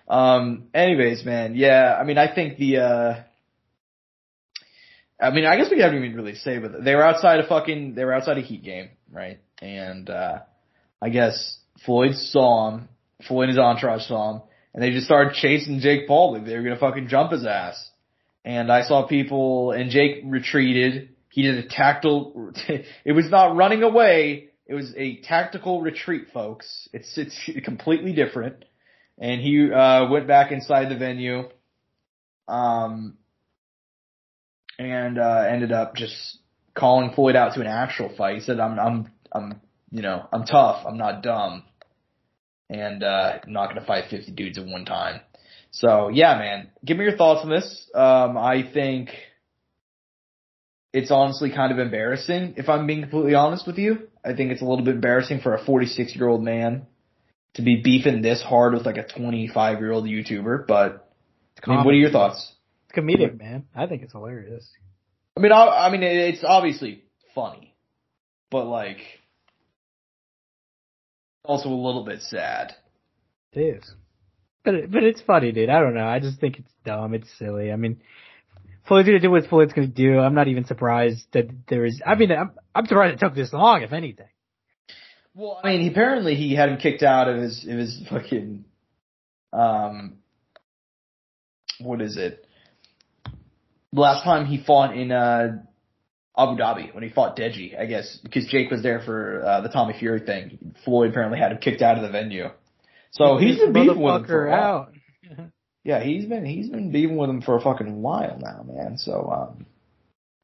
Um, 0.07 0.65
anyways, 0.74 1.24
man, 1.24 1.56
yeah, 1.56 1.95
I 1.99 2.03
mean, 2.03 2.18
I 2.18 2.34
think 2.34 2.57
the, 2.57 2.78
uh, 2.78 3.24
I 5.24 5.32
mean, 5.32 5.45
I 5.45 5.58
guess 5.58 5.72
we 5.72 5.80
haven't 5.80 6.04
even 6.04 6.18
really 6.18 6.36
say, 6.36 6.60
but 6.60 6.84
they 6.84 6.95
were 6.95 7.04
outside 7.04 7.40
of 7.40 7.48
fucking, 7.48 7.95
they 7.95 8.04
were 8.04 8.14
outside 8.14 8.38
of 8.38 8.44
Heat 8.44 8.64
game, 8.64 8.90
right? 9.12 9.40
And, 9.62 10.10
uh, 10.10 10.40
I 11.02 11.10
guess 11.10 11.60
Floyd 11.86 12.16
saw 12.16 12.70
him, 12.70 12.90
Floyd 13.28 13.50
and 13.50 13.58
his 13.58 13.60
entourage 13.60 14.04
saw 14.04 14.36
him, 14.36 14.41
and 14.74 14.84
they 14.84 14.91
just 14.91 15.06
started 15.06 15.34
chasing 15.36 15.80
Jake 15.80 16.08
Paul. 16.08 16.34
Like 16.34 16.45
they 16.45 16.56
were 16.56 16.64
gonna 16.64 16.78
fucking 16.78 17.08
jump 17.08 17.32
his 17.32 17.45
ass. 17.45 17.90
And 18.45 18.72
I 18.72 18.84
saw 18.84 19.08
people, 19.08 19.72
and 19.72 19.90
Jake 19.90 20.22
retreated. 20.26 21.10
He 21.30 21.44
did 21.44 21.58
a 21.58 21.68
tactical, 21.68 22.54
it 22.68 23.14
was 23.14 23.30
not 23.30 23.56
running 23.56 23.84
away, 23.84 24.50
it 24.66 24.74
was 24.74 24.94
a 24.98 25.22
tactical 25.22 25.82
retreat, 25.82 26.28
folks. 26.34 26.90
It's, 26.94 27.18
it's 27.18 27.66
completely 27.66 28.14
different. 28.14 28.66
And 29.18 29.41
he, 29.41 29.72
uh, 29.72 30.10
went 30.10 30.28
back 30.28 30.52
inside 30.52 30.90
the 30.90 30.98
venue. 30.98 31.50
Um, 32.48 33.18
and 34.84 35.19
uh, 35.19 35.45
ended 35.49 35.72
up 35.72 35.95
just 35.95 36.38
calling 36.76 37.14
Floyd 37.14 37.35
out 37.35 37.53
to 37.55 37.61
an 37.61 37.68
actual 37.68 38.14
fight. 38.15 38.35
He 38.35 38.41
said, 38.41 38.60
"I'm, 38.60 38.80
I'm, 38.80 39.11
I'm, 39.31 39.61
you 39.91 40.01
know, 40.01 40.27
I'm 40.31 40.45
tough. 40.45 40.85
I'm 40.88 40.97
not 40.97 41.23
dumb, 41.23 41.64
and 42.69 43.03
uh, 43.03 43.39
I'm 43.43 43.53
not 43.53 43.69
gonna 43.69 43.85
fight 43.85 44.05
50 44.10 44.31
dudes 44.31 44.57
at 44.57 44.65
one 44.65 44.85
time." 44.85 45.22
So 45.72 46.10
yeah, 46.10 46.38
man, 46.38 46.69
give 46.85 46.97
me 46.97 47.03
your 47.03 47.18
thoughts 47.18 47.41
on 47.43 47.49
this. 47.49 47.89
Um, 47.95 48.38
I 48.38 48.69
think 48.73 49.10
it's 50.93 51.10
honestly 51.10 51.51
kind 51.51 51.72
of 51.72 51.80
embarrassing, 51.80 52.53
if 52.57 52.69
I'm 52.69 52.85
being 52.85 53.01
completely 53.01 53.34
honest 53.34 53.65
with 53.65 53.80
you. 53.80 54.07
I 54.23 54.34
think 54.35 54.51
it's 54.51 54.61
a 54.61 54.65
little 54.65 54.85
bit 54.85 54.95
embarrassing 54.95 55.41
for 55.41 55.55
a 55.55 55.65
46 55.65 56.15
year 56.15 56.27
old 56.27 56.43
man 56.43 56.85
to 57.55 57.61
be 57.64 57.81
beefing 57.84 58.22
this 58.22 58.41
hard 58.41 58.73
with 58.73 58.85
like 58.85 58.97
a 58.97 59.07
25 59.07 59.80
year 59.80 59.91
old 59.91 60.05
YouTuber. 60.05 60.68
But 60.68 61.10
I 61.64 61.69
mean, 61.69 61.84
what 61.84 61.93
are 61.93 61.97
your 61.97 62.11
thoughts? 62.11 62.53
Comedic, 62.95 63.40
man. 63.40 63.65
I 63.76 63.88
think 63.88 64.03
it's 64.03 64.14
hilarious. 64.14 64.70
I 65.36 65.40
mean, 65.40 65.52
I, 65.52 65.88
I 65.88 65.91
mean, 65.91 66.03
it's 66.03 66.44
obviously 66.44 67.03
funny, 67.34 67.76
but 68.52 68.65
like, 68.65 68.99
also 71.44 71.70
a 71.70 71.72
little 71.72 72.06
bit 72.06 72.22
sad. 72.22 72.76
It 73.52 73.60
is. 73.60 73.94
But 74.64 74.76
it, 74.76 74.91
but 74.91 75.03
it's 75.03 75.22
funny, 75.22 75.52
dude. 75.52 75.70
I 75.70 75.80
don't 75.80 75.95
know. 75.95 76.07
I 76.07 76.20
just 76.20 76.40
think 76.40 76.60
it's 76.60 76.72
dumb. 76.86 77.14
It's 77.14 77.28
silly. 77.38 77.72
I 77.72 77.76
mean, 77.76 78.02
Floyd's 78.88 79.07
gonna 79.07 79.20
do 79.20 79.32
what 79.32 79.48
Floyd's 79.48 79.74
gonna 79.74 79.88
do. 79.88 80.20
I'm 80.20 80.36
not 80.36 80.48
even 80.48 80.65
surprised 80.65 81.26
that 81.34 81.49
there 81.68 81.86
is. 81.86 82.02
I 82.06 82.15
mean, 82.15 82.32
I'm 82.32 82.52
I'm 82.74 82.86
surprised 82.86 83.15
it 83.15 83.20
took 83.20 83.36
this 83.36 83.52
long, 83.52 83.82
if 83.82 83.91
anything. 83.91 84.28
Well, 85.36 85.60
I 85.64 85.76
mean, 85.76 85.91
apparently 85.91 86.36
he 86.36 86.56
had 86.56 86.70
him 86.70 86.78
kicked 86.78 87.03
out 87.03 87.28
of 87.28 87.38
his 87.41 87.65
of 87.68 87.78
his 87.78 88.02
fucking, 88.10 88.65
um, 89.52 90.18
what 91.80 92.02
is 92.02 92.18
it? 92.18 92.45
Last 93.94 94.24
time 94.24 94.45
he 94.45 94.64
fought 94.64 94.98
in 94.98 95.11
uh 95.11 95.60
Abu 96.38 96.60
Dhabi 96.60 96.94
when 96.94 97.03
he 97.03 97.10
fought 97.10 97.38
Deji, 97.38 97.80
I 97.80 97.86
guess, 97.86 98.18
because 98.24 98.48
Jake 98.48 98.72
was 98.72 98.82
there 98.82 99.02
for 99.02 99.45
uh, 99.45 99.61
the 99.61 99.70
Tommy 99.70 99.94
Fury 99.98 100.20
thing. 100.22 100.76
Floyd 100.84 101.11
apparently 101.11 101.38
had 101.38 101.52
him 101.52 101.60
kicked 101.60 101.82
out 101.84 101.98
of 101.98 102.02
the 102.02 102.10
venue. 102.10 102.49
So 103.11 103.38
he's 103.38 103.60
been 103.60 103.72
beefing 103.74 104.02
with 104.02 104.15
him 104.15 104.26
for 104.26 104.48
a 104.48 104.52
while. 104.52 104.90
out. 105.40 105.49
Yeah, 105.86 106.02
he's 106.02 106.26
been 106.26 106.45
he's 106.45 106.70
been 106.70 106.94
beefing 106.94 107.18
with 107.18 107.30
him 107.30 107.41
for 107.41 107.57
a 107.57 107.61
fucking 107.61 108.02
while 108.02 108.40
now, 108.40 108.64
man. 108.65 108.98
So 108.98 109.30
um 109.30 109.65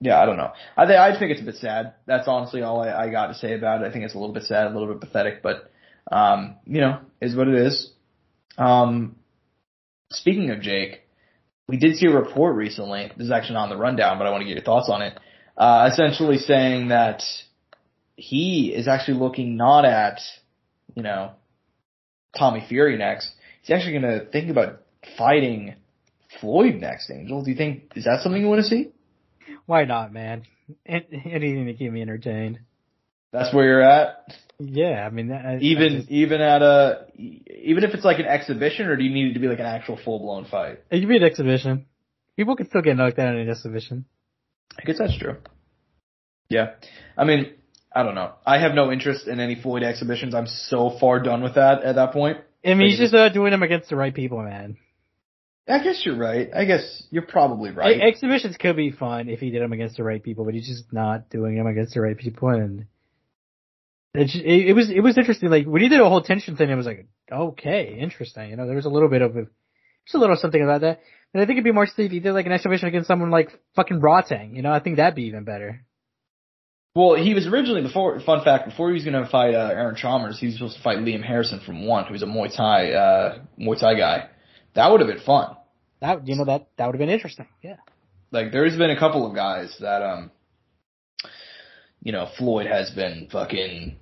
yeah, 0.02 0.22
I 0.22 0.26
don't 0.26 0.36
know. 0.36 0.52
I 0.76 0.86
think 0.86 1.00
I 1.00 1.18
think 1.18 1.32
it's 1.32 1.42
a 1.42 1.46
bit 1.46 1.56
sad. 1.56 1.94
That's 2.06 2.28
honestly 2.28 2.62
all 2.62 2.82
I, 2.82 3.06
I 3.06 3.10
got 3.10 3.28
to 3.28 3.36
say 3.36 3.54
about 3.54 3.82
it. 3.82 3.88
I 3.88 3.92
think 3.92 4.04
it's 4.04 4.16
a 4.16 4.20
little 4.20 4.34
bit 4.34 4.44
sad, 4.44 4.68
a 4.68 4.78
little 4.78 4.94
bit 4.94 5.00
pathetic, 5.00 5.42
but 5.42 5.72
um, 6.12 6.58
you 6.66 6.82
know, 6.82 7.00
is 7.22 7.38
what 7.38 7.48
it 7.48 7.56
is. 7.56 7.90
Um 8.58 9.16
speaking 10.12 10.50
of 10.50 10.60
Jake, 10.60 11.08
we 11.70 11.78
did 11.78 11.98
see 11.98 12.08
a 12.08 12.12
report 12.12 12.56
recently. 12.56 13.12
This 13.16 13.26
is 13.26 13.32
actually 13.32 13.54
not 13.54 13.66
on 13.66 13.70
the 13.70 13.78
rundown, 13.78 14.18
but 14.18 14.26
I 14.26 14.32
want 14.32 14.42
to 14.42 14.46
get 14.48 14.56
your 14.56 14.64
thoughts 14.64 14.90
on 14.90 15.04
it. 15.04 15.18
Uh 15.56 15.90
essentially 15.92 16.38
saying 16.38 16.88
that 16.88 17.22
he 18.16 18.74
is 18.76 18.88
actually 18.88 19.20
looking 19.20 19.56
not 19.56 19.86
at, 19.86 20.20
you 20.96 21.04
know, 21.04 21.34
Tommy 22.36 22.66
Fury 22.68 22.98
next. 22.98 23.32
He's 23.62 23.76
actually 23.76 24.00
going 24.00 24.20
to 24.20 24.26
think 24.26 24.50
about 24.50 24.82
fighting 25.18 25.76
Floyd 26.42 26.76
next, 26.76 27.12
Angel. 27.12 27.44
Do 27.44 27.52
you 27.52 27.56
think 27.56 27.92
is 27.96 28.06
that 28.06 28.22
something 28.24 28.42
you 28.42 28.48
want 28.48 28.62
to 28.64 28.68
see? 28.68 28.92
Why 29.68 29.86
not, 29.86 30.12
man? 30.12 30.44
Anything 30.88 31.68
to 31.68 31.74
keep 31.76 31.92
me 31.92 32.02
entertained. 32.02 32.60
That's 33.32 33.54
where 33.54 33.66
you're 33.66 33.82
at. 33.82 34.34
Yeah, 34.60 35.06
I 35.06 35.10
mean, 35.10 35.28
that, 35.30 35.46
I- 35.46 35.54
I 35.54 35.58
Even 35.60 35.90
just- 36.00 36.12
even 36.12 36.42
at 36.42 36.62
a 36.62 37.06
even 37.18 37.84
if 37.84 37.94
it's 37.94 38.04
like 38.04 38.20
an 38.20 38.26
exhibition, 38.26 38.88
or 38.88 38.96
do 38.98 39.04
you 39.04 39.14
need 39.14 39.32
it 39.32 39.34
to 39.36 39.40
be 39.40 39.48
like 39.48 39.60
an 39.60 39.66
actual 39.66 39.98
full 39.98 40.20
blown 40.20 40.46
fight? 40.46 40.80
it 40.92 41.00
could 41.00 41.08
be 41.10 41.18
an 41.18 41.24
exhibition. 41.24 41.86
People 42.36 42.56
can 42.56 42.68
still 42.68 42.82
get 42.82 42.98
knocked 42.98 43.20
out 43.20 43.36
in 43.36 43.42
an 43.42 43.50
exhibition. 43.50 44.06
I 44.78 44.84
guess 44.84 44.98
that's 44.98 45.18
true. 45.18 45.38
Yeah, 46.50 46.72
I 47.18 47.26
mean, 47.26 47.54
I 47.94 48.04
don't 48.04 48.16
know. 48.16 48.34
I 48.46 48.60
have 48.60 48.74
no 48.74 48.92
interest 48.92 49.28
in 49.28 49.40
any 49.40 49.56
Floyd 49.56 49.84
exhibitions. 49.84 50.34
I'm 50.34 50.48
so 50.48 50.98
far 51.00 51.20
done 51.22 51.44
with 51.44 51.56
that 51.56 51.84
at 51.84 51.96
that 51.96 52.12
point. 52.12 52.38
I 52.66 52.74
mean, 52.74 52.90
he's 52.90 52.98
just 53.00 53.14
uh, 53.14 53.30
doing 53.30 53.52
them 53.52 53.64
against 53.64 53.90
the 53.90 53.96
right 53.96 54.14
people, 54.14 54.42
man. 54.42 54.78
I 55.68 55.84
guess 55.84 56.02
you're 56.04 56.18
right. 56.18 56.50
I 56.54 56.66
guess 56.66 57.04
you're 57.12 57.24
probably 57.28 57.70
right. 57.72 58.02
exhibitions 58.02 58.58
could 58.58 58.76
be 58.76 58.92
fun 58.92 59.30
if 59.30 59.40
he 59.40 59.52
did 59.52 59.62
them 59.62 59.72
against 59.72 59.98
the 59.98 60.04
right 60.04 60.22
people, 60.22 60.44
but 60.44 60.54
he's 60.56 60.68
just 60.68 60.92
not 60.92 61.30
doing 61.30 61.56
them 61.56 61.68
against 61.68 61.94
the 61.94 62.02
right 62.02 62.18
people, 62.18 62.50
and 62.50 62.86
it, 64.14 64.36
it, 64.36 64.68
it 64.70 64.74
was 64.74 64.90
it 64.90 65.02
was 65.02 65.18
interesting. 65.18 65.50
Like 65.50 65.66
when 65.66 65.82
he 65.82 65.90
did 65.90 66.02
a 66.02 66.10
whole 66.10 66.24
Tenshin 66.24 66.58
thing, 66.58 66.70
it 66.70 66.76
was 66.76 66.86
like 66.86 67.08
okay, 67.32 67.98
interesting. 68.00 68.50
You 68.50 68.56
know, 68.56 68.66
there 68.66 68.76
was 68.76 68.86
a 68.86 68.90
little 68.90 69.10
bit 69.10 69.22
of 69.22 69.36
a, 69.36 69.44
just 70.06 70.16
a 70.16 70.18
little 70.18 70.36
something 70.36 70.62
about 70.62 70.82
that. 70.82 71.02
And 71.34 71.44
I 71.44 71.46
think 71.46 71.58
it'd 71.58 71.64
be 71.64 71.72
more 71.72 71.84
interesting 71.84 72.08
if 72.08 72.12
he 72.12 72.20
did 72.20 72.34
like 72.34 72.48
an 72.48 72.52
exhibition 72.52 72.88
against 72.88 73.08
someone 73.08 73.30
like 73.30 73.52
fucking 73.76 74.02
Rodtang. 74.02 74.56
You 74.56 74.64
know, 74.64 74.72
I 74.72 74.80
think 74.80 74.98
that'd 74.98 75.16
be 75.16 75.26
even 75.26 75.44
better. 75.44 75.86
Well, 76.96 77.16
he 77.16 77.36
was 77.36 77.46
originally 77.46 77.84
before. 77.84 78.20
Fun 78.22 78.44
fact: 78.44 78.68
before 78.68 78.90
he 78.90 78.96
was 78.96 79.04
going 79.06 79.24
to 79.24 79.30
fight 79.30 79.54
uh, 79.54 79.70
Aaron 79.72 79.96
Chalmers, 79.96 80.40
he 80.40 80.48
was 80.48 80.56
supposed 80.56 80.78
to 80.78 80.84
fight 80.84 80.98
Liam 80.98 81.24
Harrison 81.24 81.62
from 81.64 81.86
One, 81.86 82.06
who's 82.06 82.24
a 82.24 82.26
Muay 82.26 82.56
Thai 82.56 82.92
uh, 82.94 83.40
Muay 83.60 83.80
Thai 83.80 83.96
guy. 83.96 84.30
That 84.74 84.92
would 84.92 85.02
have 85.02 85.10
been 85.10 85.24
fun. 85.24 85.56
That 86.02 86.28
you 86.28 86.36
know 86.36 86.46
that 86.46 86.68
that 86.78 86.88
would 86.88 86.96
have 86.96 87.00
been 87.00 87.10
interesting. 87.10 87.48
Yeah. 87.62 87.78
Like, 88.32 88.52
there's 88.52 88.78
been 88.78 88.92
a 88.92 89.00
couple 89.00 89.28
of 89.28 89.36
guys 89.36 89.76
that 89.80 90.04
um, 90.04 90.32
you 92.02 92.12
know, 92.12 92.30
Floyd 92.38 92.68
has 92.68 92.90
been 92.92 93.28
fucking 93.32 93.96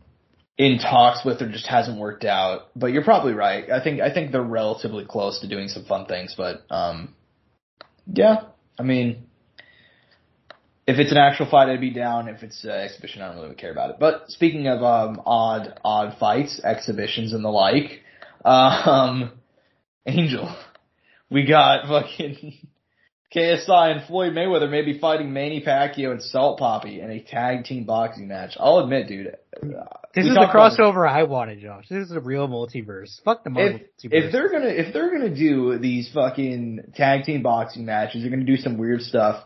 in 0.57 0.79
talks 0.79 1.23
with 1.23 1.41
or 1.41 1.49
just 1.49 1.67
hasn't 1.67 1.99
worked 1.99 2.25
out. 2.25 2.69
But 2.75 2.87
you're 2.87 3.03
probably 3.03 3.33
right. 3.33 3.69
I 3.71 3.83
think 3.83 4.01
I 4.01 4.13
think 4.13 4.31
they're 4.31 4.41
relatively 4.41 5.05
close 5.05 5.39
to 5.41 5.47
doing 5.47 5.67
some 5.67 5.85
fun 5.85 6.05
things. 6.05 6.35
But 6.37 6.63
um, 6.69 7.15
yeah, 8.11 8.43
I 8.79 8.83
mean, 8.83 9.27
if 10.87 10.99
it's 10.99 11.11
an 11.11 11.17
actual 11.17 11.49
fight, 11.49 11.69
I'd 11.69 11.81
be 11.81 11.91
down. 11.91 12.27
If 12.27 12.43
it's 12.43 12.63
an 12.63 12.71
exhibition, 12.71 13.21
I 13.21 13.33
don't 13.33 13.41
really 13.41 13.55
care 13.55 13.71
about 13.71 13.91
it. 13.91 13.97
But 13.99 14.29
speaking 14.29 14.67
of 14.67 14.81
um, 14.83 15.21
odd 15.25 15.79
odd 15.83 16.17
fights, 16.19 16.61
exhibitions, 16.63 17.33
and 17.33 17.43
the 17.43 17.49
like, 17.49 18.01
um, 18.45 19.31
Angel, 20.05 20.55
we 21.29 21.45
got 21.45 21.87
fucking 21.87 22.67
KSI 23.35 23.91
and 23.91 24.07
Floyd 24.07 24.33
Mayweather 24.33 24.69
may 24.69 24.83
be 24.83 24.99
fighting 24.99 25.33
Manny 25.33 25.61
Pacquiao 25.61 26.11
and 26.11 26.21
Salt 26.21 26.59
Papi 26.59 27.03
in 27.03 27.11
a 27.11 27.21
tag 27.21 27.65
team 27.65 27.83
boxing 27.83 28.29
match. 28.29 28.55
I'll 28.57 28.79
admit, 28.79 29.09
dude. 29.09 29.27
Uh, 29.27 29.83
this 30.15 30.25
is 30.25 30.33
the 30.33 30.49
crossover 30.53 31.07
I 31.07 31.23
wanted, 31.23 31.59
Josh. 31.59 31.87
This 31.89 32.09
is 32.09 32.15
a 32.15 32.21
real 32.21 32.47
multiverse. 32.47 33.21
Fuck 33.25 33.43
the 33.43 33.49
Marvel 33.49 33.81
if, 33.81 33.81
multiverse. 33.81 34.25
if 34.25 34.31
they're 34.31 34.49
gonna 34.49 34.69
if 34.69 34.93
they're 34.93 35.11
gonna 35.11 35.35
do 35.35 35.77
these 35.77 36.09
fucking 36.13 36.93
tag 36.95 37.23
team 37.23 37.43
boxing 37.43 37.85
matches, 37.85 38.21
they're 38.21 38.31
gonna 38.31 38.45
do 38.45 38.55
some 38.57 38.77
weird 38.77 39.01
stuff. 39.01 39.43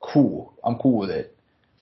Cool, 0.00 0.54
I'm 0.64 0.76
cool 0.76 0.98
with 0.98 1.10
it. 1.10 1.37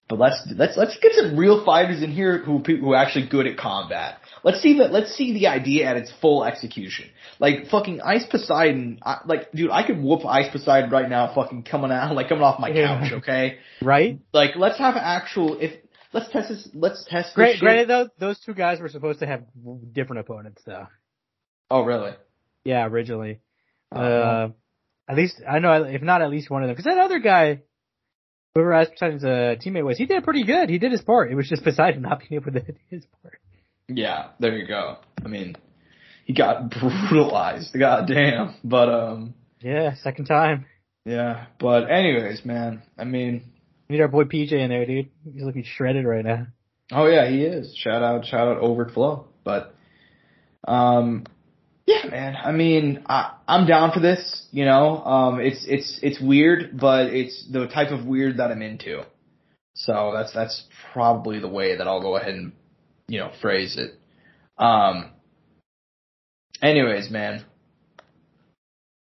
But 0.08 0.20
let's 0.20 0.40
let's 0.56 0.76
let's 0.76 0.96
get 0.98 1.12
some 1.14 1.36
real 1.36 1.64
fighters 1.64 2.00
in 2.02 2.12
here 2.12 2.38
who 2.38 2.58
who 2.58 2.92
are 2.92 2.96
actually 2.96 3.26
good 3.28 3.46
at 3.48 3.56
combat. 3.58 4.18
Let's 4.44 4.60
see 4.62 4.78
that. 4.78 4.92
Let's 4.92 5.12
see 5.16 5.32
the 5.32 5.48
idea 5.48 5.86
at 5.86 5.96
its 5.96 6.12
full 6.20 6.44
execution. 6.44 7.06
Like 7.40 7.66
fucking 7.68 8.00
Ice 8.02 8.24
Poseidon. 8.24 9.00
I, 9.04 9.18
like, 9.26 9.50
dude, 9.50 9.70
I 9.72 9.84
could 9.84 10.00
whoop 10.00 10.24
Ice 10.24 10.48
Poseidon 10.52 10.90
right 10.90 11.08
now. 11.10 11.34
Fucking 11.34 11.64
coming 11.64 11.90
out, 11.90 12.14
like 12.20 12.28
coming 12.28 12.44
off 12.44 12.60
my 12.60 12.68
Yeah. 12.68 13.00
couch. 13.00 13.12
Okay. 13.18 13.58
right? 13.82 14.20
Like, 14.32 14.50
let's 14.54 14.78
have 14.78 14.94
actual. 14.96 15.58
If 15.60 15.72
let's 16.12 16.30
test 16.30 16.50
this. 16.50 16.68
Let's 16.72 17.04
test. 17.04 17.34
This 17.34 17.34
Gra- 17.34 17.58
granted, 17.58 17.88
though, 17.88 18.08
those 18.20 18.38
two 18.38 18.54
guys 18.54 18.78
were 18.78 18.88
supposed 18.88 19.18
to 19.20 19.26
have 19.26 19.42
different 19.92 20.20
opponents, 20.20 20.62
though. 20.64 20.86
Oh 21.68 21.82
really? 21.82 22.12
Yeah, 22.64 22.86
originally. 22.86 23.40
Oh, 23.90 24.00
Uh, 24.00 24.48
at 25.08 25.16
least 25.16 25.42
I 25.48 25.58
know, 25.58 25.82
if 25.82 26.02
not 26.02 26.22
at 26.22 26.30
least 26.30 26.48
one 26.48 26.62
of 26.62 26.68
them, 26.68 26.76
because 26.76 26.84
that 26.84 26.98
other 27.04 27.18
guy, 27.18 27.62
whoever 28.56 28.86
Poseidon's 28.86 29.24
uh, 29.24 29.56
teammate 29.64 29.84
was, 29.84 29.98
he 29.98 30.06
did 30.06 30.24
pretty 30.24 30.44
good. 30.44 30.68
He 30.68 30.78
did 30.78 30.90
his 30.92 31.02
part. 31.02 31.30
It 31.30 31.34
was 31.34 31.48
just 31.48 31.62
Poseidon 31.62 32.02
not 32.02 32.20
being 32.28 32.40
able 32.40 32.52
to 32.52 32.60
do 32.60 32.72
his 32.90 33.04
part. 33.22 33.38
Yeah, 33.88 34.28
there 34.40 34.56
you 34.56 34.66
go. 34.66 34.96
I 35.24 35.28
mean, 35.28 35.56
he 36.24 36.32
got 36.32 36.70
brutalized. 37.08 37.76
Goddamn. 37.78 38.54
But 38.64 38.88
um, 38.88 39.34
Yeah, 39.60 39.94
second 39.94 40.24
time. 40.26 40.66
yeah. 41.04 41.46
But 41.60 41.90
anyways, 41.90 42.44
man. 42.44 42.82
I 42.98 43.04
mean, 43.04 43.52
Need 43.88 44.00
our 44.00 44.08
boy 44.08 44.24
PJ 44.24 44.50
in 44.52 44.70
there, 44.70 44.84
dude. 44.84 45.10
He's 45.32 45.44
looking 45.44 45.62
shredded 45.64 46.04
right 46.04 46.24
now. 46.24 46.48
oh 46.90 47.06
yeah, 47.06 47.28
he 47.30 47.42
is. 47.44 47.72
Shout 47.76 48.02
out, 48.02 48.24
shout 48.26 48.48
out, 48.48 48.58
Overt 48.58 48.90
Flow. 48.92 49.28
But 49.44 49.76
um, 50.66 51.24
yeah, 51.86 52.06
man. 52.10 52.36
I 52.36 52.50
mean, 52.50 53.04
I 53.06 53.34
I'm 53.46 53.66
down 53.66 53.92
for 53.92 54.00
this. 54.00 54.46
You 54.50 54.64
know, 54.64 55.04
um, 55.04 55.40
it's 55.40 55.64
it's 55.68 56.00
it's 56.02 56.20
weird, 56.20 56.78
but 56.78 57.06
it's 57.06 57.46
the 57.50 57.68
type 57.68 57.92
of 57.92 58.04
weird 58.04 58.38
that 58.38 58.50
I'm 58.50 58.62
into. 58.62 59.04
So 59.74 60.12
that's 60.14 60.32
that's 60.32 60.64
probably 60.92 61.38
the 61.38 61.48
way 61.48 61.76
that 61.76 61.86
I'll 61.86 62.02
go 62.02 62.16
ahead 62.16 62.34
and 62.34 62.52
you 63.08 63.20
know 63.20 63.30
phrase 63.40 63.78
it. 63.78 63.98
Um. 64.58 65.12
Anyways, 66.60 67.10
man. 67.10 67.44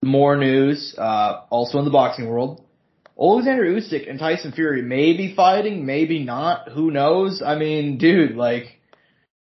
More 0.03 0.35
news. 0.35 0.95
Uh, 0.97 1.43
also 1.49 1.79
in 1.79 1.85
the 1.85 1.91
boxing 1.91 2.27
world, 2.27 2.65
Alexander 3.19 3.63
Usyk 3.63 4.09
and 4.09 4.19
Tyson 4.19 4.51
Fury 4.51 4.81
may 4.81 5.15
be 5.15 5.33
fighting, 5.33 5.85
maybe 5.85 6.23
not. 6.23 6.69
Who 6.69 6.91
knows? 6.91 7.41
I 7.41 7.55
mean, 7.55 7.97
dude, 7.97 8.35
like, 8.35 8.79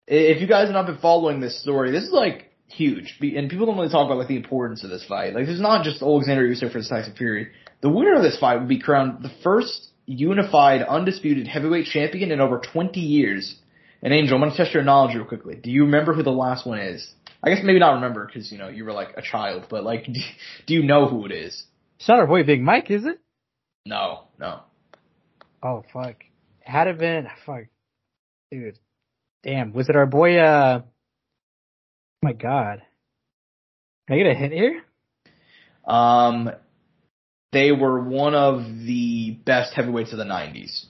if 0.09 0.41
you 0.41 0.49
guys 0.49 0.67
have 0.67 0.75
not 0.75 0.87
been 0.87 0.99
following 0.99 1.41
this 1.41 1.61
story, 1.63 1.93
this 1.93 2.05
is 2.05 2.13
like 2.13 2.50
huge, 2.73 3.17
Be- 3.21 3.37
and 3.37 3.51
people 3.51 3.67
don't 3.67 3.77
really 3.77 3.89
talk 3.89 4.07
about 4.07 4.19
like 4.19 4.29
the 4.29 4.37
importance 4.37 4.85
of 4.85 4.91
this 4.91 5.05
fight. 5.05 5.35
Like, 5.35 5.47
this 5.47 5.55
is 5.55 5.61
not 5.61 5.85
just 5.85 6.03
Alexander 6.03 6.49
Usyk 6.49 6.73
versus 6.73 6.89
Tyson 6.89 7.15
Fury. 7.17 7.49
The 7.81 7.89
winner 7.89 8.15
of 8.15 8.23
this 8.23 8.39
fight 8.39 8.59
would 8.59 8.69
be 8.69 8.81
crowned 8.81 9.23
the 9.23 9.33
first 9.43 9.89
unified, 10.07 10.83
undisputed 10.83 11.47
heavyweight 11.47 11.87
champion 11.87 12.31
in 12.31 12.41
over 12.41 12.61
20 12.61 13.01
years. 13.01 13.57
And 14.03 14.13
Angel, 14.13 14.35
I'm 14.37 14.43
gonna 14.43 14.57
test 14.57 14.75
your 14.75 14.83
knowledge 14.83 15.15
real 15.15 15.25
quickly. 15.25 15.57
Do 15.57 15.71
you 15.71 15.85
remember 15.85 16.15
who 16.15 16.23
the 16.23 16.31
last 16.31 16.67
one 16.67 16.79
is? 16.79 17.13
I 17.43 17.51
guess 17.51 17.61
maybe 17.63 17.79
not 17.79 17.95
remember 17.95 18.27
because 18.27 18.51
you 18.51 18.59
know 18.59 18.69
you 18.69 18.85
were 18.85 18.93
like 18.93 19.17
a 19.17 19.23
child, 19.23 19.67
but 19.71 19.85
like, 19.85 20.07
do 20.67 20.75
you 20.75 20.83
know 20.83 21.07
who 21.07 21.27
it 21.27 21.33
is? 21.33 21.65
It's 21.99 22.09
not 22.09 22.19
our 22.19 22.27
boy 22.27 22.45
Big 22.45 22.63
Mike, 22.63 22.91
is 22.91 23.05
it? 23.05 23.21
No, 23.87 24.25
no. 24.39 24.61
Oh 25.63 25.85
fuck. 25.93 26.17
Had 26.61 26.87
it 26.87 26.99
been 26.99 27.29
fuck. 27.45 27.65
Dude. 28.51 28.79
Damn. 29.43 29.73
Was 29.73 29.89
it 29.89 29.97
our 29.97 30.07
boy 30.07 30.39
uh 30.39 30.83
my 32.23 32.33
god. 32.33 32.83
Can 34.07 34.17
I 34.17 34.23
get 34.23 34.31
a 34.31 34.35
hint 34.35 34.53
here? 34.53 34.83
Um, 35.87 36.51
they 37.53 37.73
were 37.73 38.01
one 38.01 38.35
of 38.35 38.63
the 38.63 39.39
best 39.45 39.75
heavyweights 39.75 40.13
of 40.13 40.19
the 40.19 40.25
'90s. 40.25 40.85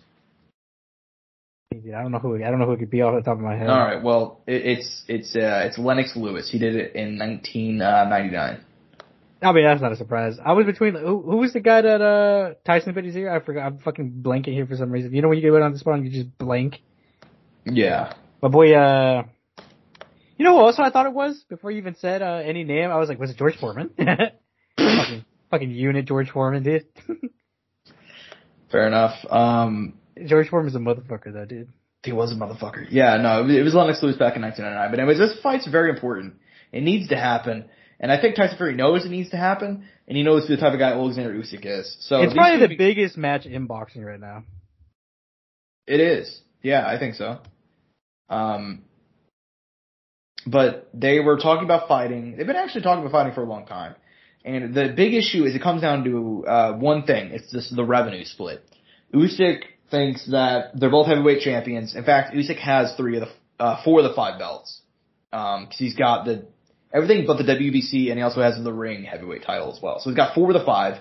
Dude, 1.72 1.94
I 1.94 2.02
don't 2.02 2.12
know 2.12 2.18
who 2.18 2.34
I 2.36 2.50
don't 2.50 2.58
know 2.58 2.66
who 2.66 2.72
it 2.72 2.78
could 2.78 2.90
be 2.90 3.02
off 3.02 3.14
the 3.14 3.22
top 3.22 3.38
of 3.38 3.44
my 3.44 3.56
head. 3.56 3.68
All 3.68 3.78
right, 3.78 4.02
well, 4.02 4.42
it, 4.46 4.78
it's 4.78 5.04
it's 5.06 5.36
uh, 5.36 5.66
it's 5.66 5.78
Lennox 5.78 6.16
Lewis. 6.16 6.50
He 6.50 6.58
did 6.58 6.74
it 6.74 6.96
in 6.96 7.18
1999. 7.18 8.64
I 9.42 9.52
mean 9.52 9.64
that's 9.64 9.80
not 9.80 9.92
a 9.92 9.96
surprise. 9.96 10.36
I 10.44 10.52
was 10.52 10.66
between 10.66 10.94
who, 10.94 11.22
who 11.22 11.36
was 11.38 11.52
the 11.52 11.60
guy 11.60 11.80
that 11.80 12.02
uh 12.02 12.54
Tyson 12.66 12.92
bit 12.92 13.04
his 13.04 13.16
ear? 13.16 13.34
I 13.34 13.40
forgot 13.40 13.66
I'm 13.66 13.78
fucking 13.78 14.20
blanking 14.22 14.52
here 14.52 14.66
for 14.66 14.76
some 14.76 14.90
reason. 14.90 15.14
You 15.14 15.22
know 15.22 15.28
when 15.28 15.38
you 15.38 15.50
get 15.50 15.62
on 15.62 15.72
the 15.72 15.78
spot 15.78 15.94
and 15.94 16.04
you 16.04 16.24
just 16.24 16.36
blank? 16.36 16.82
Yeah. 17.64 18.14
My 18.42 18.48
boy 18.48 18.74
uh 18.74 19.22
You 20.40 20.44
know 20.46 20.56
who 20.56 20.64
also 20.64 20.82
I 20.82 20.88
thought 20.88 21.04
it 21.04 21.12
was 21.12 21.44
before 21.50 21.70
you 21.70 21.76
even 21.76 21.96
said 21.96 22.22
uh 22.22 22.40
any 22.42 22.64
name? 22.64 22.90
I 22.90 22.96
was 22.96 23.10
like, 23.10 23.20
was 23.20 23.28
it 23.30 23.36
George 23.36 23.58
Foreman? 23.60 23.90
fucking 23.98 25.24
fucking 25.50 25.70
unit 25.70 26.06
George 26.06 26.30
Foreman, 26.30 26.62
dude. 26.62 26.86
Fair 28.72 28.86
enough. 28.86 29.18
Um, 29.28 29.98
George 30.24 30.48
Foreman's 30.48 30.74
a 30.76 30.78
motherfucker 30.78 31.30
though, 31.30 31.44
dude. 31.44 31.68
he 32.04 32.12
was 32.12 32.32
a 32.32 32.36
motherfucker. 32.36 32.86
Yeah, 32.90 33.18
no, 33.18 33.46
it 33.46 33.62
was- 33.62 33.74
Lennox 33.74 34.02
Lewis 34.02 34.16
back 34.16 34.34
in 34.36 34.40
1999. 34.40 34.90
But 34.90 34.98
anyways, 35.00 35.18
this 35.18 35.38
fight's 35.42 35.66
very 35.68 35.90
important. 35.90 36.36
It 36.72 36.82
needs 36.84 37.08
to 37.08 37.16
happen, 37.16 37.66
and 38.00 38.10
I 38.10 38.18
think 38.18 38.36
Tyson 38.36 38.56
Fury 38.56 38.74
knows 38.74 39.04
it 39.04 39.10
needs 39.10 39.28
to 39.32 39.36
happen, 39.36 39.86
and 40.08 40.16
he 40.16 40.22
knows 40.22 40.48
the 40.48 40.56
type 40.56 40.72
of 40.72 40.78
guy 40.78 40.92
Alexander 40.92 41.34
Usyk 41.34 41.66
is. 41.66 41.96
So 42.00 42.22
it's 42.22 42.32
probably 42.32 42.60
the 42.60 42.68
be- 42.68 42.76
biggest 42.76 43.18
match 43.18 43.44
in 43.44 43.66
boxing 43.66 44.02
right 44.04 44.18
now. 44.20 44.44
It 45.86 46.00
is. 46.00 46.40
Yeah, 46.62 46.86
I 46.86 46.98
think 46.98 47.16
so. 47.16 47.40
Um, 48.30 48.84
but 50.46 50.88
they 50.94 51.20
were 51.20 51.36
talking 51.36 51.64
about 51.64 51.88
fighting. 51.88 52.36
They've 52.36 52.46
been 52.46 52.56
actually 52.56 52.82
talking 52.82 53.00
about 53.00 53.12
fighting 53.12 53.34
for 53.34 53.42
a 53.42 53.48
long 53.48 53.66
time. 53.66 53.94
And 54.44 54.74
the 54.74 54.92
big 54.96 55.14
issue 55.14 55.44
is 55.44 55.54
it 55.54 55.62
comes 55.62 55.82
down 55.82 56.04
to 56.04 56.46
uh, 56.46 56.72
one 56.78 57.04
thing. 57.04 57.30
It's 57.32 57.52
just 57.52 57.74
the 57.74 57.84
revenue 57.84 58.24
split. 58.24 58.64
Usyk 59.14 59.60
thinks 59.90 60.26
that 60.30 60.78
they're 60.78 60.90
both 60.90 61.08
heavyweight 61.08 61.40
champions. 61.40 61.94
In 61.94 62.04
fact, 62.04 62.34
Usyk 62.34 62.58
has 62.58 62.94
three 62.96 63.18
of 63.18 63.28
the 63.28 63.62
uh, 63.62 63.82
four 63.84 64.00
of 64.00 64.04
the 64.04 64.14
five 64.14 64.38
belts. 64.38 64.80
Um, 65.32 65.66
cause 65.66 65.76
he's 65.76 65.94
got 65.94 66.24
the 66.24 66.46
everything 66.92 67.26
but 67.26 67.36
the 67.36 67.44
WBC, 67.44 68.08
and 68.08 68.18
he 68.18 68.22
also 68.22 68.40
has 68.40 68.62
the 68.62 68.72
ring 68.72 69.04
heavyweight 69.04 69.44
title 69.44 69.72
as 69.74 69.82
well. 69.82 70.00
So 70.00 70.10
he's 70.10 70.16
got 70.16 70.34
four 70.34 70.50
of 70.50 70.54
the 70.58 70.64
five, 70.64 71.00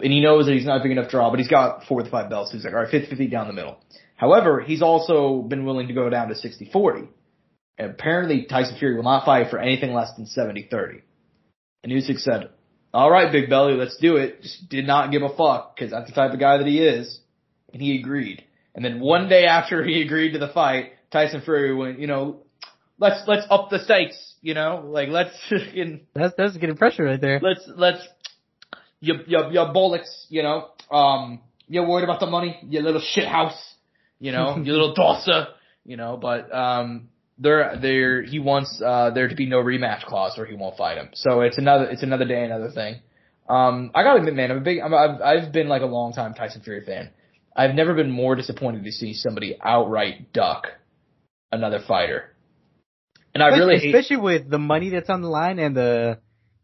and 0.00 0.12
he 0.12 0.20
knows 0.20 0.46
that 0.46 0.54
he's 0.54 0.64
not 0.64 0.80
a 0.80 0.82
big 0.82 0.92
enough 0.92 1.10
draw, 1.10 1.30
but 1.30 1.38
he's 1.38 1.48
got 1.48 1.84
four 1.84 2.00
of 2.00 2.06
the 2.06 2.10
five 2.10 2.30
belts. 2.30 2.50
So 2.50 2.56
he's 2.56 2.64
like, 2.64 2.74
all 2.74 2.80
right, 2.80 2.92
50-50 2.92 3.30
down 3.30 3.46
the 3.46 3.52
middle. 3.52 3.78
However, 4.16 4.60
he's 4.60 4.82
also 4.82 5.42
been 5.42 5.64
willing 5.64 5.88
to 5.88 5.94
go 5.94 6.08
down 6.10 6.28
to 6.28 6.34
60-40. 6.34 7.08
And 7.80 7.92
apparently 7.92 8.44
Tyson 8.44 8.76
Fury 8.78 8.94
will 8.94 9.04
not 9.04 9.24
fight 9.24 9.48
for 9.48 9.58
anything 9.58 9.94
less 9.94 10.10
than 10.14 10.26
70-30. 10.26 11.00
And 11.82 11.90
Usyk 11.90 12.18
said, 12.18 12.50
all 12.92 13.10
right, 13.10 13.32
big 13.32 13.48
belly, 13.48 13.72
let's 13.72 13.96
do 13.96 14.16
it. 14.16 14.42
Just 14.42 14.68
did 14.68 14.86
not 14.86 15.10
give 15.10 15.22
a 15.22 15.34
fuck, 15.34 15.78
cause 15.78 15.90
that's 15.90 16.06
the 16.06 16.14
type 16.14 16.34
of 16.34 16.38
guy 16.38 16.58
that 16.58 16.66
he 16.66 16.84
is. 16.84 17.20
And 17.72 17.80
he 17.80 17.98
agreed. 17.98 18.44
And 18.74 18.84
then 18.84 19.00
one 19.00 19.30
day 19.30 19.46
after 19.46 19.82
he 19.82 20.02
agreed 20.02 20.32
to 20.32 20.38
the 20.38 20.48
fight, 20.48 20.92
Tyson 21.10 21.40
Fury 21.40 21.74
went, 21.74 21.98
you 21.98 22.06
know, 22.06 22.42
let's, 22.98 23.22
let's 23.26 23.46
up 23.48 23.70
the 23.70 23.78
stakes, 23.78 24.34
you 24.42 24.52
know, 24.52 24.84
like 24.84 25.08
let's, 25.08 25.30
fucking 25.48 26.02
That's 26.14 26.34
that's 26.36 26.58
getting 26.58 26.76
pressure 26.76 27.04
right 27.04 27.20
there. 27.20 27.40
let's 27.42 27.62
let's 27.66 28.06
you 29.00 29.14
you 29.26 29.38
you 29.52 29.60
bollocks, 29.60 30.26
you 30.28 30.42
know. 30.42 30.68
Um, 30.90 31.40
you're 31.66 31.88
worried 31.88 32.04
about 32.04 32.20
the 32.20 32.26
money, 32.26 32.60
you 32.68 32.82
little 32.82 33.00
shit 33.00 33.26
house, 33.26 33.58
you 34.18 34.32
know, 34.32 34.56
you 34.62 34.70
little 34.70 34.94
dosser, 34.94 35.46
you 35.86 35.96
know. 35.96 36.18
But 36.20 36.54
um, 36.54 37.08
there 37.40 37.76
there 37.80 38.22
he 38.22 38.38
wants 38.38 38.80
uh 38.84 39.10
there 39.10 39.28
to 39.28 39.34
be 39.34 39.46
no 39.46 39.58
rematch 39.58 40.04
clause 40.04 40.38
or 40.38 40.44
he 40.46 40.54
won't 40.54 40.76
fight 40.76 40.98
him. 40.98 41.08
So 41.14 41.40
it's 41.40 41.58
another 41.58 41.86
it's 41.86 42.02
another 42.02 42.26
day 42.26 42.44
another 42.44 42.70
thing. 42.70 42.96
Um, 43.48 43.90
I 43.94 44.04
gotta 44.04 44.20
admit, 44.20 44.34
man, 44.34 44.50
I'm 44.52 44.58
a 44.58 44.60
big 44.60 44.78
I'm, 44.80 44.94
I've 44.94 45.20
I've 45.20 45.52
been 45.52 45.68
like 45.68 45.82
a 45.82 45.86
long 45.86 46.12
time 46.12 46.34
Tyson 46.34 46.60
Fury 46.62 46.84
fan. 46.84 47.10
I've 47.56 47.74
never 47.74 47.94
been 47.94 48.10
more 48.10 48.36
disappointed 48.36 48.84
to 48.84 48.92
see 48.92 49.14
somebody 49.14 49.56
outright 49.60 50.32
duck 50.32 50.68
another 51.50 51.80
fighter. 51.86 52.32
And 53.34 53.42
I 53.42 53.48
really 53.48 53.74
especially, 53.74 53.86
hate, 53.92 53.94
especially 53.94 54.22
with 54.22 54.50
the 54.50 54.58
money 54.58 54.90
that's 54.90 55.10
on 55.10 55.22
the 55.22 55.28
line 55.28 55.58
and 55.58 55.76
the 55.76 56.18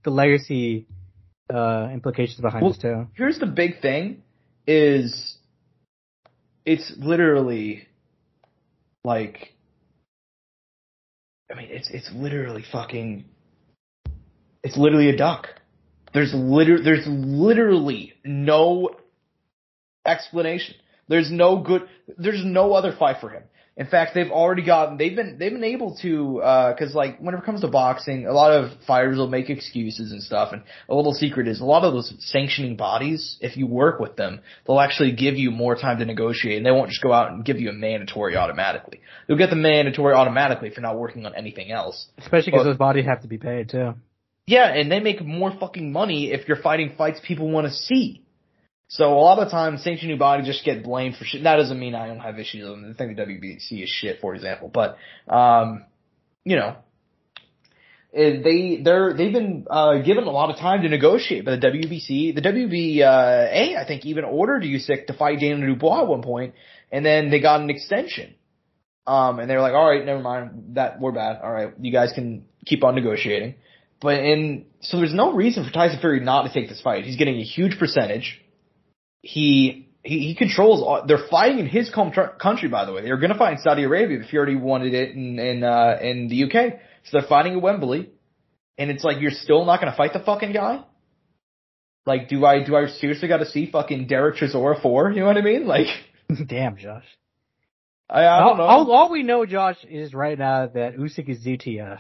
the 0.05 0.11
legacy 0.11 0.87
uh 1.53 1.89
implications 1.93 2.41
behind 2.41 2.63
Well, 2.63 2.73
this 2.73 2.83
too. 2.83 3.07
here's 3.15 3.39
the 3.39 3.47
big 3.47 3.81
thing 3.81 4.23
is 4.67 5.39
it's 6.65 6.93
literally 6.99 7.87
like 9.05 9.55
I 11.51 11.55
mean 11.55 11.69
it's 11.71 11.89
it's 11.91 12.11
literally 12.13 12.65
fucking 12.71 13.25
it's 14.63 14.77
literally 14.77 15.11
a 15.11 15.17
duck. 15.17 15.49
There's 16.13 16.33
liter 16.35 16.83
there's 16.83 17.07
literally 17.07 18.15
no 18.25 18.91
explanation. 20.05 20.75
There's 21.09 21.31
no 21.31 21.59
good 21.59 21.83
there's 22.19 22.45
no 22.45 22.73
other 22.73 22.95
fight 22.97 23.17
for 23.21 23.31
him. 23.31 23.45
In 23.79 23.87
fact, 23.87 24.15
they've 24.15 24.31
already 24.31 24.65
gotten 24.65 24.97
they've 24.97 25.15
been 25.15 25.37
they've 25.39 25.53
been 25.53 25.65
able 25.65 25.97
to 25.97 26.41
uh 26.41 26.75
cuz 26.77 26.95
like 26.95 27.19
whenever 27.19 27.43
it 27.43 27.47
comes 27.47 27.61
to 27.61 27.69
boxing, 27.69 28.27
a 28.27 28.33
lot 28.33 28.51
of 28.51 28.71
fighters 28.87 29.19
will 29.19 29.29
make 29.29 29.51
excuses 29.51 30.13
and 30.13 30.23
stuff 30.23 30.53
and 30.55 30.63
a 30.89 30.95
little 30.95 31.13
secret 31.13 31.47
is 31.47 31.61
a 31.61 31.65
lot 31.65 31.85
of 31.85 31.93
those 31.93 32.15
sanctioning 32.21 32.77
bodies, 32.77 33.37
if 33.43 33.59
you 33.59 33.67
work 33.67 34.01
with 34.01 34.17
them, 34.17 34.41
they'll 34.67 34.81
actually 34.81 35.13
give 35.13 35.37
you 35.37 35.51
more 35.51 35.75
time 35.75 35.99
to 35.99 36.07
negotiate 36.07 36.57
and 36.57 36.65
they 36.65 36.71
won't 36.71 36.89
just 36.89 37.03
go 37.03 37.13
out 37.13 37.31
and 37.31 37.45
give 37.45 37.61
you 37.61 37.69
a 37.69 37.75
mandatory 37.75 38.35
automatically. 38.35 39.01
You'll 39.29 39.39
get 39.39 39.51
the 39.51 39.57
mandatory 39.57 40.15
automatically 40.15 40.69
if 40.69 40.77
you're 40.77 40.83
not 40.83 40.99
working 40.99 41.27
on 41.27 41.35
anything 41.35 41.71
else. 41.71 42.07
Especially 42.17 42.53
because 42.53 42.65
those 42.65 42.79
bodies 42.79 43.05
have 43.05 43.21
to 43.23 43.29
be 43.29 43.37
paid 43.37 43.69
too. 43.69 43.93
Yeah, 44.47 44.73
and 44.73 44.91
they 44.91 45.01
make 45.01 45.21
more 45.23 45.53
fucking 45.59 45.93
money 45.93 46.33
if 46.33 46.47
you're 46.49 46.57
fighting 46.57 46.95
fights 46.97 47.21
people 47.23 47.51
want 47.51 47.67
to 47.67 47.73
see. 47.73 48.23
So 48.89 49.13
a 49.13 49.19
lot 49.19 49.39
of 49.39 49.47
the 49.47 49.51
time, 49.51 49.79
sanctioning 49.79 50.17
body 50.19 50.45
just 50.45 50.65
get 50.65 50.85
blamed 50.85 51.17
for 51.17 51.25
shit. 51.25 51.43
That 51.43 51.57
doesn't 51.57 51.79
mean 51.79 51.95
I 51.95 52.07
don't 52.07 52.21
have 52.21 52.39
issues 52.39 52.63
with 52.63 52.71
them. 52.71 52.95
I 52.95 52.97
think 52.97 53.17
the 53.17 53.23
WBC 53.23 53.83
is 53.83 53.89
shit, 53.89 54.21
for 54.21 54.35
example. 54.35 54.71
But, 54.73 54.97
um, 55.29 55.85
you 56.45 56.55
know, 56.55 56.77
eh, 58.15 58.41
they 58.45 58.81
they're 58.83 59.13
they've 59.13 59.33
been 59.33 59.67
uh, 59.69 59.99
given 59.99 60.25
a 60.25 60.31
lot 60.31 60.51
of 60.51 60.59
time 60.59 60.83
to 60.83 60.89
negotiate. 60.89 61.45
But 61.45 61.61
the 61.61 61.67
WBC, 61.67 62.37
the 62.37 62.43
WBA, 62.43 63.77
I 63.77 63.85
think 63.89 64.07
even 64.07 64.25
ordered 64.25 64.63
Usyk 64.63 65.09
to 65.09 65.15
fight 65.15 65.41
Daniel 65.41 65.75
Dubois 65.75 66.03
at 66.03 66.07
one 66.07 66.23
point, 66.23 66.55
and 66.93 67.05
then 67.05 67.31
they 67.31 67.41
got 67.41 67.61
an 67.61 67.71
extension. 67.71 68.35
Um, 69.05 69.39
and 69.41 69.49
they 69.51 69.55
were 69.55 69.63
like, 69.63 69.75
all 69.75 69.89
right, 69.89 70.05
never 70.05 70.21
mind, 70.21 70.75
that 70.75 71.01
we're 71.01 71.13
bad. 71.13 71.41
All 71.43 71.53
right, 71.53 71.73
you 71.81 71.93
guys 71.93 72.13
can 72.13 72.45
keep 72.65 72.83
on 72.85 72.95
negotiating. 72.95 73.55
But 74.01 74.19
in 74.19 74.67
so 74.81 74.99
there's 74.99 75.15
no 75.15 75.33
reason 75.33 75.65
for 75.65 75.73
Tyson 75.73 75.99
Fury 76.01 76.21
not 76.21 76.43
to 76.43 76.53
take 76.53 76.69
this 76.69 76.81
fight. 76.81 77.05
He's 77.05 77.17
getting 77.17 77.37
a 77.37 77.45
huge 77.45 77.79
percentage. 77.79 78.41
He 79.27 79.89
he, 80.05 80.21
he 80.29 80.35
controls. 80.37 80.83
All, 80.83 81.05
they're 81.07 81.27
fighting 81.29 81.59
in 81.59 81.67
his 81.67 81.93
home 81.93 82.13
tr- 82.13 82.37
country, 82.41 82.69
by 82.69 82.85
the 82.85 82.93
way. 82.93 83.03
They're 83.03 83.17
going 83.19 83.33
to 83.33 83.39
fight 83.39 83.55
in 83.55 83.59
Saudi 83.59 83.83
Arabia. 83.83 84.21
If 84.21 84.31
he 84.31 84.37
already 84.37 84.55
wanted 84.57 84.95
it 84.95 85.17
in 85.17 85.39
in 85.39 85.65
uh, 85.65 85.99
in 86.01 86.29
the 86.29 86.45
UK, 86.45 86.75
so 87.05 87.19
they're 87.19 87.29
fighting 87.29 87.55
at 87.55 87.63
Wembley. 87.63 88.11
And 88.79 88.91
it's 88.91 89.03
like 89.03 89.21
you're 89.21 89.31
still 89.33 89.65
not 89.65 89.81
going 89.81 89.91
to 89.91 89.97
fight 89.97 90.13
the 90.13 90.21
fucking 90.21 90.53
guy. 90.53 90.85
Like, 92.05 92.29
do 92.29 92.45
I 92.45 92.63
do 92.63 92.77
I 92.77 92.87
seriously 92.87 93.27
got 93.27 93.39
to 93.39 93.47
see 93.47 93.69
fucking 93.71 94.07
Dereck 94.07 94.37
Chisora 94.39 94.81
four? 94.81 95.11
You 95.11 95.21
know 95.21 95.27
what 95.27 95.39
I 95.39 95.43
mean? 95.43 95.67
Like, 95.67 95.89
Damn, 96.47 96.77
Josh. 96.77 97.05
I, 98.09 98.25
I 98.27 98.39
don't 98.39 98.59
know. 98.59 98.65
all, 98.65 98.93
all 98.93 99.11
we 99.11 99.25
know, 99.25 99.45
Josh, 99.47 99.79
is 99.89 100.15
right 100.15 100.39
now 100.39 100.69
that 100.69 100.97
Usyk 100.97 101.29
is 101.29 101.45
DTF. 101.45 101.99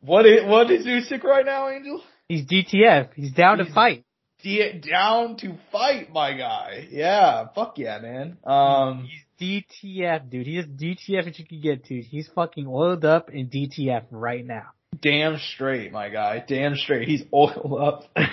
what 0.00 0.24
is 0.24 0.44
what 0.46 0.70
is 0.70 0.86
Usyk 0.86 1.22
right 1.22 1.44
now, 1.44 1.68
Angel? 1.68 2.02
He's 2.28 2.46
DTF. 2.46 3.10
He's 3.14 3.32
down 3.32 3.58
to 3.58 3.66
fight. 3.70 4.04
D- 4.42 4.80
down 4.80 5.36
to 5.38 5.56
fight, 5.70 6.12
my 6.12 6.32
guy. 6.36 6.88
Yeah, 6.90 7.46
fuck 7.54 7.78
yeah, 7.78 7.98
man. 8.00 8.38
Um, 8.44 9.08
He's 9.38 9.64
DTF, 9.84 10.30
dude. 10.30 10.46
He's 10.46 10.64
DTF 10.64 11.24
that 11.24 11.38
you 11.38 11.44
can 11.46 11.60
get 11.60 11.84
to. 11.86 12.00
He's 12.00 12.28
fucking 12.34 12.66
oiled 12.66 13.04
up 13.04 13.30
in 13.30 13.48
DTF 13.48 14.04
right 14.10 14.44
now. 14.44 14.70
damn 15.00 15.38
straight, 15.38 15.92
my 15.92 16.08
guy. 16.08 16.44
Damn 16.46 16.76
straight. 16.76 17.08
He's 17.08 17.22
oiled 17.32 17.80
up. 17.80 18.04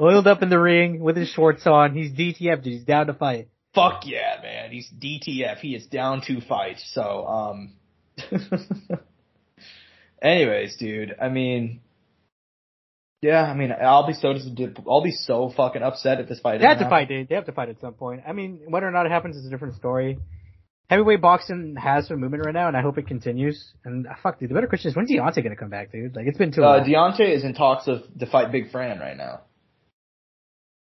oiled 0.00 0.26
up 0.26 0.42
in 0.42 0.48
the 0.48 0.58
ring 0.58 1.00
with 1.00 1.16
his 1.16 1.28
shorts 1.28 1.66
on. 1.66 1.94
He's 1.94 2.12
DTF, 2.12 2.62
dude. 2.62 2.72
He's 2.72 2.84
down 2.84 3.06
to 3.06 3.14
fight. 3.14 3.48
Fuck 3.74 4.02
yeah, 4.06 4.38
man. 4.42 4.70
He's 4.70 4.90
DTF. 4.90 5.58
He 5.58 5.74
is 5.74 5.86
down 5.86 6.20
to 6.26 6.40
fight. 6.42 6.76
So, 6.92 7.26
um, 7.26 7.72
anyways, 10.22 10.76
dude, 10.76 11.14
I 11.20 11.28
mean, 11.28 11.80
yeah, 13.22 13.42
I 13.44 13.54
mean, 13.54 13.72
I'll 13.72 14.06
be 14.06 14.12
so, 14.12 14.32
dis- 14.34 14.48
I'll 14.86 15.02
be 15.02 15.12
so 15.12 15.50
fucking 15.56 15.82
upset 15.82 16.20
if 16.20 16.28
this 16.28 16.40
fight 16.40 16.58
They 16.60 16.66
have 16.66 16.78
to 16.78 16.84
happen. 16.84 16.90
fight, 16.90 17.08
dude. 17.08 17.28
They 17.28 17.34
have 17.36 17.46
to 17.46 17.52
fight 17.52 17.68
at 17.68 17.80
some 17.80 17.94
point. 17.94 18.22
I 18.26 18.32
mean, 18.32 18.60
whether 18.68 18.86
or 18.86 18.90
not 18.90 19.06
it 19.06 19.12
happens 19.12 19.36
is 19.36 19.46
a 19.46 19.50
different 19.50 19.76
story. 19.76 20.18
Heavyweight 20.90 21.22
boxing 21.22 21.76
has 21.76 22.08
some 22.08 22.18
movement 22.20 22.44
right 22.44 22.52
now, 22.54 22.68
and 22.68 22.76
I 22.76 22.82
hope 22.82 22.98
it 22.98 23.06
continues. 23.06 23.72
And 23.84 24.06
uh, 24.06 24.14
fuck, 24.22 24.38
dude, 24.40 24.50
the 24.50 24.54
better 24.54 24.66
question 24.66 24.90
is 24.90 24.96
when's 24.96 25.10
Deontay 25.10 25.42
gonna 25.42 25.56
come 25.56 25.70
back, 25.70 25.90
dude? 25.92 26.14
Like 26.14 26.26
it's 26.26 26.36
been 26.36 26.52
too 26.52 26.62
Uh, 26.64 26.78
long. 26.78 26.86
Deontay 26.86 27.34
is 27.34 27.44
in 27.44 27.54
talks 27.54 27.86
of 27.88 28.00
to 28.18 28.26
fight 28.26 28.52
Big 28.52 28.70
Fran 28.70 28.98
right 28.98 29.16
now. 29.16 29.40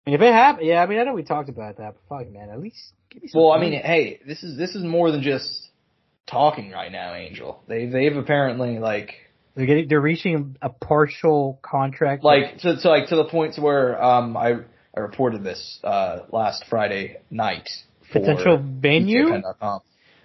if 0.06 0.20
it 0.20 0.32
happens, 0.32 0.66
yeah, 0.66 0.82
I 0.82 0.86
mean, 0.86 0.98
I 0.98 1.05
know 1.05 1.15
we 1.15 1.23
talked 1.23 1.48
about 1.48 1.78
that, 1.78 1.94
but 2.09 2.19
fuck, 2.19 2.31
man, 2.31 2.51
at 2.51 2.61
least 2.61 2.93
give 3.11 3.23
me 3.23 3.28
some. 3.28 3.40
Well, 3.40 3.52
I 3.52 3.61
mean, 3.61 3.73
hey, 3.81 4.20
this 4.27 4.43
is 4.43 4.59
this 4.59 4.74
is 4.74 4.82
more 4.82 5.11
than 5.11 5.23
just 5.23 5.69
talking 6.27 6.70
right 6.70 6.93
now, 6.93 7.15
Angel. 7.15 7.62
They 7.69 7.86
they've 7.86 8.16
apparently 8.16 8.78
like 8.81 9.15
they're 9.55 9.67
getting, 9.67 9.89
they're 9.89 10.01
reaching 10.01 10.57
a 10.61 10.69
partial 10.69 11.59
contract. 11.63 12.25
like 12.25 12.59
to, 12.59 12.77
to 12.77 12.89
like 12.89 13.09
to 13.09 13.17
the 13.17 13.25
point 13.25 13.55
to 13.55 13.61
where 13.61 14.03
um 14.03 14.37
I 14.37 14.55
I 14.97 15.01
reported 15.01 15.45
this 15.45 15.79
uh 15.85 16.21
last 16.31 16.65
Friday 16.69 17.19
night. 17.31 17.69
potential 18.13 18.63
venue. 18.63 19.43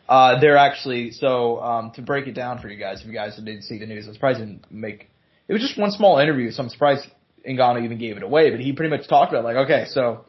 Uh, 0.07 0.39
they're 0.39 0.57
actually 0.57 1.11
so 1.11 1.59
um 1.61 1.91
to 1.91 2.01
break 2.01 2.27
it 2.27 2.33
down 2.33 2.59
for 2.59 2.67
you 2.69 2.77
guys. 2.77 3.01
If 3.01 3.07
you 3.07 3.13
guys 3.13 3.35
didn't 3.35 3.63
see 3.63 3.77
the 3.77 3.85
news, 3.85 4.07
I'm 4.07 4.13
surprised 4.13 4.39
didn't 4.39 4.71
make. 4.71 5.09
It 5.47 5.53
was 5.53 5.61
just 5.61 5.77
one 5.79 5.91
small 5.91 6.19
interview, 6.19 6.51
so 6.51 6.63
I'm 6.63 6.69
surprised 6.69 7.05
Ngannou 7.47 7.83
even 7.83 7.97
gave 7.99 8.17
it 8.17 8.23
away. 8.23 8.49
But 8.51 8.59
he 8.59 8.73
pretty 8.73 8.95
much 8.95 9.07
talked 9.07 9.31
about 9.31 9.43
like, 9.43 9.57
okay, 9.57 9.85
so 9.89 10.25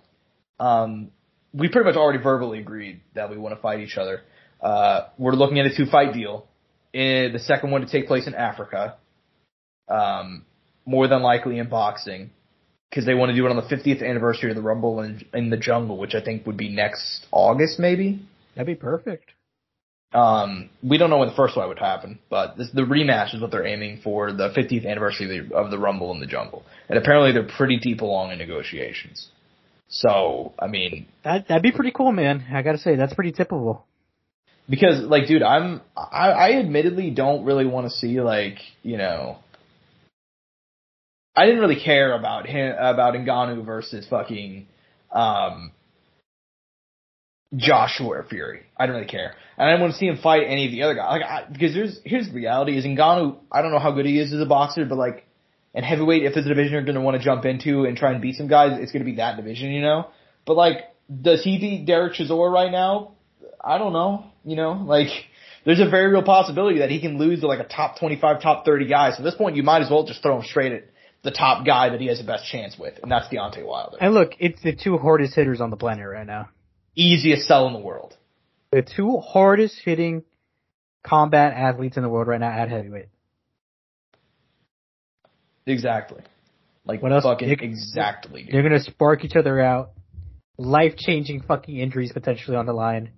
um 0.58 1.10
we 1.52 1.68
pretty 1.68 1.86
much 1.86 1.96
already 1.96 2.22
verbally 2.22 2.60
agreed 2.60 3.00
that 3.14 3.30
we 3.30 3.36
want 3.38 3.54
to 3.54 3.60
fight 3.60 3.80
each 3.80 3.96
other. 3.96 4.22
Uh, 4.62 5.08
we're 5.18 5.32
looking 5.32 5.58
at 5.58 5.66
a 5.66 5.74
two 5.74 5.86
fight 5.86 6.12
deal. 6.12 6.46
Eh, 6.94 7.28
the 7.32 7.38
second 7.38 7.70
one 7.70 7.82
to 7.82 7.86
take 7.86 8.06
place 8.06 8.26
in 8.26 8.34
Africa. 8.34 8.96
Um, 9.88 10.44
more 10.86 11.08
than 11.08 11.22
likely 11.22 11.58
in 11.58 11.68
boxing 11.68 12.30
because 12.88 13.06
they 13.06 13.14
want 13.14 13.30
to 13.30 13.36
do 13.36 13.46
it 13.46 13.50
on 13.50 13.56
the 13.56 13.62
50th 13.62 14.02
anniversary 14.02 14.50
of 14.50 14.56
the 14.56 14.62
Rumble 14.62 15.00
in, 15.00 15.24
in 15.32 15.50
the 15.50 15.56
Jungle, 15.56 15.96
which 15.96 16.14
I 16.14 16.20
think 16.20 16.46
would 16.46 16.56
be 16.56 16.68
next 16.68 17.26
August, 17.30 17.78
maybe. 17.78 18.20
That'd 18.56 18.66
be 18.66 18.74
perfect. 18.74 19.30
Um, 20.12 20.70
we 20.82 20.98
don't 20.98 21.08
know 21.08 21.18
when 21.18 21.28
the 21.28 21.34
first 21.36 21.56
one 21.56 21.68
would 21.68 21.78
happen, 21.78 22.18
but 22.28 22.56
this, 22.56 22.68
the 22.74 22.82
rematch 22.82 23.32
is 23.32 23.40
what 23.40 23.52
they're 23.52 23.66
aiming 23.66 24.00
for 24.02 24.32
the 24.32 24.48
50th 24.50 24.84
anniversary 24.84 25.38
of 25.38 25.48
the, 25.48 25.54
of 25.54 25.70
the 25.70 25.78
Rumble 25.78 26.10
in 26.12 26.18
the 26.18 26.26
Jungle, 26.26 26.64
and 26.88 26.98
apparently 26.98 27.30
they're 27.30 27.48
pretty 27.56 27.78
deep 27.78 28.00
along 28.00 28.32
in 28.32 28.38
negotiations. 28.38 29.28
So, 29.88 30.52
I 30.58 30.66
mean, 30.66 31.06
That 31.22 31.46
that'd 31.48 31.62
be 31.62 31.70
pretty 31.72 31.92
cool, 31.92 32.10
man. 32.10 32.46
I 32.52 32.62
gotta 32.62 32.78
say, 32.78 32.96
that's 32.96 33.14
pretty 33.14 33.32
typical. 33.32 33.86
Because 34.68 35.00
like, 35.00 35.26
dude, 35.26 35.42
I'm 35.42 35.80
I, 35.96 36.30
I 36.30 36.52
admittedly 36.58 37.10
don't 37.10 37.44
really 37.44 37.66
want 37.66 37.86
to 37.86 37.90
see 37.90 38.20
like 38.20 38.58
you 38.82 38.96
know. 38.96 39.38
I 41.34 41.46
didn't 41.46 41.60
really 41.60 41.80
care 41.80 42.12
about 42.12 42.46
him 42.46 42.74
about 42.78 43.14
Ngannou 43.14 43.64
versus 43.64 44.06
fucking 44.08 44.66
um 45.12 45.72
Joshua 47.56 48.22
Fury. 48.28 48.62
I 48.76 48.86
didn't 48.86 48.96
really 48.96 49.10
care, 49.10 49.34
and 49.58 49.68
I 49.68 49.72
didn't 49.72 49.80
want 49.82 49.92
to 49.94 49.98
see 49.98 50.06
him 50.06 50.18
fight 50.18 50.44
any 50.46 50.66
of 50.66 50.72
the 50.72 50.82
other 50.82 50.94
guys. 50.94 51.20
Like, 51.20 51.22
I, 51.22 51.44
because 51.50 51.74
there's 51.74 52.00
here's 52.04 52.28
the 52.28 52.34
reality: 52.34 52.76
is 52.76 52.84
Ngannou. 52.84 53.38
I 53.50 53.62
don't 53.62 53.72
know 53.72 53.80
how 53.80 53.90
good 53.90 54.06
he 54.06 54.18
is 54.20 54.32
as 54.32 54.40
a 54.40 54.46
boxer, 54.46 54.84
but 54.84 54.98
like, 54.98 55.26
and 55.74 55.84
heavyweight, 55.84 56.22
if 56.22 56.34
there's 56.34 56.46
a 56.46 56.48
division 56.48 56.74
you're 56.74 56.82
going 56.84 56.94
to 56.94 57.00
want 57.00 57.16
to 57.16 57.22
jump 57.22 57.44
into 57.44 57.84
and 57.86 57.96
try 57.96 58.12
and 58.12 58.22
beat 58.22 58.36
some 58.36 58.46
guys, 58.46 58.78
it's 58.80 58.92
going 58.92 59.04
to 59.04 59.10
be 59.10 59.16
that 59.16 59.36
division, 59.36 59.70
you 59.70 59.82
know. 59.82 60.08
But 60.46 60.56
like, 60.56 60.78
does 61.10 61.42
he 61.42 61.58
beat 61.58 61.86
Dereck 61.86 62.14
Chisora 62.14 62.52
right 62.52 62.70
now? 62.70 63.12
I 63.62 63.78
don't 63.78 63.92
know. 63.92 64.29
You 64.44 64.56
know, 64.56 64.72
like 64.72 65.08
there's 65.64 65.80
a 65.80 65.88
very 65.88 66.10
real 66.10 66.22
possibility 66.22 66.78
that 66.78 66.90
he 66.90 67.00
can 67.00 67.18
lose 67.18 67.40
to 67.40 67.46
like 67.46 67.60
a 67.60 67.68
top 67.68 67.98
25, 67.98 68.40
top 68.42 68.64
30 68.64 68.86
guy. 68.88 69.10
So 69.10 69.18
at 69.18 69.24
this 69.24 69.34
point, 69.34 69.56
you 69.56 69.62
might 69.62 69.82
as 69.82 69.90
well 69.90 70.04
just 70.04 70.22
throw 70.22 70.38
him 70.38 70.44
straight 70.44 70.72
at 70.72 70.84
the 71.22 71.30
top 71.30 71.66
guy 71.66 71.90
that 71.90 72.00
he 72.00 72.06
has 72.06 72.18
the 72.18 72.24
best 72.24 72.46
chance 72.50 72.78
with, 72.78 72.94
and 73.02 73.12
that's 73.12 73.28
Deontay 73.28 73.64
Wilder. 73.66 73.98
And 74.00 74.14
look, 74.14 74.32
it's 74.38 74.62
the 74.62 74.74
two 74.74 74.96
hardest 74.96 75.34
hitters 75.34 75.60
on 75.60 75.68
the 75.70 75.76
planet 75.76 76.06
right 76.08 76.26
now. 76.26 76.48
Easiest 76.94 77.46
sell 77.46 77.66
in 77.66 77.74
the 77.74 77.78
world. 77.78 78.16
The 78.72 78.82
two 78.82 79.18
hardest 79.18 79.76
hitting 79.84 80.22
combat 81.02 81.52
athletes 81.54 81.96
in 81.96 82.02
the 82.02 82.08
world 82.08 82.26
right 82.28 82.40
now 82.40 82.50
at 82.50 82.68
heavyweight. 82.70 83.08
Exactly. 85.66 86.22
Like 86.84 87.02
What 87.02 87.12
else? 87.12 87.24
fucking 87.24 87.48
You- 87.48 87.56
exactly. 87.60 88.44
Dude. 88.44 88.54
They're 88.54 88.62
gonna 88.62 88.80
spark 88.80 89.24
each 89.24 89.36
other 89.36 89.60
out. 89.60 89.90
Life 90.56 90.96
changing 90.96 91.42
fucking 91.42 91.76
injuries 91.76 92.12
potentially 92.12 92.56
on 92.56 92.66
the 92.66 92.72
line. 92.72 93.10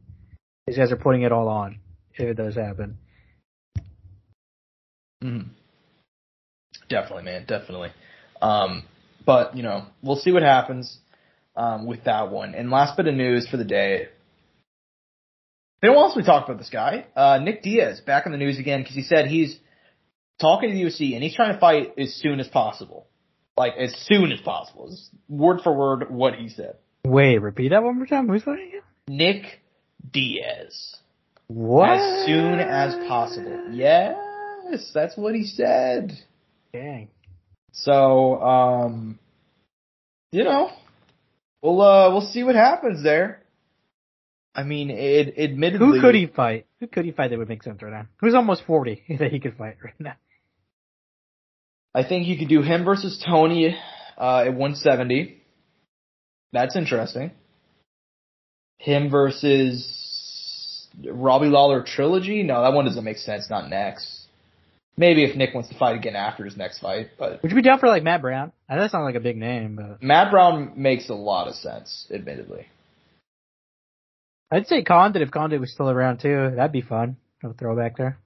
These 0.66 0.76
guys 0.78 0.92
are 0.92 0.96
putting 0.96 1.22
it 1.22 1.32
all 1.32 1.48
on 1.48 1.80
if 2.14 2.20
it 2.20 2.34
does 2.34 2.54
happen. 2.54 2.98
Mhm. 5.22 5.48
Definitely, 6.88 7.24
man. 7.24 7.44
Definitely. 7.46 7.90
Um, 8.40 8.82
but 9.24 9.56
you 9.56 9.62
know, 9.62 9.86
we'll 10.02 10.16
see 10.16 10.32
what 10.32 10.42
happens. 10.42 10.98
um, 11.54 11.84
with 11.86 12.04
that 12.04 12.30
one. 12.30 12.54
And 12.54 12.70
last 12.70 12.96
bit 12.96 13.06
of 13.06 13.14
news 13.14 13.46
for 13.46 13.58
the 13.58 13.64
day. 13.64 14.08
They 15.82 15.88
don't 15.88 15.94
want 15.96 16.12
us 16.12 16.16
to 16.16 16.22
talk 16.22 16.46
about 16.46 16.56
this 16.58 16.70
guy. 16.70 17.04
Uh, 17.14 17.40
Nick 17.42 17.62
Diaz 17.62 18.00
back 18.00 18.24
in 18.24 18.32
the 18.32 18.38
news 18.38 18.58
again 18.58 18.80
because 18.80 18.94
he 18.94 19.02
said 19.02 19.26
he's 19.26 19.58
talking 20.40 20.70
to 20.70 20.74
the 20.74 20.82
UFC 20.82 21.12
and 21.14 21.22
he's 21.22 21.34
trying 21.34 21.52
to 21.52 21.60
fight 21.60 21.92
as 21.98 22.14
soon 22.14 22.40
as 22.40 22.48
possible. 22.48 23.06
Like 23.56 23.74
as 23.76 23.94
soon 24.06 24.32
as 24.32 24.40
possible. 24.40 24.88
It's 24.90 25.10
word 25.28 25.60
for 25.62 25.74
word 25.74 26.10
what 26.10 26.36
he 26.36 26.48
said. 26.48 26.76
Wait, 27.04 27.36
repeat 27.36 27.68
that 27.68 27.82
one 27.82 27.98
more 27.98 28.06
time. 28.06 28.28
Who's 28.28 28.44
fighting 28.44 28.68
again? 28.68 28.82
Nick 29.08 29.60
Diaz. 30.10 30.96
What? 31.48 31.90
As 31.90 32.26
soon 32.26 32.60
as 32.60 32.94
possible. 33.08 33.72
Yes, 33.72 34.90
that's 34.94 35.16
what 35.16 35.34
he 35.34 35.44
said. 35.44 36.12
Dang. 36.72 37.08
So, 37.72 38.40
um, 38.42 39.18
you 40.30 40.44
know, 40.44 40.70
we'll 41.62 41.80
uh, 41.80 42.10
we'll 42.10 42.20
see 42.32 42.42
what 42.42 42.54
happens 42.54 43.02
there. 43.02 43.42
I 44.54 44.64
mean, 44.64 44.90
it 44.90 45.38
admittedly, 45.38 45.98
Who 45.98 46.00
could 46.00 46.14
he 46.14 46.26
fight? 46.26 46.66
Who 46.80 46.86
could 46.86 47.04
he 47.04 47.12
fight 47.12 47.30
that 47.30 47.38
would 47.38 47.48
make 47.48 47.62
sense 47.62 47.82
right 47.82 47.92
now? 47.92 48.06
Who's 48.20 48.34
almost 48.34 48.62
forty 48.66 49.02
that 49.18 49.30
he 49.30 49.40
could 49.40 49.56
fight 49.56 49.76
right 49.82 49.98
now? 49.98 50.14
I 51.94 52.04
think 52.04 52.26
you 52.26 52.38
could 52.38 52.48
do 52.48 52.62
him 52.62 52.84
versus 52.84 53.22
Tony 53.26 53.76
uh, 54.16 54.44
at 54.46 54.54
170. 54.54 55.42
That's 56.52 56.74
interesting. 56.74 57.32
Him 58.82 59.10
versus 59.10 60.88
Robbie 61.04 61.46
Lawler 61.46 61.84
trilogy? 61.84 62.42
No, 62.42 62.62
that 62.62 62.72
one 62.72 62.84
doesn't 62.84 63.04
make 63.04 63.18
sense. 63.18 63.48
Not 63.48 63.70
next. 63.70 64.26
Maybe 64.96 65.22
if 65.24 65.36
Nick 65.36 65.54
wants 65.54 65.68
to 65.70 65.78
fight 65.78 65.96
again 65.96 66.16
after 66.16 66.44
his 66.44 66.56
next 66.56 66.80
fight, 66.80 67.10
but 67.16 67.40
Would 67.42 67.52
you 67.52 67.56
be 67.56 67.62
down 67.62 67.78
for 67.78 67.86
like 67.88 68.02
Matt 68.02 68.20
Brown? 68.20 68.50
I 68.68 68.74
know 68.74 68.80
that's 68.82 68.92
not 68.92 69.04
like 69.04 69.14
a 69.14 69.20
big 69.20 69.36
name, 69.36 69.76
but 69.76 70.02
Matt 70.02 70.30
Brown 70.32 70.72
makes 70.76 71.08
a 71.08 71.14
lot 71.14 71.46
of 71.46 71.54
sense, 71.54 72.06
admittedly. 72.12 72.66
I'd 74.50 74.66
say 74.66 74.82
Condit 74.82 75.22
if 75.22 75.30
Condit 75.30 75.60
was 75.60 75.72
still 75.72 75.88
around 75.88 76.18
too. 76.18 76.52
That'd 76.56 76.72
be 76.72 76.82
fun. 76.82 77.16
No 77.42 77.54
throwback 77.58 77.96
there. 77.96 78.18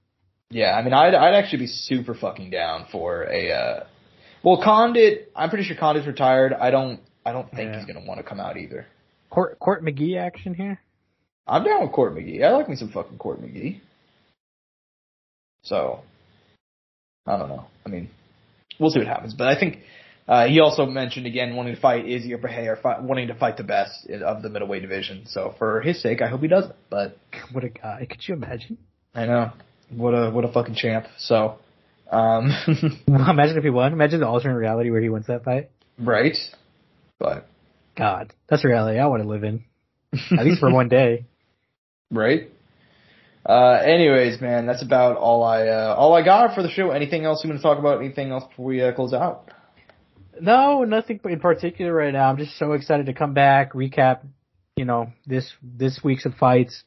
Yeah, 0.49 0.71
I 0.75 0.81
mean, 0.83 0.93
I'd 0.93 1.13
I'd 1.13 1.35
actually 1.35 1.59
be 1.59 1.67
super 1.67 2.13
fucking 2.15 2.49
down 2.49 2.87
for 2.91 3.23
a. 3.31 3.51
uh 3.51 3.83
Well, 4.43 4.61
Condit, 4.63 5.31
I'm 5.35 5.49
pretty 5.49 5.65
sure 5.65 5.77
Condit's 5.77 6.07
retired. 6.07 6.51
I 6.53 6.71
don't 6.71 6.99
I 7.25 7.31
don't 7.31 7.49
think 7.51 7.71
Yeah. 7.71 7.77
he's 7.77 7.85
gonna 7.85 8.05
want 8.05 8.17
to 8.19 8.23
come 8.23 8.39
out 8.39 8.57
either. 8.57 8.87
Court 9.29 9.59
Court 9.59 9.83
McGee 9.83 10.17
action 10.17 10.53
here. 10.53 10.79
I'm 11.47 11.63
down 11.63 11.81
with 11.81 11.91
Court 11.91 12.13
McGee. 12.15 12.43
I 12.43 12.51
like 12.51 12.67
me 12.69 12.75
some 12.75 12.89
fucking 12.89 13.17
Court 13.17 13.41
McGee. 13.41 13.79
So, 15.63 16.01
I 17.25 17.37
don't 17.37 17.49
know. 17.49 17.65
I 17.85 17.89
mean, 17.89 18.09
we'll 18.79 18.89
see 18.89 18.99
what 18.99 19.07
happens. 19.07 19.33
But 19.33 19.47
I 19.47 19.59
think 19.59 19.79
uh, 20.27 20.47
he 20.47 20.59
also 20.59 20.85
mentioned 20.85 21.25
again 21.25 21.55
wanting 21.55 21.75
to 21.75 21.81
fight 21.81 22.07
Izzy 22.07 22.33
or 22.33 22.37
Pereira, 22.37 22.77
fi- 22.81 22.99
wanting 22.99 23.27
to 23.27 23.35
fight 23.35 23.57
the 23.57 23.63
best 23.63 24.09
of 24.09 24.41
the 24.41 24.49
middleweight 24.49 24.81
division. 24.81 25.23
So 25.27 25.55
for 25.57 25.81
his 25.81 26.01
sake, 26.01 26.21
I 26.21 26.27
hope 26.27 26.41
he 26.41 26.47
does 26.47 26.65
it. 26.65 26.75
But 26.89 27.17
What 27.51 27.63
a 27.63 27.69
guy! 27.69 28.07
Could 28.09 28.27
you 28.27 28.35
imagine? 28.35 28.77
I 29.13 29.25
know 29.25 29.51
what 29.89 30.11
a 30.11 30.29
what 30.31 30.43
a 30.45 30.51
fucking 30.51 30.75
champ. 30.75 31.05
So, 31.17 31.59
um, 32.11 32.49
imagine 33.07 33.57
if 33.57 33.63
he 33.63 33.69
won. 33.69 33.93
Imagine 33.93 34.19
the 34.19 34.27
alternate 34.27 34.57
reality 34.57 34.89
where 34.89 35.01
he 35.01 35.09
wins 35.09 35.27
that 35.27 35.43
fight. 35.43 35.69
right. 35.97 36.35
But 37.19 37.47
God, 37.97 38.33
that's 38.47 38.63
a 38.63 38.67
reality 38.67 38.99
I 38.99 39.07
want 39.07 39.23
to 39.23 39.29
live 39.29 39.43
in. 39.43 39.63
At 40.13 40.45
least 40.45 40.59
for 40.59 40.71
one 40.71 40.87
day. 40.87 41.25
right. 42.11 42.49
Uh, 43.45 43.79
anyways, 43.83 44.41
man, 44.41 44.65
that's 44.65 44.83
about 44.83 45.17
all 45.17 45.43
I 45.43 45.67
uh, 45.67 45.95
all 45.97 46.13
I 46.13 46.23
got 46.23 46.53
for 46.53 46.61
the 46.61 46.69
show. 46.69 46.91
Anything 46.91 47.25
else 47.25 47.43
you 47.43 47.49
want 47.49 47.61
to 47.61 47.63
talk 47.63 47.79
about? 47.79 47.99
Anything 47.99 48.31
else 48.31 48.43
before 48.49 48.65
we 48.65 48.81
uh, 48.81 48.93
close 48.93 49.13
out? 49.13 49.49
No, 50.39 50.83
nothing 50.83 51.19
in 51.25 51.39
particular 51.39 51.93
right 51.93 52.13
now. 52.13 52.29
I'm 52.29 52.37
just 52.37 52.57
so 52.57 52.73
excited 52.73 53.07
to 53.07 53.13
come 53.13 53.33
back, 53.33 53.73
recap, 53.73 54.25
you 54.75 54.85
know, 54.85 55.11
this 55.25 55.49
this 55.63 56.01
week's 56.03 56.25
of 56.25 56.35
fights, 56.35 56.83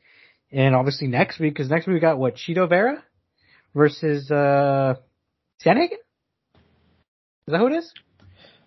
and 0.52 0.74
obviously 0.74 1.08
next 1.08 1.40
week 1.40 1.54
because 1.54 1.70
next 1.70 1.86
week 1.86 1.94
we 1.94 2.00
got 2.00 2.18
what 2.18 2.36
Chito 2.36 2.68
Vera 2.68 3.02
versus 3.74 4.30
uh 4.30 4.94
Sandhagen. 5.64 5.98
Is 7.46 7.52
that 7.52 7.58
who 7.58 7.66
it 7.68 7.78
is? 7.78 7.92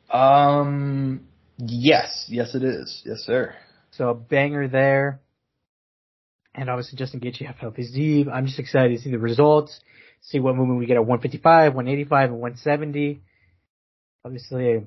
Um. 0.10 1.28
Yes. 1.66 2.26
Yes, 2.28 2.56
it 2.56 2.64
is. 2.64 3.02
Yes, 3.06 3.20
sir. 3.20 3.54
So 3.92 4.10
a 4.10 4.14
banger 4.14 4.68
there. 4.68 5.20
And 6.56 6.70
obviously 6.70 6.98
Justin 6.98 7.20
Gaethje 7.20 7.46
have 7.46 7.56
healthy 7.58 7.84
Zeeb. 7.84 8.32
I'm 8.32 8.46
just 8.46 8.60
excited 8.60 8.96
to 8.96 9.02
see 9.04 9.10
the 9.12 9.18
results, 9.18 9.80
see 10.22 10.40
what 10.40 10.56
movement 10.56 10.80
we 10.80 10.86
get 10.86 10.98
at 10.98 11.06
155, 11.06 11.74
185, 11.74 12.30
and 12.30 12.40
170. 12.40 13.22
Obviously, 14.26 14.86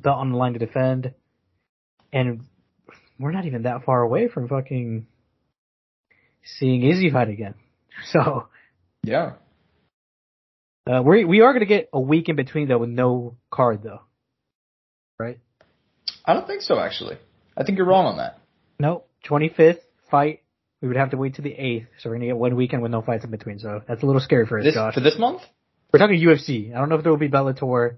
belt 0.00 0.18
on 0.18 0.30
the 0.32 0.36
line 0.36 0.52
to 0.54 0.58
defend. 0.58 1.14
And 2.12 2.42
we're 3.18 3.30
not 3.32 3.46
even 3.46 3.62
that 3.62 3.84
far 3.84 4.02
away 4.02 4.28
from 4.28 4.48
fucking 4.48 5.06
seeing 6.44 6.82
Izzy 6.82 7.10
fight 7.10 7.28
again. 7.28 7.54
So, 8.10 8.48
Yeah. 9.04 9.34
uh, 10.90 11.02
we 11.04 11.24
we 11.24 11.40
are 11.42 11.52
going 11.52 11.60
to 11.60 11.66
get 11.66 11.88
a 11.92 12.00
week 12.00 12.28
in 12.30 12.36
between 12.36 12.66
though 12.66 12.78
with 12.78 12.88
no 12.88 13.36
card 13.50 13.82
though. 13.82 14.00
Right? 15.22 15.38
I 16.24 16.34
don't 16.34 16.46
think 16.46 16.62
so. 16.62 16.78
Actually, 16.78 17.16
I 17.56 17.62
think 17.64 17.78
you're 17.78 17.86
wrong 17.86 18.06
on 18.06 18.16
that. 18.18 18.38
No, 18.78 19.04
25th 19.28 19.78
fight. 20.10 20.40
We 20.80 20.88
would 20.88 20.96
have 20.96 21.10
to 21.10 21.16
wait 21.16 21.36
to 21.36 21.42
the 21.42 21.50
8th. 21.50 21.86
So 22.00 22.08
we're 22.10 22.16
going 22.16 22.22
to 22.22 22.26
get 22.26 22.36
one 22.36 22.56
weekend 22.56 22.82
with 22.82 22.90
no 22.90 23.02
fights 23.02 23.24
in 23.24 23.30
between. 23.30 23.60
So 23.60 23.82
that's 23.86 24.02
a 24.02 24.06
little 24.06 24.20
scary 24.20 24.46
for 24.46 24.58
us, 24.58 24.64
This 24.64 24.74
Josh. 24.74 24.94
for 24.94 25.00
this 25.00 25.16
month. 25.16 25.42
We're 25.92 26.00
talking 26.00 26.18
UFC. 26.20 26.74
I 26.74 26.78
don't 26.80 26.88
know 26.88 26.96
if 26.96 27.02
there 27.04 27.12
will 27.12 27.18
be 27.18 27.28
Bellator. 27.28 27.96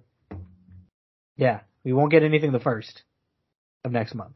Yeah. 1.36 1.60
We 1.82 1.94
won't 1.94 2.10
get 2.10 2.22
anything 2.22 2.52
the 2.52 2.60
first 2.60 3.02
of 3.84 3.92
next 3.92 4.14
month. 4.14 4.34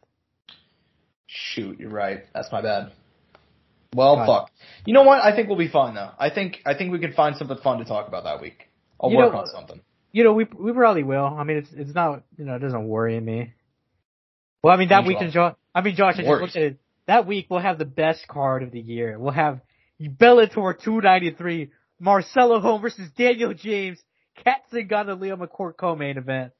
Shoot, 1.26 1.78
you're 1.78 1.90
right. 1.90 2.24
That's 2.32 2.50
my 2.50 2.62
bad. 2.62 2.92
Well, 3.94 4.16
God. 4.16 4.26
fuck. 4.26 4.50
You 4.86 4.94
know 4.94 5.02
what? 5.02 5.20
I 5.22 5.34
think 5.36 5.48
we'll 5.48 5.58
be 5.58 5.68
fine 5.68 5.94
though. 5.94 6.10
I 6.18 6.30
think 6.30 6.58
I 6.64 6.74
think 6.74 6.92
we 6.92 6.98
can 6.98 7.12
find 7.12 7.36
something 7.36 7.58
fun 7.62 7.78
to 7.78 7.84
talk 7.84 8.08
about 8.08 8.24
that 8.24 8.40
week. 8.40 8.68
I'll 9.00 9.10
You 9.10 9.18
work 9.18 9.32
know- 9.32 9.40
on 9.40 9.46
something. 9.48 9.80
You 10.12 10.24
know, 10.24 10.32
we 10.32 10.44
we 10.44 10.72
probably 10.72 11.02
will. 11.02 11.24
I 11.24 11.44
mean, 11.44 11.58
it's 11.58 11.70
it's 11.72 11.94
not 11.94 12.22
you 12.36 12.44
know 12.44 12.56
it 12.56 12.60
doesn't 12.60 12.88
worry 12.88 13.18
me. 13.20 13.54
Well, 14.62 14.74
I 14.74 14.78
mean 14.78 14.88
that 14.88 15.02
Me, 15.02 15.08
week 15.08 15.20
in 15.20 15.30
Josh. 15.30 15.54
I 15.74 15.82
mean 15.82 15.96
Josh, 15.96 16.14
I 16.18 16.22
just 16.22 16.28
looked 16.28 16.56
at 16.56 16.62
it. 16.62 16.80
That 17.06 17.26
week 17.26 17.46
we'll 17.48 17.60
have 17.60 17.78
the 17.78 17.84
best 17.84 18.26
card 18.28 18.62
of 18.62 18.70
the 18.70 18.80
year. 18.80 19.18
We'll 19.18 19.32
have 19.32 19.60
Bellator 20.00 20.78
293, 20.78 21.70
Marcelo 22.00 22.60
Golm 22.60 22.82
versus 22.82 23.10
Daniel 23.16 23.54
James, 23.54 23.98
Cat 24.44 24.62
Zingano, 24.72 25.18
Leah 25.18 25.36
McCourt 25.36 25.76
co-main 25.76 26.18
event. 26.18 26.52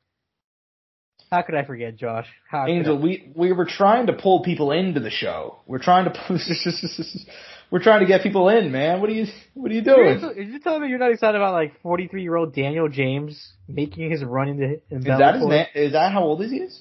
How 1.31 1.43
could 1.43 1.55
I 1.55 1.65
forget, 1.65 1.97
Josh? 1.97 2.27
How 2.49 2.67
Angel, 2.67 2.99
we 2.99 3.33
we 3.35 3.53
were 3.53 3.67
trying 3.67 4.07
to 4.07 4.15
pull 4.15 4.43
people 4.43 4.73
into 4.73 5.01
the 5.01 5.11
show. 5.11 5.59
We're 5.67 5.79
trying 5.79 6.11
to 6.11 6.39
we're 7.71 7.83
trying 7.83 8.01
to 8.01 8.07
get 8.07 8.23
people 8.23 8.49
in, 8.49 8.73
man. 8.73 9.01
What 9.01 9.11
are 9.11 9.13
you 9.13 9.27
what 9.55 9.71
are 9.71 9.75
you 9.75 9.83
doing? 9.83 10.25
Are 10.25 10.41
you 10.41 10.59
telling 10.61 10.83
me 10.83 10.89
you're 10.89 10.99
not 10.99 11.13
excited 11.13 11.37
about 11.37 11.53
like 11.53 11.81
43 11.83 12.23
year 12.23 12.37
old 12.37 12.55
Daniel 12.55 12.89
James 12.89 13.53
making 13.69 14.11
his 14.11 14.25
run 14.25 14.49
into 14.49 14.81
in 14.91 14.99
Is 14.99 15.05
that 15.05 15.35
his 15.35 15.47
man? 15.47 15.67
Is 15.75 15.93
that 15.93 16.13
how 16.13 16.23
old 16.23 16.41
is 16.43 16.51
he? 16.51 16.59
Is 16.59 16.81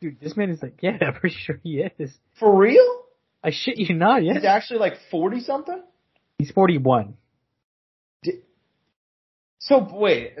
Dude, 0.00 0.18
this 0.20 0.36
man 0.36 0.50
is 0.50 0.60
like, 0.60 0.78
yeah, 0.80 0.98
I'm 1.00 1.14
pretty 1.14 1.36
sure 1.38 1.60
he 1.62 1.80
is. 1.98 2.12
for 2.38 2.54
real? 2.54 3.04
I 3.44 3.50
shit 3.52 3.78
you 3.78 3.94
not, 3.94 4.22
Yeah, 4.22 4.34
He's 4.34 4.44
actually 4.44 4.80
like 4.80 4.94
forty 5.10 5.40
something. 5.40 5.82
He's 6.38 6.50
41. 6.50 7.14
So 9.60 9.88
wait, 9.92 10.32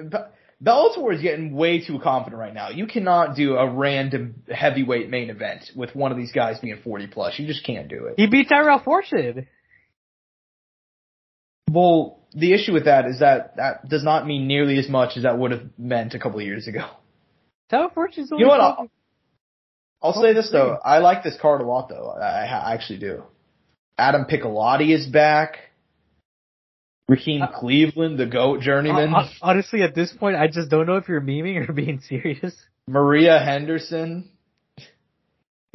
Be- 0.62 0.70
Bellator 0.70 1.14
is 1.14 1.22
getting 1.22 1.54
way 1.54 1.84
too 1.84 1.98
confident 1.98 2.38
right 2.40 2.54
now. 2.54 2.70
You 2.70 2.86
cannot 2.86 3.36
do 3.36 3.56
a 3.56 3.68
random 3.70 4.42
heavyweight 4.48 5.10
main 5.10 5.30
event 5.30 5.70
with 5.74 5.94
one 5.94 6.12
of 6.12 6.18
these 6.18 6.32
guys 6.32 6.58
being 6.60 6.78
40 6.82 7.08
plus. 7.08 7.38
You 7.38 7.46
just 7.46 7.64
can't 7.64 7.88
do 7.88 8.06
it. 8.06 8.14
He 8.16 8.26
beat 8.26 8.48
Tyrell 8.48 8.80
Fortune. 8.82 9.46
Well, 11.70 12.20
the 12.34 12.52
issue 12.52 12.72
with 12.72 12.84
that 12.84 13.06
is 13.06 13.20
that 13.20 13.56
that 13.56 13.88
does 13.88 14.04
not 14.04 14.26
mean 14.26 14.46
nearly 14.46 14.78
as 14.78 14.88
much 14.88 15.16
as 15.16 15.22
that 15.22 15.38
would 15.38 15.50
have 15.52 15.62
meant 15.78 16.14
a 16.14 16.18
couple 16.18 16.38
of 16.38 16.46
years 16.46 16.68
ago. 16.68 16.86
Tyrell 17.70 17.90
Fortune's 17.94 18.30
only 18.30 18.42
You 18.42 18.48
know 18.50 18.56
what? 18.58 18.76
fucking- 18.76 18.90
I'll 20.02 20.14
oh, 20.16 20.22
say 20.22 20.32
this 20.32 20.50
though, 20.50 20.78
I 20.84 20.98
like 20.98 21.22
this 21.22 21.38
card 21.40 21.60
a 21.60 21.64
lot 21.64 21.88
though. 21.88 22.10
I, 22.10 22.44
I 22.44 22.74
actually 22.74 22.98
do. 22.98 23.22
Adam 23.96 24.24
Piccolotti 24.28 24.92
is 24.92 25.06
back. 25.06 25.58
Raheem 27.08 27.42
Uh, 27.42 27.48
Cleveland, 27.48 28.18
the 28.18 28.26
GOAT 28.26 28.60
journeyman. 28.60 29.10
Hon- 29.10 29.28
Honestly, 29.42 29.82
at 29.82 29.94
this 29.94 30.12
point, 30.12 30.36
I 30.36 30.46
just 30.48 30.70
don't 30.70 30.86
know 30.86 30.96
if 30.96 31.08
you're 31.08 31.20
memeing 31.20 31.68
or 31.68 31.72
being 31.84 32.00
serious. 32.00 32.54
Maria 32.86 33.38
Henderson. 33.38 34.30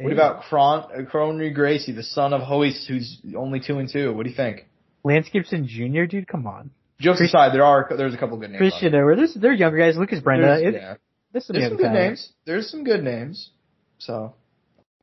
What 0.00 0.12
about 0.12 0.42
Cron- 0.44 1.06
Khonry 1.12 1.52
Gracie, 1.52 1.92
the 1.92 2.04
son 2.04 2.32
of 2.32 2.42
Royce, 2.48 2.86
who's 2.86 3.20
only 3.36 3.58
two 3.60 3.78
and 3.78 3.88
two? 3.90 4.14
What 4.14 4.24
do 4.24 4.30
you 4.30 4.36
think? 4.36 4.66
Lance 5.04 5.28
Gibson 5.32 5.66
Jr., 5.66 6.04
dude? 6.04 6.28
Come 6.28 6.46
on. 6.46 6.70
Jokes 7.00 7.20
aside, 7.20 7.52
there 7.54 7.64
are 7.64 7.88
there's 7.96 8.14
a 8.14 8.18
couple 8.18 8.36
good 8.38 8.50
names. 8.50 8.58
Christian. 8.58 8.94
Edward. 8.94 9.18
There's, 9.18 9.34
they're 9.34 9.52
younger 9.52 9.78
guys. 9.78 9.96
Lucas 9.96 10.20
Brennan. 10.20 10.64
It, 10.66 10.74
yeah. 10.74 10.94
There's 11.32 11.46
some 11.46 11.54
there's 11.54 11.68
some 11.68 11.76
good 11.76 11.92
names. 11.92 12.32
There's 12.44 12.70
some 12.70 12.84
good 12.84 13.02
names. 13.04 13.50
So 13.98 14.34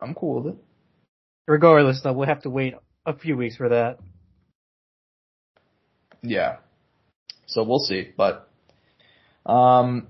I'm 0.01 0.13
cool 0.13 0.41
with 0.41 0.53
it. 0.55 0.59
Regardless, 1.47 2.01
though, 2.03 2.13
we'll 2.13 2.27
have 2.27 2.41
to 2.43 2.49
wait 2.49 2.73
a 3.05 3.13
few 3.17 3.37
weeks 3.37 3.55
for 3.55 3.69
that. 3.69 3.99
Yeah. 6.25 6.57
So 7.47 7.63
we'll 7.63 7.79
see. 7.79 8.11
But 8.17 8.49
um 9.45 10.07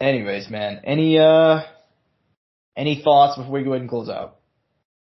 anyways, 0.00 0.50
man. 0.50 0.80
Any 0.84 1.18
uh 1.18 1.62
Any 2.76 3.02
thoughts 3.02 3.36
before 3.36 3.52
we 3.52 3.64
go 3.64 3.70
ahead 3.72 3.82
and 3.82 3.90
close 3.90 4.08
out? 4.08 4.36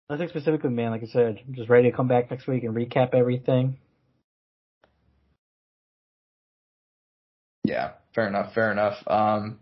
Nothing 0.10 0.30
specifically, 0.30 0.72
man. 0.72 0.91
Like 0.91 1.03
I 1.03 1.07
said, 1.07 1.40
I'm 1.48 1.53
just 1.53 1.69
ready 1.69 1.90
to 1.90 1.95
come 1.95 2.07
back 2.07 2.30
next 2.30 2.48
week 2.48 2.64
and 2.64 2.76
recap 2.76 3.14
everything. 3.14 3.78
Yeah, 7.64 7.91
fair 8.14 8.28
enough, 8.28 8.53
fair 8.53 8.72
enough. 8.72 8.95
Um, 9.07 9.60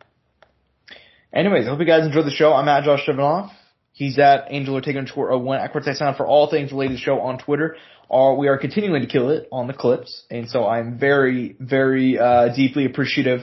anyways, 1.33 1.67
I 1.67 1.69
hope 1.69 1.79
you 1.79 1.85
guys 1.85 2.05
enjoyed 2.05 2.25
the 2.25 2.31
show. 2.31 2.53
I'm 2.53 2.67
at 2.67 2.83
Josh 2.83 3.05
Evanoff. 3.07 3.51
He's 3.99 4.17
at 4.17 4.45
Angel 4.49 4.75
Ortega 4.75 4.99
underscore 4.99 5.37
01 5.37 5.59
at 5.59 5.73
Courtside 5.73 5.97
Sound 5.97 6.15
for 6.15 6.25
all 6.25 6.49
things 6.49 6.71
related 6.71 6.93
to 6.93 6.99
show 6.99 7.19
on 7.19 7.37
Twitter. 7.37 7.75
Are, 8.09 8.33
we 8.33 8.47
are 8.47 8.57
continuing 8.57 9.01
to 9.01 9.09
kill 9.09 9.29
it 9.29 9.49
on 9.51 9.67
the 9.67 9.73
clips, 9.73 10.23
and 10.31 10.49
so 10.49 10.65
I'm 10.65 10.97
very, 10.97 11.57
very 11.59 12.17
uh, 12.17 12.55
deeply 12.55 12.85
appreciative 12.85 13.41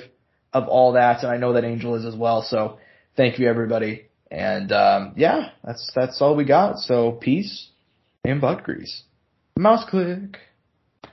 of 0.54 0.66
all 0.68 0.92
that, 0.92 1.22
and 1.22 1.30
I 1.30 1.36
know 1.36 1.52
that 1.52 1.64
Angel 1.64 1.94
is 1.96 2.06
as 2.06 2.16
well. 2.16 2.40
So 2.40 2.78
thank 3.18 3.38
you, 3.38 3.50
everybody. 3.50 4.06
And 4.30 4.72
um, 4.72 5.12
yeah, 5.18 5.50
that's 5.62 5.92
that's 5.94 6.22
all 6.22 6.34
we 6.34 6.46
got. 6.46 6.78
So 6.78 7.12
peace 7.12 7.68
and 8.24 8.40
butt 8.40 8.62
grease. 8.64 9.02
Mouse 9.58 9.84
click. 9.86 10.38